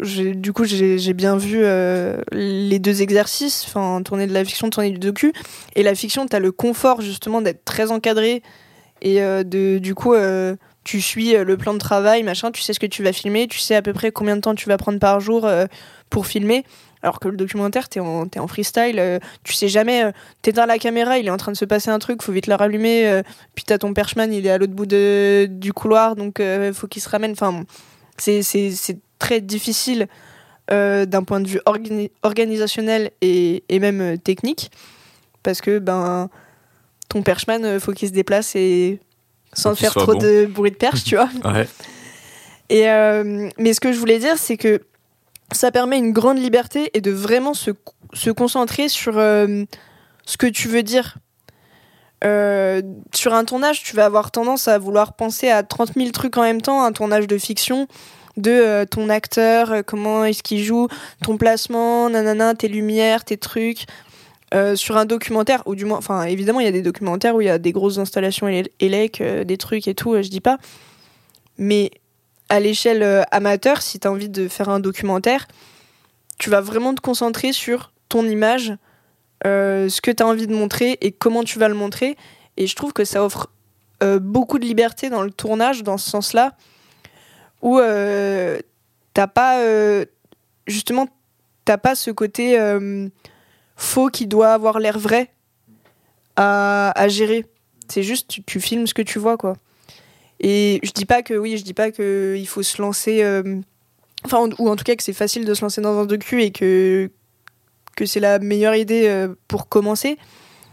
du 0.00 0.52
coup, 0.54 0.64
j'ai 0.64 0.98
j'ai 0.98 1.12
bien 1.12 1.36
vu 1.36 1.60
euh, 1.62 2.22
les 2.32 2.78
deux 2.78 3.02
exercices, 3.02 3.64
enfin, 3.66 4.02
tourner 4.02 4.26
de 4.26 4.32
la 4.32 4.44
fiction, 4.44 4.70
tourner 4.70 4.90
du 4.90 4.98
docu. 4.98 5.32
Et 5.76 5.82
la 5.82 5.94
fiction, 5.94 6.26
tu 6.26 6.34
as 6.34 6.40
le 6.40 6.52
confort 6.52 7.02
justement 7.02 7.42
d'être 7.42 7.64
très 7.66 7.90
encadré 7.90 8.42
et 9.02 9.20
euh, 9.22 9.42
de, 9.42 9.78
du 9.78 9.94
coup, 9.94 10.14
euh, 10.14 10.56
tu 10.84 11.00
suis 11.00 11.36
euh, 11.36 11.44
le 11.44 11.56
plan 11.56 11.74
de 11.74 11.78
travail, 11.78 12.22
machin, 12.22 12.50
tu 12.50 12.62
sais 12.62 12.72
ce 12.72 12.80
que 12.80 12.86
tu 12.86 13.02
vas 13.02 13.12
filmer, 13.12 13.46
tu 13.48 13.58
sais 13.58 13.74
à 13.74 13.82
peu 13.82 13.92
près 13.92 14.10
combien 14.10 14.36
de 14.36 14.40
temps 14.40 14.54
tu 14.54 14.68
vas 14.68 14.76
prendre 14.76 14.98
par 14.98 15.20
jour 15.20 15.46
euh, 15.46 15.66
pour 16.08 16.26
filmer. 16.26 16.64
Alors 17.02 17.18
que 17.18 17.28
le 17.28 17.36
documentaire, 17.36 17.88
t'es 17.88 18.00
en, 18.00 18.26
en 18.36 18.46
freestyle, 18.46 18.98
euh, 18.98 19.18
tu 19.42 19.54
sais 19.54 19.68
jamais, 19.68 20.12
t'éteins 20.42 20.66
la 20.66 20.78
caméra, 20.78 21.18
il 21.18 21.26
est 21.26 21.30
en 21.30 21.38
train 21.38 21.52
de 21.52 21.56
se 21.56 21.64
passer 21.64 21.90
un 21.90 21.98
truc, 21.98 22.22
faut 22.22 22.32
vite 22.32 22.46
la 22.46 22.58
rallumer, 22.58 23.08
euh, 23.08 23.22
puis 23.54 23.64
t'as 23.64 23.78
ton 23.78 23.94
perchman, 23.94 24.32
il 24.32 24.46
est 24.46 24.50
à 24.50 24.58
l'autre 24.58 24.74
bout 24.74 24.86
du 24.86 25.72
couloir, 25.72 26.14
donc 26.14 26.42
faut 26.74 26.86
qu'il 26.88 27.00
se 27.00 27.08
ramène. 27.08 27.32
Enfin, 27.32 27.64
c'est, 28.18 28.98
très 29.18 29.40
difficile 29.42 30.08
d'un 30.68 31.22
point 31.24 31.40
de 31.40 31.48
vue 31.48 31.60
organi- 31.66 32.10
organisationnel 32.22 33.10
et, 33.22 33.62
même 33.70 34.18
technique, 34.18 34.70
parce 35.42 35.60
que 35.60 35.78
ben 35.78 36.28
ton 37.08 37.22
perchman, 37.22 37.80
faut 37.80 37.92
qu'il 37.92 38.08
se 38.08 38.12
déplace 38.12 38.54
et 38.56 39.00
sans 39.52 39.74
faire 39.74 39.92
trop 39.92 40.12
bon. 40.12 40.18
de 40.18 40.46
bruit 40.46 40.70
de 40.70 40.76
perche, 40.76 41.04
tu 41.04 41.16
vois. 41.16 41.28
Ouais. 41.44 41.68
Et 42.68 42.88
euh, 42.88 43.48
mais 43.58 43.72
ce 43.72 43.80
que 43.80 43.92
je 43.92 43.98
voulais 43.98 44.18
dire, 44.18 44.38
c'est 44.38 44.56
que 44.56 44.80
ça 45.52 45.72
permet 45.72 45.98
une 45.98 46.12
grande 46.12 46.38
liberté 46.38 46.90
et 46.94 47.00
de 47.00 47.10
vraiment 47.10 47.52
se, 47.52 47.72
se 48.12 48.30
concentrer 48.30 48.88
sur 48.88 49.18
euh, 49.18 49.64
ce 50.24 50.36
que 50.36 50.46
tu 50.46 50.68
veux 50.68 50.84
dire. 50.84 51.16
Euh, 52.22 52.82
sur 53.12 53.34
un 53.34 53.44
tournage, 53.44 53.82
tu 53.82 53.96
vas 53.96 54.04
avoir 54.04 54.30
tendance 54.30 54.68
à 54.68 54.78
vouloir 54.78 55.14
penser 55.14 55.50
à 55.50 55.64
30 55.64 55.94
000 55.96 56.10
trucs 56.10 56.36
en 56.36 56.42
même 56.42 56.62
temps, 56.62 56.84
un 56.84 56.92
tournage 56.92 57.26
de 57.26 57.38
fiction, 57.38 57.88
de 58.36 58.84
ton 58.84 59.08
acteur, 59.08 59.82
comment 59.84 60.24
est-ce 60.24 60.42
qu'il 60.44 60.62
joue, 60.62 60.86
ton 61.24 61.38
placement, 61.38 62.08
nanana, 62.10 62.54
tes 62.54 62.68
lumières, 62.68 63.24
tes 63.24 63.38
trucs. 63.38 63.86
Euh, 64.52 64.74
sur 64.74 64.96
un 64.96 65.04
documentaire, 65.04 65.62
ou 65.66 65.76
du 65.76 65.84
moins, 65.84 65.98
enfin 65.98 66.24
évidemment 66.24 66.58
il 66.58 66.64
y 66.64 66.68
a 66.68 66.72
des 66.72 66.82
documentaires 66.82 67.36
où 67.36 67.40
il 67.40 67.44
y 67.44 67.50
a 67.50 67.58
des 67.58 67.70
grosses 67.70 67.98
installations 67.98 68.48
élec, 68.80 69.20
euh, 69.20 69.44
des 69.44 69.56
trucs 69.56 69.86
et 69.86 69.94
tout, 69.94 70.12
euh, 70.14 70.22
je 70.22 70.28
dis 70.28 70.40
pas. 70.40 70.58
Mais 71.56 71.92
à 72.48 72.58
l'échelle 72.58 73.04
euh, 73.04 73.22
amateur, 73.30 73.80
si 73.80 74.00
tu 74.00 74.08
as 74.08 74.10
envie 74.10 74.28
de 74.28 74.48
faire 74.48 74.68
un 74.68 74.80
documentaire, 74.80 75.46
tu 76.38 76.50
vas 76.50 76.60
vraiment 76.60 76.92
te 76.96 77.00
concentrer 77.00 77.52
sur 77.52 77.92
ton 78.08 78.26
image, 78.26 78.74
ce 79.44 80.00
que 80.00 80.10
tu 80.10 80.20
as 80.20 80.26
envie 80.26 80.48
de 80.48 80.54
montrer 80.54 80.98
et 81.00 81.12
comment 81.12 81.44
tu 81.44 81.60
vas 81.60 81.68
le 81.68 81.74
montrer. 81.74 82.16
Et 82.56 82.66
je 82.66 82.74
trouve 82.74 82.92
que 82.92 83.04
ça 83.04 83.22
offre 83.22 83.52
beaucoup 84.20 84.58
de 84.58 84.64
liberté 84.64 85.10
dans 85.10 85.22
le 85.22 85.30
tournage, 85.30 85.84
dans 85.84 85.96
ce 85.96 86.10
sens-là, 86.10 86.56
où 87.62 87.78
t'as 87.78 89.26
pas. 89.28 89.62
justement, 90.66 91.06
t'as 91.66 91.78
pas 91.78 91.94
ce 91.94 92.10
côté 92.10 92.58
faux 93.80 94.10
qui 94.10 94.26
doit 94.26 94.52
avoir 94.52 94.78
l'air 94.78 94.98
vrai 94.98 95.30
à, 96.36 96.92
à 96.94 97.08
gérer. 97.08 97.46
C'est 97.88 98.02
juste, 98.02 98.42
tu, 98.46 98.60
filmes 98.60 98.86
ce 98.86 98.94
que 98.94 99.02
tu 99.02 99.18
vois, 99.18 99.36
quoi. 99.36 99.54
Et 100.38 100.80
je 100.82 100.92
dis 100.92 101.06
pas 101.06 101.22
que 101.22 101.34
oui, 101.34 101.56
je 101.56 101.64
dis 101.64 101.74
pas 101.74 101.90
que 101.90 102.36
il 102.38 102.46
faut 102.46 102.62
se 102.62 102.80
lancer, 102.80 103.22
euh, 103.22 103.60
enfin 104.24 104.48
ou 104.58 104.68
en 104.68 104.76
tout 104.76 104.84
cas 104.84 104.94
que 104.96 105.02
c'est 105.02 105.12
facile 105.12 105.44
de 105.44 105.52
se 105.52 105.62
lancer 105.62 105.80
dans 105.80 105.98
un 105.98 106.06
docu 106.06 106.42
et 106.42 106.50
que 106.50 107.10
que 107.96 108.06
c'est 108.06 108.20
la 108.20 108.38
meilleure 108.38 108.74
idée 108.74 109.06
euh, 109.08 109.34
pour 109.48 109.68
commencer. 109.68 110.18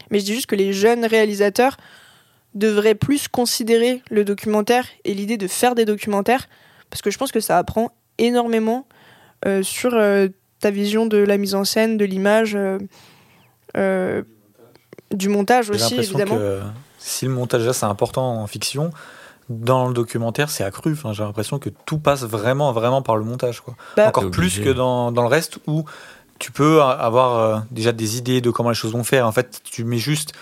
Mais 0.10 0.20
je 0.20 0.26
dis 0.26 0.34
juste 0.34 0.46
que 0.46 0.56
les 0.56 0.72
jeunes 0.72 1.06
réalisateurs 1.06 1.76
devraient 2.54 2.96
plus 2.96 3.28
considérer 3.28 4.02
le 4.10 4.24
documentaire 4.24 4.88
et 5.04 5.14
l'idée 5.14 5.38
de 5.38 5.48
faire 5.48 5.76
des 5.76 5.84
documentaires 5.84 6.48
parce 6.90 7.02
que 7.02 7.12
je 7.12 7.18
pense 7.18 7.34
que 7.34 7.42
ça 7.42 7.58
apprend 7.58 7.92
énormément 8.18 8.88
euh, 9.46 9.64
sur 9.64 9.92
ta 10.60 10.72
vision 10.72 11.06
de 11.06 11.18
la 11.18 11.38
mise 11.38 11.56
en 11.56 11.64
scène, 11.64 11.98
de 11.98 12.06
l'image, 12.06 12.56
euh, 12.56 12.80
euh, 13.76 14.24
du 15.14 15.30
montage 15.30 15.68
J'ai 15.68 15.72
aussi 15.74 15.92
l'impression 15.96 16.20
évidemment. 16.20 16.38
que 16.40 16.62
si 16.98 17.26
le 17.26 17.32
montage 17.32 17.66
là 17.66 17.74
c'est 17.74 17.86
important 17.86 18.42
en 18.42 18.48
fiction, 18.48 18.90
dans 19.50 19.88
le 19.88 19.94
documentaire 19.94 20.50
c'est 20.50 20.64
accru. 20.64 20.94
Enfin, 20.94 21.14
j'ai 21.14 21.24
l'impression 21.24 21.60
que 21.60 21.70
tout 21.86 22.00
passe 22.00 22.24
vraiment 22.24 22.74
vraiment 22.74 23.02
par 23.02 23.16
le 23.18 23.24
montage 23.24 23.62
quoi. 23.62 23.76
Bah, 23.96 24.08
Encore 24.10 24.30
plus 24.32 24.60
que 24.60 24.70
dans, 24.70 25.12
dans 25.12 25.22
le 25.22 25.30
reste 25.30 25.60
où 25.68 25.86
tu 26.40 26.52
peux 26.52 26.82
avoir 26.82 27.40
euh, 27.40 27.60
déjà 27.72 27.92
des 27.92 28.18
idées 28.18 28.42
de 28.42 28.50
comment 28.52 28.70
les 28.70 28.76
choses 28.76 28.92
vont 28.94 29.04
faire. 29.04 29.26
En 29.26 29.32
fait, 29.32 29.62
tu 29.64 29.84
mets 29.84 29.98
juste 29.98 30.34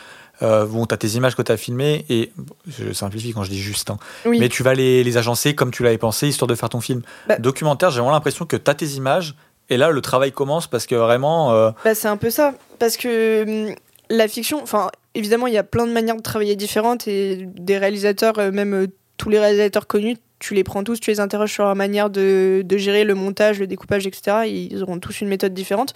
euh, 0.42 0.66
bon, 0.66 0.86
t'as 0.86 0.98
tes 0.98 1.08
images 1.10 1.36
que 1.38 1.42
t'as 1.42 1.56
filmées 1.56 2.06
et 2.10 2.34
je 2.68 2.92
simplifie 2.92 3.32
quand 3.32 3.44
je 3.44 3.50
dis 3.50 3.62
juste, 3.62 3.90
hein, 3.90 3.98
Oui. 4.26 4.38
mais 4.40 4.50
tu 4.50 4.64
vas 4.64 4.74
les, 4.74 5.02
les 5.06 5.16
agencer 5.18 5.56
comme 5.56 5.72
tu 5.72 5.84
l'avais 5.84 5.98
pensé 5.98 6.28
histoire 6.28 6.48
de 6.48 6.56
faire 6.56 6.68
ton 6.68 6.82
film. 6.82 7.04
Bah- 7.30 7.38
Documentaire, 7.40 7.90
j'ai 7.92 8.00
vraiment 8.00 8.12
l'impression 8.12 8.46
que 8.46 8.58
t'as 8.58 8.74
tes 8.74 8.86
images 8.88 9.36
et 9.70 9.78
là 9.78 9.90
le 9.90 10.02
travail 10.02 10.32
commence 10.32 10.68
parce 10.68 10.86
que 10.86 10.96
vraiment 10.96 11.54
euh, 11.54 11.72
Bah, 11.84 11.96
c'est 11.96 12.08
un 12.08 12.18
peu 12.18 12.30
ça. 12.30 12.54
Parce 12.80 12.98
que 12.98 13.68
hum, 13.70 13.76
la 14.10 14.28
fiction, 14.28 14.62
enfin, 14.62 14.92
évidemment, 15.16 15.48
il 15.48 15.54
y 15.54 15.58
a 15.58 15.64
plein 15.64 15.88
de 15.88 15.92
manières 15.92 16.16
de 16.16 16.22
travailler 16.22 16.56
différentes 16.56 17.08
et 17.08 17.38
des 17.38 17.78
réalisateurs, 17.78 18.38
euh, 18.38 18.52
même 18.52 18.74
euh, 18.74 18.88
tous 19.18 19.30
les 19.30 19.40
réalisateurs 19.40 19.88
connus, 19.88 20.18
tu 20.40 20.54
les 20.54 20.64
prends 20.64 20.84
tous, 20.84 21.00
tu 21.00 21.10
les 21.10 21.20
interroges 21.20 21.54
sur 21.54 21.64
leur 21.64 21.76
manière 21.76 22.10
de, 22.10 22.64
gérer 22.72 23.04
le 23.04 23.16
montage, 23.16 23.60
le 23.60 23.68
découpage, 23.68 24.06
etc. 24.06 24.46
Ils 24.46 24.84
auront 24.84 25.00
tous 25.00 25.22
une 25.22 25.28
méthode 25.28 25.54
différente. 25.54 25.94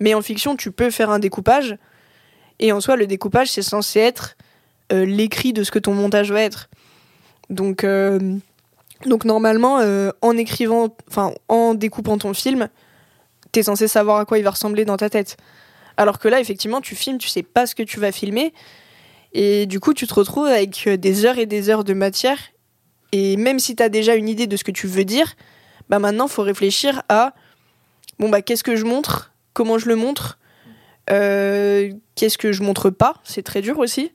Mais 0.00 0.14
en 0.14 0.22
fiction, 0.22 0.56
tu 0.56 0.70
peux 0.70 0.90
faire 0.90 1.10
un 1.10 1.18
découpage 1.18 1.76
et 2.58 2.72
en 2.72 2.80
soi, 2.80 2.96
le 2.96 3.06
découpage, 3.06 3.50
c'est 3.50 3.62
censé 3.62 4.00
être 4.00 4.36
l'écrit 4.90 5.52
de 5.52 5.62
ce 5.62 5.70
que 5.70 5.78
ton 5.78 5.92
montage 5.92 6.30
va 6.32 6.40
être. 6.40 6.70
Donc, 7.50 7.84
donc 9.04 9.24
normalement, 9.24 9.80
en 10.22 10.36
écrivant, 10.36 10.94
enfin, 11.08 11.32
en 11.48 11.74
découpant 11.74 12.16
ton 12.16 12.32
film, 12.32 12.68
t'es 13.56 13.62
censé 13.62 13.88
savoir 13.88 14.18
à 14.18 14.26
quoi 14.26 14.36
il 14.38 14.44
va 14.44 14.50
ressembler 14.50 14.84
dans 14.84 14.98
ta 14.98 15.08
tête. 15.08 15.38
Alors 15.96 16.18
que 16.18 16.28
là, 16.28 16.40
effectivement, 16.40 16.82
tu 16.82 16.94
filmes, 16.94 17.16
tu 17.16 17.28
sais 17.28 17.42
pas 17.42 17.66
ce 17.66 17.74
que 17.74 17.82
tu 17.82 17.98
vas 17.98 18.12
filmer. 18.12 18.52
Et 19.32 19.64
du 19.64 19.80
coup, 19.80 19.94
tu 19.94 20.06
te 20.06 20.12
retrouves 20.12 20.46
avec 20.46 20.86
euh, 20.86 20.98
des 20.98 21.24
heures 21.24 21.38
et 21.38 21.46
des 21.46 21.70
heures 21.70 21.82
de 21.82 21.94
matière. 21.94 22.38
Et 23.12 23.38
même 23.38 23.58
si 23.58 23.74
tu 23.74 23.82
as 23.82 23.88
déjà 23.88 24.14
une 24.14 24.28
idée 24.28 24.46
de 24.46 24.58
ce 24.58 24.64
que 24.64 24.72
tu 24.72 24.86
veux 24.86 25.06
dire, 25.06 25.36
bah 25.88 25.98
maintenant, 25.98 26.28
faut 26.28 26.42
réfléchir 26.42 27.02
à 27.08 27.32
bon, 28.18 28.28
bah, 28.28 28.42
qu'est-ce 28.42 28.62
que 28.62 28.76
je 28.76 28.84
montre? 28.84 29.32
Comment 29.54 29.78
je 29.78 29.88
le 29.88 29.96
montre? 29.96 30.38
Euh, 31.08 31.90
Qu'est-ce 32.14 32.36
que 32.36 32.52
je 32.52 32.62
montre 32.62 32.90
pas? 32.90 33.14
C'est 33.24 33.42
très 33.42 33.62
dur 33.62 33.78
aussi. 33.78 34.12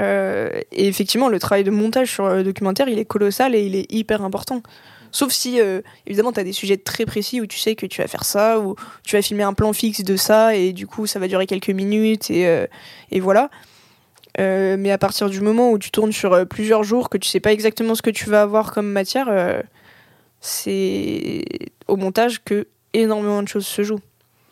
Euh, 0.00 0.48
et 0.72 0.88
effectivement, 0.88 1.28
le 1.28 1.38
travail 1.38 1.64
de 1.64 1.70
montage 1.70 2.10
sur 2.10 2.28
le 2.28 2.42
documentaire, 2.42 2.88
il 2.88 2.98
est 2.98 3.04
colossal 3.04 3.54
et 3.54 3.60
il 3.66 3.76
est 3.76 3.92
hyper 3.92 4.22
important. 4.22 4.62
Sauf 5.16 5.30
si, 5.32 5.60
euh, 5.60 5.80
évidemment, 6.08 6.32
tu 6.32 6.40
as 6.40 6.44
des 6.44 6.52
sujets 6.52 6.76
très 6.76 7.06
précis 7.06 7.40
où 7.40 7.46
tu 7.46 7.56
sais 7.56 7.76
que 7.76 7.86
tu 7.86 8.02
vas 8.02 8.08
faire 8.08 8.24
ça, 8.24 8.58
ou 8.58 8.74
tu 9.04 9.14
vas 9.14 9.22
filmer 9.22 9.44
un 9.44 9.52
plan 9.52 9.72
fixe 9.72 10.02
de 10.02 10.16
ça, 10.16 10.56
et 10.56 10.72
du 10.72 10.88
coup, 10.88 11.06
ça 11.06 11.20
va 11.20 11.28
durer 11.28 11.46
quelques 11.46 11.70
minutes, 11.70 12.30
et, 12.32 12.48
euh, 12.48 12.66
et 13.12 13.20
voilà. 13.20 13.48
Euh, 14.40 14.76
mais 14.76 14.90
à 14.90 14.98
partir 14.98 15.30
du 15.30 15.40
moment 15.40 15.70
où 15.70 15.78
tu 15.78 15.92
tournes 15.92 16.10
sur 16.10 16.44
plusieurs 16.48 16.82
jours, 16.82 17.10
que 17.10 17.16
tu 17.18 17.28
sais 17.28 17.38
pas 17.38 17.52
exactement 17.52 17.94
ce 17.94 18.02
que 18.02 18.10
tu 18.10 18.28
vas 18.28 18.42
avoir 18.42 18.72
comme 18.72 18.90
matière, 18.90 19.28
c'est 20.40 21.44
au 21.86 21.96
montage 21.96 22.42
que 22.44 22.66
énormément 22.92 23.42
de 23.42 23.48
choses 23.48 23.66
se 23.66 23.82
jouent. 23.82 24.00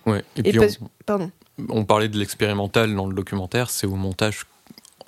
Ouais. 0.07 0.23
Et, 0.37 0.41
Et 0.41 0.51
puis 0.51 0.59
parce- 0.59 0.79
on, 0.81 0.89
Pardon. 1.05 1.31
on 1.71 1.85
parlait 1.85 2.09
de 2.09 2.19
l'expérimental 2.19 2.95
dans 2.95 3.07
le 3.07 3.15
documentaire, 3.15 3.69
c'est 3.71 3.87
au 3.89 3.97
montage 3.97 4.45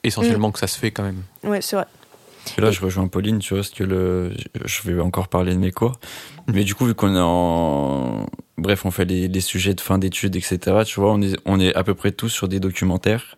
essentiellement 0.02 0.50
que 0.52 0.58
ça 0.58 0.66
se 0.66 0.78
fait 0.78 0.90
quand 0.90 1.04
même. 1.04 1.22
Ouais, 1.44 1.60
c'est 1.62 1.76
vrai. 1.76 1.86
Et 2.58 2.60
là, 2.60 2.70
je 2.70 2.80
rejoins 2.80 3.08
Pauline, 3.08 3.38
tu 3.38 3.50
vois, 3.54 3.58
parce 3.62 3.70
que 3.70 3.84
le, 3.84 4.32
je 4.64 4.82
vais 4.82 5.00
encore 5.00 5.28
parler 5.28 5.52
de 5.52 5.58
mes 5.58 5.70
cours. 5.72 5.98
Mais 6.52 6.64
du 6.64 6.74
coup, 6.74 6.84
vu 6.86 6.94
qu'on 6.94 7.14
est 7.14 7.20
en, 7.20 8.26
bref, 8.58 8.84
on 8.84 8.90
fait 8.90 9.04
les, 9.04 9.28
les 9.28 9.40
sujets 9.40 9.74
de 9.74 9.80
fin 9.80 9.98
d'études, 9.98 10.36
etc., 10.36 10.58
tu 10.86 11.00
vois, 11.00 11.12
on 11.12 11.22
est, 11.22 11.36
on 11.46 11.58
est 11.60 11.74
à 11.74 11.82
peu 11.84 11.94
près 11.94 12.12
tous 12.12 12.28
sur 12.28 12.48
des 12.48 12.60
documentaires. 12.60 13.36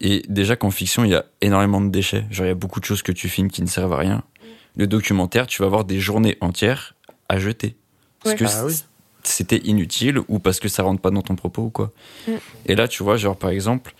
Et 0.00 0.22
déjà 0.28 0.54
qu'en 0.56 0.70
fiction, 0.70 1.04
il 1.04 1.10
y 1.10 1.14
a 1.14 1.24
énormément 1.40 1.80
de 1.80 1.88
déchets. 1.88 2.24
Genre, 2.30 2.46
il 2.46 2.50
y 2.50 2.52
a 2.52 2.54
beaucoup 2.54 2.78
de 2.80 2.84
choses 2.84 3.02
que 3.02 3.12
tu 3.12 3.28
filmes 3.28 3.50
qui 3.50 3.62
ne 3.62 3.66
servent 3.66 3.92
à 3.94 3.98
rien. 3.98 4.22
Le 4.76 4.86
documentaire, 4.86 5.46
tu 5.46 5.62
vas 5.62 5.66
avoir 5.66 5.84
des 5.84 5.98
journées 5.98 6.36
entières 6.40 6.94
à 7.28 7.38
jeter. 7.40 7.74
Parce 8.22 8.34
Ouais. 8.34 8.46
que 8.46 8.52
Ah 8.52 8.64
oui. 8.66 8.74
c'était 9.24 9.58
inutile 9.64 10.20
ou 10.28 10.38
parce 10.38 10.60
que 10.60 10.68
ça 10.68 10.84
rentre 10.84 11.00
pas 11.00 11.10
dans 11.10 11.22
ton 11.22 11.34
propos 11.34 11.62
ou 11.62 11.70
quoi. 11.70 11.92
Mm. 12.28 12.32
Et 12.66 12.74
là, 12.76 12.86
tu 12.86 13.02
vois, 13.02 13.16
genre, 13.16 13.36
par 13.36 13.50
exemple, 13.50 13.94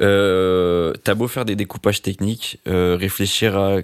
euh, 0.00 0.92
t'as 1.04 1.14
beau 1.14 1.28
faire 1.28 1.44
des 1.44 1.56
découpages 1.56 2.02
techniques, 2.02 2.60
euh, 2.68 2.96
réfléchir 2.98 3.58
à 3.58 3.78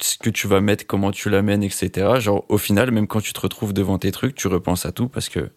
ce 0.00 0.16
que 0.18 0.30
tu 0.30 0.46
vas 0.46 0.60
mettre, 0.60 0.86
comment 0.86 1.10
tu 1.10 1.28
l'amènes, 1.30 1.62
etc. 1.62 1.90
Genre, 2.20 2.44
au 2.48 2.58
final, 2.58 2.90
même 2.90 3.06
quand 3.06 3.20
tu 3.20 3.32
te 3.32 3.40
retrouves 3.40 3.72
devant 3.72 3.98
tes 3.98 4.10
trucs, 4.12 4.34
tu 4.34 4.48
repenses 4.48 4.86
à 4.86 4.92
tout 4.92 5.08
parce 5.08 5.28
que, 5.28 5.50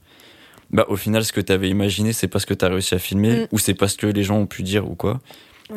bah, 0.71 0.85
au 0.89 0.95
final, 0.97 1.23
ce 1.23 1.31
que 1.31 1.39
t'avais 1.41 1.69
imaginé, 1.69 2.11
c'est 2.13 2.27
pas 2.27 2.39
ce 2.39 2.45
que 2.45 2.53
t'as 2.53 2.67
réussi 2.69 2.93
à 2.95 2.99
filmer 2.99 3.41
Mm. 3.43 3.47
ou 3.51 3.59
c'est 3.59 3.73
pas 3.73 3.87
ce 3.87 3.95
que 3.97 4.07
les 4.07 4.23
gens 4.23 4.37
ont 4.37 4.45
pu 4.47 4.63
dire 4.63 4.89
ou 4.89 4.95
quoi. 4.95 5.19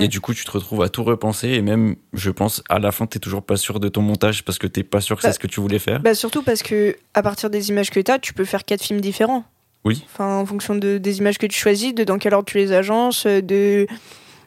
Et 0.00 0.08
du 0.08 0.20
coup, 0.20 0.34
tu 0.34 0.44
te 0.44 0.50
retrouves 0.50 0.82
à 0.82 0.90
tout 0.90 1.04
repenser 1.04 1.48
et 1.48 1.62
même, 1.62 1.96
je 2.12 2.30
pense, 2.30 2.62
à 2.68 2.78
la 2.80 2.92
fin, 2.92 3.06
t'es 3.06 3.18
toujours 3.20 3.42
pas 3.42 3.56
sûr 3.56 3.80
de 3.80 3.88
ton 3.88 4.02
montage 4.02 4.44
parce 4.44 4.58
que 4.58 4.66
t'es 4.66 4.82
pas 4.82 5.00
sûr 5.00 5.16
que 5.16 5.22
Bah, 5.22 5.28
c'est 5.28 5.34
ce 5.34 5.38
que 5.38 5.46
tu 5.46 5.60
voulais 5.60 5.78
faire. 5.78 6.00
Bah, 6.00 6.14
surtout 6.14 6.42
parce 6.42 6.62
que 6.62 6.96
à 7.14 7.22
partir 7.22 7.48
des 7.48 7.70
images 7.70 7.90
que 7.90 8.00
tu 8.00 8.10
as, 8.10 8.18
tu 8.18 8.34
peux 8.34 8.44
faire 8.44 8.64
quatre 8.64 8.82
films 8.82 9.00
différents. 9.00 9.44
Oui. 9.86 10.04
Enfin, 10.12 10.38
en 10.40 10.44
fonction 10.44 10.74
de, 10.74 10.98
des 10.98 11.18
images 11.18 11.38
que 11.38 11.46
tu 11.46 11.58
choisis, 11.58 11.94
de 11.94 12.02
dans 12.04 12.18
quel 12.18 12.34
ordre 12.34 12.44
tu 12.46 12.58
les 12.58 12.72
agences, 12.72 13.24
de, 13.26 13.86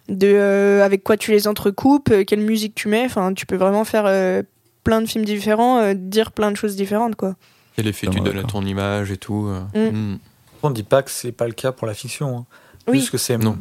de 0.10 0.28
euh, 0.28 0.84
avec 0.84 1.02
quoi 1.04 1.16
tu 1.16 1.32
les 1.32 1.48
entrecoupes, 1.48 2.10
euh, 2.12 2.24
quelle 2.26 2.42
musique 2.42 2.76
tu 2.76 2.90
mets. 2.90 3.06
Enfin, 3.06 3.34
tu 3.34 3.46
peux 3.46 3.56
vraiment 3.56 3.86
faire 3.86 4.04
euh, 4.06 4.44
plein 4.84 5.02
de 5.02 5.08
films 5.08 5.24
différents, 5.24 5.80
euh, 5.80 5.94
dire 5.96 6.34
plein 6.34 6.52
de 6.52 6.58
choses 6.58 6.76
différentes, 6.76 7.16
quoi. 7.16 7.36
Quel 7.78 7.88
effet 7.88 8.08
Totalement 8.08 8.28
tu 8.28 8.36
donnes 8.36 8.46
à 8.46 8.48
ton 8.48 8.66
image 8.66 9.12
et 9.12 9.18
tout. 9.18 9.48
euh. 9.48 9.92
Mm. 9.92 10.14
Mm. 10.14 10.20
On 10.62 10.72
dit 10.72 10.84
pas 10.84 11.04
que 11.04 11.12
c'est 11.12 11.32
pas 11.32 11.48
le 11.48 11.54
cas 11.54 11.72
pour 11.72 11.88
la 11.88 11.94
fiction. 11.94 12.40
Hein. 12.40 12.46
Oui. 12.90 13.00
Juste 13.00 13.12
que 13.12 13.18
c'est 13.18 13.38
Non. 13.38 13.58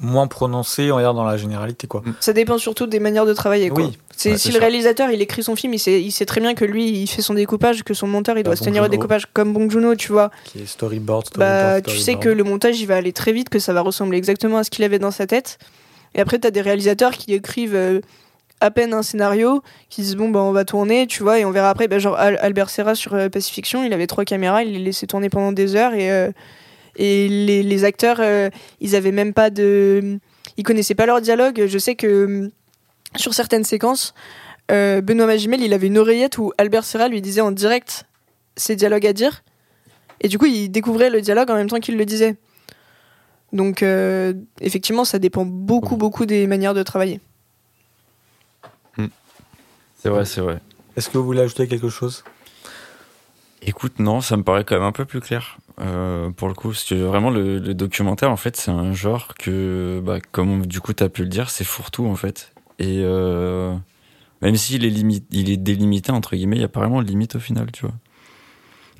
Moins 0.00 0.26
prononcé, 0.26 0.90
on 0.90 0.96
va 0.96 1.02
dire, 1.02 1.14
dans 1.14 1.24
la 1.24 1.36
généralité, 1.36 1.86
quoi. 1.86 2.02
Ça 2.20 2.32
dépend 2.32 2.58
surtout 2.58 2.86
des 2.86 2.98
manières 3.00 3.26
de 3.26 3.34
travailler, 3.34 3.68
quoi. 3.68 3.84
Oui. 3.84 3.98
Ouais, 4.30 4.36
si 4.38 4.52
le 4.52 4.58
réalisateur 4.60 5.10
il 5.10 5.20
écrit 5.20 5.42
son 5.42 5.56
film, 5.56 5.74
il 5.74 5.78
sait, 5.78 6.00
il 6.00 6.12
sait 6.12 6.26
très 6.26 6.40
bien 6.40 6.54
que 6.54 6.64
lui 6.64 6.88
il 6.90 7.06
fait 7.08 7.22
son 7.22 7.34
découpage, 7.34 7.82
que 7.82 7.94
son 7.94 8.06
monteur 8.06 8.36
il 8.38 8.44
doit 8.44 8.52
Bah, 8.52 8.56
se 8.56 8.60
Bong 8.64 8.68
tenir 8.68 8.82
au 8.84 8.88
découpage 8.88 9.26
comme 9.32 9.52
Bong 9.52 9.68
Joon-ho, 9.70 9.96
tu 9.96 10.12
vois. 10.12 10.30
Qui 10.44 10.60
est 10.60 10.66
storyboard, 10.66 11.26
storyboard, 11.26 11.72
Bah, 11.74 11.80
tu 11.80 11.96
sais 11.98 12.14
que 12.16 12.28
le 12.28 12.44
montage 12.44 12.80
il 12.80 12.86
va 12.86 12.96
aller 12.96 13.12
très 13.12 13.32
vite, 13.32 13.48
que 13.48 13.58
ça 13.58 13.72
va 13.72 13.80
ressembler 13.80 14.18
exactement 14.18 14.58
à 14.58 14.64
ce 14.64 14.70
qu'il 14.70 14.84
avait 14.84 14.98
dans 15.00 15.10
sa 15.10 15.26
tête. 15.26 15.58
Et 16.14 16.20
après, 16.20 16.38
t'as 16.38 16.50
des 16.50 16.60
réalisateurs 16.60 17.12
qui 17.12 17.32
écrivent 17.32 17.74
euh, 17.74 18.00
à 18.60 18.70
peine 18.70 18.92
un 18.94 19.02
scénario, 19.02 19.62
qui 19.88 20.02
disent 20.02 20.14
bon, 20.14 20.28
bah 20.28 20.40
on 20.40 20.52
va 20.52 20.64
tourner, 20.64 21.06
tu 21.08 21.22
vois, 21.24 21.40
et 21.40 21.44
on 21.44 21.50
verra 21.50 21.70
après. 21.70 21.88
Bah, 21.88 21.98
genre 21.98 22.16
Al- 22.16 22.38
Albert 22.42 22.70
Serra 22.70 22.94
sur 22.94 23.14
euh, 23.14 23.28
Pacifiction, 23.28 23.82
il 23.82 23.92
avait 23.92 24.06
trois 24.06 24.24
caméras, 24.24 24.62
il 24.62 24.72
les 24.74 24.78
laissait 24.78 25.06
tourner 25.06 25.30
pendant 25.30 25.50
des 25.52 25.74
heures 25.74 25.94
et, 25.94 26.12
euh, 26.12 26.30
et 26.96 27.28
les, 27.28 27.62
les 27.62 27.84
acteurs, 27.84 28.18
euh, 28.20 28.50
ils 28.80 28.96
avaient 28.96 29.12
même 29.12 29.32
pas 29.32 29.50
de. 29.50 30.18
Ils 30.56 30.64
connaissaient 30.64 30.94
pas 30.94 31.06
leur 31.06 31.20
dialogue. 31.20 31.64
Je 31.66 31.78
sais 31.78 31.94
que 31.94 32.24
hum, 32.24 32.50
sur 33.16 33.34
certaines 33.34 33.64
séquences, 33.64 34.14
euh, 34.70 35.00
Benoît 35.00 35.26
Magimel, 35.26 35.62
il 35.62 35.72
avait 35.72 35.86
une 35.86 35.98
oreillette 35.98 36.38
où 36.38 36.52
Albert 36.58 36.84
Serra 36.84 37.08
lui 37.08 37.20
disait 37.20 37.40
en 37.40 37.52
direct 37.52 38.06
ses 38.56 38.76
dialogues 38.76 39.06
à 39.06 39.12
dire. 39.12 39.42
Et 40.20 40.28
du 40.28 40.38
coup, 40.38 40.46
il 40.46 40.68
découvrait 40.68 41.10
le 41.10 41.20
dialogue 41.20 41.50
en 41.50 41.54
même 41.54 41.68
temps 41.68 41.80
qu'il 41.80 41.96
le 41.96 42.04
disait. 42.04 42.36
Donc, 43.52 43.82
euh, 43.82 44.32
effectivement, 44.60 45.04
ça 45.04 45.18
dépend 45.18 45.44
beaucoup, 45.44 45.96
beaucoup 45.96 46.26
des 46.26 46.46
manières 46.46 46.74
de 46.74 46.82
travailler. 46.82 47.20
C'est 50.02 50.08
vrai, 50.08 50.24
c'est 50.24 50.40
vrai. 50.40 50.58
Est-ce 50.96 51.08
que 51.08 51.16
vous 51.16 51.24
voulez 51.24 51.42
ajouter 51.42 51.68
quelque 51.68 51.88
chose? 51.88 52.24
Écoute, 53.64 53.98
non, 54.00 54.20
ça 54.20 54.36
me 54.36 54.42
paraît 54.42 54.64
quand 54.64 54.74
même 54.74 54.82
un 54.84 54.92
peu 54.92 55.04
plus 55.04 55.20
clair. 55.20 55.58
euh, 55.80 56.30
pour 56.30 56.48
le 56.48 56.54
coup, 56.54 56.68
parce 56.70 56.84
que 56.84 56.94
vraiment 56.96 57.30
le, 57.30 57.58
le 57.58 57.74
documentaire, 57.74 58.30
en 58.30 58.36
fait, 58.36 58.56
c'est 58.56 58.70
un 58.72 58.92
genre 58.92 59.34
que, 59.38 60.00
bah, 60.04 60.18
comme 60.32 60.66
du 60.66 60.80
coup 60.80 60.92
t'as 60.92 61.08
pu 61.08 61.22
le 61.22 61.28
dire, 61.28 61.48
c'est 61.50 61.64
fourre-tout 61.64 62.06
en 62.06 62.16
fait. 62.16 62.52
Et 62.80 63.00
euh, 63.04 63.74
même 64.42 64.56
s'il 64.56 64.84
est 64.84 64.90
limite, 64.90 65.26
il 65.32 65.50
est 65.50 65.56
délimité 65.58 66.12
entre 66.12 66.36
guillemets, 66.36 66.56
il 66.56 66.62
y 66.62 66.64
a 66.64 66.68
pas 66.68 66.80
vraiment 66.80 67.02
de 67.02 67.06
limite 67.08 67.36
au 67.36 67.40
final, 67.40 67.70
tu 67.72 67.82
vois. 67.86 67.94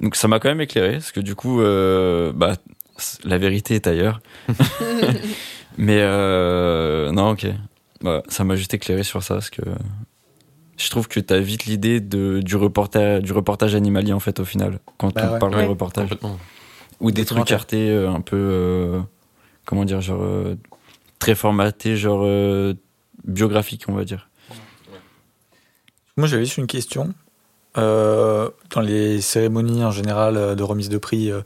Donc 0.00 0.16
ça 0.16 0.28
m'a 0.28 0.40
quand 0.40 0.48
même 0.48 0.60
éclairé, 0.60 0.94
parce 0.94 1.12
que 1.12 1.20
du 1.20 1.34
coup, 1.34 1.60
euh, 1.60 2.32
bah, 2.34 2.56
la 3.24 3.38
vérité 3.38 3.74
est 3.76 3.86
ailleurs. 3.86 4.20
Mais 5.78 5.98
euh, 6.00 7.12
non, 7.12 7.30
ok, 7.30 7.46
Bah, 8.02 8.22
ça 8.28 8.44
m'a 8.44 8.56
juste 8.56 8.74
éclairé 8.74 9.02
sur 9.04 9.22
ça, 9.22 9.34
parce 9.34 9.50
que 9.50 9.62
je 10.82 10.90
trouve 10.90 11.08
que 11.08 11.20
t'as 11.20 11.38
vite 11.38 11.64
l'idée 11.66 12.00
de 12.00 12.40
du 12.42 12.56
reportage, 12.56 13.22
du 13.22 13.32
reportage 13.32 13.74
animalier 13.74 14.12
en 14.12 14.20
fait 14.20 14.40
au 14.40 14.44
final, 14.44 14.78
quand 14.98 15.14
Bah 15.14 15.22
on 15.28 15.32
ouais. 15.34 15.38
parle 15.38 15.54
Ouais. 15.54 15.64
de 15.64 15.68
reportage 15.68 16.10
ou 17.00 17.10
des 17.10 17.24
trucs 17.24 17.38
Documentaire. 17.38 17.58
artés 17.58 17.90
euh, 17.90 18.10
un 18.10 18.20
peu 18.20 18.36
euh, 18.36 19.00
comment 19.64 19.84
dire 19.84 20.00
genre 20.00 20.22
euh, 20.22 20.54
très 21.18 21.34
formatés 21.34 21.96
genre 21.96 22.22
euh, 22.24 22.74
biographique 23.24 23.84
on 23.88 23.94
va 23.94 24.04
dire 24.04 24.28
Moi, 26.16 26.26
j'avais 26.26 26.44
juste 26.44 26.58
une 26.58 26.66
question. 26.66 27.14
Euh, 27.78 28.50
dans 28.70 28.82
les 28.82 29.20
cérémonies 29.22 29.82
en 29.82 29.90
général 29.90 30.56
de 30.56 30.62
remise 30.62 30.90
de 30.90 30.98
prix, 30.98 31.30
euh, 31.32 31.40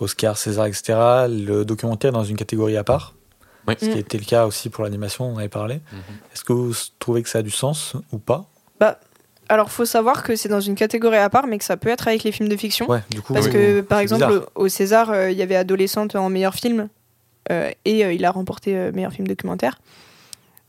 Oscar, 0.00 0.36
César, 0.36 0.66
etc., 0.66 0.82
le 1.28 1.64
documentaire 1.64 2.10
est 2.10 2.12
dans 2.12 2.24
une 2.24 2.36
catégorie 2.36 2.76
à 2.76 2.84
part. 2.84 3.14
Ce 3.68 3.74
qui 3.74 3.88
Mm. 3.88 3.96
était 3.98 4.18
le 4.18 4.24
cas 4.24 4.46
aussi 4.46 4.68
pour 4.70 4.84
l'animation, 4.84 5.24
on 5.30 5.34
en 5.34 5.38
avait 5.38 5.48
parlé. 5.48 5.76
Mhm. 5.76 6.00
Est-ce 6.34 6.42
que 6.44 6.52
vous 6.52 6.74
trouvez 6.98 7.22
que 7.22 7.28
ça 7.28 7.38
a 7.38 7.42
du 7.42 7.50
sens 7.50 7.94
ou 8.12 8.18
pas 8.18 8.44
Alors, 9.52 9.70
faut 9.70 9.84
savoir 9.84 10.22
que 10.22 10.34
c'est 10.34 10.48
dans 10.48 10.60
une 10.60 10.74
catégorie 10.74 11.18
à 11.18 11.28
part, 11.28 11.46
mais 11.46 11.58
que 11.58 11.64
ça 11.64 11.76
peut 11.76 11.90
être 11.90 12.08
avec 12.08 12.22
les 12.22 12.32
films 12.32 12.48
de 12.48 12.56
fiction. 12.56 12.88
Ouais, 12.88 13.02
du 13.10 13.20
coup. 13.20 13.34
Parce 13.34 13.46
oui. 13.46 13.52
que, 13.52 13.80
par 13.82 13.98
exemple, 13.98 14.26
bizarre. 14.26 14.48
au 14.54 14.68
César, 14.68 15.10
euh, 15.10 15.30
il 15.30 15.36
y 15.36 15.42
avait 15.42 15.56
Adolescente 15.56 16.16
en 16.16 16.30
meilleur 16.30 16.54
film, 16.54 16.88
euh, 17.50 17.70
et 17.84 18.02
euh, 18.02 18.14
il 18.14 18.24
a 18.24 18.30
remporté 18.30 18.90
meilleur 18.92 19.12
film 19.12 19.28
documentaire. 19.28 19.78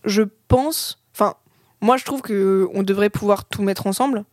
Je 0.03 0.23
pense, 0.49 0.99
enfin, 1.15 1.35
moi 1.79 1.95
je 1.95 2.03
trouve 2.03 2.21
que 2.21 2.67
on 2.73 2.83
devrait 2.83 3.09
pouvoir 3.09 3.45
tout 3.45 3.61
mettre 3.61 3.87
ensemble, 3.87 4.25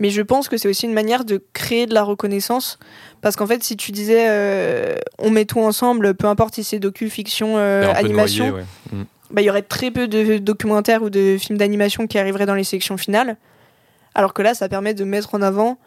mais 0.00 0.10
je 0.10 0.22
pense 0.22 0.48
que 0.48 0.56
c'est 0.56 0.68
aussi 0.68 0.86
une 0.86 0.92
manière 0.92 1.24
de 1.24 1.40
créer 1.52 1.86
de 1.86 1.94
la 1.94 2.02
reconnaissance, 2.02 2.80
parce 3.20 3.36
qu'en 3.36 3.46
fait, 3.46 3.62
si 3.62 3.76
tu 3.76 3.92
disais 3.92 4.98
on 5.18 5.30
met 5.30 5.44
tout 5.44 5.60
ensemble, 5.60 6.14
peu 6.14 6.26
importe 6.26 6.56
si 6.56 6.64
c'est 6.64 6.80
docu, 6.80 7.10
fiction, 7.10 7.54
peu 7.54 7.90
animation, 7.94 8.50
ouais. 8.50 8.64
Mm. 8.90 9.04
Bah, 9.30 9.42
y 9.42 9.50
aurait 9.50 9.62
très 9.62 9.90
peu 9.90 10.08
de 10.08 10.38
documentaires 10.38 11.02
ou 11.02 11.10
de 11.10 11.36
films 11.38 11.58
d'animation 11.58 12.06
qui 12.06 12.18
arriveraient 12.18 12.46
dans 12.46 12.54
les 12.54 12.64
sections 12.64 12.96
finales. 12.96 13.36
Alors 14.14 14.34
que 14.34 14.42
là, 14.42 14.54
ça 14.54 14.68
permet 14.68 14.94
de 14.94 15.04
mettre 15.04 15.34
en 15.34 15.42
avant. 15.42 15.78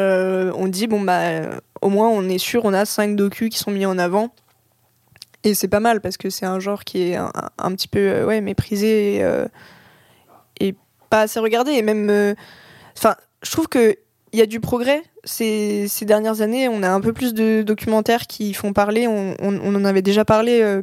euh, 0.00 0.52
on 0.54 0.68
dit, 0.68 0.86
bon, 0.86 1.00
bah, 1.00 1.20
euh, 1.20 1.58
au 1.82 1.88
moins, 1.88 2.08
on 2.08 2.28
est 2.28 2.38
sûr, 2.38 2.64
on 2.64 2.72
a 2.72 2.84
cinq 2.84 3.16
docus 3.16 3.50
qui 3.50 3.58
sont 3.58 3.70
mis 3.70 3.86
en 3.86 3.98
avant. 3.98 4.30
Et 5.44 5.54
c'est 5.54 5.68
pas 5.68 5.80
mal 5.80 6.00
parce 6.00 6.16
que 6.16 6.30
c'est 6.30 6.46
un 6.46 6.58
genre 6.58 6.84
qui 6.84 7.10
est 7.10 7.16
un, 7.16 7.72
petit 7.72 7.88
peu 7.88 8.00
euh, 8.00 8.26
ouais, 8.26 8.40
méprisé 8.40 9.24
et, 10.60 10.74
pas 11.10 11.22
assez 11.22 11.40
regardé. 11.40 11.72
Et 11.72 11.82
même. 11.82 12.34
Enfin, 12.96 13.14
je 13.42 13.50
trouve 13.50 13.68
qu'il 13.68 13.96
y 14.32 14.42
a 14.42 14.46
du 14.46 14.60
progrès. 14.60 15.02
Ces, 15.24 15.88
ces 15.88 16.04
dernières 16.04 16.40
années, 16.40 16.68
on 16.68 16.82
a 16.82 16.90
un 16.90 17.00
peu 17.00 17.12
plus 17.12 17.32
de 17.34 17.62
documentaires 17.62 18.26
qui 18.26 18.54
font 18.54 18.72
parler. 18.72 19.06
On 19.06 19.36
en 19.40 19.84
avait 19.84 20.02
déjà 20.02 20.24
parlé. 20.24 20.80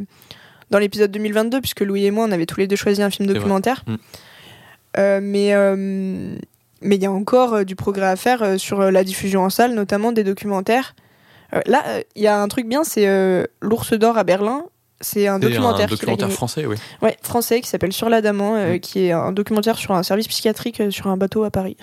Dans 0.76 0.80
l'épisode 0.80 1.10
2022, 1.10 1.62
puisque 1.62 1.80
Louis 1.80 2.06
et 2.06 2.12
moi, 2.12 2.26
on 2.28 2.32
avait 2.34 2.46
tous 2.46 2.60
les 2.60 2.68
deux 2.68 2.76
choisi 2.76 3.02
un 3.02 3.10
film 3.10 3.30
documentaire. 3.30 3.86
Mm. 3.88 3.96
Euh, 4.98 5.20
mais 5.24 5.54
euh, 5.54 5.76
mais 6.82 6.96
il 6.98 7.02
y 7.02 7.06
a 7.06 7.12
encore 7.14 7.54
euh, 7.54 7.64
du 7.64 7.78
progrès 7.78 8.08
à 8.08 8.18
faire 8.18 8.60
sur 8.60 8.92
la 8.92 9.04
diffusion 9.06 9.44
en 9.44 9.50
salle, 9.50 9.74
notamment 9.74 10.12
des 10.12 10.26
documentaires. 10.26 10.94
Là, 11.66 11.82
il 12.18 12.24
y 12.24 12.28
a 12.28 12.42
un 12.42 12.48
truc 12.50 12.68
bien, 12.68 12.84
c'est 12.84 13.08
L'ours 13.62 13.94
d'or 13.94 14.18
à 14.18 14.26
Berlin. 14.26 14.66
C'est 15.00 15.28
un 15.28 15.40
documentaire, 15.40 15.86
un 15.86 15.92
documentaire 15.92 16.32
français, 16.32 16.66
oui. 16.66 16.76
Ouais, 17.02 17.16
français 17.22 17.62
qui 17.62 17.70
s'appelle 17.70 17.94
Sur 17.94 18.10
l'Adamant, 18.10 18.56
euh, 18.56 18.76
Mm. 18.76 18.80
qui 18.82 19.06
est 19.06 19.12
un 19.14 19.32
documentaire 19.32 19.78
sur 19.78 19.94
un 19.94 20.04
service 20.04 20.28
psychiatrique 20.28 20.82
sur 20.90 21.08
un 21.08 21.16
bateau 21.16 21.46
à 21.46 21.52
Paris. 21.52 21.78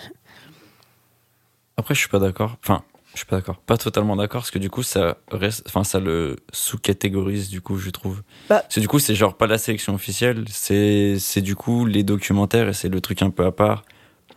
Après, 1.79 1.95
je 1.95 2.01
suis 2.01 2.09
pas 2.11 2.19
d'accord. 2.19 2.57
Enfin, 2.63 2.83
je 3.13 3.19
suis 3.19 3.27
pas 3.27 3.37
d'accord. 3.37 3.57
Pas 3.59 3.77
totalement 3.77 4.17
d'accord, 4.17 4.41
parce 4.43 4.51
que 4.51 4.59
du 4.59 4.71
coup, 4.71 4.83
ça 4.83 5.17
reste, 5.31 5.63
enfin, 5.67 5.85
ça 5.85 6.01
le 6.01 6.37
sous-catégorise, 6.53 7.49
du 7.51 7.61
coup, 7.61 7.77
je 7.79 7.91
trouve. 7.91 8.23
Bah. 8.49 8.61
Parce 8.61 8.75
que 8.77 8.81
du 8.81 8.89
coup, 8.89 8.99
c'est 8.99 9.15
genre 9.15 9.37
pas 9.37 9.47
la 9.47 9.59
sélection 9.59 9.95
officielle, 9.95 10.45
c'est, 10.49 11.17
c'est 11.19 11.43
du 11.43 11.55
coup 11.57 11.85
les 11.87 12.03
documentaires 12.05 12.69
et 12.69 12.73
c'est 12.73 12.89
le 12.89 13.01
truc 13.01 13.23
un 13.23 13.31
peu 13.31 13.45
à 13.45 13.53
part, 13.53 13.85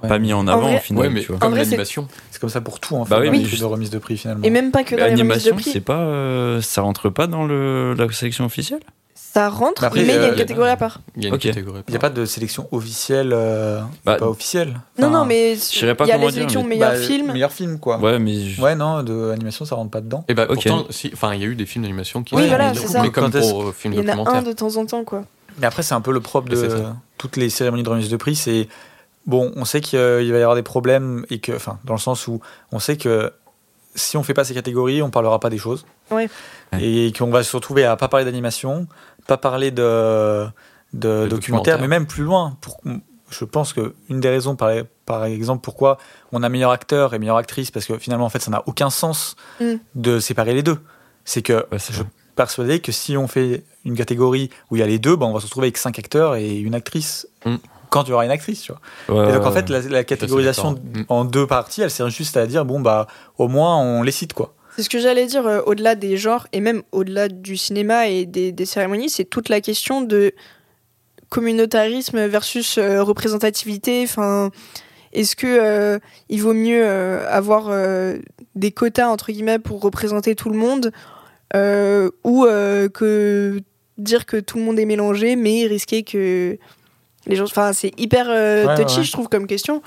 Ouais. 0.03 0.09
pas 0.09 0.19
mis 0.19 0.33
en 0.33 0.45
avant 0.47 0.63
vrai- 0.63 0.75
au 0.75 0.79
final, 0.79 1.03
Ouais, 1.03 1.09
mais 1.09 1.21
tu 1.21 1.27
vois. 1.27 1.39
comme 1.39 1.51
vrai, 1.51 1.63
c'est- 1.63 1.69
l'animation. 1.71 2.07
C'est 2.29 2.39
comme 2.41 2.49
ça 2.49 2.59
pour 2.59 2.81
tout, 2.81 2.95
en 2.95 3.05
fait, 3.05 3.11
Bah 3.11 3.21
oui, 3.21 3.43
de 3.43 3.63
remise 3.63 3.89
de 3.91 3.97
prix, 3.97 4.17
finalement. 4.17 4.43
Et 4.43 4.49
même 4.49 4.71
pas 4.71 4.83
que 4.83 4.93
Mais 4.95 5.01
dans 5.01 5.05
les 5.07 5.11
remises 5.11 5.19
de 5.19 5.29
L'animation, 5.29 5.55
prix. 5.55 5.71
c'est 5.71 5.79
pas, 5.81 6.01
euh, 6.01 6.61
ça 6.61 6.81
rentre 6.81 7.09
pas 7.09 7.27
dans 7.27 7.45
le, 7.45 7.93
la 7.93 8.11
sélection 8.11 8.43
officielle? 8.43 8.81
Ça 9.35 9.49
rentre, 9.49 9.83
Après, 9.83 9.99
mais 9.99 10.13
il 10.13 10.15
y 10.15 10.17
a 10.17 10.21
euh, 10.21 10.29
une 10.29 10.35
catégorie 10.37 10.69
à 10.69 10.77
part. 10.77 11.01
Il 11.17 11.27
a 11.27 11.29
n'y 11.29 11.95
a 11.97 11.99
pas 11.99 12.09
de 12.09 12.23
sélection 12.23 12.69
officielle, 12.71 13.31
euh, 13.33 13.81
Bah, 14.05 14.15
pas 14.15 14.29
officielle. 14.29 14.69
Non, 14.97 15.07
Enfin, 15.07 15.09
non, 15.09 15.25
mais 15.25 15.57
saurais 15.57 15.93
pas 15.93 16.05
il 16.05 16.07
y 16.07 16.11
a 16.13 16.17
dire, 16.17 16.31
sélections 16.31 16.63
mais- 16.63 16.69
meilleurs 16.69 16.93
bah, 16.93 16.97
films. 16.99 17.33
Meilleur 17.33 17.51
film, 17.51 17.77
quoi. 17.77 17.97
Ouais, 17.97 18.17
mais 18.17 18.39
je- 18.39 18.61
Ouais, 18.61 18.75
non, 18.75 19.03
de 19.03 19.31
animation, 19.31 19.65
ça 19.65 19.75
rentre 19.75 19.91
pas 19.91 19.99
dedans. 19.99 20.23
Et 20.29 20.33
bah 20.35 20.45
Ok. 20.47 20.63
pourtant, 20.63 20.85
si, 20.89 21.09
enfin, 21.11 21.33
il 21.33 21.41
y 21.41 21.43
a 21.43 21.47
eu 21.47 21.55
des 21.55 21.65
films 21.65 21.83
d'animation 21.83 22.23
qui 22.23 22.33
Oui, 22.33 22.43
sont 22.43 22.47
voilà, 22.47 22.73
c'est 22.75 22.87
ça. 22.87 23.01
mais 23.01 23.11
comme 23.11 23.29
pour 23.29 23.63
euh, 23.63 23.71
films 23.77 23.95
Il 23.95 24.07
y 24.07 24.09
en 24.09 24.25
a 24.25 24.37
un 24.37 24.41
de 24.41 24.53
temps 24.53 24.73
en 24.77 24.85
temps, 24.85 25.03
quoi. 25.03 25.25
Mais 25.59 25.67
après, 25.67 25.83
c'est 25.83 25.95
un 25.95 26.01
peu 26.01 26.13
le 26.13 26.21
propre 26.21 26.47
de 26.47 26.83
toutes 27.17 27.35
les 27.35 27.49
cérémonies 27.49 27.83
de 27.83 27.89
remise 27.89 28.09
de 28.09 28.15
prix. 28.15 28.37
C'est 28.37 28.69
bon, 29.25 29.51
on 29.57 29.65
sait 29.65 29.81
qu'il 29.81 29.99
va 29.99 30.21
y 30.21 30.31
avoir 30.33 30.55
des 30.55 30.63
problèmes 30.63 31.25
et 31.29 31.39
que, 31.39 31.51
enfin, 31.51 31.77
dans 31.83 31.93
le 31.95 31.99
sens 31.99 32.25
où 32.29 32.39
on 32.71 32.79
sait 32.79 32.95
que 32.95 33.33
si 33.95 34.15
on 34.15 34.23
fait 34.23 34.33
pas 34.33 34.45
ces 34.45 34.53
catégories, 34.53 35.01
on 35.01 35.09
parlera 35.09 35.41
pas 35.41 35.49
des 35.49 35.57
choses. 35.57 35.85
Ouais. 36.11 36.29
Et 36.79 37.13
qu'on 37.17 37.29
va 37.31 37.43
se 37.43 37.55
retrouver 37.55 37.85
à 37.85 37.95
pas 37.95 38.07
parler 38.07 38.25
d'animation, 38.25 38.87
pas 39.27 39.37
parler 39.37 39.71
de, 39.71 40.45
de 40.93 41.23
De 41.23 41.27
documentaire, 41.27 41.29
documentaire. 41.29 41.79
mais 41.81 41.87
même 41.87 42.05
plus 42.05 42.23
loin. 42.23 42.57
Pour, 42.61 42.81
je 43.29 43.45
pense 43.45 43.73
que 43.73 43.95
une 44.09 44.19
des 44.19 44.29
raisons, 44.29 44.55
par, 44.55 44.71
par 45.05 45.25
exemple, 45.25 45.61
pourquoi 45.63 45.97
on 46.31 46.43
a 46.43 46.49
meilleur 46.49 46.71
acteur 46.71 47.13
et 47.13 47.19
meilleure 47.19 47.37
actrice, 47.37 47.71
parce 47.71 47.85
que 47.85 47.97
finalement, 47.97 48.25
en 48.25 48.29
fait, 48.29 48.39
ça 48.41 48.51
n'a 48.51 48.63
aucun 48.65 48.89
sens 48.89 49.35
Mm. 49.61 49.75
de 49.95 50.19
séparer 50.19 50.53
les 50.53 50.63
deux. 50.63 50.77
C'est 51.23 51.41
que 51.41 51.53
Ouais, 51.71 51.79
je 51.79 51.93
suis 51.93 52.03
persuadé 52.35 52.79
que 52.81 52.91
si 52.91 53.15
on 53.15 53.27
fait 53.27 53.63
une 53.85 53.95
catégorie 53.95 54.49
où 54.69 54.75
il 54.75 54.79
y 54.79 54.83
a 54.83 54.87
les 54.87 54.99
deux, 54.99 55.15
ben 55.15 55.25
on 55.27 55.33
va 55.33 55.39
se 55.39 55.45
retrouver 55.45 55.67
avec 55.67 55.77
cinq 55.77 55.97
acteurs 55.99 56.35
et 56.35 56.57
une 56.57 56.75
actrice. 56.75 57.27
Mm. 57.45 57.55
Quand 57.89 58.03
il 58.03 58.09
y 58.09 58.13
aura 58.13 58.25
une 58.25 58.31
actrice, 58.31 58.61
tu 58.63 58.73
vois. 58.73 59.23
Ouais, 59.23 59.29
Et 59.29 59.33
donc 59.33 59.45
en 59.45 59.51
fait, 59.51 59.69
la, 59.69 59.79
la 59.81 60.03
catégorisation. 60.03 60.71
Mm. 60.73 61.03
en 61.07 61.23
deux 61.23 61.47
parties, 61.47 61.81
elle 61.83 61.91
sert 61.91 62.09
juste 62.09 62.35
à 62.35 62.45
dire 62.47 62.65
bon 62.65 62.79
bah 62.81 63.07
au 63.37 63.47
moins 63.47 63.77
on 63.77 64.03
les 64.03 64.11
cite 64.11 64.33
quoi. 64.33 64.53
C'est 64.75 64.83
ce 64.83 64.89
que 64.89 64.99
j'allais 64.99 65.25
dire, 65.25 65.47
euh, 65.47 65.61
au-delà 65.65 65.95
des 65.95 66.17
genres, 66.17 66.47
et 66.51 66.59
même 66.59 66.83
au-delà 66.91 67.29
du 67.29 67.55
cinéma 67.55 68.07
et 68.09 68.25
des, 68.25 68.51
des 68.51 68.65
cérémonies, 68.65 69.09
c'est 69.09 69.23
toute 69.23 69.47
la 69.47 69.61
question 69.61 70.01
de 70.01 70.33
communautarisme 71.29 72.25
versus 72.27 72.77
euh, 72.77 73.01
représentativité. 73.01 74.03
Enfin, 74.03 74.51
est-ce 75.13 75.35
que 75.37 75.47
euh, 75.47 75.99
il 76.27 76.41
vaut 76.41 76.53
mieux 76.53 76.85
avoir 76.85 77.71
des 78.55 78.71
quotas 78.71 79.07
entre 79.07 79.31
guillemets 79.31 79.59
pour 79.59 79.81
représenter 79.81 80.35
tout 80.35 80.49
le 80.49 80.57
monde, 80.57 80.91
ou 82.25 82.45
que 82.93 83.61
dire 83.97 84.25
que 84.25 84.37
tout 84.37 84.57
le 84.57 84.63
monde 84.65 84.77
est 84.77 84.85
mélangé, 84.85 85.37
mais 85.37 85.65
risquer 85.67 86.03
que 86.03 86.57
les 87.27 87.35
gens. 87.37 87.45
Enfin, 87.45 87.71
c'est 87.71 87.97
hyper 87.97 88.27
Ouais, 88.27 88.75
touchy, 88.75 88.97
ouais. 88.97 89.03
je 89.05 89.11
trouve, 89.13 89.29
comme 89.29 89.47
question. 89.47 89.81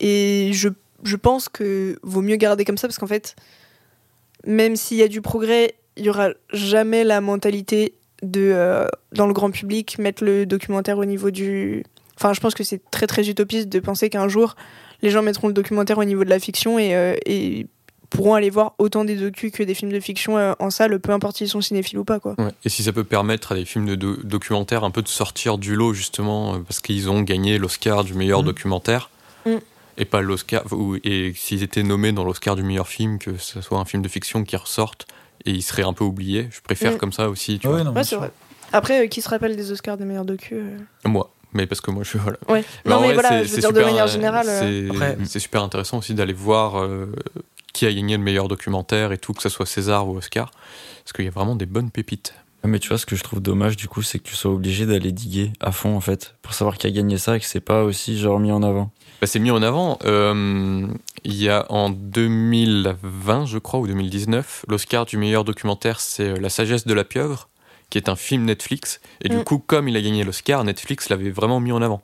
Et 0.00 0.50
je, 0.52 0.68
je 1.04 1.16
pense 1.16 1.48
que 1.48 1.98
vaut 2.02 2.20
mieux 2.20 2.34
garder 2.36 2.64
comme 2.64 2.78
ça 2.78 2.88
parce 2.88 2.98
qu'en 2.98 3.06
fait, 3.06 3.36
même 4.48 4.74
s'il 4.76 4.96
y 4.96 5.02
a 5.02 5.08
du 5.08 5.20
progrès, 5.20 5.74
il 5.96 6.04
y 6.06 6.10
aura 6.10 6.30
jamais 6.52 7.04
la 7.04 7.20
mentalité 7.20 7.94
de 8.22 8.50
euh, 8.52 8.88
dans 9.12 9.26
le 9.28 9.32
grand 9.32 9.50
public 9.52 9.98
mettre 9.98 10.24
le 10.24 10.44
documentaire 10.46 10.98
au 10.98 11.04
niveau 11.04 11.30
du. 11.30 11.84
Enfin, 12.16 12.32
je 12.32 12.40
pense 12.40 12.54
que 12.54 12.64
c'est 12.64 12.80
très 12.90 13.06
très 13.06 13.28
utopiste 13.28 13.68
de 13.68 13.78
penser 13.78 14.10
qu'un 14.10 14.26
jour 14.26 14.56
les 15.02 15.10
gens 15.10 15.22
mettront 15.22 15.46
le 15.46 15.52
documentaire 15.54 15.98
au 15.98 16.04
niveau 16.04 16.24
de 16.24 16.30
la 16.30 16.40
fiction 16.40 16.76
et, 16.80 16.96
euh, 16.96 17.14
et 17.26 17.68
pourront 18.10 18.34
aller 18.34 18.50
voir 18.50 18.74
autant 18.78 19.04
des 19.04 19.14
docus 19.16 19.52
que 19.52 19.62
des 19.62 19.74
films 19.74 19.92
de 19.92 20.00
fiction 20.00 20.36
euh, 20.38 20.54
en 20.58 20.70
salle, 20.70 20.98
peu 20.98 21.12
importe 21.12 21.36
s'ils 21.36 21.48
sont 21.48 21.60
cinéphiles 21.60 21.98
ou 21.98 22.04
pas 22.04 22.18
quoi. 22.18 22.34
Ouais. 22.38 22.50
Et 22.64 22.68
si 22.70 22.82
ça 22.82 22.92
peut 22.92 23.04
permettre 23.04 23.52
à 23.52 23.54
des 23.54 23.64
films 23.64 23.86
de 23.86 23.94
do- 23.94 24.16
documentaires 24.24 24.82
un 24.82 24.90
peu 24.90 25.02
de 25.02 25.08
sortir 25.08 25.58
du 25.58 25.76
lot, 25.76 25.92
justement, 25.94 26.58
parce 26.62 26.80
qu'ils 26.80 27.08
ont 27.10 27.20
gagné 27.22 27.58
l'Oscar 27.58 28.02
du 28.02 28.14
meilleur 28.14 28.40
Mhm. 28.40 28.46
documentaire, 28.46 29.10
Mhm. 29.46 29.60
Et 29.98 30.04
pas 30.06 30.20
l'Oscar, 30.22 30.62
et 31.04 31.32
s'ils 31.36 31.62
étaient 31.62 31.82
nommés 31.82 32.12
dans 32.12 32.24
l'Oscar 32.24 32.56
du 32.56 32.62
meilleur 32.62 32.88
film, 32.88 33.18
que 33.18 33.36
ce 33.36 33.60
soit 33.60 33.78
un 33.78 33.84
film 33.84 34.02
de 34.02 34.08
fiction 34.08 34.44
qui 34.44 34.56
ressorte, 34.56 35.06
et 35.44 35.50
ils 35.50 35.62
seraient 35.62 35.82
un 35.82 35.92
peu 35.92 36.04
oubliés. 36.04 36.48
Je 36.50 36.60
préfère 36.62 36.96
comme 36.98 37.12
ça 37.12 37.28
aussi, 37.28 37.58
tu 37.58 37.66
Ouais, 37.66 37.74
vois. 37.74 37.82
non, 37.84 37.90
Ouais, 37.90 37.94
bien 37.94 38.02
c'est 38.04 38.08
sûr. 38.10 38.18
vrai. 38.20 38.30
Après, 38.72 39.04
euh, 39.04 39.06
qui 39.08 39.20
se 39.22 39.28
rappelle 39.28 39.56
des 39.56 39.70
Oscars 39.72 39.96
des 39.96 40.04
meilleurs 40.04 40.24
docus 40.24 40.58
euh 40.58 40.78
Moi. 41.08 41.30
Mais 41.54 41.66
parce 41.66 41.80
que 41.80 41.90
moi, 41.90 42.02
je 42.04 42.10
suis. 42.10 42.18
Voilà. 42.18 42.36
Ouais. 42.48 42.62
Mais 42.84 42.90
non, 42.92 43.00
mais 43.00 43.06
vrai, 43.06 43.14
voilà, 43.14 43.28
c'est- 43.30 43.44
je 43.46 43.50
veux 43.54 43.58
dire 43.60 43.70
de 43.72 43.76
super, 43.76 43.86
manière 43.86 44.04
euh, 44.04 44.08
générale. 44.08 44.46
euh, 44.48 45.14
C'est 45.18 45.24
c'est 45.24 45.38
super 45.40 45.62
intéressant 45.62 45.96
aussi 45.98 46.12
d'aller 46.12 46.34
voir 46.34 46.78
euh, 46.78 47.06
qui 47.72 47.86
a 47.86 47.92
gagné 47.92 48.18
le 48.18 48.22
meilleur 48.22 48.48
documentaire 48.48 49.12
et 49.12 49.18
tout, 49.18 49.32
que 49.32 49.40
ce 49.42 49.48
soit 49.48 49.64
César 49.64 50.06
ou 50.06 50.18
Oscar, 50.18 50.50
parce 51.02 51.12
qu'il 51.14 51.24
y 51.24 51.28
a 51.28 51.30
vraiment 51.30 51.56
des 51.56 51.64
bonnes 51.64 51.90
pépites. 51.90 52.34
Ouais, 52.62 52.68
Mais 52.70 52.78
tu 52.80 52.88
vois, 52.88 52.98
ce 52.98 53.06
que 53.06 53.16
je 53.16 53.22
trouve 53.22 53.40
dommage, 53.40 53.76
du 53.78 53.88
coup, 53.88 54.02
c'est 54.02 54.18
que 54.18 54.24
tu 54.28 54.34
sois 54.36 54.50
obligé 54.50 54.84
d'aller 54.84 55.10
diguer 55.12 55.52
à 55.60 55.72
fond, 55.72 55.96
en 55.96 56.00
fait, 56.00 56.34
pour 56.42 56.52
savoir 56.52 56.76
qui 56.76 56.86
a 56.86 56.90
gagné 56.90 57.16
ça 57.16 57.36
et 57.36 57.40
que 57.40 57.46
c'est 57.46 57.60
pas 57.60 57.82
aussi, 57.84 58.18
genre, 58.18 58.38
mis 58.38 58.52
en 58.52 58.62
avant. 58.62 58.90
Bah, 59.20 59.26
c'est 59.26 59.38
mis 59.40 59.50
en 59.50 59.62
avant. 59.62 59.98
euh, 60.04 60.86
il 61.24 61.34
y 61.34 61.48
a 61.48 61.66
en 61.72 61.90
2020, 61.90 63.46
je 63.46 63.58
crois, 63.58 63.80
ou 63.80 63.86
2019, 63.86 64.64
l'Oscar 64.68 65.06
du 65.06 65.16
meilleur 65.16 65.44
documentaire, 65.44 65.98
c'est 66.00 66.28
euh, 66.28 66.36
La 66.40 66.48
sagesse 66.50 66.86
de 66.86 66.94
la 66.94 67.04
pieuvre, 67.04 67.48
qui 67.90 67.98
est 67.98 68.08
un 68.08 68.16
film 68.16 68.44
Netflix. 68.44 69.00
Et 69.22 69.28
du 69.28 69.38
Mm. 69.38 69.44
coup, 69.44 69.58
comme 69.58 69.88
il 69.88 69.96
a 69.96 70.00
gagné 70.00 70.22
l'Oscar, 70.22 70.62
Netflix 70.64 71.08
l'avait 71.08 71.30
vraiment 71.30 71.58
mis 71.58 71.72
en 71.72 71.82
avant. 71.82 72.02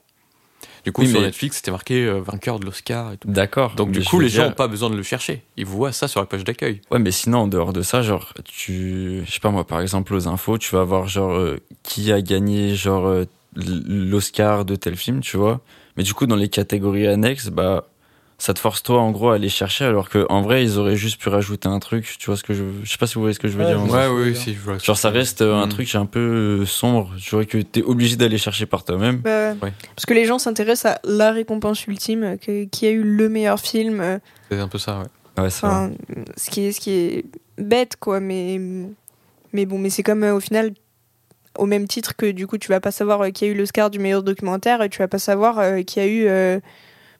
Du 0.84 0.92
coup, 0.92 1.02
Oui, 1.02 1.08
sur 1.08 1.20
mais- 1.20 1.26
Netflix, 1.26 1.56
c'était 1.58 1.70
marqué 1.70 2.04
euh, 2.04 2.20
vainqueur 2.20 2.58
de 2.58 2.66
l'Oscar 2.66 3.12
et 3.12 3.16
tout. 3.16 3.28
D'accord. 3.28 3.74
Donc, 3.74 3.90
du 3.92 4.02
coup, 4.04 4.18
les 4.20 4.28
gens 4.28 4.46
n'ont 4.46 4.52
pas 4.52 4.68
besoin 4.68 4.90
de 4.90 4.96
le 4.96 5.02
chercher. 5.02 5.42
Ils 5.56 5.64
voient 5.64 5.92
ça 5.92 6.08
sur 6.08 6.20
la 6.20 6.26
page 6.26 6.44
d'accueil. 6.44 6.80
Ouais, 6.90 6.98
mais 6.98 7.10
sinon, 7.12 7.38
en 7.42 7.46
dehors 7.48 7.72
de 7.72 7.80
ça, 7.82 8.02
genre, 8.02 8.34
tu. 8.44 9.22
Je 9.24 9.32
sais 9.32 9.40
pas 9.40 9.50
moi, 9.50 9.66
par 9.66 9.80
exemple, 9.80 10.12
aux 10.14 10.26
infos, 10.28 10.58
tu 10.58 10.74
vas 10.74 10.84
voir, 10.84 11.06
genre, 11.08 11.32
euh, 11.32 11.58
qui 11.84 12.12
a 12.12 12.20
gagné, 12.20 12.74
genre, 12.74 13.06
euh, 13.06 13.24
l'Oscar 13.56 14.64
de 14.64 14.74
tel 14.76 14.96
film, 14.96 15.20
tu 15.20 15.36
vois. 15.36 15.60
Mais 15.96 16.02
du 16.02 16.14
coup, 16.14 16.26
dans 16.26 16.36
les 16.36 16.48
catégories 16.48 17.06
annexes, 17.06 17.48
bah, 17.48 17.86
ça 18.38 18.52
te 18.52 18.58
force, 18.58 18.82
toi, 18.82 19.00
en 19.00 19.12
gros, 19.12 19.30
à 19.30 19.36
aller 19.36 19.48
chercher, 19.48 19.84
alors 19.84 20.08
que 20.08 20.26
en 20.28 20.42
vrai, 20.42 20.64
ils 20.64 20.76
auraient 20.78 20.96
juste 20.96 21.20
pu 21.20 21.28
rajouter 21.28 21.68
un 21.68 21.78
truc, 21.78 22.16
tu 22.18 22.26
vois 22.26 22.36
ce 22.36 22.42
que 22.42 22.52
je. 22.52 22.64
Je 22.82 22.90
sais 22.90 22.98
pas 22.98 23.06
si 23.06 23.14
vous 23.14 23.20
voyez 23.20 23.34
ce 23.34 23.38
que 23.38 23.46
je 23.48 23.56
veux 23.56 23.64
Ouais, 23.64 23.70
dire. 23.70 23.82
Ouais, 23.84 24.06
oui, 24.08 24.30
oui, 24.30 24.36
si, 24.36 24.54
je 24.54 24.58
vois. 24.58 24.78
Genre, 24.78 24.98
ça 24.98 25.10
reste 25.10 25.40
euh, 25.42 25.54
un 25.54 25.66
Mm. 25.66 25.70
truc 25.70 25.94
un 25.94 26.06
peu 26.06 26.60
euh, 26.62 26.66
sombre, 26.66 27.12
tu 27.20 27.30
vois, 27.34 27.44
que 27.44 27.58
t'es 27.58 27.82
obligé 27.82 28.16
d'aller 28.16 28.38
chercher 28.38 28.66
par 28.66 28.84
toi-même. 28.84 29.18
bah, 29.18 29.52
Ouais. 29.62 29.72
Parce 29.94 30.04
que 30.06 30.14
les 30.14 30.24
gens 30.24 30.38
s'intéressent 30.40 30.92
à 30.96 31.00
la 31.04 31.30
récompense 31.30 31.86
ultime, 31.86 32.22
euh, 32.24 32.36
que- 32.36 32.64
qui 32.64 32.86
a 32.86 32.90
eu 32.90 33.02
le 33.04 33.28
meilleur 33.28 33.60
film. 33.60 34.20
C'est 34.50 34.58
un 34.58 34.68
peu 34.68 34.78
ça, 34.78 34.98
ouais. 34.98 35.04
Ouais, 35.42 35.48
vrai. 35.48 35.68
Enfin, 35.68 35.90
ce 36.36 36.50
qui 36.50 36.62
est 36.62 36.72
ce 36.72 36.80
qui 36.80 36.90
est 36.92 37.24
bête 37.58 37.96
quoi, 38.00 38.18
mais 38.20 38.60
mais 39.52 39.64
bon, 39.66 39.78
mais 39.78 39.90
c'est 39.90 40.02
comme 40.02 40.22
euh, 40.24 40.34
au 40.34 40.40
final 40.40 40.72
au 41.58 41.66
même 41.66 41.86
titre 41.86 42.16
que 42.16 42.30
du 42.30 42.46
coup 42.46 42.58
tu 42.58 42.68
vas 42.68 42.80
pas 42.80 42.90
savoir 42.90 43.22
euh, 43.22 43.30
qui 43.30 43.44
a 43.44 43.48
eu 43.48 43.54
l'Oscar 43.54 43.90
du 43.90 43.98
meilleur 43.98 44.22
documentaire 44.22 44.82
et 44.82 44.88
tu 44.88 44.98
vas 44.98 45.08
pas 45.08 45.18
savoir 45.18 45.58
euh, 45.58 45.82
qui 45.82 46.00
a 46.00 46.06
eu 46.06 46.26
euh, 46.26 46.58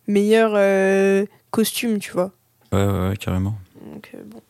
meilleur 0.06 0.52
euh, 0.54 1.24
costume, 1.50 1.98
tu 1.98 2.12
vois. 2.12 2.30
Ouais, 2.72 2.84
ouais, 2.84 3.08
ouais, 3.10 3.16
carrément. 3.16 3.54
Donc 3.92 4.10
euh, 4.14 4.22
bon. 4.24 4.40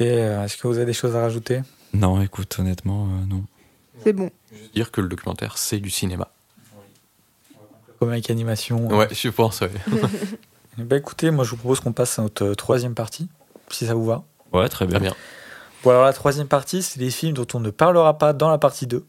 Et 0.00 0.10
euh, 0.10 0.44
est-ce 0.44 0.56
que 0.56 0.66
vous 0.66 0.76
avez 0.76 0.86
des 0.86 0.92
choses 0.92 1.14
à 1.14 1.20
rajouter? 1.20 1.60
Non, 1.92 2.20
écoute, 2.20 2.56
honnêtement, 2.58 3.04
euh, 3.06 3.26
non. 3.26 3.44
C'est 4.02 4.12
bon. 4.12 4.30
Dire 4.74 4.90
que 4.90 5.00
le 5.00 5.08
documentaire, 5.08 5.56
c'est 5.56 5.78
du 5.78 5.90
cinéma. 5.90 6.30
Comme 8.00 8.10
avec 8.10 8.28
animation. 8.28 8.88
Ouais, 8.88 9.08
je 9.12 9.28
pense, 9.28 9.60
ouais. 9.60 9.70
Bah 10.78 10.96
écoutez, 10.96 11.30
moi 11.30 11.44
je 11.44 11.50
vous 11.50 11.56
propose 11.56 11.78
qu'on 11.80 11.92
passe 11.92 12.18
à 12.18 12.22
notre 12.22 12.54
troisième 12.54 12.94
partie, 12.94 13.28
si 13.70 13.86
ça 13.86 13.94
vous 13.94 14.04
va. 14.04 14.24
Ouais, 14.52 14.68
très 14.68 14.86
bien. 14.86 14.98
Très 14.98 15.08
bien. 15.08 15.16
Bon 15.84 15.90
alors 15.90 16.04
la 16.04 16.14
troisième 16.14 16.48
partie, 16.48 16.82
c'est 16.82 16.98
des 16.98 17.10
films 17.10 17.34
dont 17.34 17.46
on 17.52 17.60
ne 17.60 17.68
parlera 17.68 18.16
pas 18.16 18.32
dans 18.32 18.50
la 18.50 18.56
partie 18.56 18.86
2. 18.86 19.04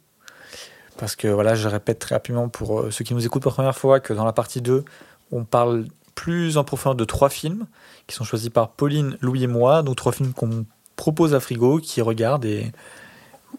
Parce 0.98 1.16
que 1.16 1.30
voilà, 1.30 1.56
je 1.56 1.68
répète 1.70 2.00
très 2.00 2.16
rapidement 2.16 2.50
pour 2.50 2.82
euh, 2.82 2.92
ceux 2.92 3.06
qui 3.06 3.14
nous 3.14 3.26
écoutent 3.26 3.44
pour 3.44 3.52
la 3.52 3.56
première 3.56 3.78
fois 3.78 4.02
que 4.02 4.14
dans 4.14 4.26
la 4.26 4.34
partie 4.34 4.62
2, 4.62 4.84
on 5.32 5.46
parle 5.46 5.86
plus 6.16 6.58
en 6.58 6.66
profondeur 6.66 6.96
de 6.96 7.06
trois 7.06 7.30
films 7.30 7.66
qui 8.08 8.16
sont 8.16 8.26
choisis 8.26 8.50
par 8.50 8.72
Pauline, 8.72 9.18
Louis 9.22 9.44
et 9.44 9.48
moi, 9.48 9.84
donc 9.84 9.96
trois 9.96 10.12
films 10.12 10.34
qu'on 10.34 10.66
propose 10.98 11.34
à 11.34 11.40
Frigo, 11.40 11.80
qui 11.80 12.02
regarde 12.02 12.44
et 12.46 12.72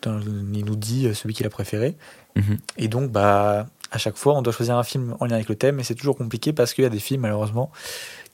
il 0.05 0.65
nous 0.65 0.77
dit 0.77 1.07
euh, 1.07 1.15
celui 1.15 1.33
qu'il 1.33 1.47
a 1.47 1.51
préféré. 1.51 1.97
Mhm. 2.37 2.59
Et 2.77 2.89
donc, 2.89 3.11
bah, 3.11 3.67
à 3.93 3.99
chaque 3.99 4.17
fois, 4.17 4.35
on 4.35 4.43
doit 4.43 4.53
choisir 4.53 4.77
un 4.77 4.85
film 4.85 5.17
en 5.21 5.25
lien 5.25 5.37
avec 5.37 5.49
le 5.49 5.57
thème, 5.57 5.81
et 5.81 5.85
c'est 5.85 5.95
toujours 5.95 6.17
compliqué 6.17 6.53
parce 6.53 6.75
qu'il 6.75 6.85
y 6.85 6.87
a 6.87 6.91
des 6.91 6.99
films, 6.99 7.23
malheureusement, 7.23 7.71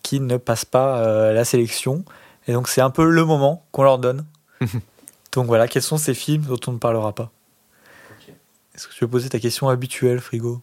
qui 0.02 0.18
ne 0.18 0.36
passent 0.36 0.64
pas 0.64 0.98
euh, 0.98 1.32
la 1.32 1.44
sélection. 1.44 2.04
Et 2.48 2.52
donc, 2.52 2.68
c'est 2.68 2.80
un 2.80 2.90
peu 2.90 3.08
le 3.08 3.24
moment 3.24 3.64
qu'on 3.70 3.84
leur 3.84 3.98
donne. 3.98 4.24
donc 5.32 5.46
voilà, 5.46 5.68
quels 5.68 5.82
sont 5.82 5.96
ces 5.98 6.14
films 6.14 6.42
dont 6.44 6.60
on 6.66 6.72
ne 6.72 6.78
parlera 6.78 7.14
pas 7.14 7.30
Est-ce 8.74 8.88
que 8.88 8.94
tu 8.94 9.04
veux 9.04 9.10
poser 9.10 9.28
ta 9.28 9.38
question 9.38 9.68
habituelle, 9.68 10.20
Frigo 10.20 10.60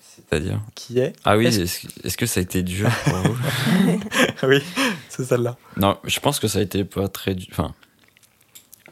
C'est-à-dire 0.00 0.60
Qui 0.74 0.98
est 0.98 1.12
Ah 1.24 1.36
oui, 1.36 1.46
Est-ce- 1.46 2.16
que 2.16 2.26
ça 2.26 2.40
a 2.40 2.42
été 2.42 2.62
dur 2.62 2.88
pour 3.04 3.14
vous 3.14 3.38
Oui, 4.48 4.62
c'est 5.08 5.24
celle-là. 5.24 5.56
Non, 5.76 5.98
je 6.04 6.20
pense 6.20 6.38
que 6.40 6.48
ça 6.48 6.58
a 6.58 6.62
été 6.62 6.84
pas 6.84 7.08
très 7.08 7.34
dur. 7.34 7.48
Enfin, 7.50 7.74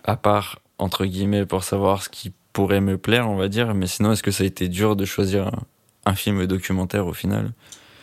à 0.05 0.17
part, 0.17 0.61
entre 0.79 1.05
guillemets, 1.07 1.47
pour 1.47 1.64
savoir 1.64 2.03
ce 2.03 2.09
qui 2.09 2.33
pourrait 2.53 2.81
me 2.81 2.97
plaire, 2.99 3.29
on 3.29 3.37
va 3.37 3.49
dire. 3.49 3.75
Mais 3.75 3.87
sinon, 3.87 4.12
est-ce 4.12 4.23
que 4.23 4.31
ça 4.31 4.45
a 4.45 4.47
été 4.47 4.69
dur 4.69 4.97
de 4.97 5.05
choisir 5.05 5.49
un, 5.49 5.62
un 6.07 6.14
film 6.14 6.47
documentaire 6.47 7.07
au 7.07 7.12
final? 7.12 7.53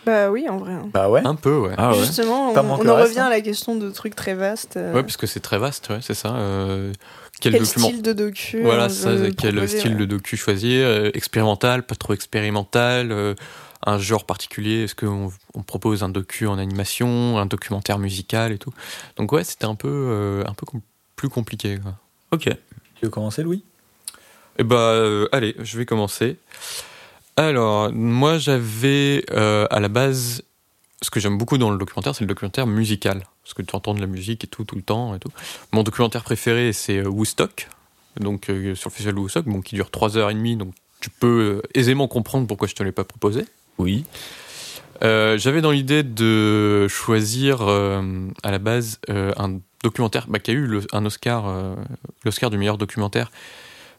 Bah 0.06 0.30
oui, 0.32 0.48
en 0.50 0.58
vrai. 0.58 0.74
hein. 0.74 0.90
Bah 0.94 1.10
ouais. 1.10 1.22
Un 1.26 1.36
peu, 1.36 1.58
ouais. 1.58 1.74
Ah 1.78 1.92
ouais. 1.92 1.98
Justement, 2.00 2.52
on, 2.52 2.58
en 2.58 2.76
reste, 2.76 2.88
revient 3.10 3.20
hein. 3.20 3.26
à 3.26 3.30
la 3.30 3.42
question 3.42 3.76
de 3.76 3.90
trucs 3.90 4.16
très 4.16 4.34
vastes. 4.36 4.78
euh, 4.78 4.94
Ouais, 4.94 5.02
parce 5.04 5.18
que 5.18 5.28
c'est 5.28 5.40
très 5.40 5.58
vaste, 5.58 5.90
ouais, 5.90 6.00
c'est 6.02 6.14
ça. 6.14 6.36
euh, 6.36 6.92
quel, 7.40 7.54
quel 7.54 7.62
document 7.62 7.88
style 7.88 8.02
de 8.02 8.14
docu 8.14 8.62
Voilà, 8.62 8.90
ça, 8.90 9.12
quel 9.38 9.54
proposer, 9.56 9.80
style 9.80 9.92
ouais. 9.94 9.98
de 10.00 10.06
docu 10.06 10.38
choisir 10.38 10.86
euh, 10.88 11.10
Expérimental, 11.14 11.84
pas 11.84 11.96
trop 11.96 12.14
expérimental 12.14 13.12
euh, 13.12 13.34
Un 13.86 13.98
genre 13.98 14.26
particulier 14.26 14.84
Est-ce 14.84 14.96
qu'on 14.96 15.32
on 15.54 15.64
propose 15.64 16.04
un 16.04 16.10
docu 16.10 16.48
en 16.48 16.58
animation, 16.58 17.38
un 17.38 17.46
documentaire 17.46 17.98
musical 18.00 18.52
et 18.52 18.58
tout 18.58 18.74
Donc 19.18 19.32
ouais, 19.32 19.44
c'était 19.44 19.66
un 19.66 19.76
peu, 19.76 19.90
euh, 19.90 20.44
un 20.48 20.54
peu 20.54 20.66
com- 20.66 20.82
plus 21.16 21.30
compliqué. 21.30 21.80
Quoi. 21.82 21.94
Ok. 22.32 22.44
Tu 22.96 23.06
veux 23.06 23.10
commencer, 23.10 23.44
Louis? 23.44 23.64
Eh 24.60 24.64
bah, 24.64 24.76
euh, 24.76 25.28
allez, 25.32 25.56
je 25.60 25.78
vais 25.78 25.86
commencer. 25.86 26.38
Alors, 27.36 27.92
moi, 27.92 28.38
j'avais 28.38 29.26
euh, 29.32 29.66
à 29.72 29.80
la 29.80 29.88
base, 29.88 30.44
ce 31.02 31.10
que 31.10 31.20
j'aime 31.20 31.38
beaucoup 31.38 31.58
dans 31.58 31.72
le 31.72 31.78
documentaire, 31.78 32.14
c'est 32.16 32.22
le 32.24 32.28
documentaire 32.28 32.68
musical. 32.68 33.24
Parce 33.44 33.54
que 33.54 33.62
tu 33.62 33.76
entends 33.76 33.94
de 33.94 34.00
la 34.02 34.08
musique 34.08 34.44
et 34.44 34.48
tout, 34.48 34.64
tout 34.64 34.76
le 34.76 34.82
temps 34.84 35.16
et 35.16 35.20
tout. 35.20 35.32
Mon 35.72 35.84
documentaire 35.84 36.24
préféré, 36.24 36.74
c'est 36.74 36.98
euh, 37.00 37.08
Woodstock. 37.10 37.68
Donc, 38.20 38.50
euh, 38.50 38.76
sur 38.76 38.90
le 38.90 38.94
festival 38.94 39.16
de 39.16 39.20
Woodstock, 39.20 39.46
bon, 39.46 39.62
qui 39.62 39.76
dure 39.76 39.90
3h30, 39.90 40.58
donc 40.58 40.74
tu 41.02 41.10
peux 41.10 41.62
aisément 41.74 42.08
comprendre 42.08 42.48
pourquoi 42.48 42.68
je 42.68 42.76
te 42.76 42.84
l'ai 42.84 42.92
pas 42.94 43.04
proposé. 43.04 43.46
Oui. 43.80 44.06
Euh, 45.04 45.38
J'avais 45.38 45.60
dans 45.62 45.72
l'idée 45.72 46.04
de 46.04 46.88
choisir 46.88 47.58
euh, 47.62 48.28
à 48.44 48.52
la 48.52 48.60
base 48.60 49.00
euh, 49.10 49.34
un 49.38 49.60
documentaire 49.84 50.28
bah, 50.30 50.40
qui 50.40 50.52
a 50.52 50.54
eu 50.54 50.66
le- 50.68 50.86
un 50.94 51.04
Oscar, 51.06 51.76
l'Oscar 52.24 52.50
du 52.52 52.58
meilleur 52.58 52.78
documentaire 52.78 53.32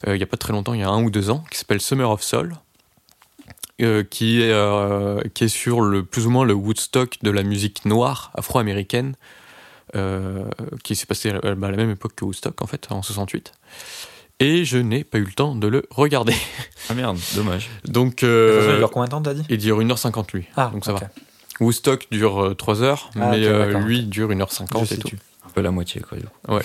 il 0.06 0.14
n'y 0.14 0.22
a 0.22 0.26
pas 0.26 0.36
très 0.36 0.52
longtemps, 0.52 0.74
il 0.74 0.80
y 0.80 0.82
a 0.82 0.88
un 0.90 1.02
ou 1.02 1.10
deux 1.10 1.30
ans, 1.30 1.44
qui 1.50 1.56
s'appelle 1.58 1.80
Summer 1.80 2.10
of 2.10 2.22
Soul, 2.22 2.54
euh, 3.82 4.02
qui, 4.04 4.40
est, 4.40 4.50
euh, 4.52 5.20
qui 5.34 5.44
est 5.44 5.48
sur 5.48 5.80
le, 5.80 6.04
plus 6.04 6.26
ou 6.26 6.30
moins 6.30 6.44
le 6.44 6.54
Woodstock 6.54 7.16
de 7.22 7.30
la 7.30 7.42
musique 7.42 7.84
noire 7.84 8.30
afro-américaine, 8.34 9.14
euh, 9.96 10.44
qui 10.82 10.96
s'est 10.96 11.06
passé 11.06 11.30
à, 11.30 11.54
bah, 11.54 11.68
à 11.68 11.70
la 11.70 11.76
même 11.76 11.90
époque 11.90 12.14
que 12.16 12.24
Woodstock 12.24 12.60
en 12.62 12.66
fait, 12.66 12.86
en 12.90 13.02
68. 13.02 13.52
Et 14.40 14.64
je 14.64 14.78
n'ai 14.78 15.04
pas 15.04 15.18
eu 15.18 15.24
le 15.24 15.32
temps 15.32 15.54
de 15.54 15.68
le 15.68 15.86
regarder. 15.90 16.34
Ah 16.88 16.94
merde, 16.94 17.18
dommage. 17.34 17.70
Donc, 17.86 18.22
euh, 18.24 18.70
Il 18.72 18.76
dure 18.78 18.90
combien 18.90 19.06
de 19.06 19.10
temps, 19.10 19.22
t'as 19.22 19.32
dit 19.34 19.44
il 19.48 19.58
dure 19.58 19.80
1h50 19.80 20.32
lui. 20.34 20.46
Ah, 20.56 20.70
donc 20.72 20.84
ça 20.84 20.92
ok. 20.92 21.00
va. 21.02 21.08
Woodstock 21.60 22.08
dure 22.10 22.42
euh, 22.46 22.54
3 22.54 22.82
heures, 22.82 23.10
Ah, 23.14 23.30
mais 23.30 23.44
euh, 23.46 23.78
lui 23.78 24.02
dure 24.02 24.30
1h50 24.30 24.86
Je 24.88 24.94
et 24.94 24.98
tout. 24.98 25.08
Un 25.46 25.50
peu 25.50 25.60
la 25.60 25.70
moitié, 25.70 26.00
quoi. 26.00 26.18
du 26.18 26.24
coup. 26.24 26.58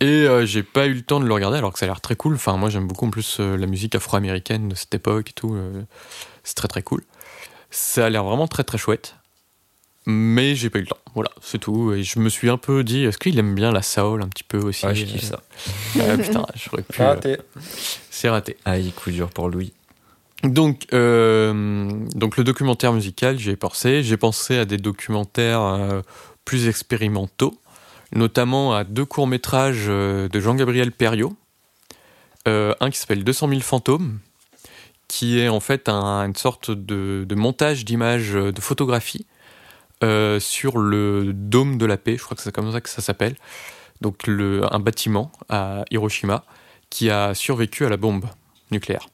Et 0.00 0.06
euh, 0.06 0.44
j'ai 0.44 0.62
pas 0.62 0.86
eu 0.86 0.94
le 0.94 1.02
temps 1.02 1.20
de 1.20 1.26
le 1.26 1.32
regarder 1.32 1.58
alors 1.58 1.72
que 1.72 1.78
ça 1.78 1.86
a 1.86 1.88
l'air 1.88 2.00
très 2.00 2.16
cool. 2.16 2.34
Enfin, 2.34 2.56
moi 2.56 2.68
j'aime 2.68 2.86
beaucoup 2.86 3.06
en 3.06 3.10
plus 3.10 3.38
euh, 3.40 3.56
la 3.56 3.66
musique 3.66 3.94
afro-américaine 3.94 4.68
de 4.68 4.74
cette 4.74 4.94
époque 4.94 5.30
et 5.30 5.32
tout. 5.32 5.54
euh, 5.54 5.82
c'est 6.42 6.54
très 6.54 6.68
très 6.68 6.82
cool. 6.82 7.02
Ça 7.70 8.06
a 8.06 8.10
l'air 8.10 8.24
vraiment 8.24 8.48
très 8.48 8.64
très 8.64 8.78
chouette. 8.78 9.14
Mais 10.06 10.54
j'ai 10.54 10.68
pas 10.68 10.78
eu 10.78 10.82
le 10.82 10.86
temps. 10.88 10.98
Voilà, 11.14 11.30
c'est 11.40 11.58
tout. 11.58 11.94
Et 11.94 12.02
je 12.02 12.18
me 12.18 12.28
suis 12.28 12.50
un 12.50 12.58
peu 12.58 12.84
dit, 12.84 13.04
est-ce 13.04 13.16
qu'il 13.16 13.38
aime 13.38 13.54
bien 13.54 13.72
la 13.72 13.80
soul 13.80 14.20
un 14.20 14.28
petit 14.28 14.44
peu 14.44 14.58
aussi 14.58 14.84
Ouais, 14.84 14.94
je 14.94 15.04
kiffe 15.06 15.22
ça. 15.24 15.42
Ah, 16.00 16.16
putain, 16.18 16.44
j'aurais 16.54 16.82
pu. 16.82 17.00
euh, 17.00 17.06
Raté. 17.06 17.38
c'est 18.10 18.28
raté. 18.28 18.56
Aïe, 18.66 18.92
coup 18.92 19.10
dur 19.10 19.30
pour 19.30 19.48
Louis. 19.48 19.72
Donc, 20.42 20.86
euh, 20.92 21.90
donc 22.14 22.36
le 22.36 22.44
documentaire 22.44 22.92
musical, 22.92 23.38
j'y 23.38 23.50
ai 23.50 23.56
pensé. 23.56 24.02
J'ai 24.02 24.18
pensé 24.18 24.58
à 24.58 24.66
des 24.66 24.76
documentaires 24.76 25.62
euh, 25.62 26.02
plus 26.44 26.68
expérimentaux, 26.68 27.58
notamment 28.14 28.74
à 28.74 28.84
deux 28.84 29.04
courts-métrages 29.04 29.86
euh, 29.88 30.28
de 30.28 30.40
Jean-Gabriel 30.40 30.92
Perriot. 30.92 31.36
Euh, 32.46 32.74
un 32.80 32.90
qui 32.90 32.98
s'appelle 32.98 33.24
200 33.24 33.48
000 33.48 33.60
fantômes, 33.62 34.18
qui 35.08 35.38
est 35.38 35.48
en 35.48 35.60
fait 35.60 35.88
un- 35.88 36.26
une 36.26 36.36
sorte 36.36 36.70
de, 36.70 37.26
montage 37.34 37.84
d'images 37.84 38.34
euh, 38.36 38.52
de 38.52 38.60
photographie 38.60 39.26
euh, 40.02 40.38
sur 40.40 40.76
le 40.76 41.32
dôme 41.32 41.78
de 41.78 41.86
la 41.86 41.96
paix, 41.96 42.16
je 42.18 42.22
crois 42.22 42.36
que 42.36 42.42
c'est 42.42 42.54
comme 42.54 42.70
ça 42.70 42.80
que 42.82 42.90
ça 42.90 43.00
s'appelle. 43.00 43.36
Donc 44.00 44.28
un 44.28 44.78
bâtiment 44.80 45.32
à 45.48 45.84
Hiroshima 45.90 46.44
qui 46.90 47.08
a 47.10 47.32
survécu 47.32 47.86
à 47.86 47.88
la 47.88 47.96
bombe 47.96 48.26
nucléaire. 48.70 49.06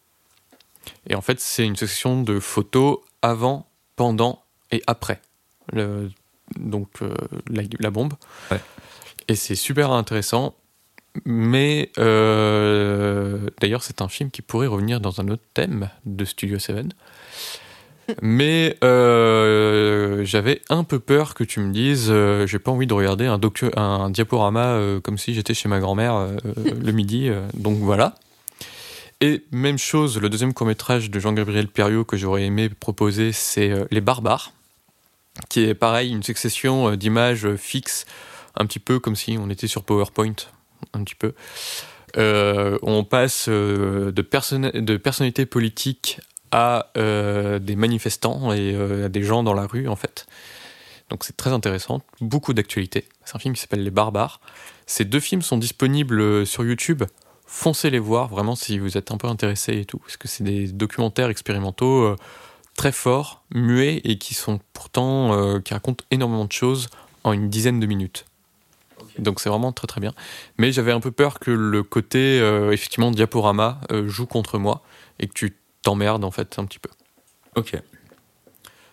Et 1.07 1.14
en 1.14 1.20
fait, 1.20 1.38
c'est 1.38 1.64
une 1.64 1.76
section 1.76 2.22
de 2.22 2.40
photos 2.40 2.98
avant, 3.22 3.68
pendant 3.94 4.42
et 4.72 4.82
après. 4.88 5.20
Donc 6.57 6.88
la, 7.48 7.90
bombe. 7.90 8.14
Et 9.28 9.34
c'est 9.36 9.54
super 9.54 9.90
intéressant. 9.92 10.54
Mais 11.24 11.90
euh, 11.98 13.38
d'ailleurs, 13.60 13.82
c'est 13.82 14.00
un 14.00 14.08
film 14.08 14.30
qui 14.30 14.42
pourrait 14.42 14.68
revenir 14.68 15.00
dans 15.00 15.20
un 15.20 15.28
autre 15.28 15.42
thème 15.54 15.88
de 16.06 16.24
Studio 16.24 16.58
7. 16.58 16.86
Mais 18.22 18.76
euh, 18.82 20.24
j'avais 20.24 20.62
un 20.68 20.82
peu 20.84 20.98
peur 20.98 21.34
que 21.34 21.44
tu 21.44 21.60
me 21.60 21.72
dises, 21.72 22.08
euh, 22.10 22.46
j'ai 22.46 22.58
pas 22.58 22.70
envie 22.72 22.86
de 22.88 22.94
regarder 22.94 23.26
un, 23.26 23.38
docu- 23.38 23.76
un 23.76 24.10
diaporama 24.10 24.66
euh, 24.72 25.00
comme 25.00 25.16
si 25.18 25.32
j'étais 25.34 25.54
chez 25.54 25.68
ma 25.68 25.78
grand-mère 25.78 26.28
le 26.56 26.92
midi. 26.92 27.30
donc 27.54 27.78
voilà. 27.78 28.14
Et 29.20 29.44
même 29.52 29.78
chose, 29.78 30.18
le 30.18 30.28
deuxième 30.28 30.54
court-métrage 30.54 31.10
de 31.10 31.20
Jean-Gabriel 31.20 31.68
Perriot 31.68 32.04
que 32.04 32.16
j'aurais 32.16 32.44
aimé 32.44 32.68
proposer, 32.68 33.32
c'est 33.32 33.70
Les 33.90 34.00
Barbares, 34.00 34.52
qui 35.48 35.64
est 35.64 35.74
pareil, 35.74 36.10
une 36.10 36.22
succession 36.22 36.96
d'images 36.96 37.54
fixes, 37.56 38.06
un 38.57 38.66
petit 38.66 38.78
peu 38.78 38.98
comme 38.98 39.16
si 39.16 39.38
on 39.38 39.51
était 39.51 39.66
sur 39.66 39.84
PowerPoint, 39.84 40.34
un 40.92 41.05
petit 41.05 41.14
peu. 41.14 41.34
Euh, 42.16 42.78
on 42.82 43.05
passe 43.05 43.46
euh, 43.48 44.11
de, 44.11 44.22
personna- 44.22 44.72
de 44.72 44.96
personnalités 44.96 45.46
politiques 45.46 46.20
à 46.51 46.90
euh, 46.96 47.59
des 47.59 47.76
manifestants 47.76 48.53
et 48.53 48.74
à 49.05 49.09
des 49.09 49.22
gens 49.22 49.42
dans 49.42 49.55
la 49.55 49.66
rue, 49.66 49.86
en 49.88 49.96
fait. 49.96 50.26
Donc 51.09 51.24
c'est 51.24 51.36
très 51.36 51.51
intéressant, 51.51 52.03
beaucoup 52.20 52.55
d'actualité. 52.55 53.09
C'est 53.24 53.36
un 53.36 53.38
film 53.38 53.55
qui 53.55 53.61
s'appelle 53.61 53.82
Les 53.82 53.90
Barbares. 53.90 54.40
Ces 54.86 55.05
deux 55.05 55.20
films 55.20 55.42
sont 55.42 55.59
disponibles 55.59 56.46
sur 56.46 56.64
YouTube 56.64 57.05
foncez 57.51 57.90
les 57.90 57.98
voir 57.98 58.28
vraiment 58.28 58.55
si 58.55 58.78
vous 58.78 58.96
êtes 58.96 59.11
un 59.11 59.16
peu 59.16 59.26
intéressé 59.26 59.76
et 59.80 59.84
tout, 59.84 59.98
parce 59.98 60.16
que 60.16 60.28
c'est 60.28 60.44
des 60.44 60.68
documentaires 60.68 61.30
expérimentaux 61.30 62.14
très 62.76 62.92
forts, 62.92 63.42
muets 63.53 64.01
et 64.05 64.18
qui 64.18 64.34
sont 64.34 64.61
pourtant 64.72 65.59
qui 65.61 65.74
racontent 65.74 66.05
énormément 66.12 66.44
de 66.44 66.53
choses 66.53 66.88
en 67.24 67.32
une 67.32 67.51
dizaine 67.51 67.80
de 67.80 67.86
minutes. 67.86 68.24
Donc 69.20 69.40
c'est 69.40 69.48
vraiment 69.48 69.72
très 69.72 69.86
très 69.86 70.00
bien. 70.00 70.12
Mais 70.58 70.72
j'avais 70.72 70.92
un 70.92 71.00
peu 71.00 71.10
peur 71.10 71.38
que 71.38 71.50
le 71.50 71.82
côté 71.82 72.40
euh, 72.40 72.72
effectivement 72.72 73.10
diaporama 73.10 73.80
euh, 73.92 74.08
joue 74.08 74.26
contre 74.26 74.58
moi 74.58 74.82
et 75.18 75.26
que 75.26 75.32
tu 75.34 75.56
t'emmerdes 75.82 76.24
en 76.24 76.30
fait 76.30 76.58
un 76.58 76.64
petit 76.64 76.78
peu. 76.78 76.90
Ok. 77.56 77.76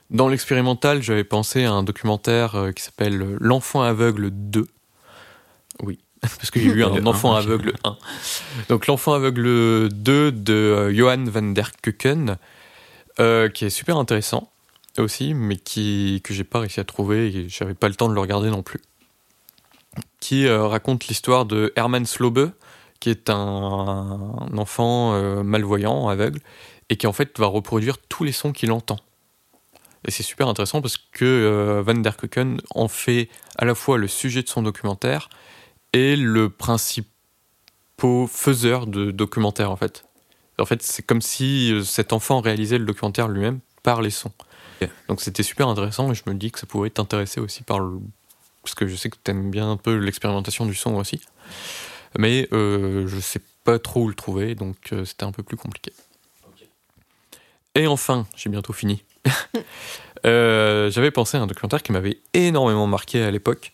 Dans 0.10 0.30
l'expérimental, 0.30 1.04
j'avais 1.04 1.26
pensé 1.26 1.66
à 1.66 1.72
un 1.74 1.84
documentaire 1.84 2.56
euh, 2.56 2.72
qui 2.72 2.84
s'appelle 2.84 3.38
L'enfant 3.40 3.82
aveugle 3.82 4.30
2. 4.32 4.68
Oui, 5.84 6.00
parce 6.22 6.50
que 6.50 6.60
j'ai 6.60 6.68
eu 6.68 6.84
un 6.86 7.06
enfant 7.06 7.36
aveugle 7.36 7.74
1. 7.84 7.98
Donc 8.70 8.88
L'enfant 8.88 9.14
aveugle 9.14 9.90
2 9.90 10.32
de 10.32 10.92
Johan 10.94 11.26
van 11.26 11.42
der 11.42 11.72
Kuken, 11.82 12.38
euh, 13.20 13.50
qui 13.50 13.66
est 13.66 13.70
super 13.70 13.98
intéressant 13.98 14.52
aussi, 14.98 15.34
mais 15.34 15.58
qui, 15.58 16.22
que 16.24 16.34
j'ai 16.34 16.44
pas 16.44 16.60
réussi 16.60 16.80
à 16.80 16.84
trouver 16.84 17.28
et 17.28 17.50
j'avais 17.50 17.74
pas 17.74 17.88
le 17.88 17.96
temps 17.96 18.10
de 18.10 18.14
le 18.14 18.20
regarder 18.20 18.50
non 18.50 18.64
plus. 18.64 18.82
Qui 20.20 20.48
euh, 20.48 20.68
raconte 20.68 21.08
l'histoire 21.08 21.46
de 21.46 21.72
Hermann 21.76 22.06
Slobe, 22.06 22.52
qui 23.00 23.10
est 23.10 23.30
un, 23.30 23.36
un 23.36 24.58
enfant 24.58 25.14
euh, 25.14 25.44
malvoyant, 25.44 26.08
aveugle, 26.08 26.40
et 26.90 26.98
qui 26.98 27.08
en 27.08 27.14
fait 27.14 27.38
va 27.40 27.46
reproduire 27.48 27.98
tous 27.98 28.24
les 28.24 28.32
sons 28.32 28.52
qu'il 28.52 28.72
entend. 28.72 28.98
Et 30.06 30.12
c'est 30.12 30.24
super 30.24 30.48
intéressant 30.48 30.82
parce 30.82 30.98
que 30.98 31.26
euh, 31.26 31.82
Van 31.86 31.94
der 31.94 32.18
Kuken 32.18 32.62
en 32.74 32.88
fait 32.88 33.30
à 33.58 33.66
la 33.66 33.76
fois 33.76 33.98
le 33.98 34.08
sujet 34.08 34.42
de 34.42 34.48
son 34.48 34.62
documentaire 34.62 35.30
et 35.94 36.16
le 36.16 36.50
principal 36.50 37.12
faiseur 38.30 38.86
de 38.86 39.12
documentaire 39.12 39.72
en 39.72 39.76
fait. 39.76 40.06
En 40.60 40.66
fait, 40.66 40.82
c'est 40.82 41.04
comme 41.04 41.22
si 41.22 41.74
cet 41.84 42.14
enfant 42.14 42.42
réalisait 42.42 42.78
le 42.78 42.86
documentaire 42.86 43.28
lui-même 43.28 43.60
par 43.84 44.02
les 44.02 44.10
sons. 44.10 44.32
Donc 45.08 45.22
c'était 45.22 45.44
super 45.44 45.68
intéressant 45.68 46.12
et 46.12 46.16
je 46.16 46.24
me 46.28 46.34
dis 46.36 46.52
que 46.52 46.60
ça 46.60 46.68
pourrait 46.68 46.90
t'intéresser 46.90 47.40
aussi 47.40 47.64
par 47.64 47.80
le... 47.80 48.00
Parce 48.64 48.76
que 48.76 48.88
je 48.88 48.96
sais 48.96 49.10
que 49.10 49.18
tu 49.24 49.32
aimes 49.32 49.50
bien 49.50 49.72
un 49.72 49.78
peu 49.78 49.96
l'expérimentation 49.96 50.66
du 50.66 50.76
son 50.76 50.96
aussi. 50.96 51.22
Mais 52.18 52.48
euh, 52.52 53.08
je 53.08 53.20
sais 53.20 53.42
pas 53.64 53.80
trop 53.80 54.04
où 54.04 54.08
le 54.08 54.16
trouver, 54.16 54.56
donc 54.56 54.78
euh, 54.94 55.06
c'était 55.06 55.24
un 55.24 55.32
peu 55.32 55.44
plus 55.44 55.58
compliqué. 55.58 55.94
Et 57.76 57.86
enfin, 57.86 58.26
j'ai 58.36 58.50
bientôt 58.50 58.74
fini. 58.74 59.04
Euh, 60.26 60.90
J'avais 60.90 61.12
pensé 61.12 61.38
à 61.38 61.42
un 61.42 61.48
documentaire 61.48 61.84
qui 61.84 61.92
m'avait 61.92 62.18
énormément 62.34 62.88
marqué 62.88 63.22
à 63.22 63.30
l'époque. 63.30 63.72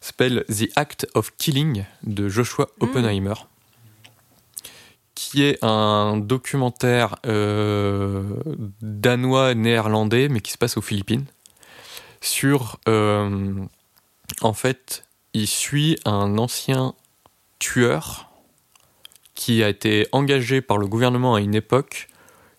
S'appelle 0.00 0.44
The 0.48 0.68
Act 0.74 1.06
of 1.14 1.34
Killing 1.36 1.84
de 2.02 2.28
Joshua 2.28 2.68
Oppenheimer. 2.80 3.34
Qui 5.14 5.44
est 5.44 5.62
un 5.62 6.16
documentaire 6.16 7.14
euh, 7.26 8.24
danois-néerlandais, 8.82 10.28
mais 10.28 10.40
qui 10.40 10.50
se 10.50 10.58
passe 10.58 10.76
aux 10.76 10.82
Philippines. 10.82 11.26
Sur. 12.20 12.80
En 14.40 14.52
fait, 14.52 15.04
il 15.32 15.46
suit 15.46 15.98
un 16.04 16.38
ancien 16.38 16.94
tueur 17.58 18.30
qui 19.34 19.62
a 19.62 19.68
été 19.68 20.06
engagé 20.12 20.60
par 20.60 20.78
le 20.78 20.86
gouvernement 20.86 21.34
à 21.34 21.40
une 21.40 21.54
époque 21.54 22.08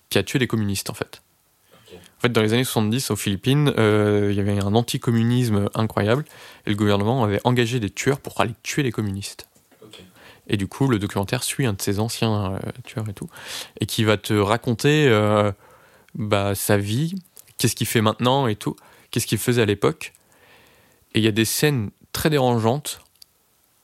qui 0.10 0.18
a 0.18 0.24
tué 0.24 0.40
des 0.40 0.48
communistes 0.48 0.90
en 0.90 0.94
fait. 0.94 1.22
En 2.18 2.22
fait, 2.22 2.32
dans 2.32 2.42
les 2.42 2.54
années 2.54 2.64
70, 2.64 3.12
aux 3.12 3.16
Philippines, 3.16 3.74
euh, 3.78 4.30
il 4.32 4.38
y 4.38 4.40
avait 4.40 4.58
un 4.58 4.74
anticommunisme 4.74 5.70
incroyable 5.74 6.26
et 6.66 6.70
le 6.70 6.76
gouvernement 6.76 7.24
avait 7.24 7.42
engagé 7.44 7.80
des 7.80 7.90
tueurs 7.90 8.20
pour 8.20 8.40
aller 8.40 8.54
tuer 8.64 8.84
les 8.84 8.92
communistes. 8.92 9.48
Et 10.48 10.58
du 10.58 10.68
coup, 10.68 10.88
le 10.88 11.00
documentaire 11.00 11.44
suit 11.44 11.66
un 11.66 11.74
de 11.74 11.82
ses 11.82 12.00
anciens 12.00 12.54
euh, 12.54 12.60
tueurs 12.84 13.10
et 13.10 13.14
tout, 13.14 13.30
et 13.80 13.86
qui 13.86 14.04
va 14.04 14.18
te 14.18 14.34
raconter 14.34 15.08
euh, 15.08 15.52
bah, 16.14 16.54
sa 16.56 16.78
vie, 16.78 17.16
qu'est-ce 17.58 17.76
qu'il 17.76 17.88
fait 17.88 18.02
maintenant 18.02 18.48
et 18.48 18.56
tout, 18.56 18.76
qu'est-ce 19.12 19.26
qu'il 19.26 19.40
faisait 19.40 19.64
à 19.64 19.66
l'époque. 19.66 20.14
Et 21.16 21.20
il 21.20 21.24
y 21.24 21.30
a 21.30 21.32
des 21.32 21.46
scènes 21.46 21.92
très 22.12 22.30
dérangeantes 22.30 23.00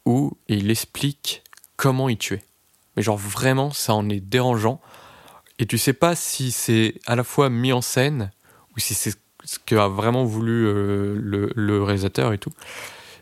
où 0.05 0.37
il 0.49 0.69
explique 0.69 1.43
comment 1.77 2.09
il 2.09 2.17
tuait. 2.17 2.43
Mais 2.95 3.01
genre 3.01 3.17
vraiment, 3.17 3.71
ça 3.71 3.93
en 3.93 4.09
est 4.09 4.19
dérangeant. 4.19 4.81
Et 5.57 5.65
tu 5.65 5.77
sais 5.77 5.93
pas 5.93 6.13
si 6.15 6.51
c'est 6.51 6.95
à 7.05 7.15
la 7.15 7.23
fois 7.23 7.49
mis 7.49 7.71
en 7.71 7.81
scène 7.81 8.31
ou 8.75 8.79
si 8.79 8.93
c'est 8.93 9.17
ce 9.45 9.57
qu'a 9.65 9.87
vraiment 9.87 10.25
voulu 10.25 10.67
euh, 10.67 11.15
le, 11.17 11.51
le 11.55 11.81
réalisateur 11.81 12.33
et 12.33 12.37
tout. 12.37 12.51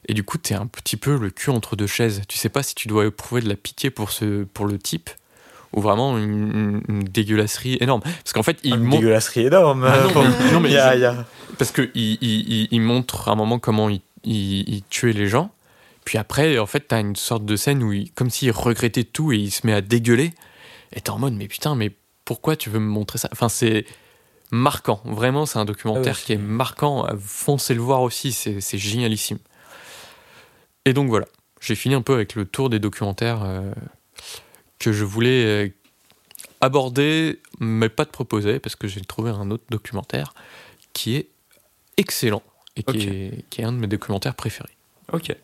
Et 0.08 0.16
du 0.16 0.24
coup, 0.24 0.40
t'es 0.40 0.56
un 0.56 0.66
petit 0.66 0.98
peu 0.98 1.18
le 1.18 1.30
cul 1.30 1.52
entre 1.52 1.76
deux 1.76 1.88
chaises. 1.88 2.24
Tu 2.28 2.38
sais 2.38 2.50
pas 2.50 2.64
si 2.64 2.74
tu 2.74 2.88
dois 2.88 3.06
éprouver 3.06 3.42
de 3.42 3.50
la 3.50 3.56
pitié 3.56 3.92
pour, 3.92 4.12
ce, 4.12 4.44
pour 4.44 4.66
le 4.66 4.80
type 4.80 5.12
ou 5.74 5.82
vraiment 5.82 6.18
une, 6.18 6.82
une 6.88 7.04
dégueulasserie 7.04 7.78
énorme. 7.80 8.02
Parce 8.02 8.34
qu'en 8.34 8.44
fait, 8.44 8.58
il 8.64 8.74
Une 8.76 8.84
montre. 8.84 8.98
dégueulasserie 9.02 9.46
énorme. 9.48 9.86
Ah 9.86 10.08
non, 10.14 10.24
mais- 10.24 10.52
non, 10.54 10.60
mais 10.60 10.70
je- 10.72 11.24
Parce 11.58 11.72
qu'il 11.72 11.92
il, 11.96 12.18
il, 12.22 12.68
il 12.72 12.82
montre 12.82 13.28
à 13.30 13.32
un 13.34 13.36
moment 13.36 13.60
comment 13.60 13.90
il, 13.90 14.02
tuait 14.90 15.14
les 15.14 15.28
gens. 15.28 15.52
Puis 16.06 16.18
après, 16.18 16.58
en 16.58 16.66
fait, 16.66 16.88
t'as 16.88 17.00
une 17.02 17.16
sorte 17.16 17.46
de 17.46 17.56
scène 17.56 17.84
où, 17.84 17.94
il, 17.94 18.12
comme 18.14 18.30
s'il 18.32 18.50
regrettait 18.52 19.04
tout 19.04 19.32
et 19.32 19.38
il 19.38 19.52
se 19.52 19.68
met 19.68 19.74
à 19.74 19.82
dégueuler. 19.82 20.34
Et 20.94 21.02
t'es 21.02 21.12
en 21.12 21.20
mode, 21.20 21.34
mais 21.36 21.48
putain, 21.48 21.76
mais 21.76 21.92
pourquoi 22.26 22.56
tu 22.56 22.70
veux 22.72 22.80
me 22.80 22.88
montrer 22.88 23.20
ça? 23.20 23.30
Enfin, 23.32 23.48
c'est 23.48 23.86
marquant. 24.52 25.02
Vraiment, 25.06 25.46
c'est 25.46 25.60
un 25.60 25.66
documentaire 25.66 26.16
Ah 26.16 26.20
oui, 26.20 26.26
qui 26.26 26.34
est 26.34 26.38
marquant. 26.38 27.06
Foncez 27.24 27.76
le 27.76 27.82
voir 27.82 28.02
aussi, 28.02 28.32
c'est 28.32 28.60
c'est 28.60 28.80
génialissime. 28.80 29.38
Et 30.86 30.94
donc 30.94 31.10
voilà, 31.10 31.28
j'ai 31.62 31.76
fini 31.76 31.94
un 31.94 32.02
peu 32.02 32.14
avec 32.16 32.34
le 32.34 32.46
tour 32.46 32.72
des 32.72 32.80
documentaires 32.80 33.42
euh, 33.44 33.72
que 34.80 34.92
je 34.92 35.04
voulais 35.04 35.46
euh, 35.46 35.70
aborder, 36.62 37.40
mais 37.60 37.90
pas 37.90 38.06
de 38.06 38.10
proposer, 38.10 38.60
parce 38.60 38.76
que 38.76 38.88
j'ai 38.88 39.02
trouvé 39.02 39.30
un 39.32 39.52
autre 39.52 39.66
documentaire 39.70 40.34
qui 40.94 41.16
est 41.16 41.28
excellent 41.98 42.42
et 42.76 42.84
qui, 42.84 42.98
est, 43.08 43.46
qui 43.50 43.62
est 43.62 43.66
un 43.66 43.74
de 43.74 43.78
mes 43.78 43.88
documentaires 43.88 44.36
préférés. 44.36 44.76
Ok. 45.12 45.36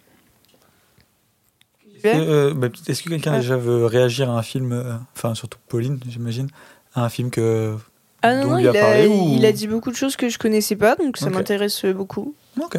Euh, 2.06 2.54
bah, 2.54 2.68
Est-ce 2.88 3.02
que 3.02 3.10
quelqu'un 3.10 3.34
Ah. 3.34 3.40
déjà 3.40 3.58
veut 3.58 3.86
réagir 3.86 4.30
à 4.30 4.38
un 4.38 4.44
film, 4.44 4.72
euh, 4.74 4.94
enfin 5.16 5.34
surtout 5.34 5.58
Pauline, 5.68 6.00
j'imagine, 6.08 6.48
à 6.94 7.04
un 7.04 7.10
film 7.10 7.32
que. 7.32 7.76
Ah 8.22 8.36
non, 8.36 8.52
non, 8.52 8.58
il 8.60 8.62
il 8.64 8.68
a 8.68 8.72
a, 8.72 8.74
parlé 8.74 9.08
ou- 9.08 9.34
il 9.38 9.46
a 9.46 9.52
dit 9.52 9.68
beaucoup 9.68 9.90
de 9.92 9.96
choses 9.96 10.16
que 10.16 10.30
je 10.30 10.38
connaissais 10.38 10.76
pas, 10.76 10.96
donc 10.96 11.18
ça 11.18 11.30
m'intéresse 11.32 11.84
beaucoup. 11.86 12.36
Ok. 12.62 12.78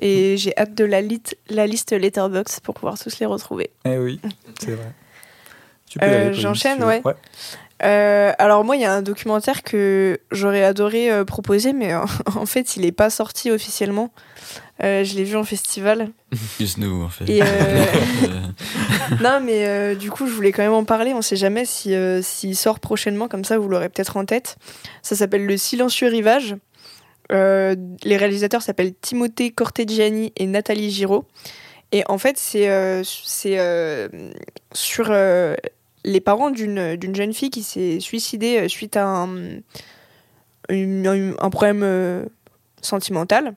Et 0.00 0.36
j'ai 0.36 0.56
hâte 0.56 0.74
de 0.76 0.84
la, 0.84 1.00
lit- 1.02 1.34
la 1.48 1.66
liste 1.66 1.90
Letterbox 1.92 2.60
pour 2.60 2.74
pouvoir 2.74 2.96
tous 2.98 3.18
les 3.18 3.26
retrouver. 3.26 3.70
Eh 3.84 3.98
oui, 3.98 4.20
c'est 4.60 4.72
vrai. 4.76 4.92
Tu 5.88 5.98
peux 5.98 6.04
Euh, 6.04 6.32
j'enchaîne, 6.32 6.78
si 6.78 6.84
ouais. 6.84 7.02
Euh, 7.84 8.32
alors 8.38 8.64
moi, 8.64 8.76
il 8.76 8.82
y 8.82 8.84
a 8.84 8.92
un 8.92 9.02
documentaire 9.02 9.62
que 9.62 10.18
j'aurais 10.32 10.64
adoré 10.64 11.12
euh, 11.12 11.24
proposer, 11.24 11.72
mais 11.72 11.92
euh, 11.92 12.00
en 12.36 12.46
fait, 12.46 12.76
il 12.76 12.82
n'est 12.82 12.92
pas 12.92 13.10
sorti 13.10 13.50
officiellement. 13.50 14.10
Euh, 14.82 15.04
je 15.04 15.14
l'ai 15.16 15.24
vu 15.24 15.36
en 15.36 15.44
festival. 15.44 16.10
Plus 16.56 16.78
nous, 16.78 17.02
en 17.02 17.08
fait. 17.08 17.28
Et, 17.28 17.40
non, 19.22 19.40
mais 19.44 19.66
euh, 19.66 19.94
du 19.94 20.10
coup, 20.10 20.26
je 20.26 20.32
voulais 20.32 20.52
quand 20.52 20.62
même 20.62 20.72
en 20.72 20.84
parler. 20.84 21.12
On 21.14 21.22
sait 21.22 21.36
jamais 21.36 21.64
si 21.64 21.94
euh, 21.94 22.22
s'il 22.22 22.56
sort 22.56 22.80
prochainement, 22.80 23.28
comme 23.28 23.44
ça, 23.44 23.58
vous 23.58 23.68
l'aurez 23.68 23.88
peut-être 23.88 24.16
en 24.16 24.24
tête. 24.24 24.56
Ça 25.02 25.16
s'appelle 25.16 25.46
Le 25.46 25.56
Silencieux 25.56 26.08
Rivage. 26.08 26.56
Euh, 27.30 27.76
les 28.04 28.16
réalisateurs 28.16 28.62
s'appellent 28.62 28.94
Timothée 28.94 29.50
Cortegiani 29.50 30.32
et 30.36 30.46
Nathalie 30.46 30.90
Giraud. 30.90 31.26
Et 31.92 32.04
en 32.08 32.18
fait, 32.18 32.38
c'est 32.38 32.68
euh, 32.68 33.02
c'est 33.04 33.58
euh, 33.58 34.08
sur 34.72 35.08
euh, 35.10 35.54
les 36.04 36.20
parents 36.20 36.50
d'une 36.50 37.14
jeune 37.14 37.32
fille 37.32 37.50
qui 37.50 37.62
s'est 37.62 38.00
suicidée 38.00 38.58
euh, 38.58 38.68
suite 38.68 38.96
à 38.96 39.06
un, 39.06 39.28
une- 40.68 41.34
un, 41.38 41.50
problème 41.50 41.82
euh, 41.82 42.24
sentimental. 42.82 43.54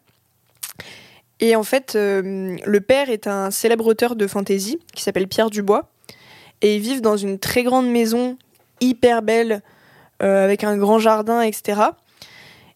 Et 1.40 1.56
en 1.56 1.64
fait, 1.64 1.96
euh, 1.96 2.56
le 2.66 2.82
père 2.82 3.10
est 3.10 3.28
un 3.28 3.50
célèbre 3.52 3.88
auteur 3.88 4.16
de 4.16 4.28
fantasy 4.28 4.80
qui 4.94 5.02
s'appelle 5.04 5.28
Pierre 5.28 5.50
Dubois. 5.50 5.90
Et 6.62 6.76
ils 6.76 6.82
vivent 6.82 7.02
dans 7.02 7.18
une 7.18 7.40
très 7.40 7.64
grande 7.64 7.90
maison, 7.90 8.38
hyper 8.80 9.24
belle, 9.24 9.62
euh, 10.22 10.44
avec 10.44 10.64
un 10.64 10.78
grand 10.78 11.00
jardin, 11.00 11.42
etc. 11.42 11.82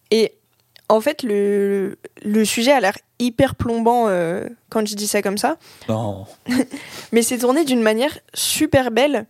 Et 0.09 0.33
en 0.89 0.99
fait, 1.01 1.21
le, 1.21 1.97
le 2.23 2.45
sujet 2.45 2.71
a 2.71 2.79
l'air 2.79 2.97
hyper 3.19 3.53
plombant 3.55 4.05
euh, 4.07 4.47
quand 4.69 4.87
je 4.87 4.95
dis 4.95 5.07
ça 5.07 5.21
comme 5.21 5.37
ça. 5.37 5.57
Non. 5.87 6.25
Mais 7.11 7.21
c'est 7.21 7.37
tourné 7.37 7.63
d'une 7.65 7.81
manière 7.81 8.17
super 8.33 8.89
belle. 8.89 9.27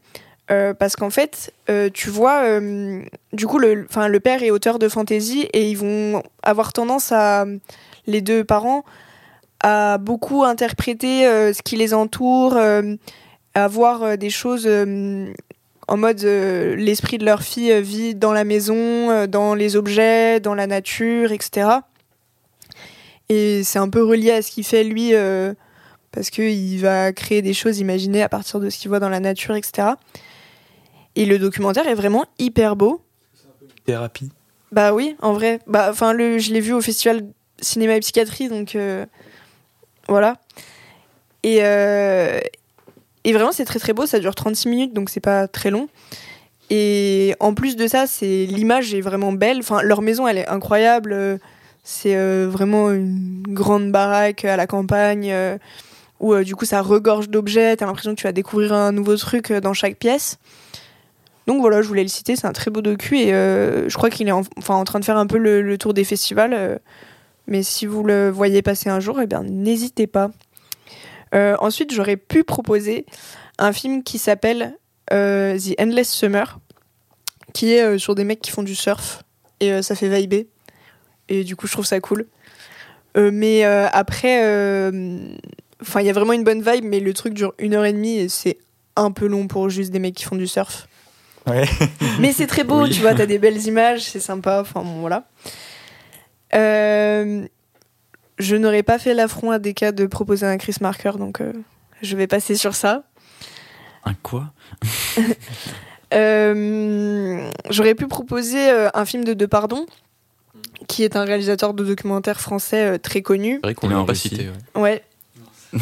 Euh, 0.51 0.76
parce 0.76 0.95
qu'en 0.95 1.09
fait, 1.09 1.51
euh, 1.69 1.89
tu 1.91 2.09
vois, 2.09 2.43
euh, 2.43 3.01
du 3.34 3.47
coup, 3.47 3.57
le, 3.57 3.88
le 4.07 4.19
père 4.19 4.43
est 4.43 4.51
auteur 4.51 4.77
de 4.77 4.88
fantasy 4.88 5.47
et 5.53 5.69
ils 5.69 5.77
vont 5.77 6.22
avoir 6.43 6.72
tendance 6.72 7.11
à, 7.11 7.45
les 8.05 8.22
deux 8.22 8.43
parents, 8.43 8.85
à 9.61 9.97
beaucoup 9.97 10.43
interpréter 10.43 11.23
ce 11.23 11.61
qui 11.63 11.76
les 11.76 11.95
entoure, 11.95 12.59
à 13.55 13.67
voir 13.67 14.15
des 14.19 14.30
choses 14.30 14.69
en 15.88 15.97
mode 15.97 16.22
l'esprit 16.22 17.17
de 17.17 17.26
leur 17.26 17.41
fille 17.41 17.81
vit 17.81 18.13
dans 18.13 18.31
la 18.31 18.43
maison, 18.43 19.26
dans 19.26 19.55
les 19.55 19.76
objets, 19.76 20.39
dans 20.39 20.53
la 20.53 20.67
nature, 20.67 21.31
etc. 21.31 21.69
Et 23.30 23.63
c'est 23.63 23.80
un 23.80 23.89
peu 23.89 24.03
relié 24.03 24.30
à 24.31 24.43
ce 24.43 24.51
qu'il 24.51 24.65
fait 24.65 24.84
lui. 24.84 25.13
parce 26.11 26.30
qu'il 26.30 26.80
va 26.80 27.11
créer 27.11 27.41
des 27.41 27.53
choses 27.53 27.80
imaginées 27.80 28.22
à 28.22 28.30
partir 28.30 28.59
de 28.59 28.69
ce 28.69 28.77
qu'il 28.77 28.89
voit 28.89 28.99
dans 28.99 29.09
la 29.09 29.19
nature, 29.19 29.55
etc. 29.55 29.95
Et 31.15 31.25
le 31.25 31.39
documentaire 31.39 31.87
est 31.87 31.95
vraiment 31.95 32.25
hyper 32.39 32.75
beau. 32.75 33.01
Thérapie. 33.85 34.31
Bah 34.71 34.93
oui, 34.93 35.15
en 35.21 35.33
vrai. 35.33 35.59
Bah, 35.67 35.87
enfin, 35.89 36.11
le, 36.13 36.37
je 36.39 36.51
l'ai 36.51 36.59
vu 36.59 36.73
au 36.73 36.81
festival 36.81 37.25
cinéma 37.61 37.95
et 37.95 37.99
psychiatrie, 38.01 38.49
donc 38.49 38.75
euh, 38.75 39.05
voilà. 40.07 40.37
Et, 41.43 41.59
euh, 41.61 42.39
et 43.23 43.33
vraiment, 43.33 43.51
c'est 43.51 43.65
très 43.65 43.79
très 43.79 43.93
beau. 43.93 44.05
Ça 44.05 44.19
dure 44.19 44.35
36 44.35 44.67
minutes, 44.67 44.93
donc 44.93 45.09
c'est 45.09 45.21
pas 45.21 45.47
très 45.47 45.71
long. 45.71 45.87
Et 46.69 47.35
en 47.39 47.53
plus 47.53 47.75
de 47.75 47.87
ça, 47.87 48.07
c'est 48.07 48.45
l'image 48.47 48.93
est 48.93 49.01
vraiment 49.01 49.31
belle. 49.31 49.59
Enfin, 49.59 49.81
leur 49.81 50.01
maison, 50.01 50.27
elle 50.27 50.39
est 50.39 50.47
incroyable. 50.47 51.39
C'est 51.83 52.15
euh, 52.15 52.49
vraiment 52.49 52.91
une 52.91 53.43
grande 53.47 53.91
baraque 53.91 54.43
à 54.43 54.57
la 54.57 54.65
campagne 54.65 55.33
où 56.19 56.35
du 56.43 56.55
coup 56.55 56.65
ça 56.65 56.81
regorge 56.81 57.29
d'objets. 57.29 57.77
T'as 57.77 57.85
l'impression 57.85 58.15
que 58.15 58.19
tu 58.19 58.27
vas 58.27 58.31
découvrir 58.31 58.73
un 58.73 58.91
nouveau 58.91 59.15
truc 59.15 59.53
dans 59.53 59.73
chaque 59.73 59.97
pièce. 59.97 60.39
Donc 61.47 61.61
voilà, 61.61 61.81
je 61.81 61.88
voulais 61.88 62.03
le 62.03 62.09
citer. 62.09 62.35
C'est 62.35 62.47
un 62.47 62.53
très 62.53 62.72
beau 62.72 62.81
docu 62.81 63.17
et 63.17 63.34
euh, 63.34 63.88
je 63.88 63.95
crois 63.95 64.09
qu'il 64.09 64.27
est 64.27 64.31
en, 64.31 64.43
train 64.84 64.99
de 64.99 65.05
faire 65.05 65.17
un 65.17 65.27
peu 65.27 65.38
le, 65.38 65.77
tour 65.77 65.93
des 65.93 66.03
festivals. 66.03 66.53
euh, 66.53 66.77
mais 67.47 67.61
si 67.61 67.85
vous 67.85 68.03
le 68.03 68.30
voyez 68.30 68.63
passer 68.63 68.89
un 68.89 68.99
jour, 68.99 69.22
eh 69.22 69.27
bien 69.27 69.43
n'hésitez 69.43 70.07
pas. 70.07 70.31
Euh, 71.35 71.55
ensuite, 71.59 71.93
j'aurais 71.93 72.17
pu 72.17 72.43
proposer 72.43 73.05
un 73.59 73.72
film 73.72 74.03
qui 74.03 74.17
s'appelle 74.17 74.76
The 75.11 75.80
Endless 75.80 76.09
Summer, 76.09 76.59
qui 77.53 77.72
est 77.73 77.99
sur 77.99 78.15
des 78.15 78.23
mecs 78.23 78.41
qui 78.41 78.49
font 78.49 78.63
du 78.63 78.73
surf 78.73 79.22
et 79.59 79.84
ça 79.84 79.93
fait 79.93 80.09
vibrer. 80.09 80.47
Et 81.30 81.43
du 81.43 81.55
coup, 81.55 81.67
je 81.67 81.73
trouve 81.73 81.85
ça 81.85 81.99
cool. 81.99 82.26
Mais 83.15 83.63
après, 83.63 84.88
enfin, 85.80 86.01
il 86.01 86.07
y 86.07 86.09
a 86.09 86.13
vraiment 86.13 86.34
une 86.34 86.43
bonne 86.43 86.63
vibe, 86.63 86.85
mais 86.85 86.99
le 86.99 87.13
truc 87.13 87.35
dure 87.35 87.53
une 87.59 87.76
heure 87.76 87.85
et 87.85 87.93
demie 87.93 88.17
et 88.17 88.27
c'est 88.27 88.57
un 88.95 89.11
peu 89.11 89.27
long 89.27 89.45
pour 89.45 89.69
juste 89.69 89.91
des 89.91 89.99
mecs 89.99 90.15
qui 90.15 90.23
font 90.23 90.35
du 90.35 90.47
surf. 90.47 90.88
Ouais. 91.47 91.65
Mais 92.19 92.31
c'est 92.34 92.47
très 92.47 92.63
beau, 92.63 92.84
Oui. 92.84 92.89
tu 92.89 93.01
vois, 93.01 93.13
t'as 93.13 93.26
des 93.26 93.39
belles 93.39 93.61
images, 93.67 94.01
c'est 94.03 94.19
sympa, 94.19 94.61
enfin 94.61 94.81
bon, 94.81 94.99
voilà. 95.01 95.26
Euh, 96.53 97.45
je 98.39 98.55
n'aurais 98.55 98.84
pas 98.84 98.97
fait 98.99 99.13
l'affront 99.13 99.51
à 99.51 99.59
des 99.59 99.73
cas 99.73 99.91
de 99.91 100.05
proposer 100.05 100.45
un 100.45 100.57
Chris 100.57 100.76
Marker, 100.81 101.11
donc 101.17 101.41
euh, 101.41 101.53
je 102.01 102.15
vais 102.17 102.27
passer 102.27 102.55
sur 102.55 102.76
ça. 102.76 103.03
Un 104.05 104.13
quoi? 104.13 104.51
Euh, 106.13 107.49
J'aurais 107.72 107.95
pu 107.95 108.07
proposer 108.07 108.69
euh, 108.69 108.89
un 108.93 109.05
film 109.05 109.26
de 109.26 109.34
Depardon, 109.34 109.85
qui 110.88 111.03
est 111.03 111.15
un 111.17 111.26
réalisateur 111.26 111.73
de 111.73 111.84
documentaires 111.84 112.39
français 112.39 112.85
euh, 112.93 112.97
très 112.99 113.22
connu. 113.22 113.55
C'est 113.55 113.61
vrai 113.67 113.73
qu'on 113.73 113.89
l'a 113.89 113.99
en 113.99 114.05
pas 114.05 114.15
cité. 114.15 114.47
ouais. 114.76 115.03
Ouais. 115.73 115.81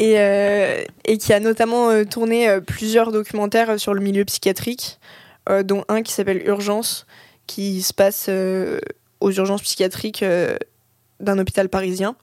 et, 0.00 0.14
euh, 0.18 0.82
et 1.04 1.18
qui 1.18 1.32
a 1.32 1.38
notamment 1.38 1.90
euh, 1.90 2.04
tourné 2.04 2.48
euh, 2.48 2.60
plusieurs 2.60 3.12
documentaires 3.12 3.78
sur 3.78 3.94
le 3.94 4.00
milieu 4.00 4.24
psychiatrique, 4.24 4.98
dont 5.64 5.84
un 5.88 6.02
qui 6.02 6.12
s'appelle 6.12 6.46
Urgence, 6.46 7.06
qui 7.48 7.82
se 7.82 7.92
passe 7.92 8.30
aux 9.20 9.32
urgences 9.32 9.62
psychiatriques 9.62 10.24
d'un 11.18 11.38
hôpital 11.40 11.68
parisien. 11.68 12.14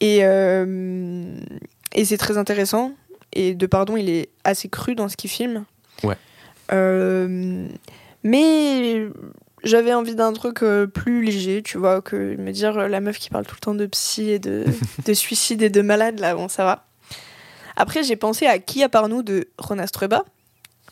Et, 0.00 0.20
et 0.20 2.04
c'est 2.06 2.16
très 2.16 2.38
intéressant. 2.38 2.92
Et 3.34 3.54
de 3.54 3.66
pardon, 3.66 3.98
il 3.98 4.08
est 4.08 4.30
assez 4.44 4.70
cru 4.70 4.94
dans 4.94 5.10
ce 5.10 5.16
qu'il 5.18 5.28
filme. 5.28 5.66
Ouais. 6.04 6.16
Euh, 6.72 7.68
mais 8.22 9.08
j'avais 9.66 9.92
envie 9.92 10.14
d'un 10.14 10.32
truc 10.32 10.62
euh, 10.62 10.86
plus 10.86 11.22
léger, 11.22 11.62
tu 11.62 11.76
vois, 11.76 12.00
que 12.00 12.36
me 12.36 12.52
dire 12.52 12.78
euh, 12.78 12.88
la 12.88 13.00
meuf 13.00 13.18
qui 13.18 13.30
parle 13.30 13.44
tout 13.44 13.56
le 13.56 13.60
temps 13.60 13.74
de 13.74 13.86
psy 13.86 14.30
et 14.30 14.38
de, 14.38 14.64
de 15.04 15.12
suicide 15.12 15.62
et 15.62 15.70
de 15.70 15.82
malade, 15.82 16.20
là, 16.20 16.34
bon, 16.34 16.48
ça 16.48 16.64
va. 16.64 16.86
Après, 17.76 18.02
j'ai 18.02 18.16
pensé 18.16 18.46
à 18.46 18.58
qui 18.58 18.82
à 18.82 18.88
part 18.88 19.08
nous 19.08 19.22
de 19.22 19.48
Ronas 19.58 19.88
Trueba, 19.88 20.24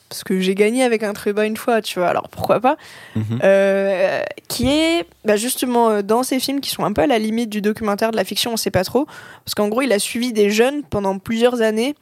parce 0.09 0.25
que 0.25 0.41
j'ai 0.41 0.55
gagné 0.55 0.83
avec 0.83 1.03
un 1.03 1.13
Trueba 1.13 1.47
une 1.47 1.57
fois, 1.57 1.81
tu 1.81 1.99
vois, 1.99 2.09
alors 2.09 2.29
pourquoi 2.29 2.61
pas. 2.61 2.77
Mhm. 3.17 3.39
Euh, 3.43 4.23
qui 4.49 4.69
est 4.69 5.07
bah, 5.25 5.37
justement 5.37 6.03
dans 6.03 6.23
ces 6.23 6.41
films 6.41 6.61
qui 6.61 6.71
sont 6.71 6.85
un 6.85 6.93
peu 6.93 7.03
à 7.03 7.07
la 7.07 7.19
limite 7.19 7.49
du 7.49 7.63
documentaire, 7.63 8.11
de 8.11 8.17
la 8.17 8.25
fiction, 8.25 8.53
on 8.53 8.57
sait 8.57 8.71
pas 8.71 8.85
trop. 8.85 9.07
Parce 9.45 9.55
qu'en 9.55 9.69
gros, 9.69 9.83
il 9.83 9.93
a 9.93 9.99
suivi 9.99 10.33
des 10.33 10.51
jeunes 10.51 10.83
pendant 10.83 11.19
plusieurs 11.19 11.63
années. 11.63 11.95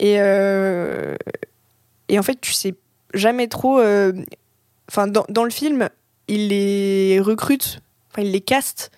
Et, 0.00 0.14
et 0.14 2.18
en 2.18 2.22
fait, 2.22 2.40
tu 2.40 2.52
sais 2.52 2.74
jamais 3.14 3.48
trop. 3.48 3.80
Enfin, 4.88 5.06
dans, 5.06 5.24
dans 5.28 5.44
le 5.44 5.50
film, 5.50 5.88
il 6.28 6.48
les 6.48 7.20
recrute, 7.20 7.80
enfin, 8.10 8.22
il 8.22 8.32
les 8.32 8.40
caste 8.40 8.90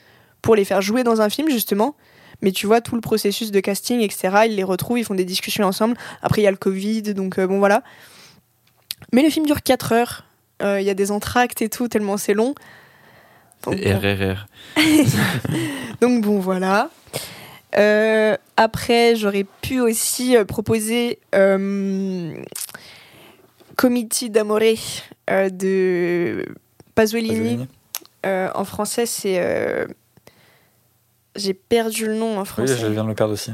pour 0.42 0.56
les 0.56 0.64
faire 0.64 0.82
jouer 0.82 1.04
dans 1.04 1.20
un 1.20 1.28
film, 1.28 1.48
justement. 1.50 1.96
Mais 2.42 2.52
tu 2.52 2.66
vois 2.66 2.80
tout 2.80 2.94
le 2.94 3.00
processus 3.00 3.50
de 3.50 3.60
casting, 3.60 4.00
etc. 4.00 4.42
Ils 4.46 4.56
les 4.56 4.64
retrouvent, 4.64 4.98
ils 4.98 5.04
font 5.04 5.14
des 5.14 5.24
discussions 5.24 5.64
ensemble. 5.64 5.96
Après, 6.22 6.42
il 6.42 6.44
y 6.44 6.48
a 6.48 6.50
le 6.50 6.56
Covid, 6.56 7.02
donc 7.14 7.38
euh, 7.38 7.46
bon, 7.46 7.58
voilà. 7.58 7.82
Mais 9.12 9.22
le 9.22 9.30
film 9.30 9.46
dure 9.46 9.62
4 9.62 9.92
heures. 9.92 10.24
Euh, 10.62 10.80
Il 10.80 10.86
y 10.86 10.90
a 10.90 10.94
des 10.94 11.10
entractes 11.10 11.62
et 11.62 11.68
tout, 11.68 11.88
tellement 11.88 12.16
c'est 12.16 12.34
long. 12.34 12.54
Donc. 13.62 13.76
RRR. 13.76 14.46
Donc 16.00 16.22
bon, 16.22 16.38
voilà. 16.38 16.90
Euh, 17.76 18.36
après, 18.56 19.16
j'aurais 19.16 19.44
pu 19.62 19.80
aussi 19.80 20.36
proposer 20.46 21.18
Comiti 23.76 24.30
d'Amore 24.30 24.60
euh, 25.30 25.48
de 25.50 26.46
Pasolini. 26.94 27.28
Pasolini. 27.30 27.68
Euh, 28.24 28.48
en 28.54 28.64
français, 28.64 29.06
c'est. 29.06 29.36
euh, 29.38 29.86
J'ai 31.36 31.54
perdu 31.54 32.06
le 32.06 32.14
nom 32.14 32.36
en 32.38 32.40
Oui, 32.40 32.46
français. 32.46 32.76
je 32.76 32.86
viens 32.86 33.04
de 33.04 33.08
le 33.08 33.14
perdre 33.14 33.34
aussi. 33.34 33.52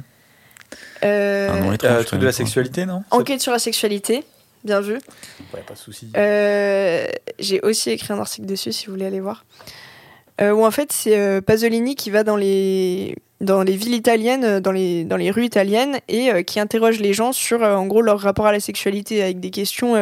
Euh, 1.04 1.50
Un 1.50 1.60
nom 1.60 1.72
étrange, 1.72 1.90
Euh, 1.92 2.02
truc 2.04 2.20
de 2.20 2.24
la 2.26 2.32
sexualité, 2.32 2.86
non? 2.86 3.02
Enquête 3.10 3.40
sur 3.42 3.52
la 3.52 3.58
sexualité, 3.58 4.24
bien 4.64 4.80
vu. 4.80 4.94
Ouais, 5.52 5.60
pas 5.66 5.74
de 5.74 5.78
souci. 5.78 6.10
Euh, 6.16 7.06
J'ai 7.38 7.60
aussi 7.60 7.90
écrit 7.90 8.12
un 8.12 8.18
article 8.20 8.46
dessus 8.46 8.72
si 8.72 8.86
vous 8.86 8.92
voulez 8.92 9.06
aller 9.06 9.20
voir. 9.20 9.44
Euh, 10.40 10.52
où 10.52 10.64
en 10.64 10.70
fait 10.70 10.92
c'est 10.92 11.18
euh, 11.18 11.40
Pasolini 11.40 11.94
qui 11.94 12.10
va 12.10 12.24
dans 12.24 12.36
les 12.36 13.16
dans 13.40 13.62
les 13.62 13.76
villes 13.76 13.94
italiennes, 13.94 14.44
euh, 14.44 14.60
dans 14.60 14.72
les 14.72 15.04
dans 15.04 15.16
les 15.16 15.30
rues 15.30 15.44
italiennes 15.44 15.98
et 16.08 16.44
qui 16.44 16.58
interroge 16.58 17.00
les 17.00 17.12
gens 17.12 17.32
sur 17.32 17.62
en 17.62 17.86
gros 17.86 18.00
leur 18.00 18.20
rapport 18.20 18.46
à 18.46 18.52
la 18.52 18.60
sexualité 18.60 19.22
avec 19.22 19.40
des 19.40 19.50
questions 19.50 19.94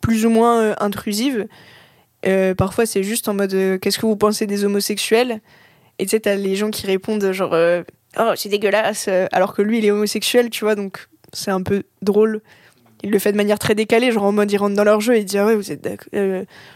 plus 0.00 0.26
ou 0.26 0.30
moins 0.30 0.74
intrusives. 0.80 1.46
Parfois 2.56 2.86
c'est 2.86 3.02
juste 3.02 3.28
en 3.28 3.34
mode 3.34 3.78
qu'est-ce 3.80 3.98
que 3.98 4.06
vous 4.06 4.16
pensez 4.16 4.46
des 4.46 4.64
homosexuels? 4.64 5.40
Et 5.98 6.06
tu 6.06 6.10
sais 6.10 6.20
t'as 6.20 6.34
les 6.34 6.56
gens 6.56 6.70
qui 6.70 6.86
répondent 6.86 7.30
genre 7.32 7.54
oh 8.18 8.32
c'est 8.34 8.48
dégueulasse 8.48 9.08
alors 9.30 9.54
que 9.54 9.62
lui 9.62 9.78
il 9.78 9.84
est 9.84 9.90
homosexuel 9.90 10.50
tu 10.50 10.64
vois 10.64 10.74
donc 10.74 11.08
c'est 11.32 11.50
un 11.50 11.62
peu 11.62 11.84
drôle 12.02 12.40
il 13.02 13.10
le 13.10 13.18
fait 13.18 13.32
de 13.32 13.36
manière 13.36 13.58
très 13.58 13.74
décalée, 13.74 14.10
genre 14.12 14.24
en 14.24 14.32
mode 14.32 14.50
ils 14.50 14.56
rentrent 14.56 14.76
dans 14.76 14.84
leur 14.84 15.02
jeu 15.02 15.14
et 15.14 15.18
ils 15.18 15.24
disent 15.26 15.38
ah 15.38 15.46
ouais 15.46 15.54
vous 15.54 15.70
êtes 15.70 15.82
d'accord, 15.82 16.08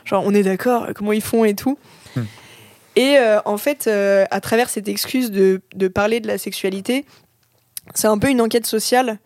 genre 0.05 0.23
on 0.27 0.35
est 0.35 0.43
d'accord, 0.43 0.89
comment 0.95 1.13
ils 1.13 1.23
font 1.23 1.45
et 1.45 1.55
tout. 1.55 1.79
Hmm. 2.15 2.25
Et 2.99 3.16
euh, 3.16 3.39
en 3.45 3.59
fait, 3.59 3.87
euh, 3.87 4.25
à 4.33 4.41
travers 4.41 4.69
cette 4.69 4.89
excuse 4.89 5.31
de, 5.31 5.61
parler 5.87 6.19
de 6.19 6.27
la 6.27 6.37
sexualité, 6.37 7.05
c'est 7.95 8.09
un 8.09 8.19
peu 8.19 8.29
une 8.29 8.41
enquête 8.41 8.66
sociale 8.66 9.20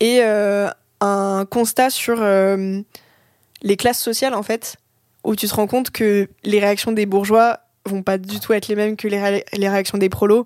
et 0.00 0.22
euh, 0.22 0.68
un 1.00 1.46
constat 1.48 1.90
sur 1.90 2.16
les 2.20 3.76
classes 3.76 4.02
sociales 4.02 4.34
en 4.34 4.42
fait, 4.42 4.74
où 5.22 5.36
tu 5.36 5.46
te 5.46 5.54
rends 5.54 5.68
compte 5.68 5.92
que 5.92 6.28
les 6.42 6.58
réactions 6.58 6.90
des 6.90 7.06
bourgeois 7.06 7.60
vont 7.84 8.02
pas 8.02 8.18
du 8.18 8.40
tout 8.40 8.52
être 8.54 8.66
les 8.66 8.74
mêmes 8.74 8.96
que 8.96 9.06
les, 9.06 9.22
ré- 9.22 9.44
les 9.52 9.68
réactions 9.68 9.98
des 9.98 10.08
prolos. 10.08 10.44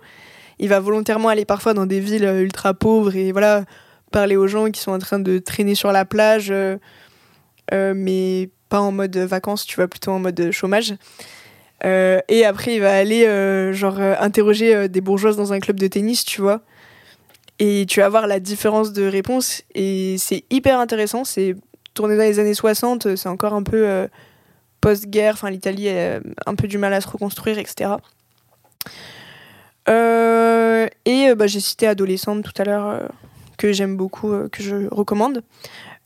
Il 0.59 0.69
va 0.69 0.81
volontairement 0.81 1.31
aller 1.31 1.47
parfois 1.47 1.73
dans 1.73 1.87
des 1.87 2.01
villes 2.01 2.27
ultra 2.27 2.74
pauvres 2.74 3.16
et 3.16 3.32
voilà 3.32 3.65
parler 4.12 4.37
aux 4.37 4.49
gens 4.49 4.70
qui 4.70 4.82
sont 4.82 4.93
en 4.93 4.99
train 4.99 5.19
de 5.19 5.39
traîner 5.39 5.74
sur 5.74 5.93
la 5.93 6.05
plage, 6.05 6.53
mais 7.73 8.51
pas 8.69 8.81
en 8.81 8.93
mode 8.93 9.16
vacances, 9.16 9.65
tu 9.65 9.77
vois, 9.77 9.89
plutôt 9.89 10.11
en 10.12 10.19
mode 10.19 10.51
chômage. 10.51 10.95
Euh, 11.85 12.20
et 12.28 12.44
après, 12.44 12.74
il 12.74 12.81
va 12.81 12.94
aller 12.94 13.27
euh, 13.27 13.73
genre 13.73 13.98
euh, 13.98 14.15
interroger 14.20 14.89
des 14.89 15.01
bourgeoises 15.01 15.36
dans 15.36 15.52
un 15.52 15.61
club 15.61 15.78
de 15.78 15.86
tennis, 15.86 16.24
tu 16.24 16.40
vois. 16.40 16.61
Et 17.59 17.86
tu 17.86 18.01
vas 18.01 18.09
voir 18.09 18.27
la 18.27 18.40
différence 18.40 18.93
de 18.93 19.05
réponse. 19.07 19.62
Et 19.74 20.16
c'est 20.19 20.44
hyper 20.51 20.78
intéressant. 20.78 21.24
C'est 21.24 21.57
tourné 21.94 22.16
dans 22.16 22.23
les 22.23 22.39
années 22.39 22.55
60. 22.55 23.16
C'est 23.16 23.28
encore 23.28 23.52
un 23.52 23.62
peu 23.62 24.09
post-guerre. 24.81 25.35
Enfin, 25.35 25.51
l'Italie 25.51 25.90
a 25.90 26.20
un 26.47 26.55
peu 26.55 26.69
du 26.69 26.78
mal 26.78 26.94
à 26.94 27.02
se 27.02 27.09
reconstruire, 27.09 27.59
etc. 27.59 27.90
Et 29.86 31.35
bah, 31.35 31.47
j'ai 31.47 31.61
cité 31.61 31.86
Adolescente 31.86 32.44
tout 32.44 32.62
à 32.62 32.65
l'heure, 32.65 33.11
que 33.59 33.73
j'aime 33.73 33.97
beaucoup, 33.97 34.32
que 34.51 34.62
je 34.62 34.89
recommande. 34.90 35.43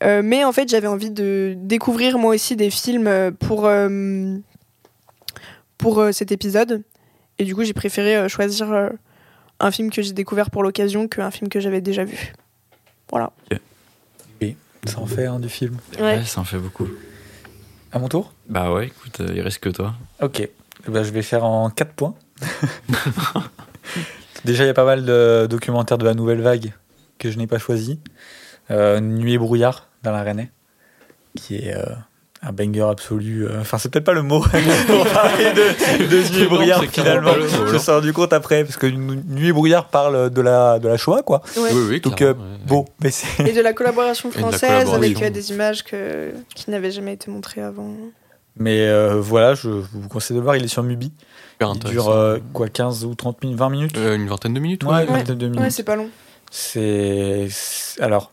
Mais 0.03 0.43
en 0.43 0.51
fait, 0.51 0.67
j'avais 0.67 0.87
envie 0.87 1.11
de 1.11 1.53
découvrir 1.55 2.17
moi 2.17 2.35
aussi 2.35 2.57
des 2.57 2.69
films 2.69 3.31
pour, 3.39 3.69
pour 5.85 5.99
euh, 5.99 6.11
cet 6.11 6.31
épisode. 6.31 6.81
Et 7.37 7.43
du 7.43 7.53
coup, 7.53 7.63
j'ai 7.63 7.73
préféré 7.73 8.17
euh, 8.17 8.27
choisir 8.27 8.73
euh, 8.73 8.89
un 9.59 9.69
film 9.69 9.91
que 9.91 10.01
j'ai 10.01 10.13
découvert 10.13 10.49
pour 10.49 10.63
l'occasion 10.63 11.07
qu'un 11.07 11.29
film 11.29 11.47
que 11.47 11.59
j'avais 11.59 11.79
déjà 11.79 12.03
vu. 12.03 12.33
Voilà. 13.11 13.31
Ça 14.87 14.99
en 14.99 15.07
fait 15.07 15.25
un 15.25 15.39
du 15.39 15.49
film. 15.49 15.77
Ouais. 15.97 16.17
Ouais, 16.17 16.25
ça 16.25 16.41
en 16.41 16.43
fait 16.43 16.57
beaucoup. 16.57 16.87
À 17.91 17.97
mon 17.97 18.07
tour? 18.07 18.33
Bah 18.47 18.71
ouais, 18.71 18.87
écoute, 18.87 19.19
euh, 19.19 19.31
il 19.33 19.41
reste 19.41 19.59
que 19.59 19.69
toi. 19.69 19.95
Ok. 20.21 20.47
Ben, 20.87 21.03
je 21.03 21.11
vais 21.11 21.23
faire 21.23 21.43
en 21.43 21.71
4 21.71 21.93
points. 21.93 22.13
Déjà, 24.45 24.63
il 24.63 24.67
y 24.67 24.69
a 24.69 24.75
pas 24.75 24.85
mal 24.85 25.05
de 25.05 25.47
documentaires 25.49 25.97
de 25.97 26.05
la 26.05 26.13
nouvelle 26.13 26.41
vague 26.41 26.71
que 27.17 27.31
je 27.31 27.37
n'ai 27.39 27.47
pas 27.47 27.57
choisi. 27.57 27.99
Euh, 28.69 28.99
Nuit 28.99 29.33
et 29.33 29.37
brouillard 29.39 29.87
dans 30.03 30.11
la 30.11 30.21
Rennais, 30.21 30.51
qui 31.35 31.55
est 31.55 31.75
euh, 31.75 31.95
un 32.41 32.51
banger 32.51 32.81
absolu. 32.89 33.47
euh, 33.47 33.61
Enfin, 33.61 33.77
c'est 33.77 33.89
peut-être 33.89 34.05
pas 34.05 34.13
le 34.13 34.21
mot 34.21 34.39
pour 34.87 35.07
parler 35.07 35.51
de, 35.53 36.07
de 36.07 36.37
Nuit 36.39 36.47
brouillard 36.47 36.83
finalement. 36.83 37.31
Je 37.71 37.77
suis 37.77 37.91
rendu 37.91 38.13
compte 38.13 38.33
après, 38.33 38.63
parce 38.63 38.77
que 38.77 38.87
Nuit 38.87 39.51
brouillard 39.51 39.87
parle 39.87 40.29
de 40.29 40.41
la, 40.41 40.77
de 40.79 40.87
la 40.87 40.97
Shoah, 40.97 41.23
quoi. 41.23 41.41
Ouais. 41.57 41.69
Oui, 41.73 41.81
oui, 41.89 42.01
Donc, 42.01 42.21
euh, 42.21 42.33
ouais. 42.33 42.39
Bon, 42.67 42.85
mais 43.01 43.09
c'est. 43.11 43.47
Et 43.47 43.53
de 43.53 43.61
la 43.61 43.73
collaboration 43.73 44.29
de 44.29 44.35
la 44.35 44.39
française 44.41 44.61
collaboration. 44.61 44.93
avec 44.95 45.21
euh, 45.23 45.29
des 45.29 45.51
images 45.51 45.83
que, 45.83 46.31
qui 46.53 46.69
n'avaient 46.69 46.91
jamais 46.91 47.13
été 47.13 47.31
montrées 47.31 47.61
avant. 47.61 47.91
Mais 48.57 48.87
euh, 48.87 49.19
voilà, 49.19 49.53
je 49.53 49.69
vous 49.69 50.07
conseille 50.07 50.35
de 50.35 50.39
le 50.39 50.43
voir, 50.45 50.55
il 50.55 50.63
est 50.63 50.67
sur 50.69 50.83
Mubi. 50.83 51.11
Super 51.53 51.73
Il 51.75 51.89
dure 51.91 52.09
euh, 52.09 52.37
quoi, 52.53 52.69
15 52.69 53.05
ou 53.05 53.15
30 53.15 53.43
minutes, 53.43 53.57
20 53.59 53.69
minutes 53.69 53.97
Euh, 53.97 54.15
une 54.15 54.27
vingtaine 54.27 54.53
de 54.53 54.59
minutes, 54.59 54.83
Ouais, 54.83 54.91
ouais. 54.93 55.05
une 55.05 55.13
vingtaine 55.13 55.37
de 55.37 55.45
minutes. 55.47 55.59
Ouais, 55.61 55.69
c'est 55.69 55.83
pas 55.83 55.95
long. 55.95 56.09
C'est- 56.51 57.47
alors 57.99 58.31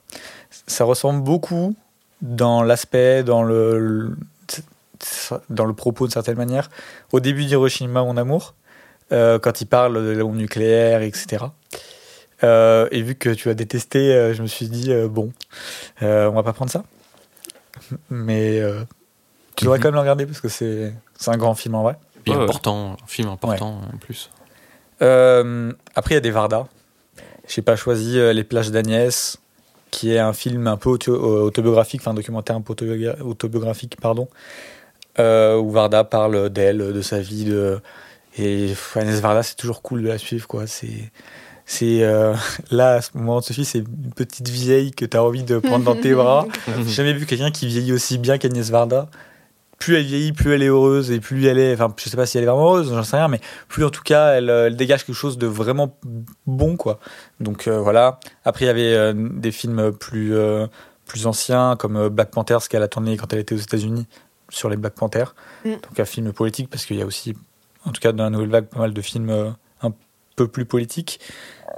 ça 0.66 0.84
ressemble 0.84 1.22
beaucoup 1.24 1.74
dans 2.22 2.62
l'aspect, 2.62 3.22
dans 3.22 3.42
le, 3.42 3.78
le- 3.78 4.16
dans 5.50 5.64
le 5.66 5.72
propos 5.74 6.06
de 6.06 6.12
certaine 6.12 6.36
manière 6.36 6.70
au 7.10 7.18
début 7.20 7.44
d'Hiroshima 7.44 8.02
mon 8.04 8.16
amour 8.16 8.54
euh, 9.10 9.38
quand 9.40 9.60
il 9.60 9.66
parle 9.66 9.94
de 10.04 10.10
la 10.10 10.22
bombe 10.22 10.36
nucléaire 10.36 11.02
etc. 11.02 11.44
Euh, 12.44 12.88
et 12.92 13.02
vu 13.02 13.14
que 13.16 13.28
tu 13.30 13.48
as 13.50 13.54
détesté, 13.54 14.14
euh, 14.14 14.32
je 14.34 14.42
me 14.42 14.46
suis 14.46 14.68
dit 14.68 14.92
euh, 14.92 15.08
bon, 15.08 15.32
euh, 16.02 16.28
on 16.30 16.32
va 16.34 16.42
pas 16.42 16.52
prendre 16.52 16.70
ça. 16.70 16.82
Mais 18.10 18.60
euh, 18.60 18.82
tu 19.56 19.64
devrais 19.64 19.78
Mhm. 19.78 19.82
quand 19.82 19.88
même 19.88 19.94
le 19.94 20.00
regarder 20.00 20.26
parce 20.26 20.40
que 20.40 20.48
c'est 20.48 20.92
c'est 21.18 21.30
un 21.30 21.36
grand 21.36 21.54
film 21.54 21.74
en 21.74 21.82
vrai. 21.82 21.96
Important, 22.28 22.96
un 23.02 23.06
film 23.06 23.28
important 23.28 23.80
en 23.92 23.96
plus. 23.98 24.30
Euh, 25.02 25.72
après, 25.96 26.12
il 26.12 26.16
y 26.16 26.18
a 26.18 26.20
des 26.20 26.30
Varda. 26.30 26.68
J'ai 27.48 27.62
pas 27.62 27.74
choisi 27.74 28.14
Les 28.32 28.44
plages 28.44 28.70
d'Agnès, 28.70 29.38
qui 29.92 30.12
est 30.12 30.18
un 30.18 30.32
film 30.32 30.66
un 30.66 30.76
peu 30.76 30.98
euh, 31.08 31.12
autobiographique, 31.42 32.00
enfin 32.00 32.10
un 32.10 32.14
documentaire 32.14 32.56
un 32.56 32.62
peu 32.62 32.72
autobiogra- 32.72 33.20
autobiographique, 33.20 33.96
pardon, 34.00 34.26
euh, 35.20 35.56
où 35.56 35.70
Varda 35.70 36.02
parle 36.02 36.50
d'elle, 36.50 36.78
de 36.78 37.02
sa 37.02 37.20
vie, 37.20 37.44
de 37.44 37.78
et 38.38 38.72
Agnès 38.96 39.20
Varda, 39.20 39.42
c'est 39.42 39.56
toujours 39.56 39.82
cool 39.82 40.02
de 40.02 40.08
la 40.08 40.16
suivre, 40.18 40.48
quoi. 40.48 40.66
C'est 40.66 41.12
c'est 41.66 42.02
euh, 42.02 42.34
là 42.70 42.94
à 42.94 43.00
ce 43.02 43.10
moment 43.14 43.40
de 43.40 43.44
film, 43.44 43.64
c'est 43.64 43.78
une 43.78 44.12
petite 44.16 44.48
vieille 44.48 44.90
que 44.90 45.04
tu 45.04 45.16
as 45.16 45.22
envie 45.22 45.44
de 45.44 45.58
prendre 45.58 45.84
dans 45.84 45.94
tes 45.94 46.14
bras. 46.14 46.48
J'ai 46.86 46.92
jamais 46.94 47.12
vu 47.12 47.26
quelqu'un 47.26 47.50
qui 47.50 47.66
vieillit 47.66 47.92
aussi 47.92 48.18
bien 48.18 48.38
qu'Agnès 48.38 48.70
Varda. 48.70 49.08
Plus 49.82 49.96
elle 49.96 50.04
vieillit, 50.04 50.32
plus 50.32 50.54
elle 50.54 50.62
est 50.62 50.68
heureuse 50.68 51.10
et 51.10 51.18
plus 51.18 51.44
elle 51.46 51.58
est. 51.58 51.74
Enfin, 51.74 51.92
je 51.98 52.08
sais 52.08 52.16
pas 52.16 52.24
si 52.24 52.38
elle 52.38 52.44
est 52.44 52.46
vraiment 52.46 52.66
heureuse, 52.66 52.94
j'en 52.94 53.02
sais 53.02 53.16
rien, 53.16 53.26
mais 53.26 53.40
plus 53.66 53.84
en 53.84 53.90
tout 53.90 54.02
cas, 54.02 54.34
elle, 54.34 54.48
euh, 54.48 54.68
elle 54.68 54.76
dégage 54.76 55.04
quelque 55.04 55.16
chose 55.16 55.38
de 55.38 55.48
vraiment 55.48 55.98
bon, 56.46 56.76
quoi. 56.76 57.00
Donc 57.40 57.66
euh, 57.66 57.80
voilà. 57.80 58.20
Après, 58.44 58.64
il 58.64 58.68
y 58.68 58.70
avait 58.70 58.94
euh, 58.94 59.12
des 59.12 59.50
films 59.50 59.90
plus, 59.90 60.36
euh, 60.36 60.68
plus 61.04 61.26
anciens, 61.26 61.74
comme 61.76 62.08
Black 62.10 62.30
Panther, 62.30 62.58
ce 62.60 62.68
qu'elle 62.68 62.84
a 62.84 62.86
tourné 62.86 63.16
quand 63.16 63.32
elle 63.32 63.40
était 63.40 63.56
aux 63.56 63.58
États-Unis 63.58 64.06
sur 64.50 64.70
les 64.70 64.76
Black 64.76 64.94
Panthers. 64.94 65.34
Mm. 65.64 65.70
Donc 65.70 65.98
un 65.98 66.04
film 66.04 66.32
politique, 66.32 66.70
parce 66.70 66.86
qu'il 66.86 66.96
y 66.96 67.02
a 67.02 67.06
aussi, 67.06 67.34
en 67.84 67.90
tout 67.90 68.00
cas 68.00 68.12
dans 68.12 68.22
la 68.22 68.30
nouvelle 68.30 68.50
vague, 68.50 68.66
pas 68.66 68.78
mal 68.78 68.94
de 68.94 69.02
films 69.02 69.56
un 69.82 69.92
peu 70.36 70.46
plus 70.46 70.64
politiques. 70.64 71.18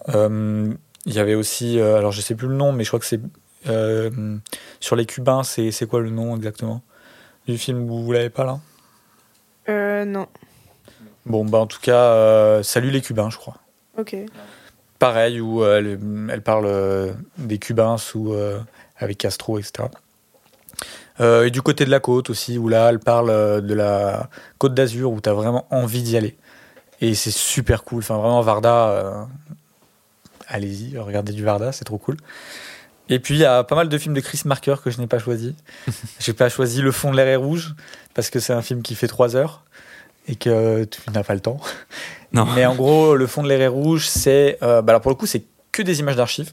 Il 0.08 0.76
y 1.06 1.18
avait 1.18 1.36
aussi, 1.36 1.80
alors 1.80 2.12
je 2.12 2.20
sais 2.20 2.34
plus 2.34 2.48
le 2.48 2.54
nom, 2.54 2.72
mais 2.72 2.84
je 2.84 2.90
crois 2.90 3.00
que 3.00 3.06
c'est 3.06 3.20
sur 4.80 4.94
les 4.94 5.06
Cubains, 5.06 5.42
c'est 5.42 5.70
c'est 5.70 5.86
quoi 5.86 6.00
le 6.00 6.10
nom 6.10 6.36
exactement? 6.36 6.82
Du 7.46 7.58
film 7.58 7.86
vous, 7.86 8.04
vous 8.04 8.12
l'avez 8.12 8.30
pas 8.30 8.44
là 8.44 8.60
Euh, 9.68 10.04
non. 10.04 10.26
Bon, 11.26 11.44
bah 11.44 11.58
en 11.58 11.66
tout 11.66 11.80
cas, 11.80 11.96
euh, 11.96 12.62
Salut 12.62 12.90
les 12.90 13.00
Cubains, 13.00 13.30
je 13.30 13.38
crois. 13.38 13.56
Ok. 13.96 14.14
Pareil, 14.98 15.40
où 15.40 15.62
euh, 15.62 15.78
elle, 15.78 15.98
elle 16.30 16.42
parle 16.42 16.66
euh, 16.66 17.12
des 17.38 17.58
Cubains 17.58 17.96
sous, 17.96 18.34
avec 18.98 19.18
Castro, 19.18 19.58
etc. 19.58 19.88
Et 21.20 21.50
du 21.50 21.62
côté 21.62 21.84
de 21.84 21.90
la 21.90 22.00
côte 22.00 22.28
aussi, 22.28 22.58
où 22.58 22.68
là, 22.68 22.88
elle 22.90 22.98
parle 22.98 23.62
de 23.62 23.74
la 23.74 24.28
côte 24.58 24.74
d'Azur, 24.74 25.12
où 25.12 25.20
tu 25.20 25.28
as 25.28 25.32
vraiment 25.32 25.66
envie 25.70 26.02
d'y 26.02 26.16
aller. 26.16 26.36
Et 27.00 27.14
c'est 27.14 27.30
super 27.30 27.84
cool. 27.84 28.00
Enfin, 28.00 28.16
vraiment, 28.16 28.40
Varda, 28.40 29.28
allez-y, 30.48 30.98
regardez 30.98 31.32
du 31.32 31.44
Varda, 31.44 31.70
c'est 31.72 31.84
trop 31.84 31.98
cool. 31.98 32.16
Et 33.08 33.18
puis, 33.18 33.34
il 33.34 33.40
y 33.40 33.44
a 33.44 33.64
pas 33.64 33.74
mal 33.74 33.88
de 33.88 33.98
films 33.98 34.14
de 34.14 34.20
Chris 34.20 34.42
Marker 34.44 34.76
que 34.82 34.90
je 34.90 34.98
n'ai 34.98 35.06
pas 35.06 35.18
choisi. 35.18 35.54
J'ai 36.20 36.32
pas 36.32 36.48
choisi 36.48 36.80
Le 36.80 36.90
fond 36.92 37.10
de 37.10 37.16
l'air 37.16 37.26
est 37.28 37.36
rouge, 37.36 37.74
parce 38.14 38.30
que 38.30 38.40
c'est 38.40 38.52
un 38.52 38.62
film 38.62 38.82
qui 38.82 38.94
fait 38.94 39.08
3 39.08 39.36
heures 39.36 39.62
et 40.26 40.36
que 40.36 40.84
tu 40.84 41.00
n'as 41.12 41.22
pas 41.22 41.34
le 41.34 41.40
temps. 41.40 41.58
Non. 42.32 42.46
Mais 42.54 42.64
en 42.64 42.74
gros, 42.74 43.14
Le 43.14 43.26
fond 43.26 43.42
de 43.42 43.48
l'air 43.48 43.60
est 43.60 43.68
rouge, 43.68 44.06
c'est. 44.08 44.58
euh, 44.62 44.80
bah 44.80 44.92
alors, 44.92 45.02
pour 45.02 45.10
le 45.10 45.16
coup, 45.16 45.26
c'est 45.26 45.44
que 45.70 45.82
des 45.82 46.00
images 46.00 46.16
d'archives. 46.16 46.52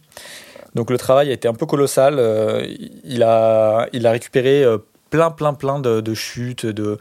Donc, 0.75 0.89
le 0.89 0.97
travail 0.97 1.29
a 1.29 1.33
été 1.33 1.47
un 1.47 1.53
peu 1.53 1.65
colossal. 1.65 2.15
Euh, 2.17 2.65
il, 3.03 3.23
a, 3.23 3.87
il 3.93 4.05
a 4.07 4.11
récupéré 4.11 4.63
euh, 4.63 4.77
plein, 5.09 5.31
plein, 5.31 5.53
plein 5.53 5.79
de, 5.79 6.01
de 6.01 6.13
chutes, 6.13 6.65
de, 6.65 6.97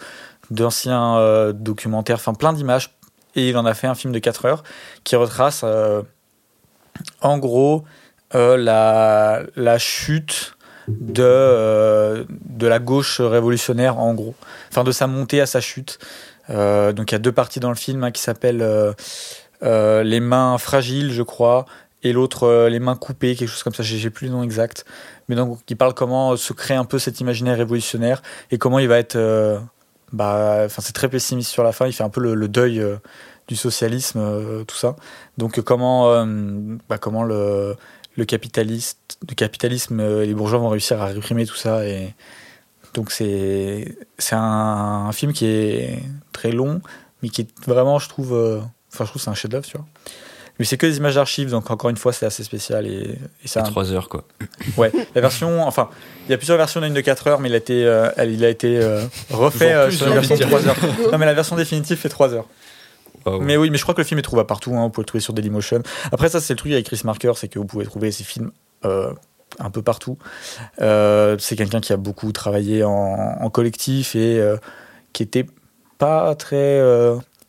d'anciens 0.50 1.18
euh, 1.18 1.52
documentaires, 1.52 2.16
enfin 2.16 2.34
plein 2.34 2.52
d'images. 2.52 2.90
Et 3.36 3.48
il 3.48 3.56
en 3.56 3.64
a 3.66 3.74
fait 3.74 3.86
un 3.86 3.94
film 3.94 4.12
de 4.12 4.18
4 4.18 4.44
heures 4.44 4.62
qui 5.04 5.14
retrace, 5.14 5.64
en 7.20 7.38
gros, 7.38 7.84
la, 8.34 9.42
la 9.56 9.78
chute 9.78 10.54
de, 10.88 11.22
euh, 11.22 12.24
de 12.48 12.66
la 12.66 12.78
gauche 12.78 13.20
révolutionnaire, 13.20 13.98
en 13.98 14.14
gros. 14.14 14.34
Enfin, 14.70 14.84
de 14.84 14.92
sa 14.92 15.06
montée 15.06 15.40
à 15.40 15.46
sa 15.46 15.60
chute. 15.60 15.98
Euh, 16.48 16.92
donc, 16.92 17.12
il 17.12 17.14
y 17.14 17.16
a 17.16 17.20
deux 17.20 17.32
parties 17.32 17.60
dans 17.60 17.68
le 17.68 17.76
film 17.76 18.02
hein, 18.02 18.10
qui 18.10 18.20
s'appellent 18.22 18.62
euh, 18.62 18.92
euh, 19.62 20.02
Les 20.02 20.20
mains 20.20 20.58
fragiles, 20.58 21.12
je 21.12 21.22
crois, 21.22 21.64
et 22.02 22.12
l'autre, 22.12 22.44
euh, 22.44 22.68
Les 22.68 22.80
mains 22.80 22.96
coupées, 22.96 23.36
quelque 23.36 23.48
chose 23.48 23.62
comme 23.62 23.74
ça. 23.74 23.82
J'ai 23.84 24.10
plus 24.10 24.26
le 24.26 24.32
nom 24.32 24.42
exact. 24.42 24.84
Mais 25.28 25.36
donc, 25.36 25.60
il 25.68 25.76
parle 25.76 25.94
comment 25.94 26.36
se 26.36 26.52
crée 26.52 26.74
un 26.74 26.84
peu 26.84 26.98
cet 26.98 27.20
imaginaire 27.20 27.56
révolutionnaire 27.56 28.20
et 28.50 28.58
comment 28.58 28.78
il 28.80 28.88
va 28.88 28.98
être. 28.98 29.16
euh, 29.16 29.58
bah, 30.12 30.62
enfin, 30.64 30.82
c'est 30.82 30.92
très 30.92 31.08
pessimiste 31.08 31.50
sur 31.52 31.62
la 31.62 31.70
fin. 31.70 31.86
Il 31.86 31.92
fait 31.92 32.02
un 32.02 32.08
peu 32.08 32.20
le, 32.20 32.34
le 32.34 32.48
deuil 32.48 32.80
euh, 32.80 32.96
du 33.46 33.54
socialisme, 33.54 34.18
euh, 34.18 34.64
tout 34.64 34.76
ça. 34.76 34.96
Donc, 35.38 35.58
euh, 35.58 35.62
comment, 35.62 36.10
euh, 36.10 36.24
bah, 36.88 36.98
comment 36.98 37.22
le, 37.22 37.76
le 38.20 38.26
capitaliste, 38.26 39.18
le 39.28 39.34
capitalisme, 39.34 39.98
euh, 40.00 40.24
les 40.26 40.34
bourgeois 40.34 40.58
vont 40.60 40.68
réussir 40.68 41.00
à 41.00 41.06
réprimer 41.06 41.46
tout 41.46 41.56
ça. 41.56 41.84
Et 41.86 42.14
donc, 42.94 43.10
c'est 43.10 43.96
c'est 44.18 44.34
un, 44.36 45.06
un 45.08 45.12
film 45.12 45.32
qui 45.32 45.46
est 45.46 46.02
très 46.32 46.52
long, 46.52 46.82
mais 47.22 47.28
qui 47.30 47.40
est 47.42 47.48
vraiment, 47.66 47.98
je 47.98 48.08
trouve, 48.08 48.34
euh, 48.34 48.60
enfin, 48.92 49.04
je 49.06 49.10
trouve, 49.10 49.22
c'est 49.22 49.30
un 49.30 49.34
chef-d'œuvre, 49.34 49.66
tu 49.66 49.76
vois. 49.76 49.86
Mais 50.58 50.66
c'est 50.66 50.76
que 50.76 50.84
des 50.86 50.98
images 50.98 51.14
d'archives, 51.14 51.48
donc 51.50 51.70
encore 51.70 51.88
une 51.88 51.96
fois, 51.96 52.12
c'est 52.12 52.26
assez 52.26 52.44
spécial 52.44 52.86
et, 52.86 53.16
et 53.42 53.58
un, 53.58 53.62
3 53.62 53.92
heures, 53.92 54.10
quoi. 54.10 54.24
Ouais, 54.76 54.92
la 55.14 55.20
version, 55.22 55.62
enfin, 55.66 55.88
il 56.26 56.30
y 56.32 56.34
a 56.34 56.36
plusieurs 56.36 56.58
versions 56.58 56.82
d'une 56.82 56.92
de 56.92 57.00
4 57.00 57.28
heures, 57.28 57.40
mais 57.40 57.48
il 57.48 57.54
a 57.54 57.56
été, 57.56 57.86
euh, 57.86 58.10
elle- 58.18 58.30
il 58.32 58.44
a 58.44 58.50
été 58.50 58.76
euh, 58.78 59.02
refait 59.30 59.72
euh, 59.72 59.90
sur 59.90 60.06
la 60.10 60.16
version 60.16 60.34
de 60.36 60.40
de 60.42 60.46
dire. 60.46 60.58
3 60.58 60.68
heures. 60.68 60.76
Non, 61.12 61.16
mais 61.16 61.24
la 61.24 61.32
version 61.32 61.56
définitive 61.56 61.96
fait 61.96 62.10
3 62.10 62.34
heures. 62.34 62.44
Waouh. 63.26 63.40
Mais 63.40 63.56
oui, 63.56 63.70
mais 63.70 63.78
je 63.78 63.82
crois 63.82 63.94
que 63.94 64.00
le 64.00 64.06
film 64.06 64.18
est 64.18 64.22
trouvable 64.22 64.46
partout, 64.46 64.74
hein, 64.74 64.84
vous 64.84 64.90
pouvez 64.90 65.02
le 65.02 65.06
trouver 65.06 65.20
sur 65.20 65.32
Dailymotion. 65.32 65.82
Après, 66.12 66.28
ça, 66.28 66.40
c'est 66.40 66.54
le 66.54 66.58
truc 66.58 66.72
avec 66.72 66.86
Chris 66.86 67.00
Marker, 67.04 67.32
c'est 67.36 67.48
que 67.48 67.58
vous 67.58 67.66
pouvez 67.66 67.84
trouver 67.84 68.10
ces 68.10 68.24
films 68.24 68.50
euh, 68.84 69.12
un 69.58 69.70
peu 69.70 69.82
partout. 69.82 70.16
Euh, 70.80 71.36
c'est 71.38 71.56
quelqu'un 71.56 71.80
qui 71.80 71.92
a 71.92 71.96
beaucoup 71.96 72.32
travaillé 72.32 72.84
en, 72.84 72.92
en 72.92 73.50
collectif 73.50 74.14
et 74.14 74.38
euh, 74.38 74.56
qui 75.12 75.22
était 75.22 75.46
pas 75.98 76.34
très 76.34 76.82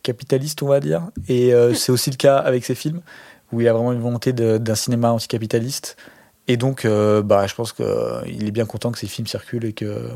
capitaliste, 0.04 0.62
on 0.64 0.68
va 0.68 0.80
dire. 0.80 1.04
Et 1.28 1.54
c'est 1.74 1.92
aussi 1.92 2.10
le 2.10 2.18
cas 2.18 2.38
avec 2.38 2.66
ses 2.66 2.76
films, 2.76 3.02
où 3.52 3.62
il 3.62 3.68
a 3.68 3.74
vraiment 3.74 3.94
une 3.94 4.02
volonté 4.02 4.34
d'un 4.34 4.76
cinéma 4.76 5.12
anticapitaliste. 5.12 5.96
Et 6.48 6.58
donc, 6.58 6.86
bah, 6.86 7.48
je 7.48 7.56
pense 7.56 7.72
qu'il 7.72 8.48
est 8.48 8.52
bien 8.52 8.66
content 8.66 8.92
que 8.92 9.00
ces 9.00 9.08
films 9.08 9.28
circulent 9.28 9.66
et 9.66 9.74
que, 9.74 10.10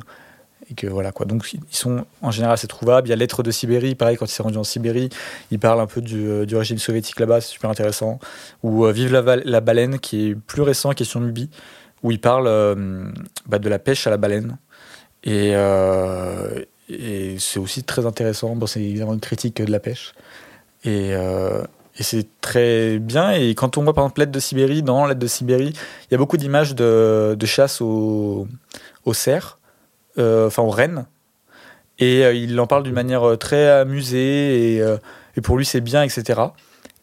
que 0.74 0.88
voilà 0.88 1.12
quoi. 1.12 1.26
Donc, 1.26 1.54
ils 1.54 1.60
sont 1.70 2.06
en 2.22 2.32
général 2.32 2.54
assez 2.54 2.68
trouvables. 2.68 3.08
Il 3.08 3.12
y 3.12 3.14
a 3.14 3.16
Lettres 3.16 3.44
de 3.44 3.52
Sibérie, 3.52 3.96
pareil, 3.96 4.18
quand 4.18 4.26
il 4.26 4.32
s'est 4.32 4.44
rendu 4.44 4.58
en 4.58 4.64
Sibérie, 4.64 5.10
il 5.52 5.60
parle 5.60 5.80
un 5.80 5.86
peu 5.86 6.02
du, 6.02 6.28
euh, 6.28 6.46
du 6.46 6.56
régime 6.56 6.80
soviétique 6.80 7.20
là-bas, 7.20 7.42
c'est 7.42 7.52
super 7.52 7.70
intéressant. 7.70 8.20
Ou 8.64 8.86
euh, 8.86 8.92
Vive 8.92 9.14
la, 9.14 9.36
la 9.36 9.62
baleine, 9.62 10.00
qui 10.00 10.30
est 10.30 10.36
plus 10.36 10.64
récent, 10.64 10.92
qui 10.94 11.04
est 11.04 11.06
sur 11.06 11.20
Mubi, 11.20 11.50
où 12.02 12.12
il 12.12 12.20
parle 12.20 12.48
euh, 12.48 13.06
bah, 13.46 13.60
de 13.60 13.70
la 13.70 13.80
pêche 13.80 14.08
à 14.08 14.10
la 14.10 14.18
baleine. 14.18 14.58
Et, 15.24 15.54
c'est 17.40 17.60
aussi 17.60 17.84
très 17.84 18.06
intéressant. 18.06 18.56
Bon, 18.56 18.68
c'est 18.68 18.82
évidemment 18.82 19.14
une 19.14 19.20
critique 19.20 19.62
de 19.62 19.72
la 19.72 19.80
pêche. 19.80 20.14
Et, 20.84 21.14
et 21.98 22.04
c'est 22.04 22.28
très 22.42 23.00
bien. 23.00 23.32
Et 23.32 23.56
quand 23.56 23.78
on 23.80 23.84
voit 23.84 23.94
par 23.94 24.04
exemple 24.04 24.20
l'aide 24.20 24.32
de 24.32 24.40
Sibérie, 24.40 24.84
dans 24.84 25.08
l'aide 25.08 25.18
de 25.18 25.28
Sibérie, 25.28 25.74
il 25.74 26.12
y 26.12 26.16
a 26.16 26.18
beaucoup 26.18 26.38
d'images 26.38 26.76
de, 26.76 27.36
de 27.38 27.46
chasse 27.46 27.82
au, 27.82 28.48
au 29.06 29.14
cerf, 29.14 29.58
enfin 30.18 30.64
aux 30.64 30.70
rennes. 30.70 31.06
Et 32.00 32.26
euh, 32.26 32.34
il 32.34 32.60
en 32.60 32.68
parle 32.68 32.84
d'une 32.84 32.94
manière 32.94 33.24
euh, 33.24 33.38
très 33.38 33.70
amusée. 33.70 34.76
Et, 34.76 34.82
euh, 34.82 34.98
pour 35.44 35.58
lui, 35.58 35.66
c'est 35.66 35.82
bien, 35.82 36.04
etc. 36.04 36.42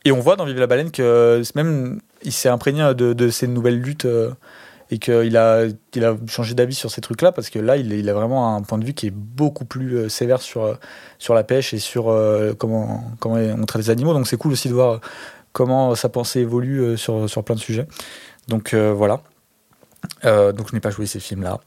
Et 0.05 0.13
on 0.13 0.21
voit 0.21 0.37
dans 0.37 0.45
Vive 0.45 0.59
la 0.59 0.67
baleine 0.67 0.91
que 0.91 1.03
euh, 1.03 1.45
même 1.55 2.01
il 2.23 2.33
s'est 2.33 2.49
imprégné 2.49 2.95
de, 2.95 3.29
ces 3.31 3.47
nouvelles 3.47 3.81
luttes. 3.81 4.05
euh, 4.05 4.31
et 4.93 4.99
qu'il 4.99 5.39
a, 5.39 5.65
il 5.95 6.05
a 6.05 6.17
changé 6.29 6.53
d'avis 6.53 6.75
sur 6.75 6.91
ces 6.91 7.01
trucs-là 7.01 7.33
parce 7.33 7.49
que 7.49 7.59
là, 7.59 7.79
il, 7.79 8.09
a 8.11 8.13
vraiment 8.13 8.55
un 8.55 8.61
point 8.61 8.77
de 8.77 8.85
vue 8.85 8.93
qui 8.93 9.07
est 9.07 9.11
beaucoup 9.11 9.65
plus 9.65 9.97
euh, 9.97 10.09
sévère 10.11 10.43
sur, 10.43 10.65
euh, 10.65 10.75
sur 11.19 11.33
la 11.33 11.45
pêche 11.45 11.73
et 11.73 11.79
sur 11.79 12.11
euh, 12.11 12.53
comment, 12.53 13.03
on 13.25 13.65
traite 13.65 13.85
les 13.85 13.91
animaux. 13.91 14.13
Donc 14.13 14.27
c'est 14.27 14.37
cool 14.37 14.53
aussi 14.53 14.69
de 14.69 14.75
voir 14.75 15.01
comment 15.55 15.95
sa 15.95 16.11
pensée 16.11 16.41
évolue 16.41 16.81
euh, 16.83 16.97
sur, 16.99 17.27
sur 17.31 17.43
plein 17.43 17.55
de 17.55 17.61
sujets. 17.61 17.87
Donc 18.49 18.75
euh, 18.75 18.93
voilà. 18.93 19.23
Euh, 20.25 20.53
donc 20.53 20.69
je 20.71 20.75
n'ai 20.75 20.81
pas 20.81 20.91
joué 20.91 21.07
ces 21.07 21.21
films-là. 21.21 21.61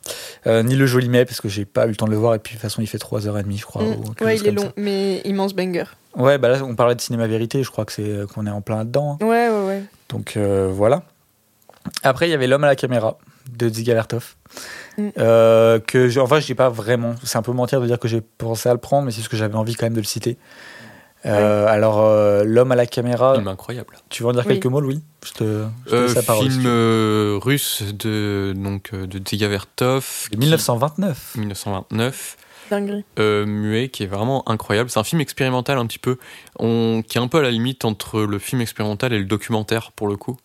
Euh, 0.48 0.64
ni 0.64 0.76
Le 0.76 0.86
Joli 0.86 1.10
Mai 1.10 1.26
parce 1.26 1.42
que 1.42 1.50
j'ai 1.50 1.66
pas 1.66 1.86
eu 1.86 1.90
le 1.90 1.96
temps 1.96 2.06
de 2.06 2.12
le 2.12 2.18
voir 2.18 2.36
et 2.36 2.40
puis 2.40 2.54
de 2.54 2.58
toute 2.58 2.62
façon 2.62 2.82
il 2.82 2.88
fait 2.88 2.98
3h30 2.98 3.58
je 3.58 3.66
crois. 3.66 3.84
Mm. 3.84 3.88
ou 3.88 4.24
Ouais, 4.26 4.38
il 4.38 4.48
est 4.48 4.52
long, 4.52 4.72
mais 4.78 5.22
immense 5.26 5.54
banger. 5.54 5.86
Ouais, 6.16 6.38
bah 6.38 6.50
là 6.50 6.64
on 6.64 6.76
parlait 6.76 6.96
de 6.96 7.02
cinéma 7.02 7.28
vérité, 7.28 7.64
je 7.64 7.70
crois 7.70 7.86
que 7.86 7.92
c'est 7.92 8.22
qu'on 8.34 8.46
est 8.48 8.52
en 8.52 8.62
plein 8.62 8.86
dedans. 8.86 9.18
hein. 9.20 9.26
Ouais, 9.26 9.50
ouais, 9.50 9.68
ouais. 9.68 9.84
Donc 10.10 10.38
euh, 10.38 10.70
voilà. 10.72 11.04
Après, 12.04 12.28
il 12.28 12.32
y 12.32 12.34
avait 12.34 12.48
L'homme 12.48 12.64
à 12.64 12.68
la 12.68 12.76
caméra 12.76 13.18
de 13.52 13.70
Dziga 13.70 13.94
Vertov. 13.94 14.36
Mm. 14.98 15.10
Euh, 15.20 15.80
que 15.80 16.20
enfin, 16.20 16.40
je 16.40 16.46
dis 16.46 16.56
pas 16.56 16.70
vraiment. 16.70 17.16
C'est 17.24 17.38
un 17.38 17.42
peu 17.42 17.52
mentir 17.52 17.80
de 17.82 17.86
dire 17.86 18.00
que 18.00 18.08
j'ai 18.08 18.22
pensé 18.22 18.70
à 18.70 18.74
le 18.74 18.80
prendre, 18.80 19.06
mais 19.06 19.12
c'est 19.12 19.20
parce 19.20 19.28
que 19.30 19.38
j'avais 19.38 19.56
envie 19.56 19.76
quand 19.76 19.86
même 19.86 19.94
de 19.94 20.00
le 20.00 20.06
citer. 20.06 20.38
Euh, 21.26 21.66
Alors, 21.68 22.00
euh, 22.02 22.44
L'homme 22.46 22.72
à 22.72 22.76
la 22.76 22.86
caméra, 22.86 23.36
Film 23.36 23.48
incroyable. 23.48 23.96
tu 24.10 24.24
veux 24.24 24.30
en 24.30 24.34
dire 24.34 24.44
Oui. 24.46 24.54
quelques 24.54 24.66
mots, 24.68 24.80
Louis? 24.82 25.02
Je 25.26 25.32
te, 25.32 25.66
je 25.86 25.90
te 25.90 25.96
Euh, 25.96 26.02
laisse 26.04 26.16
la 26.16 26.22
parole. 26.22 26.46
si 26.46 26.52
film 26.52 26.66
euh, 26.68 27.40
russe 27.42 27.84
de 27.98 28.54
donc 28.56 28.94
de 28.94 29.18
Dziga 29.20 29.48
Vertov, 29.48 30.28
De 30.32 30.36
qui- 30.36 30.38
1929. 30.38 31.34
1929, 31.38 32.38
Dinguerie. 32.70 33.06
euh, 33.20 33.46
muet, 33.46 33.90
qui 33.90 34.04
est 34.04 34.08
vraiment 34.08 34.48
incroyable. 34.50 34.90
C'est 34.90 35.00
un 35.00 35.04
film 35.04 35.22
expérimental 35.22 35.78
un 35.80 35.86
petit 35.88 36.00
peu, 36.00 36.18
on, 36.60 37.02
qui 37.08 37.18
est 37.18 37.22
un 37.22 37.28
peu 37.28 37.40
à 37.40 37.42
la 37.42 37.52
limite 37.52 37.86
entre 37.86 38.22
le 38.22 38.38
film 38.40 38.62
expérimental 38.62 39.12
et 39.14 39.18
le 39.20 39.26
documentaire 39.26 39.92
pour 39.94 40.08
le 40.08 40.18
coup. 40.18 40.38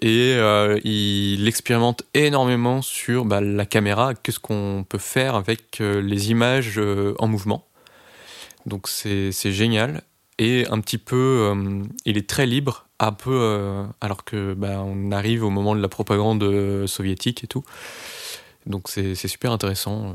Et 0.00 0.34
euh, 0.34 0.80
il 0.82 1.46
expérimente 1.46 2.02
énormément 2.14 2.82
sur 2.82 3.24
bah, 3.24 3.40
la 3.40 3.66
caméra, 3.66 4.14
qu'est-ce 4.14 4.40
qu'on 4.40 4.84
peut 4.88 4.98
faire 4.98 5.36
avec 5.36 5.80
euh, 5.80 6.00
les 6.02 6.30
images 6.32 6.74
euh, 6.78 7.14
en 7.20 7.28
mouvement. 7.28 7.64
Donc 8.66 8.88
c'est 8.88 9.32
c'est 9.32 9.52
génial. 9.52 10.02
Et 10.38 10.66
un 10.70 10.80
petit 10.80 10.98
peu, 10.98 11.52
euh, 11.52 11.82
il 12.06 12.16
est 12.16 12.28
très 12.28 12.46
libre, 12.46 12.86
un 12.98 13.12
peu, 13.12 13.30
euh, 13.32 13.84
alors 14.00 14.24
que 14.24 14.54
bah, 14.54 14.82
on 14.84 15.12
arrive 15.12 15.44
au 15.44 15.50
moment 15.50 15.74
de 15.76 15.80
la 15.80 15.88
propagande 15.88 16.42
euh, 16.42 16.86
soviétique 16.86 17.44
et 17.44 17.46
tout. 17.46 17.62
Donc 18.66 18.88
c'est 18.88 19.14
c'est 19.14 19.28
super 19.28 19.52
intéressant. 19.52 20.14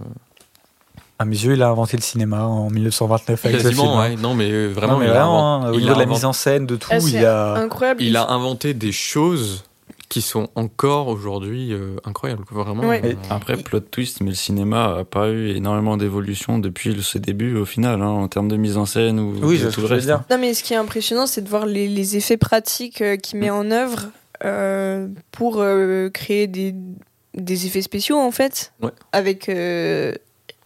À 1.20 1.26
mes 1.26 1.36
yeux, 1.36 1.54
il 1.54 1.64
a 1.64 1.70
inventé 1.70 1.98
le 1.98 2.04
cinéma 2.04 2.44
en 2.44 2.70
1929 2.70 3.46
avec 3.46 3.58
ce 3.62 3.68
film. 3.70 3.76
Quasiment, 3.80 4.00
ouais. 4.00 4.16
Non, 4.18 4.34
mais 4.36 4.68
vraiment, 4.68 4.94
Non, 4.94 5.00
mais 5.00 5.06
il, 5.08 5.12
a 5.12 5.24
inventé- 5.26 5.66
hein, 5.66 5.70
au 5.70 5.74
il 5.74 5.80
niveau 5.80 5.92
a 5.92 5.96
de 5.96 6.00
la 6.00 6.06
mise 6.06 6.26
en 6.26 6.34
scène, 6.34 6.66
de 6.68 6.76
tout, 6.76 6.90
Ah, 6.92 6.98
il 7.00 7.26
a. 7.26 7.54
Incroyable. 7.56 8.04
il 8.04 8.16
a 8.18 8.30
inventé 8.30 8.74
des 8.76 8.92
choses 8.92 9.64
qui 10.10 10.22
sont 10.22 10.48
encore 10.56 11.08
aujourd'hui 11.08 11.74
euh, 11.74 11.98
incroyables. 12.06 12.44
Vraiment. 12.50 12.84
Ouais. 12.88 13.02
euh, 13.04 13.14
Après, 13.30 13.58
plot 13.58 13.82
twist, 13.82 14.22
mais 14.22 14.30
le 14.30 14.36
cinéma 14.36 15.00
a 15.00 15.04
pas 15.04 15.30
eu 15.30 15.50
énormément 15.50 15.98
d'évolution 15.98 16.60
depuis 16.60 17.02
ses 17.04 17.20
débuts 17.20 17.58
au 17.58 17.66
final, 17.66 18.02
hein, 18.02 18.08
en 18.08 18.28
termes 18.30 18.48
de 18.48 18.56
mise 18.56 18.78
en 18.78 18.86
scène 18.86 19.20
ou 19.20 19.36
Oui, 19.42 19.60
tout 19.74 19.82
le 19.82 19.88
reste. 19.88 20.06
dire. 20.06 20.24
Non, 20.32 20.38
mais 20.38 20.54
ce 20.54 20.64
qui 20.64 20.74
est 20.74 20.78
impressionnant, 20.78 21.28
c'est 21.28 21.42
de 21.42 21.50
voir 21.50 21.66
les, 21.66 21.88
les 21.90 22.16
effets 22.16 22.38
pratiques 22.38 23.02
euh, 23.02 23.18
qu'il 23.18 23.40
met 23.40 23.50
en 23.50 23.70
œuvre 23.70 24.08
euh, 24.46 25.08
pour 25.32 25.58
euh, 25.60 26.10
créer 26.10 26.48
des, 26.48 26.74
des 27.34 27.66
effets 27.66 27.82
spéciaux, 27.82 28.18
en 28.18 28.32
fait, 28.32 28.72
Ouais. 28.82 28.92
avec 29.12 29.50
euh, 29.50 30.14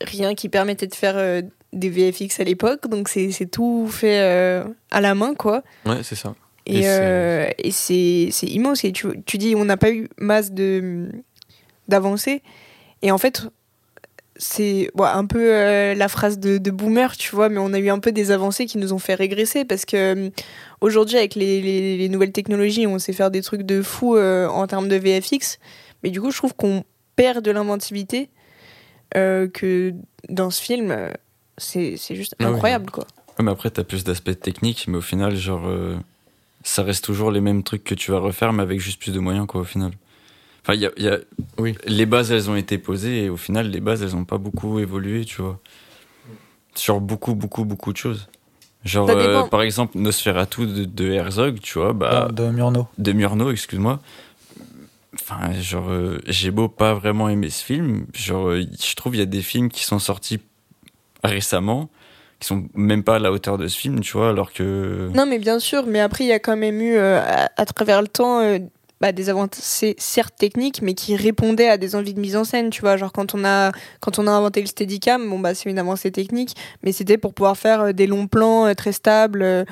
rien 0.01 0.35
qui 0.35 0.49
permettait 0.49 0.87
de 0.87 0.93
faire 0.95 1.15
euh, 1.17 1.41
des 1.73 1.89
VFX 1.89 2.39
à 2.39 2.43
l'époque. 2.43 2.87
Donc, 2.89 3.07
c'est 3.09 3.31
c'est 3.31 3.45
tout 3.47 3.87
fait 3.89 4.19
euh, 4.21 4.63
à 4.91 5.01
la 5.01 5.15
main, 5.15 5.33
quoi. 5.33 5.63
Ouais, 5.85 6.03
c'est 6.03 6.15
ça. 6.15 6.35
Et, 6.65 6.79
Et 6.79 6.83
c'est- 6.83 6.99
euh, 7.01 8.31
c'est 8.31 8.47
immense. 8.47 8.83
Et 8.83 8.91
tu, 8.91 9.07
tu 9.25 9.37
dis, 9.37 9.55
on 9.55 9.65
n'a 9.65 9.77
pas 9.77 9.91
eu 9.91 10.07
masse 10.17 10.51
d'avancées. 11.87 12.41
Et 13.01 13.11
en 13.11 13.17
fait, 13.17 13.43
c'est 14.37 14.89
bon, 14.95 15.03
un 15.05 15.25
peu 15.25 15.53
euh, 15.53 15.93
la 15.93 16.07
phrase 16.07 16.39
de, 16.39 16.57
de 16.57 16.71
boomer, 16.71 17.15
tu 17.17 17.35
vois, 17.35 17.49
mais 17.49 17.57
on 17.59 17.73
a 17.73 17.79
eu 17.79 17.89
un 17.89 17.99
peu 17.99 18.11
des 18.11 18.31
avancées 18.31 18.65
qui 18.65 18.77
nous 18.77 18.93
ont 18.93 18.99
fait 18.99 19.15
régresser 19.15 19.65
parce 19.65 19.85
que 19.85 19.97
euh, 20.27 20.29
aujourd'hui, 20.81 21.17
avec 21.17 21.35
les, 21.35 21.61
les- 21.61 21.97
les 21.97 22.09
nouvelles 22.09 22.31
technologies, 22.31 22.87
on 22.87 22.97
sait 22.99 23.13
faire 23.13 23.31
des 23.31 23.41
trucs 23.41 23.63
de 23.63 23.81
fou 23.81 24.15
euh, 24.15 24.47
en 24.47 24.65
termes 24.67 24.87
de 24.87 24.95
VFX, 24.95 25.59
mais 26.03 26.09
du 26.09 26.21
coup, 26.21 26.31
je 26.31 26.37
trouve 26.37 26.55
qu'on 26.55 26.83
perd 27.15 27.43
de 27.43 27.51
l'inventivité 27.51 28.29
que 29.13 29.93
dans 30.29 30.49
ce 30.51 30.61
film, 30.61 30.95
c'est 31.57 31.97
juste 32.11 32.35
Ah 32.39 32.45
oui. 32.47 32.53
incroyable, 32.53 32.89
quoi. 32.91 33.05
Ouais, 33.37 33.43
mais 33.45 33.51
après, 33.51 33.69
t'as 33.69 33.83
plus 33.83 34.03
d'aspects 34.05 34.39
techniques, 34.39 34.85
mais 34.87 34.97
au 34.97 35.01
final, 35.01 35.35
genre, 35.35 35.67
ça 36.63 36.83
reste 36.83 37.03
toujours 37.05 37.31
les 37.31 37.41
mêmes 37.41 37.63
trucs 37.63 37.83
que 37.83 37.95
tu 37.95 38.11
vas 38.11 38.19
refaire, 38.19 38.53
mais 38.53 38.63
avec 38.63 38.79
juste 38.79 38.99
plus 38.99 39.13
de 39.13 39.19
moyens, 39.19 39.47
quoi, 39.47 39.61
au 39.61 39.65
final. 39.65 39.91
Enfin, 40.63 40.73
il 40.75 40.81
y 40.81 40.85
a, 40.85 40.91
y 40.97 41.07
a- 41.07 41.19
Oui. 41.57 41.75
les 41.85 42.05
bases, 42.05 42.31
elles 42.31 42.49
ont 42.49 42.55
été 42.55 42.77
posées, 42.77 43.25
et 43.25 43.29
au 43.29 43.37
final, 43.37 43.69
les 43.71 43.79
bases, 43.79 44.03
elles 44.03 44.15
ont 44.15 44.25
pas 44.25 44.37
beaucoup 44.37 44.79
évolué, 44.79 45.25
tu 45.25 45.41
vois. 45.41 45.59
Sur 46.75 47.01
beaucoup, 47.01 47.35
beaucoup, 47.35 47.65
beaucoup 47.65 47.91
de 47.91 47.97
choses. 47.97 48.27
Genre, 48.85 49.09
euh, 49.09 49.43
par 49.43 49.61
exemple, 49.61 49.97
Nosferatu 49.97 50.65
de, 50.65 50.85
de 50.85 51.11
Herzog, 51.11 51.59
tu 51.59 51.77
vois, 51.79 51.93
bah, 51.93 52.29
de 52.31 52.49
Murnau. 52.49 52.87
de 52.97 53.11
Murnau, 53.11 53.51
excuse-moi. 53.51 53.99
Enfin, 55.13 55.51
genre, 55.59 55.89
euh, 55.89 56.19
j'ai 56.27 56.51
beau 56.51 56.67
pas 56.69 56.93
vraiment 56.93 57.27
aimer 57.29 57.49
ce 57.49 57.63
film, 57.65 58.05
genre, 58.13 58.47
euh, 58.49 58.63
je 58.81 58.95
trouve 58.95 59.15
il 59.15 59.19
y 59.19 59.23
a 59.23 59.25
des 59.27 59.41
films 59.41 59.69
qui 59.69 59.83
sont 59.83 59.99
sortis 59.99 60.39
récemment, 61.23 61.89
qui 62.41 62.47
sont 62.47 62.65
même 62.73 63.03
pas 63.03 63.17
à 63.17 63.19
la 63.19 63.31
hauteur 63.31 63.59
de 63.59 63.67
ce 63.67 63.77
film, 63.77 63.99
tu 63.99 64.13
vois, 64.17 64.29
alors 64.29 64.51
que. 64.51 65.09
Non, 65.13 65.27
mais 65.27 65.37
bien 65.37 65.59
sûr, 65.59 65.85
mais 65.85 65.99
après, 65.99 66.23
il 66.23 66.27
y 66.27 66.33
a 66.33 66.39
quand 66.39 66.57
même 66.57 66.81
eu, 66.81 66.95
euh, 66.95 67.21
à, 67.21 67.51
à 67.55 67.65
travers 67.65 68.01
le 68.01 68.07
temps, 68.07 68.39
euh, 68.39 68.57
bah, 68.99 69.11
des 69.11 69.29
avancées 69.29 69.95
certes 69.99 70.33
techniques, 70.39 70.81
mais 70.81 70.95
qui 70.95 71.15
répondaient 71.15 71.69
à 71.69 71.77
des 71.77 71.95
envies 71.95 72.15
de 72.15 72.19
mise 72.19 72.35
en 72.35 72.43
scène, 72.43 72.71
tu 72.71 72.81
vois. 72.81 72.97
Genre, 72.97 73.11
quand 73.11 73.35
on 73.35 73.45
a, 73.45 73.71
quand 73.99 74.17
on 74.17 74.25
a 74.25 74.31
inventé 74.31 74.59
le 74.59 74.65
Steadicam, 74.65 75.29
bon, 75.29 75.37
bah, 75.37 75.53
c'est 75.53 75.69
une 75.69 75.77
avancée 75.77 76.11
technique, 76.11 76.55
mais 76.81 76.91
c'était 76.91 77.19
pour 77.19 77.35
pouvoir 77.35 77.55
faire 77.57 77.81
euh, 77.81 77.91
des 77.93 78.07
longs 78.07 78.25
plans 78.27 78.73
très 78.73 78.91
stables. 78.91 79.43
euh, 79.43 79.65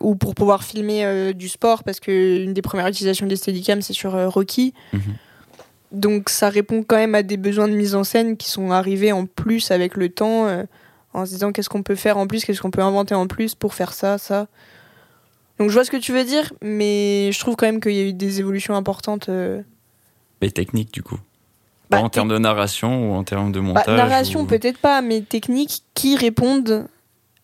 ou 0.00 0.16
pour 0.16 0.34
pouvoir 0.34 0.64
filmer 0.64 1.32
du 1.34 1.48
sport, 1.48 1.82
parce 1.82 1.98
que 1.98 2.44
une 2.44 2.52
des 2.52 2.60
premières 2.62 2.88
utilisations 2.88 3.26
des 3.26 3.36
Steadicam, 3.36 3.80
c'est 3.80 3.94
sur 3.94 4.12
Rocky. 4.30 4.74
Mhm. 4.92 5.00
Donc 5.92 6.28
ça 6.28 6.50
répond 6.50 6.82
quand 6.86 6.96
même 6.96 7.14
à 7.14 7.22
des 7.22 7.36
besoins 7.38 7.68
de 7.68 7.74
mise 7.74 7.94
en 7.94 8.04
scène 8.04 8.36
qui 8.36 8.50
sont 8.50 8.70
arrivés 8.70 9.12
en 9.12 9.24
plus 9.26 9.70
avec 9.70 9.96
le 9.96 10.08
temps, 10.10 10.46
en 11.14 11.24
se 11.26 11.30
disant 11.30 11.52
qu'est-ce 11.52 11.68
qu'on 11.68 11.82
peut 11.82 11.94
faire 11.94 12.18
en 12.18 12.26
plus, 12.26 12.44
qu'est-ce 12.44 12.60
qu'on 12.60 12.70
peut 12.70 12.82
inventer 12.82 13.14
en 13.14 13.26
plus 13.26 13.54
pour 13.54 13.74
faire 13.74 13.92
ça, 13.92 14.18
ça. 14.18 14.46
Donc 15.58 15.68
je 15.70 15.74
vois 15.74 15.84
ce 15.84 15.90
que 15.90 15.96
tu 15.96 16.12
veux 16.12 16.24
dire, 16.24 16.52
mais 16.62 17.30
je 17.32 17.38
trouve 17.38 17.54
quand 17.56 17.66
même 17.66 17.80
qu'il 17.80 17.92
y 17.92 18.00
a 18.00 18.04
eu 18.04 18.12
des 18.12 18.40
évolutions 18.40 18.74
importantes. 18.74 19.28
euh. 19.28 19.62
Mais 20.42 20.50
technique, 20.50 20.92
du 20.92 21.02
coup. 21.02 21.18
Bah, 21.90 21.98
pas 21.98 22.02
en 22.02 22.08
termes 22.08 22.28
de 22.28 22.38
narration 22.38 23.10
ou 23.10 23.14
en 23.14 23.22
termes 23.24 23.52
de 23.52 23.60
Bah, 23.60 23.66
montage. 23.66 23.96
narration 23.96 24.40
ou- 24.40 24.46
peut-être 24.46 24.78
pas, 24.78 25.00
mais 25.00 25.20
techniques 25.20 25.84
qui 25.94 26.16
répondent 26.16 26.86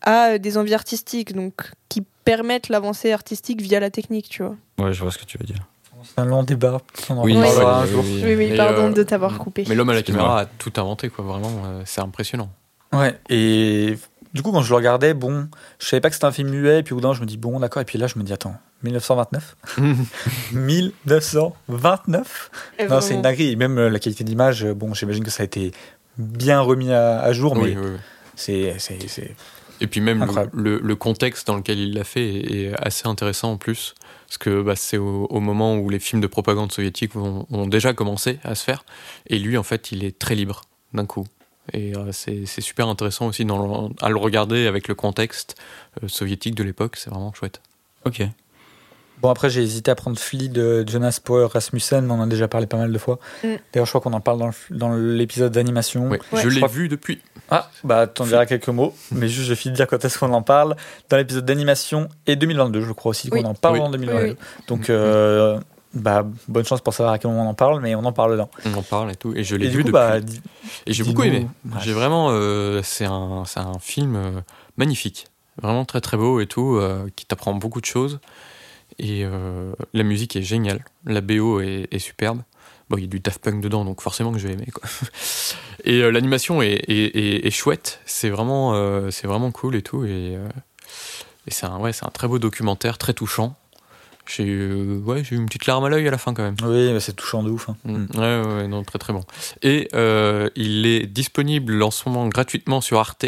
à 0.02 0.30
euh, 0.32 0.38
des 0.38 0.59
envies 0.59 0.74
artistiques, 0.74 1.34
donc 1.34 1.70
qui 1.88 2.02
permettent 2.24 2.68
l'avancée 2.68 3.12
artistique 3.12 3.60
via 3.62 3.78
la 3.80 3.90
technique, 3.90 4.28
tu 4.28 4.42
vois. 4.42 4.56
Ouais, 4.78 4.92
je 4.92 5.02
vois 5.02 5.12
ce 5.12 5.18
que 5.18 5.24
tu 5.24 5.38
veux 5.38 5.44
dire. 5.44 5.59
C'est 6.02 6.18
un 6.18 6.24
long 6.24 6.42
débat. 6.42 6.80
On 7.10 7.18
en 7.18 7.24
Oui, 7.24 7.34
oui, 7.36 7.47
un 7.47 7.86
jour. 7.86 8.02
Oui, 8.05 8.34
oui, 8.34 8.44
Et, 8.52 8.56
pardon 8.56 8.88
euh, 8.88 8.92
de 8.92 9.02
t'avoir 9.02 9.38
coupé. 9.38 9.64
Mais 9.68 9.74
l'homme 9.74 9.90
à 9.90 9.94
la 9.94 10.02
caméra 10.02 10.40
a 10.40 10.47
tout 10.47 10.72
inventé, 10.78 11.10
quoi. 11.10 11.24
Vraiment, 11.24 11.51
euh, 11.66 11.82
c'est 11.84 12.01
impressionnant. 12.01 12.51
Ouais, 12.93 13.19
et 13.29 13.97
du 14.35 14.43
coup, 14.43 14.51
quand 14.53 14.62
je 14.62 14.71
le 14.71 14.77
regardais, 14.77 15.15
bon, 15.15 15.49
je 15.79 15.87
savais 15.87 16.01
pas 16.01 16.09
que 16.09 16.15
c'était 16.15 16.27
un 16.27 16.33
film 16.33 16.49
muet, 16.51 16.81
et 16.81 16.83
puis 16.83 16.93
au 16.93 16.97
bout 16.97 17.01
d'un 17.03 17.09
moment, 17.09 17.15
je 17.17 17.21
me 17.23 17.27
dis, 17.27 17.37
bon, 17.37 17.61
d'accord, 17.61 17.81
et 17.83 17.85
puis 17.85 17.99
là, 17.99 18.07
je 18.07 18.19
me 18.19 18.25
dis, 18.25 18.33
attends, 18.33 18.55
1929 18.83 19.57
1929 20.53 22.51
Et 22.79 22.87
Non, 22.87 23.01
c'est 23.01 23.15
une 23.15 23.23
dinguerie, 23.23 23.51
et 23.53 23.57
même 23.57 23.79
euh, 23.79 23.91
la 23.91 23.99
qualité 23.99 24.25
d'image, 24.25 24.65
euh, 24.65 24.75
bon, 24.75 24.95
j'imagine 24.95 25.25
que 25.25 25.31
ça 25.31 25.43
a 25.43 25.47
été 25.47 25.73
bien 26.19 26.61
remis 26.61 26.93
à, 26.93 27.21
à 27.21 27.33
jour, 27.33 27.55
mais 27.57 27.62
Oui, 27.62 27.77
oui, 27.77 27.87
oui. 27.95 27.99
c'est. 28.37 28.75
c'est- 28.79 29.09
c'est- 29.09 29.35
Et 29.83 29.87
puis 29.87 30.03
même 30.03 30.19
le, 30.19 30.25
Incroyable. 30.25 30.51
le- 30.62 30.79
le 30.79 30.95
contexte 30.97 31.47
dans 31.47 31.57
lequel 31.57 31.79
il 31.79 31.95
l'a 31.95 32.05
fait 32.05 32.27
est, 32.35 32.53
est 32.67 32.73
assez 32.85 33.09
intéressant 33.09 33.53
en 33.53 33.57
plus, 33.57 33.95
parce 34.27 34.37
que 34.37 34.61
bah, 34.62 34.77
c'est 34.77 34.99
au, 34.99 35.27
au 35.31 35.41
moment 35.41 35.77
où 35.77 35.89
les 35.89 35.99
films 35.99 36.21
de 36.21 36.27
propagande 36.27 36.71
soviétique 36.71 37.17
ont, 37.17 37.47
ont 37.51 37.67
déjà 37.67 37.95
commencé 37.95 38.39
à 38.45 38.55
se 38.55 38.62
faire, 38.65 38.85
et 39.29 39.39
lui 39.39 39.57
en 39.57 39.62
fait 39.62 39.91
il 39.91 40.05
est 40.05 40.19
très 40.19 40.35
libre 40.35 40.62
d'un 40.93 41.07
coup. 41.07 41.25
Et 41.72 41.97
euh, 41.97 42.10
c'est 42.12 42.47
super 42.60 42.88
intéressant 42.88 43.26
aussi 43.26 43.44
dans 43.44 43.88
le- 43.88 43.94
à 44.01 44.09
le 44.09 44.16
regarder 44.16 44.66
avec 44.66 44.88
le 44.88 44.94
contexte 44.94 45.56
euh, 46.02 46.09
soviétique 46.09 46.55
de 46.55 46.64
l'époque, 46.64 46.97
c'est 46.97 47.10
vraiment 47.10 47.32
chouette. 47.32 47.60
Ok. 48.05 48.22
Bon, 49.22 49.28
après, 49.28 49.51
j'ai 49.51 49.60
hésité 49.62 49.90
à 49.90 49.94
prendre 49.94 50.18
Flea 50.18 50.48
de 50.48 50.82
Jonas 50.88 51.20
Power 51.22 51.48
Rasmussen, 51.52 52.06
mais 52.06 52.12
on 52.12 52.20
en 52.20 52.22
a 52.22 52.26
déjà 52.26 52.48
parlé 52.48 52.66
pas 52.66 52.78
mal 52.78 52.90
de 52.90 52.97
fois. 52.98 53.18
Mm. 53.44 53.48
D'ailleurs, 53.72 53.84
je 53.84 53.90
crois 53.90 54.01
qu'on 54.01 54.14
en 54.14 54.20
parle 54.22 54.51
dans 54.70 54.94
l'épisode 54.94 55.52
d'animation. 55.52 56.09
Ouais. 56.09 56.18
je 56.32 56.38
Je 56.38 56.48
l'ai 56.48 56.56
crois- 56.56 56.68
vu 56.68 56.88
depuis. 56.88 57.20
Ah, 57.51 57.68
bah, 57.84 58.06
t'en 58.06 58.24
diras 58.24 58.47
quelques 58.47 58.68
mots, 58.68 58.94
mais 59.12 59.28
juste, 59.28 59.47
je 59.47 59.55
finis 59.55 59.72
de 59.72 59.76
dire 59.76 59.86
quand 59.88 60.02
est-ce 60.05 60.18
qu'on 60.18 60.32
en 60.32 60.40
parle. 60.40 60.74
Dans 61.10 61.18
l'épisode 61.18 61.44
d'animation 61.44 62.09
et 62.26 62.34
2022, 62.36 62.80
je 62.80 62.92
crois 62.92 63.10
aussi 63.10 63.28
qu'on 63.28 63.38
Oui. 63.40 63.44
en 63.44 63.52
parle 63.55 63.74
Oui. 63.74 63.80
en 63.82 63.90
2022. 63.90 64.24
Oui, 64.30 64.36
Donc, 64.68 64.88
euh, 64.88 65.60
bah, 65.95 66.25
bonne 66.49 66.65
chance 66.65 66.81
pour 66.81 66.95
savoir 66.95 67.15
à 67.15 67.19
quel 67.19 67.31
moment 67.31 67.47
on 67.47 67.51
en 67.51 67.55
parle, 67.55 67.81
mais 67.81 67.95
on 67.95 68.05
en 68.05 68.12
parle 68.12 68.33
dedans. 68.33 68.51
On 68.65 68.75
en 68.75 68.83
parle 68.83 69.11
et 69.11 69.17
tout, 69.17 69.33
et 69.35 69.43
je 69.45 69.57
l'ai 69.57 69.69
vu 69.69 69.83
coup, 69.83 69.89
depuis. 69.89 69.93
bah, 69.93 70.19
Et 70.87 70.93
j'ai 70.93 71.03
beaucoup 71.05 71.23
aimé. 71.25 71.47
Ouais. 71.65 71.81
J'ai 71.83 71.93
vraiment, 71.93 72.29
euh, 72.31 72.81
c'est 72.85 73.05
un, 73.07 73.45
un 73.57 73.79
film 73.81 74.15
euh, 74.17 74.41
magnifique, 74.77 75.27
vraiment 75.61 75.85
très 75.85 76.01
très 76.01 76.17
beau 76.17 76.41
et 76.41 76.47
tout, 76.47 76.77
euh, 76.77 77.09
qui 77.17 77.27
t'apprend 77.27 77.55
beaucoup 77.55 77.81
de 77.81 77.87
choses. 77.87 78.21
Et 78.99 79.25
la 79.95 80.03
musique 80.03 80.37
est 80.37 80.43
géniale, 80.43 80.85
la 81.07 81.21
BO 81.23 81.61
est, 81.61 81.87
est 81.91 81.99
superbe. 82.01 82.43
Bon, 82.91 82.97
il 82.99 83.03
y 83.03 83.05
a 83.05 83.07
du 83.07 83.21
Daft 83.21 83.41
Punk 83.41 83.62
dedans, 83.62 83.85
donc 83.85 84.03
forcément 84.03 84.33
que 84.33 84.39
je 84.39 84.49
vais 84.49 84.55
aimer. 84.55 84.67
Quoi. 84.75 84.83
Et 85.85 86.11
l'animation 86.11 86.61
est, 86.61 86.73
est- 86.89 87.17
est- 87.17 87.47
est 87.47 87.51
chouette, 87.51 88.01
c'est 88.05 88.29
vraiment, 88.31 88.75
c'est 89.11 89.27
vraiment 89.29 89.53
cool 89.53 89.77
et 89.77 89.83
tout. 89.83 90.05
Et, 90.05 90.33
et 91.47 91.51
c'est 91.51 91.67
un, 91.67 91.79
ouais, 91.79 91.93
c'est 91.93 92.05
un 92.05 92.11
très 92.11 92.27
beau 92.29 92.39
documentaire, 92.41 92.99
très 92.99 93.15
touchant. 93.15 93.55
J'ai 94.26 94.44
eu, 94.44 94.98
ouais, 94.98 95.24
j'ai 95.24 95.34
eu 95.34 95.38
une 95.38 95.47
petite 95.47 95.66
larme 95.66 95.84
à 95.84 95.88
l'œil 95.88 96.06
à 96.06 96.10
la 96.10 96.18
fin 96.18 96.32
quand 96.34 96.42
même. 96.42 96.56
oui, 96.62 96.92
bah, 96.92 97.01
c'est 97.01 97.14
touchant 97.14 97.42
de 97.42 97.51
ouf. 97.51 97.68
hein. 97.68 97.76
Mm. 97.84 98.06
Ouais, 98.16 98.42
ouais, 98.55 98.68
non, 98.68 98.84
très 98.84 98.98
très 98.98 99.12
bon. 99.12 99.22
Et 99.62 99.88
euh, 99.94 100.48
il 100.55 100.86
est 100.86 101.06
disponible 101.06 101.82
en 101.82 101.90
ce 101.90 102.09
moment 102.09 102.28
gratuitement 102.28 102.80
sur 102.80 102.98
Arte 103.01 103.26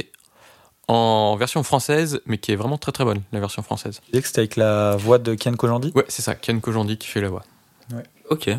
en 0.89 1.37
version 1.37 1.63
française, 1.63 2.21
mais 2.27 2.39
qui 2.39 2.53
est 2.53 2.57
vraiment 2.57 2.79
très 2.79 2.93
très 2.93 3.05
bonne, 3.05 3.23
la 3.33 3.41
version 3.41 3.63
française. 3.63 4.01
Tu 4.05 4.11
disais 4.13 4.23
que 4.23 4.27
c'était 4.29 4.41
avec 4.41 4.57
la 4.57 4.97
voix 4.97 5.19
de 5.19 5.35
Ken 5.35 5.57
Kojandi? 5.57 5.93
Ouais, 5.95 6.05
c'est 6.09 6.23
ça, 6.23 6.35
Ken 6.35 6.61
Kojandi 6.61 6.99
qui 6.99 7.09
fait 7.09 7.21
la 7.21 7.29
voix. 7.29 7.43
Ok. 8.31 8.51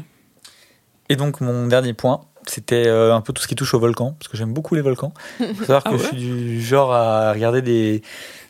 Et 1.09 1.15
donc, 1.15 1.41
mon 1.41 1.67
dernier 1.67 1.93
point, 1.93 2.21
c'était 2.47 2.87
euh, 2.87 3.13
un 3.13 3.21
peu 3.21 3.33
tout 3.33 3.41
ce 3.41 3.47
qui 3.47 3.55
touche 3.55 3.73
au 3.73 3.79
volcan, 3.79 4.15
parce 4.19 4.29
que 4.29 4.37
j'aime 4.37 4.53
beaucoup 4.53 4.73
les 4.75 4.81
volcans. 4.81 5.13
Il 5.39 5.47
faut 5.55 5.65
savoir 5.65 5.83
Ah 5.85 5.91
que 5.91 5.95
ouais 5.95 6.01
je 6.03 6.07
suis 6.07 6.17
du 6.17 6.61
genre 6.61 6.91
à 6.93 7.33
regarder 7.33 7.61
des, 7.61 8.01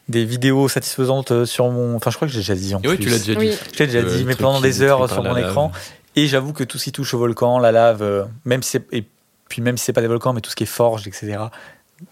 des 0.10 0.26
vidéos 0.26 0.68
satisfaisantes 0.68 1.32
euh, 1.32 1.46
sur 1.46 1.70
mon. 1.70 1.96
Enfin, 1.96 2.12
je 2.12 2.16
crois 2.18 2.28
que 2.28 2.34
j'ai 2.34 2.40
déjà 2.42 2.56
dit 2.56 2.76
en 2.76 2.82
Et 2.82 2.88
oui, 2.90 2.96
plus. 2.96 3.06
tu 3.06 3.10
l'as 3.12 3.20
déjà 3.20 3.40
Oui. 3.40 3.50
dit. 3.50 3.58
Je 3.74 3.80
l'ai 3.80 3.86
déjà 3.88 4.02
Le 4.02 4.10
dit, 4.18 4.24
mais 4.26 4.36
pendant 4.36 4.60
des 4.62 4.82
heures 4.82 5.10
sur 5.10 5.24
mon 5.24 5.36
écran. 5.38 5.72
lave. 5.74 5.82
Et 6.16 6.28
j'avoue 6.28 6.54
que 6.54 6.64
tout 6.64 6.78
ce 6.78 6.84
qui 6.86 6.92
touche 6.92 7.14
au 7.14 7.20
volcan, 7.20 7.58
la 7.60 7.72
lave, 7.72 8.02
euh, 8.04 8.26
même 8.46 8.62
si 8.64 8.72
c'est. 8.72 8.86
Et 8.92 9.06
puis 9.50 9.62
même 9.62 9.78
si 9.78 9.86
c'est 9.86 9.94
pas 9.94 10.02
des 10.02 10.08
volcans, 10.08 10.34
mais 10.34 10.42
tout 10.42 10.50
ce 10.52 10.56
qui 10.56 10.64
est 10.64 10.68
forge, 10.68 11.08
etc. 11.08 11.38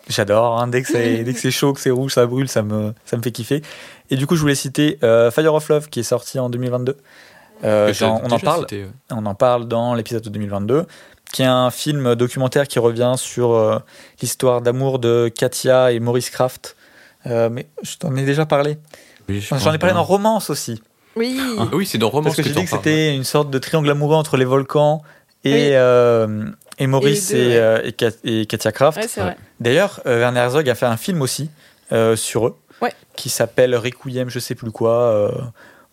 J'adore. 0.07 0.59
hein. 0.61 0.67
Dès 0.69 0.81
que 0.83 0.87
c'est 1.33 1.51
chaud, 1.51 1.73
que 1.73 1.79
c'est 1.81 1.89
rouge, 1.91 2.13
ça 2.13 2.25
brûle, 2.25 2.47
ça 2.47 2.61
me 2.61 2.93
ça 3.05 3.17
me 3.17 3.21
fait 3.21 3.31
kiffer. 3.31 3.61
Et 4.09 4.15
du 4.15 4.25
coup, 4.27 4.35
je 4.35 4.41
voulais 4.41 4.55
citer 4.55 4.97
euh, 5.03 5.31
Fire 5.31 5.53
of 5.53 5.67
Love 5.69 5.89
qui 5.89 5.99
est 5.99 6.03
sorti 6.03 6.39
en 6.39 6.49
2022. 6.49 6.97
Euh, 7.63 7.87
Que 7.87 7.93
j'en- 7.93 8.19
t'as 8.19 8.25
on 8.27 8.31
en 8.31 8.39
parle. 8.39 8.59
cité. 8.61 8.85
On 9.11 9.25
en 9.25 9.35
parle 9.35 9.67
dans 9.67 9.93
l'épisode 9.93 10.23
de 10.23 10.29
2022, 10.29 10.85
qui 11.31 11.43
est 11.43 11.45
un 11.45 11.69
film 11.69 12.15
documentaire 12.15 12.67
qui 12.67 12.79
revient 12.79 13.13
sur 13.17 13.51
euh, 13.53 13.77
l'histoire 14.21 14.61
d'amour 14.61 14.97
de 14.97 15.29
Katia 15.35 15.91
et 15.91 15.99
Maurice 15.99 16.29
Kraft. 16.31 16.75
Euh, 17.27 17.49
mais 17.49 17.67
je 17.83 17.97
t'en 17.97 18.15
ai 18.15 18.23
déjà 18.25 18.45
parlé. 18.45 18.77
Oui, 19.29 19.39
je 19.41 19.55
J'en 19.57 19.73
ai 19.73 19.77
parlé 19.77 19.93
dans 19.93 20.03
Romance 20.03 20.49
aussi. 20.49 20.81
Oui, 21.15 21.39
Ah 21.59 21.67
oui, 21.73 21.85
c'est 21.85 21.97
dans 21.97 22.09
Romance 22.09 22.35
Parce 22.35 22.37
que 22.37 22.43
j'ai 22.43 22.53
t'en 22.53 22.61
dit 22.61 22.65
que 22.65 22.71
c'était 22.71 23.13
une 23.15 23.23
sorte 23.25 23.49
de 23.49 23.59
triangle 23.59 23.89
amoureux 23.91 24.15
entre 24.15 24.37
les 24.37 24.45
volcans 24.45 25.01
et, 25.43 25.53
Oui. 25.53 25.59
euh, 25.73 26.45
et 26.79 26.87
Maurice 26.87 27.31
Et 27.31 27.57
euh, 27.57 27.81
et 27.83 27.91
Kat- 27.91 28.11
et 28.23 28.45
Katia 28.45 28.71
Kraft. 28.71 28.97
ouais. 29.17 29.35
D'ailleurs, 29.59 29.99
euh, 30.05 30.19
Werner 30.19 30.39
Herzog 30.39 30.69
a 30.69 30.75
fait 30.75 30.85
un 30.85 30.97
film 30.97 31.21
aussi 31.21 31.49
euh, 31.91 32.15
sur 32.15 32.47
eux, 32.47 32.55
Ouais. 32.81 32.93
qui 33.17 33.29
s'appelle 33.29 33.75
Requiem, 33.75 34.29
je 34.29 34.39
sais 34.39 34.55
plus 34.55 34.71
quoi. 34.71 34.93
euh, 34.93 35.31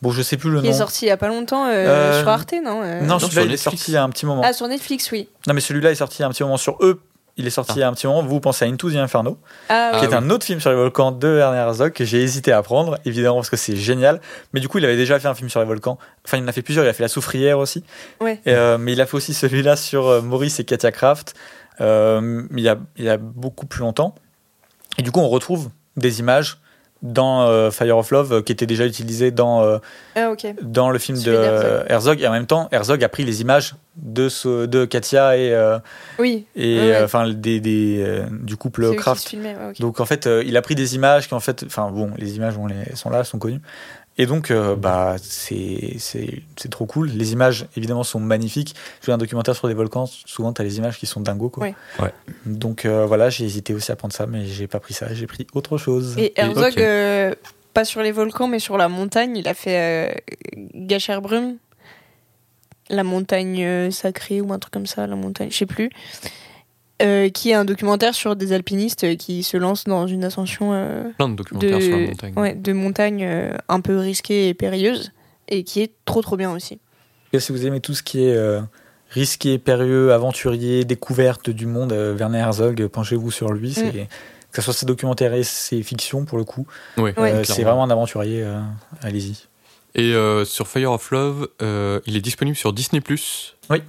bon, 0.01 0.11
je 0.13 0.23
sais 0.23 0.37
plus 0.37 0.51
le 0.51 0.61
Qui 0.61 0.67
nom. 0.69 0.71
est 0.73 0.79
sorti 0.79 1.07
il 1.07 1.09
y 1.09 1.11
a 1.11 1.17
pas 1.17 1.29
longtemps 1.29 1.67
euh, 1.67 1.71
Euh, 1.73 2.21
sur 2.21 2.29
Arte, 2.29 2.55
non 2.65 2.83
euh 2.85 3.01
Non, 3.03 3.19
celui-là 3.19 3.33
sur 3.33 3.43
il 3.43 3.47
est 3.49 3.51
Netflix. 3.51 3.63
sorti 3.65 3.85
il 3.91 3.95
y 3.95 3.97
a 3.97 4.05
un 4.05 4.11
petit 4.11 4.25
moment. 4.27 4.43
Ah, 4.45 4.53
sur 4.53 4.69
Netflix, 4.69 5.11
oui. 5.11 5.29
Non, 5.49 5.55
mais 5.55 5.61
celui-là 5.61 5.91
est 5.91 5.97
sorti 5.97 6.19
il 6.19 6.23
y 6.23 6.25
a 6.25 6.29
un 6.29 6.31
petit 6.31 6.45
moment 6.45 6.57
sur 6.59 6.79
eux. 6.81 7.01
Il 7.39 7.47
est 7.47 7.51
sorti 7.51 7.73
Ah. 7.73 7.79
il 7.79 7.81
y 7.81 7.83
a 7.85 7.89
un 7.89 7.93
petit 7.95 8.07
moment. 8.07 8.23
Vous 8.23 8.41
pensez 8.41 8.65
à 8.65 8.69
Into 8.69 8.91
the 8.91 8.97
Inferno, 8.97 9.39
Ah, 9.69 9.93
qui 9.95 10.01
Ah 10.01 10.05
est 10.05 10.09
oui. 10.09 10.15
un 10.15 10.29
autre 10.31 10.45
film 10.45 10.61
sur 10.61 10.69
les 10.71 10.77
volcans 10.77 11.13
de 11.13 11.29
Werner 11.29 11.57
Herzog 11.59 11.93
que 11.93 12.05
j'ai 12.05 12.21
hésité 12.23 12.53
à 12.53 12.63
prendre, 12.63 12.99
évidemment 13.05 13.37
parce 13.37 13.49
que 13.49 13.57
c'est 13.57 13.77
génial. 13.77 14.21
Mais 14.53 14.61
du 14.61 14.69
coup, 14.69 14.79
il 14.79 14.85
avait 14.85 14.97
déjà 14.97 15.19
fait 15.21 15.29
un 15.29 15.35
film 15.35 15.49
sur 15.49 15.61
les 15.61 15.67
volcans. 15.67 15.99
Enfin, 16.27 16.37
il 16.39 16.45
en 16.45 16.49
a 16.49 16.53
fait 16.53 16.63
plusieurs. 16.63 16.85
Il 16.85 16.89
a 16.89 16.93
fait 16.93 17.03
La 17.05 17.09
Soufrière 17.09 17.59
aussi. 17.59 17.85
Ouais. 18.21 18.41
Et, 18.45 18.53
euh, 18.53 18.77
mais 18.77 18.93
il 18.93 19.01
a 19.01 19.07
fait 19.07 19.15
aussi 19.17 19.33
celui-là 19.35 19.77
sur 19.77 20.07
euh, 20.09 20.21
Maurice 20.21 20.59
et 20.61 20.65
Katia 20.65 20.91
Kraft. 20.93 21.35
euh, 21.81 22.43
il, 22.57 22.61
y 22.61 22.69
a, 22.69 22.77
il 22.97 23.05
y 23.05 23.09
a 23.09 23.17
beaucoup 23.17 23.67
plus 23.67 23.81
longtemps. 23.81 24.15
Et 24.99 25.03
du 25.03 25.13
coup, 25.13 25.21
on 25.21 25.29
retrouve 25.29 25.71
des 25.97 26.19
images 26.21 26.59
dans 27.03 27.43
euh, 27.43 27.71
Fire 27.71 27.97
of 27.97 28.11
Love, 28.11 28.33
euh, 28.33 28.43
qui 28.43 28.51
était 28.53 28.67
déjà 28.67 28.85
utilisé 28.85 29.31
dans, 29.31 29.63
euh, 29.63 29.79
Ah, 30.17 30.33
dans 30.63 30.91
le 30.91 30.99
film 30.99 31.17
de 31.19 31.23
Celui. 31.23 31.85
Herzog. 31.93 32.21
Et 32.21 32.27
en 32.27 32.33
même 32.33 32.47
temps, 32.47 32.69
Herzog 32.73 33.03
a 33.05 33.09
pris 33.09 33.25
les 33.25 33.41
images 33.41 33.75
de, 33.97 34.29
ce, 34.29 34.67
de 34.67 34.85
Katia 34.85 35.37
et, 35.37 35.77
Oui. 36.19 36.47
et 36.57 36.79
ouais. 36.79 37.03
enfin 37.03 37.29
des, 37.29 37.61
des, 37.61 38.23
du 38.43 38.57
couple 38.57 38.95
Kraft. 38.97 39.33
ouais. 39.33 39.57
Donc 39.81 40.01
en 40.01 40.07
fait, 40.07 40.29
il 40.45 40.57
a 40.57 40.63
pris 40.63 40.75
des 40.75 40.95
images 40.95 41.29
qui 41.29 41.35
en 41.35 41.41
fait, 41.41 41.65
enfin 41.67 41.91
bon, 41.91 42.11
les 42.17 42.37
images 42.37 42.57
on 42.59 42.67
les, 42.67 42.95
sont 42.95 43.11
là, 43.11 43.19
elles 43.21 43.25
sont 43.25 43.39
connues. 43.39 43.61
Et 44.21 44.27
donc, 44.27 44.51
euh, 44.51 44.75
bah, 44.75 45.17
c'est 45.23 45.95
c'est 45.99 46.43
c'est 46.57 46.69
trop 46.69 46.87
cool. 46.87 47.09
Les 47.09 47.33
images, 47.33 47.67
évidemment, 47.77 48.03
sont 48.03 48.19
magnifiques. 48.19 48.75
Je 49.01 49.07
fais 49.07 49.13
un 49.13 49.19
documentaire 49.19 49.55
sur 49.55 49.69
des 49.69 49.75
volcans. 49.75 50.07
Souvent, 50.07 50.53
tu 50.53 50.61
as 50.61 50.65
les 50.65 50.79
images 50.79 50.99
qui 50.99 51.07
sont 51.07 51.21
dingos. 51.21 51.51
Quoi. 51.51 51.69
Ouais. 51.69 51.75
Ouais. 52.01 52.13
Donc 52.45 52.85
euh, 52.85 53.07
voilà, 53.07 53.31
j'ai 53.31 53.45
hésité 53.45 53.75
aussi 53.75 53.93
à 53.93 53.97
prendre 53.97 54.13
ça, 54.13 54.27
mais 54.27 54.45
j'ai 54.45 54.67
pas 54.67 54.81
pris 54.81 54.93
ça. 54.93 55.15
J'ai 55.15 55.29
pris 55.29 55.47
autre 55.55 55.79
chose. 55.79 56.17
Et 56.19 56.33
Herzog, 56.35 56.79
euh, 56.79 57.33
pas 57.75 57.85
sur 57.85 58.03
les 58.03 58.11
volcans, 58.11 58.49
mais 58.49 58.59
sur 58.59 58.77
la 58.77 58.89
montagne, 58.89 59.37
il 59.37 59.47
a 59.47 59.55
fait 59.55 60.11
euh, 60.11 60.35
Gacherbrum, 60.75 61.57
la 62.91 63.05
montagne 63.05 63.91
sacrée 63.93 64.41
ou 64.41 64.53
un 64.53 64.59
truc 64.59 64.73
comme 64.73 64.87
ça, 64.87 65.07
la 65.07 65.15
montagne, 65.15 65.51
je 65.53 65.59
sais 65.59 65.67
plus, 65.67 65.91
euh, 67.03 67.29
qui 67.29 67.51
est 67.51 67.55
un 67.55 67.65
documentaire 67.65 68.15
sur 68.15 68.35
des 68.37 68.53
alpinistes 68.53 69.17
qui 69.17 69.43
se 69.43 69.57
lancent 69.57 69.85
dans 69.85 70.07
une 70.07 70.25
ascension 70.25 70.71
euh, 70.73 71.05
Plein 71.17 71.29
de 71.29 71.35
documentaires 71.37 71.81
sur 71.83 71.97
la 71.99 72.07
montagne. 72.07 72.35
ouais, 72.37 72.55
de 72.55 72.73
montagne 72.73 73.25
euh, 73.25 73.53
un 73.69 73.81
peu 73.81 73.97
risquée 73.99 74.49
et 74.49 74.55
périlleuse, 74.55 75.13
et 75.49 75.65
qui 75.65 75.81
est 75.81 75.93
trop 76.05 76.23
trop 76.23 76.37
bien 76.37 76.51
aussi. 76.53 76.79
Et 77.33 77.41
si 77.41 77.53
vous 77.53 77.67
aimez 77.67 77.81
tout 77.81 77.95
ce 77.95 78.03
qui 78.03 78.25
est 78.25 78.35
euh, 78.35 78.61
risqué, 79.11 79.59
périlleux, 79.59 80.13
aventurier, 80.13 80.85
découverte 80.85 81.51
du 81.51 81.67
monde, 81.67 81.93
euh, 81.93 82.15
Werner 82.17 82.39
Herzog, 82.39 82.87
penchez-vous 82.89 83.31
sur 83.31 83.53
lui. 83.53 83.75
C'est 83.75 84.09
que 84.51 84.57
ce 84.57 84.63
soit 84.63 84.73
ses 84.75 84.87
documentaires 84.87 85.35
et 85.35 85.43
ses 85.45 85.83
fictions 85.83 86.25
pour 86.25 86.39
le 86.39 86.45
coup. 86.45 86.67
Euh, 86.99 87.45
c'est 87.45 87.63
vraiment 87.65 87.85
un 87.85 87.91
aventurier. 87.91 88.43
euh, 88.43 88.61
Allez-y. 89.03 89.47
Et 89.95 90.15
euh, 90.15 90.45
sur 90.47 90.69
Fire 90.69 90.93
of 90.93 91.11
Love, 91.11 91.49
euh, 91.61 92.01
il 92.07 92.17
est 92.17 92.21
disponible 92.23 92.57
sur 92.57 92.73
Disney+. 92.73 93.03
Oui. 93.71 93.83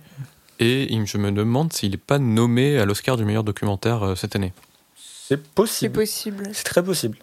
Et 0.59 0.87
je 1.05 1.17
me 1.17 1.31
demande 1.31 1.71
s'il 1.73 1.91
n'est 1.91 1.97
pas 1.97 2.19
nommé 2.19 2.77
à 2.77 2.85
l'Oscar 2.85 3.15
du 3.17 3.23
meilleur 3.25 3.43
documentaire 3.43 4.03
euh, 4.03 4.15
cette 4.15 4.35
année. 4.35 4.53
C'est 4.95 5.35
C'est 5.37 5.43
possible. 5.43 5.93
possible. 5.93 6.49
C'est 6.53 6.63
très 6.65 6.83
possible. 6.83 7.17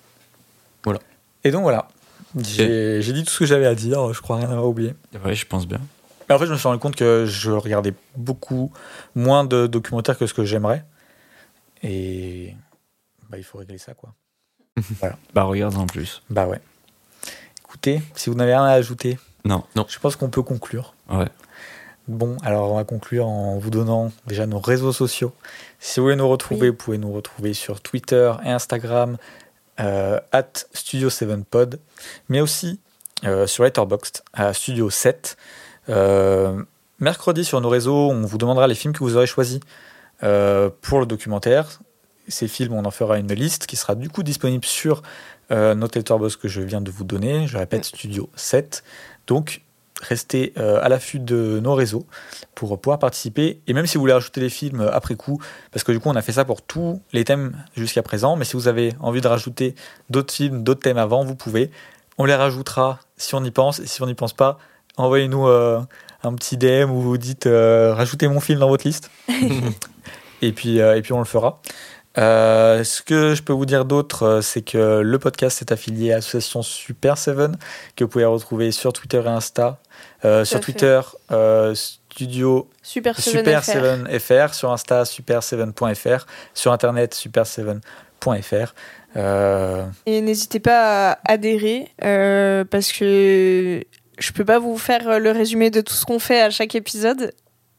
Voilà. 0.85 1.01
Et 1.45 1.51
donc 1.51 1.63
voilà. 1.63 1.89
J'ai 2.39 3.01
dit 3.13 3.25
tout 3.25 3.31
ce 3.31 3.39
que 3.39 3.47
j'avais 3.47 3.67
à 3.67 3.75
dire, 3.75 4.13
je 4.13 4.21
crois 4.21 4.37
rien 4.37 4.49
avoir 4.51 4.67
oublié. 4.67 4.95
Ouais, 5.25 5.35
je 5.35 5.47
pense 5.47 5.67
bien. 5.67 5.81
Mais 6.29 6.35
en 6.35 6.39
fait, 6.39 6.47
je 6.47 6.53
me 6.53 6.57
suis 6.59 6.67
rendu 6.69 6.81
compte 6.81 6.97
que 6.97 7.25
je 7.27 7.51
regardais 7.51 7.95
beaucoup 8.17 8.73
moins 9.15 9.45
de 9.45 9.67
documentaires 9.67 10.19
que 10.19 10.27
ce 10.27 10.35
que 10.35 10.45
j'aimerais. 10.45 10.85
Et 11.83 12.55
bah, 13.31 13.39
il 13.39 13.45
faut 13.45 13.59
régler 13.59 13.79
ça, 13.79 13.95
quoi. 13.95 14.13
Bah, 15.35 15.45
regarde 15.45 15.77
en 15.77 15.87
plus. 15.87 16.23
Bah 16.31 16.47
ouais. 16.47 16.61
Écoutez, 17.65 18.03
si 18.15 18.29
vous 18.31 18.37
n'avez 18.37 18.53
rien 18.55 18.65
à 18.65 18.73
ajouter, 18.73 19.19
Non. 19.45 19.65
je 19.89 19.99
pense 19.99 20.17
qu'on 20.17 20.29
peut 20.31 20.43
conclure. 20.43 20.95
Ouais. 21.09 21.29
Bon, 22.09 22.37
alors 22.45 22.70
on 22.70 22.77
va 22.77 22.85
conclure 22.85 23.27
en 23.27 23.59
vous 23.59 23.70
donnant 23.70 24.12
déjà 24.27 24.47
nos 24.47 24.61
réseaux 24.61 24.93
sociaux. 24.93 25.33
Si 25.81 25.99
vous 25.99 26.07
voulez 26.07 26.16
nous 26.16 26.28
retrouver, 26.28 26.62
Oui. 26.62 26.69
vous 26.69 26.74
pouvez 26.77 26.99
nous 26.99 27.12
retrouver 27.12 27.53
sur 27.53 27.81
Twitter 27.81 28.33
et 28.45 28.51
Instagram, 28.51 29.16
euh, 29.81 30.20
at 30.31 30.53
Studio7pod, 30.74 31.78
mais 32.28 32.41
aussi 32.41 32.81
euh, 33.24 33.47
sur 33.49 33.65
Letterboxd, 33.65 34.23
à 34.33 34.53
Studio 34.55 34.89
7. 34.89 35.37
Euh, 35.89 36.62
mercredi 37.01 37.45
sur 37.45 37.61
nos 37.61 37.69
réseaux, 37.69 38.11
on 38.11 38.23
vous 38.23 38.39
demandera 38.39 38.69
les 38.69 38.77
films 38.77 38.95
que 38.95 39.01
vous 39.01 39.16
aurez 39.16 39.27
choisis 39.27 39.61
pour 40.20 41.01
le 41.01 41.07
documentaire. 41.07 41.81
Ces 42.28 42.49
films, 42.49 42.73
on 42.73 42.85
en 42.85 42.91
fera 42.91 43.19
une 43.19 43.33
liste 43.35 43.66
qui 43.66 43.77
sera 43.77 43.95
du 43.95 44.09
coup 44.09 44.23
disponible 44.23 44.65
sur 44.65 45.03
notre 45.51 45.99
Letterboxd 45.99 46.39
que 46.41 46.49
je 46.49 46.62
viens 46.62 46.81
de 46.81 46.91
vous 46.91 47.05
donner. 47.05 47.47
Je 47.47 47.59
répète, 47.59 47.85
Studio 47.85 48.31
7. 48.35 48.83
Donc, 49.27 49.61
restez 50.02 50.52
euh, 50.59 50.78
à 50.82 50.89
l'affût 50.89 51.18
de 51.18 51.60
nos 51.62 51.74
réseaux 51.74 52.06
pour 52.55 52.81
pouvoir 52.81 52.98
participer. 52.98 53.60
Et 53.66 53.73
même 53.73 53.86
si 53.86 53.97
vous 53.97 54.02
voulez 54.02 54.12
rajouter 54.12 54.40
les 54.40 54.51
films 54.51 54.81
euh, 54.81 54.93
après 54.93 55.14
coup, 55.14 55.40
parce 55.73 55.85
que 55.85 55.93
du 55.93 56.01
coup 56.01 56.09
on 56.09 56.16
a 56.16 56.23
fait 56.23 56.32
ça 56.32 56.44
pour 56.44 56.62
tous 56.62 57.01
les 57.12 57.24
thèmes 57.24 57.56
jusqu'à 57.77 58.02
présent, 58.02 58.36
mais 58.36 58.44
si 58.44 58.55
vous 58.55 58.68
avez 58.68 58.94
envie 59.01 59.20
de 59.20 59.28
rajouter 59.28 59.74
d'autres 60.10 60.32
films, 60.32 60.62
d'autres 60.62 60.82
thèmes 60.82 60.98
avant, 60.98 61.24
vous 61.24 61.36
pouvez. 61.36 61.70
On 62.18 62.24
les 62.24 62.35
rajoutera 62.35 63.01
si 63.16 63.35
on 63.35 63.44
y 63.44 63.51
pense, 63.51 63.78
et 63.81 63.86
si 63.86 64.02
on 64.02 64.06
n'y 64.06 64.14
pense 64.14 64.32
pas, 64.32 64.59
envoyez-nous 64.97 65.47
euh, 65.47 65.81
un 66.23 66.35
petit 66.35 66.56
DM 66.56 66.90
où 66.90 67.01
vous 67.01 67.18
dites 67.18 67.47
euh, 67.47 67.94
rajoutez 67.94 68.28
mon 68.28 68.40
film 68.40 68.60
dans 68.60 68.68
votre 68.68 68.86
liste. 68.86 69.10
et, 70.43 70.52
puis, 70.52 70.81
euh, 70.81 70.97
et 70.97 71.02
puis 71.02 71.12
on 71.12 71.18
le 71.18 71.24
fera. 71.24 71.60
Euh, 72.18 72.82
ce 72.82 73.02
que 73.02 73.34
je 73.34 73.43
peux 73.43 73.52
vous 73.52 73.66
dire 73.66 73.84
d'autre, 73.84 74.22
euh, 74.22 74.40
c'est 74.40 74.62
que 74.62 75.01
le 75.01 75.18
podcast 75.18 75.60
est 75.60 75.72
affilié 75.72 76.12
à 76.12 76.16
l'association 76.16 76.62
Super 76.62 77.18
7, 77.18 77.36
que 77.94 78.05
vous 78.05 78.09
pouvez 78.09 78.24
retrouver 78.24 78.70
sur 78.72 78.93
Twitter 78.93 79.20
et 79.24 79.28
Insta. 79.28 79.78
Euh, 80.24 80.44
sur. 80.44 80.60
Twitter, 80.60 81.01
euh, 81.30 81.74
Studio 81.74 82.68
Super 82.82 83.20
7 83.20 83.38
Super 83.38 83.62
FR. 83.62 83.72
7 84.10 84.18
FR, 84.18 84.55
sur 84.55 84.72
Insta, 84.72 85.02
super7.fr, 85.02 86.26
sur 86.55 86.72
Internet, 86.72 87.14
super7.fr. 87.14 88.74
Euh, 89.16 89.84
Et 90.06 90.20
n'hésitez 90.20 90.60
pas 90.60 91.12
à 91.12 91.18
adhérer 91.32 91.88
parce 91.98 92.93
que 92.93 93.82
je 94.18 94.32
peux 94.32 94.44
pas 94.44 94.59
vous 94.59 94.78
faire 94.78 95.20
le 95.20 95.30
résumé 95.30 95.70
de 95.70 95.82
tout 95.82 95.94
ce 95.94 96.06
qu'on 96.06 96.18
fait 96.18 96.40
à 96.40 96.51
chaque 96.51 96.74
épisode. 96.74 97.32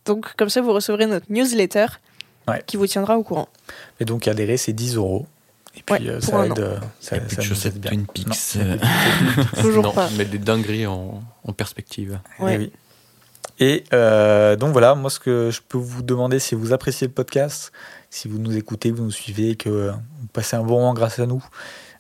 Donc 0.06 0.36
comme 0.36 0.50
ça 0.50 0.62
vous 0.62 0.74
recevrez 0.74 1.06
notre 1.06 1.26
newsletter 1.30 1.88
Ouais. 2.48 2.64
qui 2.66 2.78
vous 2.78 2.88
tiendra 2.88 3.18
au 3.18 3.24
courant. 3.24 3.50
et 4.00 4.06
donc 4.06 4.28
adhérer, 4.28 4.58
c'est 4.58 4.74
10 4.74 4.96
euros. 4.96 5.26
Et 5.76 5.84
puis 5.84 6.06
Ouais, 6.06 6.10
euh, 6.10 6.22
ça 6.22 6.46
aide. 6.46 6.58
euh, 6.60 6.78
ça, 7.00 7.18
a 7.18 7.20
plus 7.20 7.36
ça 7.36 7.42
de 7.42 7.42
nous 7.42 7.48
chaussettes 7.50 7.76
aide 7.76 7.82
bien. 7.82 7.92
Twin 7.92 8.02
Non, 8.02 8.14
Peaks. 8.14 8.58
de- 8.58 9.62
Toujours 9.62 9.84
non, 9.84 9.92
pas. 9.92 10.10
mettre 10.12 10.32
des 10.32 10.38
dingueries 10.40 10.88
en, 10.88 11.22
en 11.44 11.54
perspective. 11.54 12.20
Ouais. 12.40 12.56
Eh 12.56 12.58
oui. 12.58 12.72
Et 13.60 13.84
euh, 13.94 14.56
donc 14.56 14.72
voilà, 14.72 14.94
moi 14.96 15.10
ce 15.10 15.20
que 15.20 15.50
je 15.52 15.62
peux 15.68 15.78
vous 15.78 16.04
demander, 16.04 16.40
si 16.40 16.54
vous 16.56 16.74
appréciez 16.74 17.08
le 17.08 17.14
podcast, 17.14 17.72
si 18.10 18.28
vous 18.28 18.38
nous 18.40 18.56
écoutez, 18.56 18.92
vous 18.92 19.04
nous 19.04 19.12
suivez, 19.12 19.56
que 19.56 19.70
euh, 19.70 19.92
vous 19.92 20.28
passez 20.34 20.56
un 20.56 20.62
bon 20.64 20.76
moment 20.80 20.94
grâce 20.94 21.18
à 21.20 21.26
nous, 21.26 21.44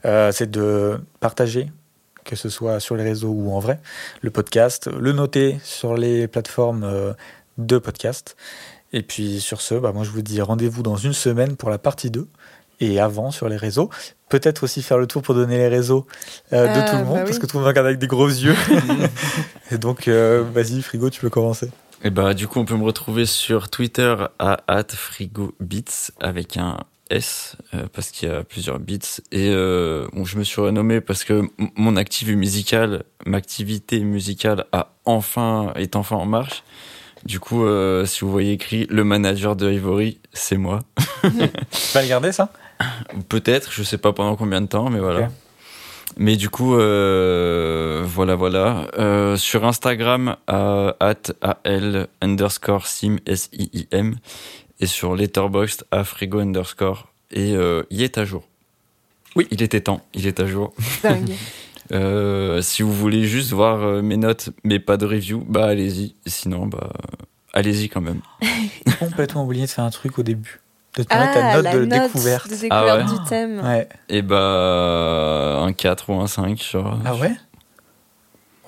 euh, 0.05 0.31
c'est 0.31 0.49
de 0.51 0.99
partager, 1.19 1.71
que 2.25 2.35
ce 2.35 2.49
soit 2.49 2.79
sur 2.79 2.95
les 2.95 3.03
réseaux 3.03 3.31
ou 3.31 3.51
en 3.53 3.59
vrai, 3.59 3.79
le 4.21 4.29
podcast, 4.29 4.87
le 4.99 5.11
noter 5.13 5.59
sur 5.63 5.95
les 5.95 6.27
plateformes 6.27 6.83
euh, 6.83 7.13
de 7.57 7.77
podcast. 7.79 8.35
Et 8.93 9.01
puis 9.01 9.39
sur 9.41 9.61
ce, 9.61 9.75
bah, 9.75 9.91
moi 9.93 10.03
je 10.03 10.09
vous 10.11 10.21
dis 10.21 10.41
rendez-vous 10.41 10.83
dans 10.83 10.95
une 10.95 11.13
semaine 11.13 11.55
pour 11.55 11.69
la 11.69 11.77
partie 11.77 12.09
2 12.09 12.27
et 12.79 12.99
avant 12.99 13.31
sur 13.31 13.49
les 13.49 13.57
réseaux. 13.57 13.89
Peut-être 14.29 14.63
aussi 14.63 14.81
faire 14.81 14.97
le 14.97 15.07
tour 15.07 15.21
pour 15.21 15.35
donner 15.35 15.57
les 15.57 15.67
réseaux 15.67 16.05
euh, 16.53 16.67
de 16.67 16.79
Ah, 16.79 16.89
tout 16.89 16.95
le 16.97 17.03
monde, 17.05 17.15
bah 17.15 17.23
parce 17.23 17.37
oui. 17.37 17.41
que 17.41 17.47
tout 17.47 17.57
le 17.57 17.61
monde 17.61 17.67
regarde 17.67 17.87
avec 17.87 17.99
des 17.99 18.07
gros 18.07 18.27
yeux. 18.27 18.55
et 19.71 19.77
donc, 19.77 20.07
euh, 20.07 20.43
vas-y, 20.53 20.81
Frigo, 20.81 21.09
tu 21.09 21.21
peux 21.21 21.29
commencer. 21.29 21.69
Et 22.03 22.09
bah, 22.09 22.33
du 22.33 22.47
coup, 22.47 22.59
on 22.59 22.65
peut 22.65 22.75
me 22.75 22.83
retrouver 22.83 23.25
sur 23.25 23.69
Twitter 23.69 24.15
à 24.37 24.57
@frigobits 24.89 26.11
avec 26.19 26.57
un 26.57 26.77
S 27.09 27.55
euh, 27.73 27.87
parce 27.93 28.11
qu'il 28.11 28.29
y 28.29 28.31
a 28.31 28.43
plusieurs 28.43 28.79
bits 28.79 28.99
et 29.31 29.49
euh, 29.49 30.07
bon, 30.13 30.25
je 30.25 30.37
me 30.37 30.43
suis 30.43 30.61
renommé 30.61 31.01
parce 31.01 31.23
que 31.23 31.43
mon 31.75 31.95
activité 31.95 32.35
musicale, 32.35 33.03
ma 33.25 33.37
activité 33.37 34.01
musicale 34.01 34.65
a 34.71 34.93
enfin 35.05 35.71
est 35.75 35.95
enfin 35.95 36.17
en 36.17 36.25
marche. 36.25 36.63
Du 37.27 37.41
coup, 37.41 37.65
euh, 37.65 38.05
si 38.05 38.21
vous 38.21 38.31
voyez 38.31 38.53
écrit 38.53 38.87
le 38.89 39.03
manager 39.03 39.57
de 39.57 39.69
Ivory, 39.69 40.17
c'est 40.31 40.55
moi. 40.55 40.79
Tu 41.23 41.29
vas 41.93 42.01
le 42.01 42.07
garder, 42.07 42.31
ça? 42.31 42.53
Peut-être, 43.27 43.69
je 43.73 43.83
sais 43.83 43.97
pas 43.97 44.13
pendant 44.13 44.37
combien 44.37 44.61
de 44.61 44.67
temps, 44.67 44.89
mais 44.89 44.99
voilà. 44.99 45.29
Mais 46.15 46.37
du 46.37 46.49
coup, 46.49 46.75
euh, 46.75 48.01
voilà, 48.05 48.35
voilà. 48.35 48.87
Euh, 48.97 49.35
sur 49.35 49.65
Instagram, 49.65 50.37
à 50.47 50.95
at 51.01 51.33
al 51.65 52.07
underscore 52.21 52.87
sim, 52.87 53.17
S-I-I-M. 53.25 54.15
Et 54.79 54.85
sur 54.85 55.13
Letterboxd, 55.13 55.83
à 55.91 56.05
frigo 56.05 56.39
underscore. 56.39 57.07
Et 57.31 57.57
euh, 57.57 57.83
il 57.89 58.03
est 58.03 58.17
à 58.17 58.23
jour. 58.23 58.43
Oui. 59.35 59.47
Il 59.51 59.61
était 59.61 59.81
temps, 59.81 60.01
il 60.13 60.27
est 60.27 60.39
à 60.39 60.47
jour. 60.47 60.73
Dingue. 61.03 61.33
Euh, 61.91 62.61
si 62.61 62.81
vous 62.81 62.93
voulez 62.93 63.23
juste 63.23 63.51
voir 63.51 63.81
euh, 63.83 64.01
mes 64.01 64.17
notes, 64.17 64.49
mais 64.63 64.79
pas 64.79 64.97
de 64.97 65.05
review, 65.05 65.45
bah 65.47 65.65
allez-y. 65.65 66.15
Sinon, 66.25 66.65
bah 66.67 66.91
allez-y 67.53 67.89
quand 67.89 68.01
même. 68.01 68.21
Complètement 68.99 69.43
oublié 69.45 69.65
de 69.65 69.69
faire 69.69 69.83
un 69.83 69.89
truc 69.89 70.19
au 70.19 70.23
début. 70.23 70.59
De 70.95 71.03
te 71.03 71.07
ah, 71.11 71.19
mettre 71.19 71.33
ta 71.33 71.53
note 71.55 71.63
la 71.63 71.73
de 71.73 71.85
note 71.85 72.03
découverte. 72.03 72.49
de 72.49 72.55
découverte 72.55 72.87
Ah 72.89 72.97
ouais. 72.97 73.03
du 73.03 73.29
thème. 73.29 73.61
Ouais. 73.63 73.87
Et 74.09 74.21
bah 74.21 75.59
un 75.61 75.71
4 75.71 76.09
ou 76.09 76.19
un 76.19 76.27
5 76.27 76.59
sur. 76.59 76.99
Ah 77.05 77.15
ouais 77.15 77.33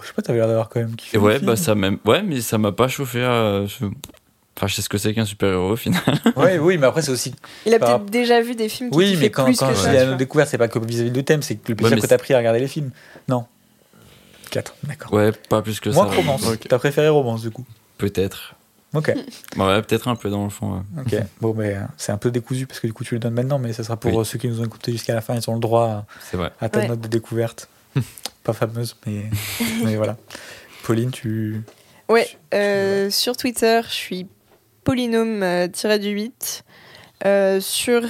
Je 0.02 0.08
sais 0.08 0.14
pas, 0.14 0.22
t'avais 0.22 0.38
l'air 0.38 0.48
d'avoir 0.48 0.70
quand 0.70 0.80
même 0.80 0.96
kiffé. 0.96 1.18
Ouais, 1.18 1.40
bah 1.40 1.56
ça 1.56 1.76
même. 1.76 1.98
Ouais, 2.06 2.22
mais 2.22 2.42
ça 2.42 2.58
m'a 2.58 2.72
pas 2.72 2.88
chauffé 2.88 3.24
à. 3.24 3.64
Je- 4.60 4.66
Enfin, 4.66 4.68
je 4.68 4.76
sais 4.76 4.82
ce 4.82 4.90
que 4.90 4.98
c'est 4.98 5.14
qu'un 5.14 5.26
super-héros 5.26 5.72
au 5.72 5.76
final. 5.78 6.02
Ouais, 6.36 6.58
oui, 6.60 6.78
mais 6.78 6.88
après, 6.88 7.02
c'est 7.02 7.12
aussi. 7.12 7.34
Il 7.66 7.74
a 7.74 7.80
Par- 7.80 8.00
peut-être 8.00 8.12
déjà 8.12 8.42
vu 8.42 8.56
des 8.56 8.68
films 8.70 8.90
qui 8.92 8.98
Oui, 8.98 9.16
mais 9.20 9.30
quand, 9.30 9.46
plus 9.46 9.58
quand 9.58 9.70
que 9.70 9.76
ça. 9.76 10.06
vois. 10.06 10.16
découverte, 10.16 10.50
c'est 10.50 10.58
pas 10.58 10.68
que 10.68 10.80
vis-à-vis 10.80 11.12
du 11.12 11.24
thème, 11.24 11.42
c'est 11.42 11.56
que 11.56 11.70
le 11.70 11.76
plaisir 11.76 11.96
mais 11.96 12.02
que 12.02 12.08
t'as 12.08 12.18
pris 12.18 12.34
à 12.34 12.38
regarder 12.38 12.60
les 12.60 12.68
films. 12.68 12.92
Non. 13.28 13.46
4, 14.52 14.76
d'accord. 14.84 15.14
Ouais, 15.14 15.32
pas 15.32 15.62
plus 15.62 15.80
que 15.80 15.90
Moi, 15.92 16.08
ça. 16.10 16.16
romance. 16.16 16.46
Ok. 16.48 16.68
T'as 16.68 16.80
préféré 16.80 17.08
romance, 17.10 17.42
du 17.42 17.52
coup 17.52 17.66
Peut-être. 17.98 18.56
Ok, 18.94 19.14
Bon, 19.56 19.68
ouais, 19.68 19.82
peut-être 19.84 20.08
un 20.08 20.16
peu 20.16 20.30
dans 20.32 20.44
le 20.44 20.50
fond. 20.50 20.84
ouais. 20.98 21.02
ok. 21.06 21.24
Bon, 21.42 21.54
mais 21.56 21.76
euh, 21.76 21.82
c'est 21.98 22.12
un 22.12 22.18
peu 22.18 22.32
décousu 22.32 22.66
parce 22.66 22.80
que 22.80 22.88
du 22.88 22.94
coup, 22.94 23.04
tu 23.04 23.14
le 23.14 23.20
donnes 23.20 23.36
maintenant, 23.36 23.60
mais 23.60 23.72
ça 23.74 23.84
sera 23.84 23.98
pour 23.98 24.12
Oui. 24.12 24.20
euh, 24.20 24.24
ceux 24.24 24.40
qui 24.40 24.48
nous 24.48 24.60
ont 24.62 24.66
écoutés 24.66 24.92
jusqu'à 24.92 25.14
la 25.14 25.22
fin. 25.22 25.36
Ils 25.36 25.50
ont 25.50 25.54
le 25.54 25.60
droit 25.60 26.06
C'est 26.32 26.38
vrai. 26.38 26.52
à, 26.60 26.66
à 26.66 26.70
ta 26.70 26.80
Ouais. 26.80 26.88
note 26.88 27.00
de 27.02 27.08
découverte. 27.08 27.70
Pas 28.44 28.54
fameuse, 28.54 28.96
mais, 29.06 29.26
mais 29.84 29.96
voilà. 29.96 30.18
Pauline, 30.84 31.12
tu. 31.12 31.62
Ouais, 32.08 32.28
euh, 32.56 33.12
sur 33.12 33.38
Twitter, 33.38 33.82
je 33.88 33.94
suis 33.94 34.28
polynôme-du-8. 34.90 36.64
Euh, 37.24 37.62
sur 37.62 38.02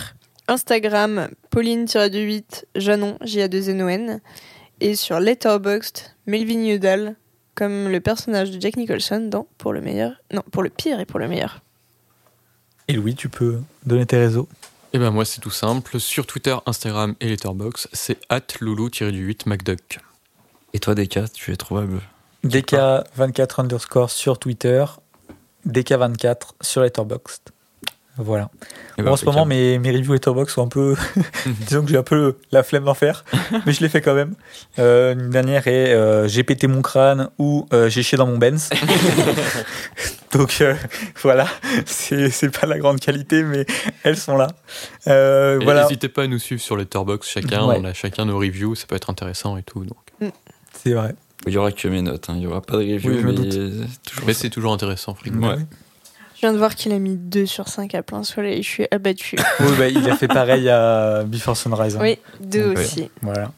Instagram, 0.47 1.27
Pauline-du-8, 1.49 2.63
Janon, 2.75 3.17
J-A-2-N-O-N. 3.21 4.21
Et 4.79 4.95
sur 4.95 5.19
Letterboxd, 5.19 6.15
Melvin 6.25 6.65
Udall, 6.73 7.17
comme 7.53 7.89
le 7.89 7.99
personnage 7.99 8.51
de 8.51 8.61
Jack 8.61 8.77
Nicholson 8.77 9.27
dans 9.29 9.45
Pour 9.57 9.73
le 9.73 9.81
meilleur. 9.81 10.13
Non, 10.31 10.41
pour 10.53 10.63
le 10.63 10.69
pire 10.69 11.01
et 11.01 11.05
pour 11.05 11.19
le 11.19 11.27
meilleur. 11.27 11.59
Et 12.87 12.93
Louis, 12.93 13.13
tu 13.13 13.27
peux 13.27 13.59
donner 13.85 14.05
tes 14.05 14.17
réseaux? 14.17 14.47
Et 14.93 14.99
ben 14.99 15.11
moi 15.11 15.25
c'est 15.25 15.41
tout 15.41 15.51
simple. 15.51 15.99
Sur 15.99 16.25
Twitter, 16.25 16.55
Instagram 16.65 17.13
et 17.19 17.27
Letterboxd, 17.27 17.89
c'est 17.91 18.19
loulou-du-8 18.61 19.49
McDuck. 19.49 19.99
Et 20.73 20.79
toi, 20.79 20.95
Deka, 20.95 21.27
tu 21.27 21.51
es 21.51 21.57
trouvable? 21.57 21.99
DK24 22.45 23.61
underscore 23.61 24.09
sur 24.09 24.39
Twitter, 24.39 24.85
DK24 25.67 26.37
sur 26.61 26.81
Letterboxd. 26.81 27.41
Voilà. 28.21 28.49
Eh 28.97 29.01
ben, 29.01 29.05
Bon, 29.05 29.11
en 29.13 29.15
ce 29.15 29.23
moment, 29.23 29.45
mes, 29.45 29.79
mes 29.79 29.91
reviews 29.91 30.11
Letterboxd 30.11 30.53
sont 30.55 30.65
un 30.65 30.67
peu. 30.67 30.95
Disons 31.45 31.83
que 31.83 31.89
j'ai 31.89 31.97
un 31.97 32.03
peu 32.03 32.37
la 32.51 32.63
flemme 32.63 32.83
d'en 32.83 32.93
faire, 32.93 33.23
mais 33.65 33.71
je 33.71 33.79
l'ai 33.79 33.87
fait 33.87 34.01
quand 34.01 34.13
même. 34.13 34.33
Euh, 34.77 35.13
une 35.13 35.29
dernière 35.29 35.67
est 35.67 35.93
euh, 35.93 36.27
J'ai 36.27 36.43
pété 36.43 36.67
mon 36.67 36.81
crâne 36.81 37.29
ou 37.37 37.65
euh, 37.71 37.89
J'ai 37.89 38.03
chié 38.03 38.17
dans 38.17 38.27
mon 38.27 38.37
Benz. 38.37 38.69
Donc 40.33 40.57
euh, 40.61 40.75
voilà, 41.23 41.47
c'est 41.85 42.29
c'est 42.29 42.49
pas 42.55 42.67
la 42.67 42.77
grande 42.77 42.99
qualité, 42.99 43.41
mais 43.43 43.65
elles 44.03 44.17
sont 44.17 44.37
là. 44.37 44.47
Euh, 45.07 45.59
voilà, 45.63 45.83
N'hésitez 45.83 46.09
pas 46.09 46.23
à 46.23 46.27
nous 46.27 46.37
suivre 46.39 46.61
sur 46.61 46.75
Letterboxd, 46.77 47.29
chacun, 47.31 47.65
Ouais. 47.65 47.77
on 47.79 47.85
a 47.85 47.93
chacun 47.93 48.25
nos 48.25 48.37
reviews, 48.37 48.75
ça 48.75 48.85
peut 48.85 48.95
être 48.95 49.09
intéressant 49.09 49.57
et 49.57 49.63
tout. 49.63 49.83
Donc. 49.85 50.31
c'est 50.73 50.93
vrai. 50.93 51.15
Il 51.47 51.53
y 51.53 51.57
aura 51.57 51.71
que 51.71 51.87
mes 51.87 52.01
notes, 52.01 52.29
hein. 52.29 52.33
il 52.37 52.43
y 52.43 52.47
aura 52.47 52.61
pas 52.61 52.73
de 52.73 52.79
review, 52.79 53.11
Oui, 53.11 53.19
je 53.21 53.27
me 53.27 53.31
mais 54.25 54.31
euh, 54.31 54.33
c'est 54.33 54.49
toujours 54.49 54.73
intéressant, 54.73 55.13
Frigo. 55.15 55.39
Ouais. 55.39 55.55
Je 56.35 56.41
viens 56.41 56.53
de 56.53 56.57
voir 56.57 56.75
qu'il 56.75 56.91
a 56.93 56.99
mis 56.99 57.15
2 57.17 57.45
sur 57.45 57.67
5 57.67 57.95
à 57.95 58.03
plein 58.03 58.23
soleil. 58.23 58.63
Je 58.63 58.67
suis 58.69 58.87
abattue. 58.91 59.37
Oui, 59.59 59.71
bah, 59.77 59.87
il 59.89 60.09
a 60.09 60.15
fait 60.15 60.27
pareil 60.27 60.69
à 60.69 61.23
Before 61.25 61.57
Sunrise. 61.57 61.95
hein. 61.97 61.99
Oui, 62.01 62.17
2 62.41 62.69
Ouais. 62.69 62.79
aussi. 62.79 63.09
Voilà. 63.21 63.51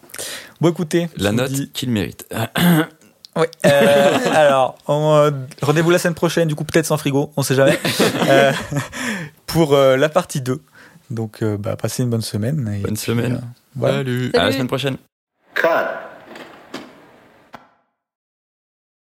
Bon, 0.59 0.69
écoutez. 0.69 1.07
La 1.17 1.31
note 1.31 1.51
dis- 1.51 1.69
qu'il 1.71 1.89
mérite. 1.91 2.25
Oui. 3.37 3.45
Euh, 3.65 4.17
alors, 4.33 4.77
euh, 4.89 5.31
rendez-vous 5.61 5.89
la 5.89 5.99
semaine 5.99 6.15
prochaine, 6.15 6.49
du 6.49 6.55
coup, 6.55 6.65
peut-être 6.65 6.85
sans 6.85 6.97
frigo, 6.97 7.31
on 7.37 7.43
sait 7.43 7.55
jamais, 7.55 7.79
euh, 8.27 8.51
pour 9.45 9.73
euh, 9.73 9.95
la 9.95 10.09
partie 10.09 10.41
2. 10.41 10.61
Donc, 11.11 11.41
euh, 11.41 11.55
bah, 11.57 11.77
passez 11.77 12.03
une 12.03 12.09
bonne 12.09 12.21
semaine. 12.21 12.59
et 12.75 12.81
Bonne 12.81 12.95
puis, 12.95 13.01
semaine. 13.03 13.35
euh, 13.35 13.45
voilà. 13.77 13.97
Salut 13.99 14.31
À 14.33 14.43
la 14.45 14.51
semaine 14.51 14.67
prochaine. 14.67 14.97
Cut. 15.55 15.67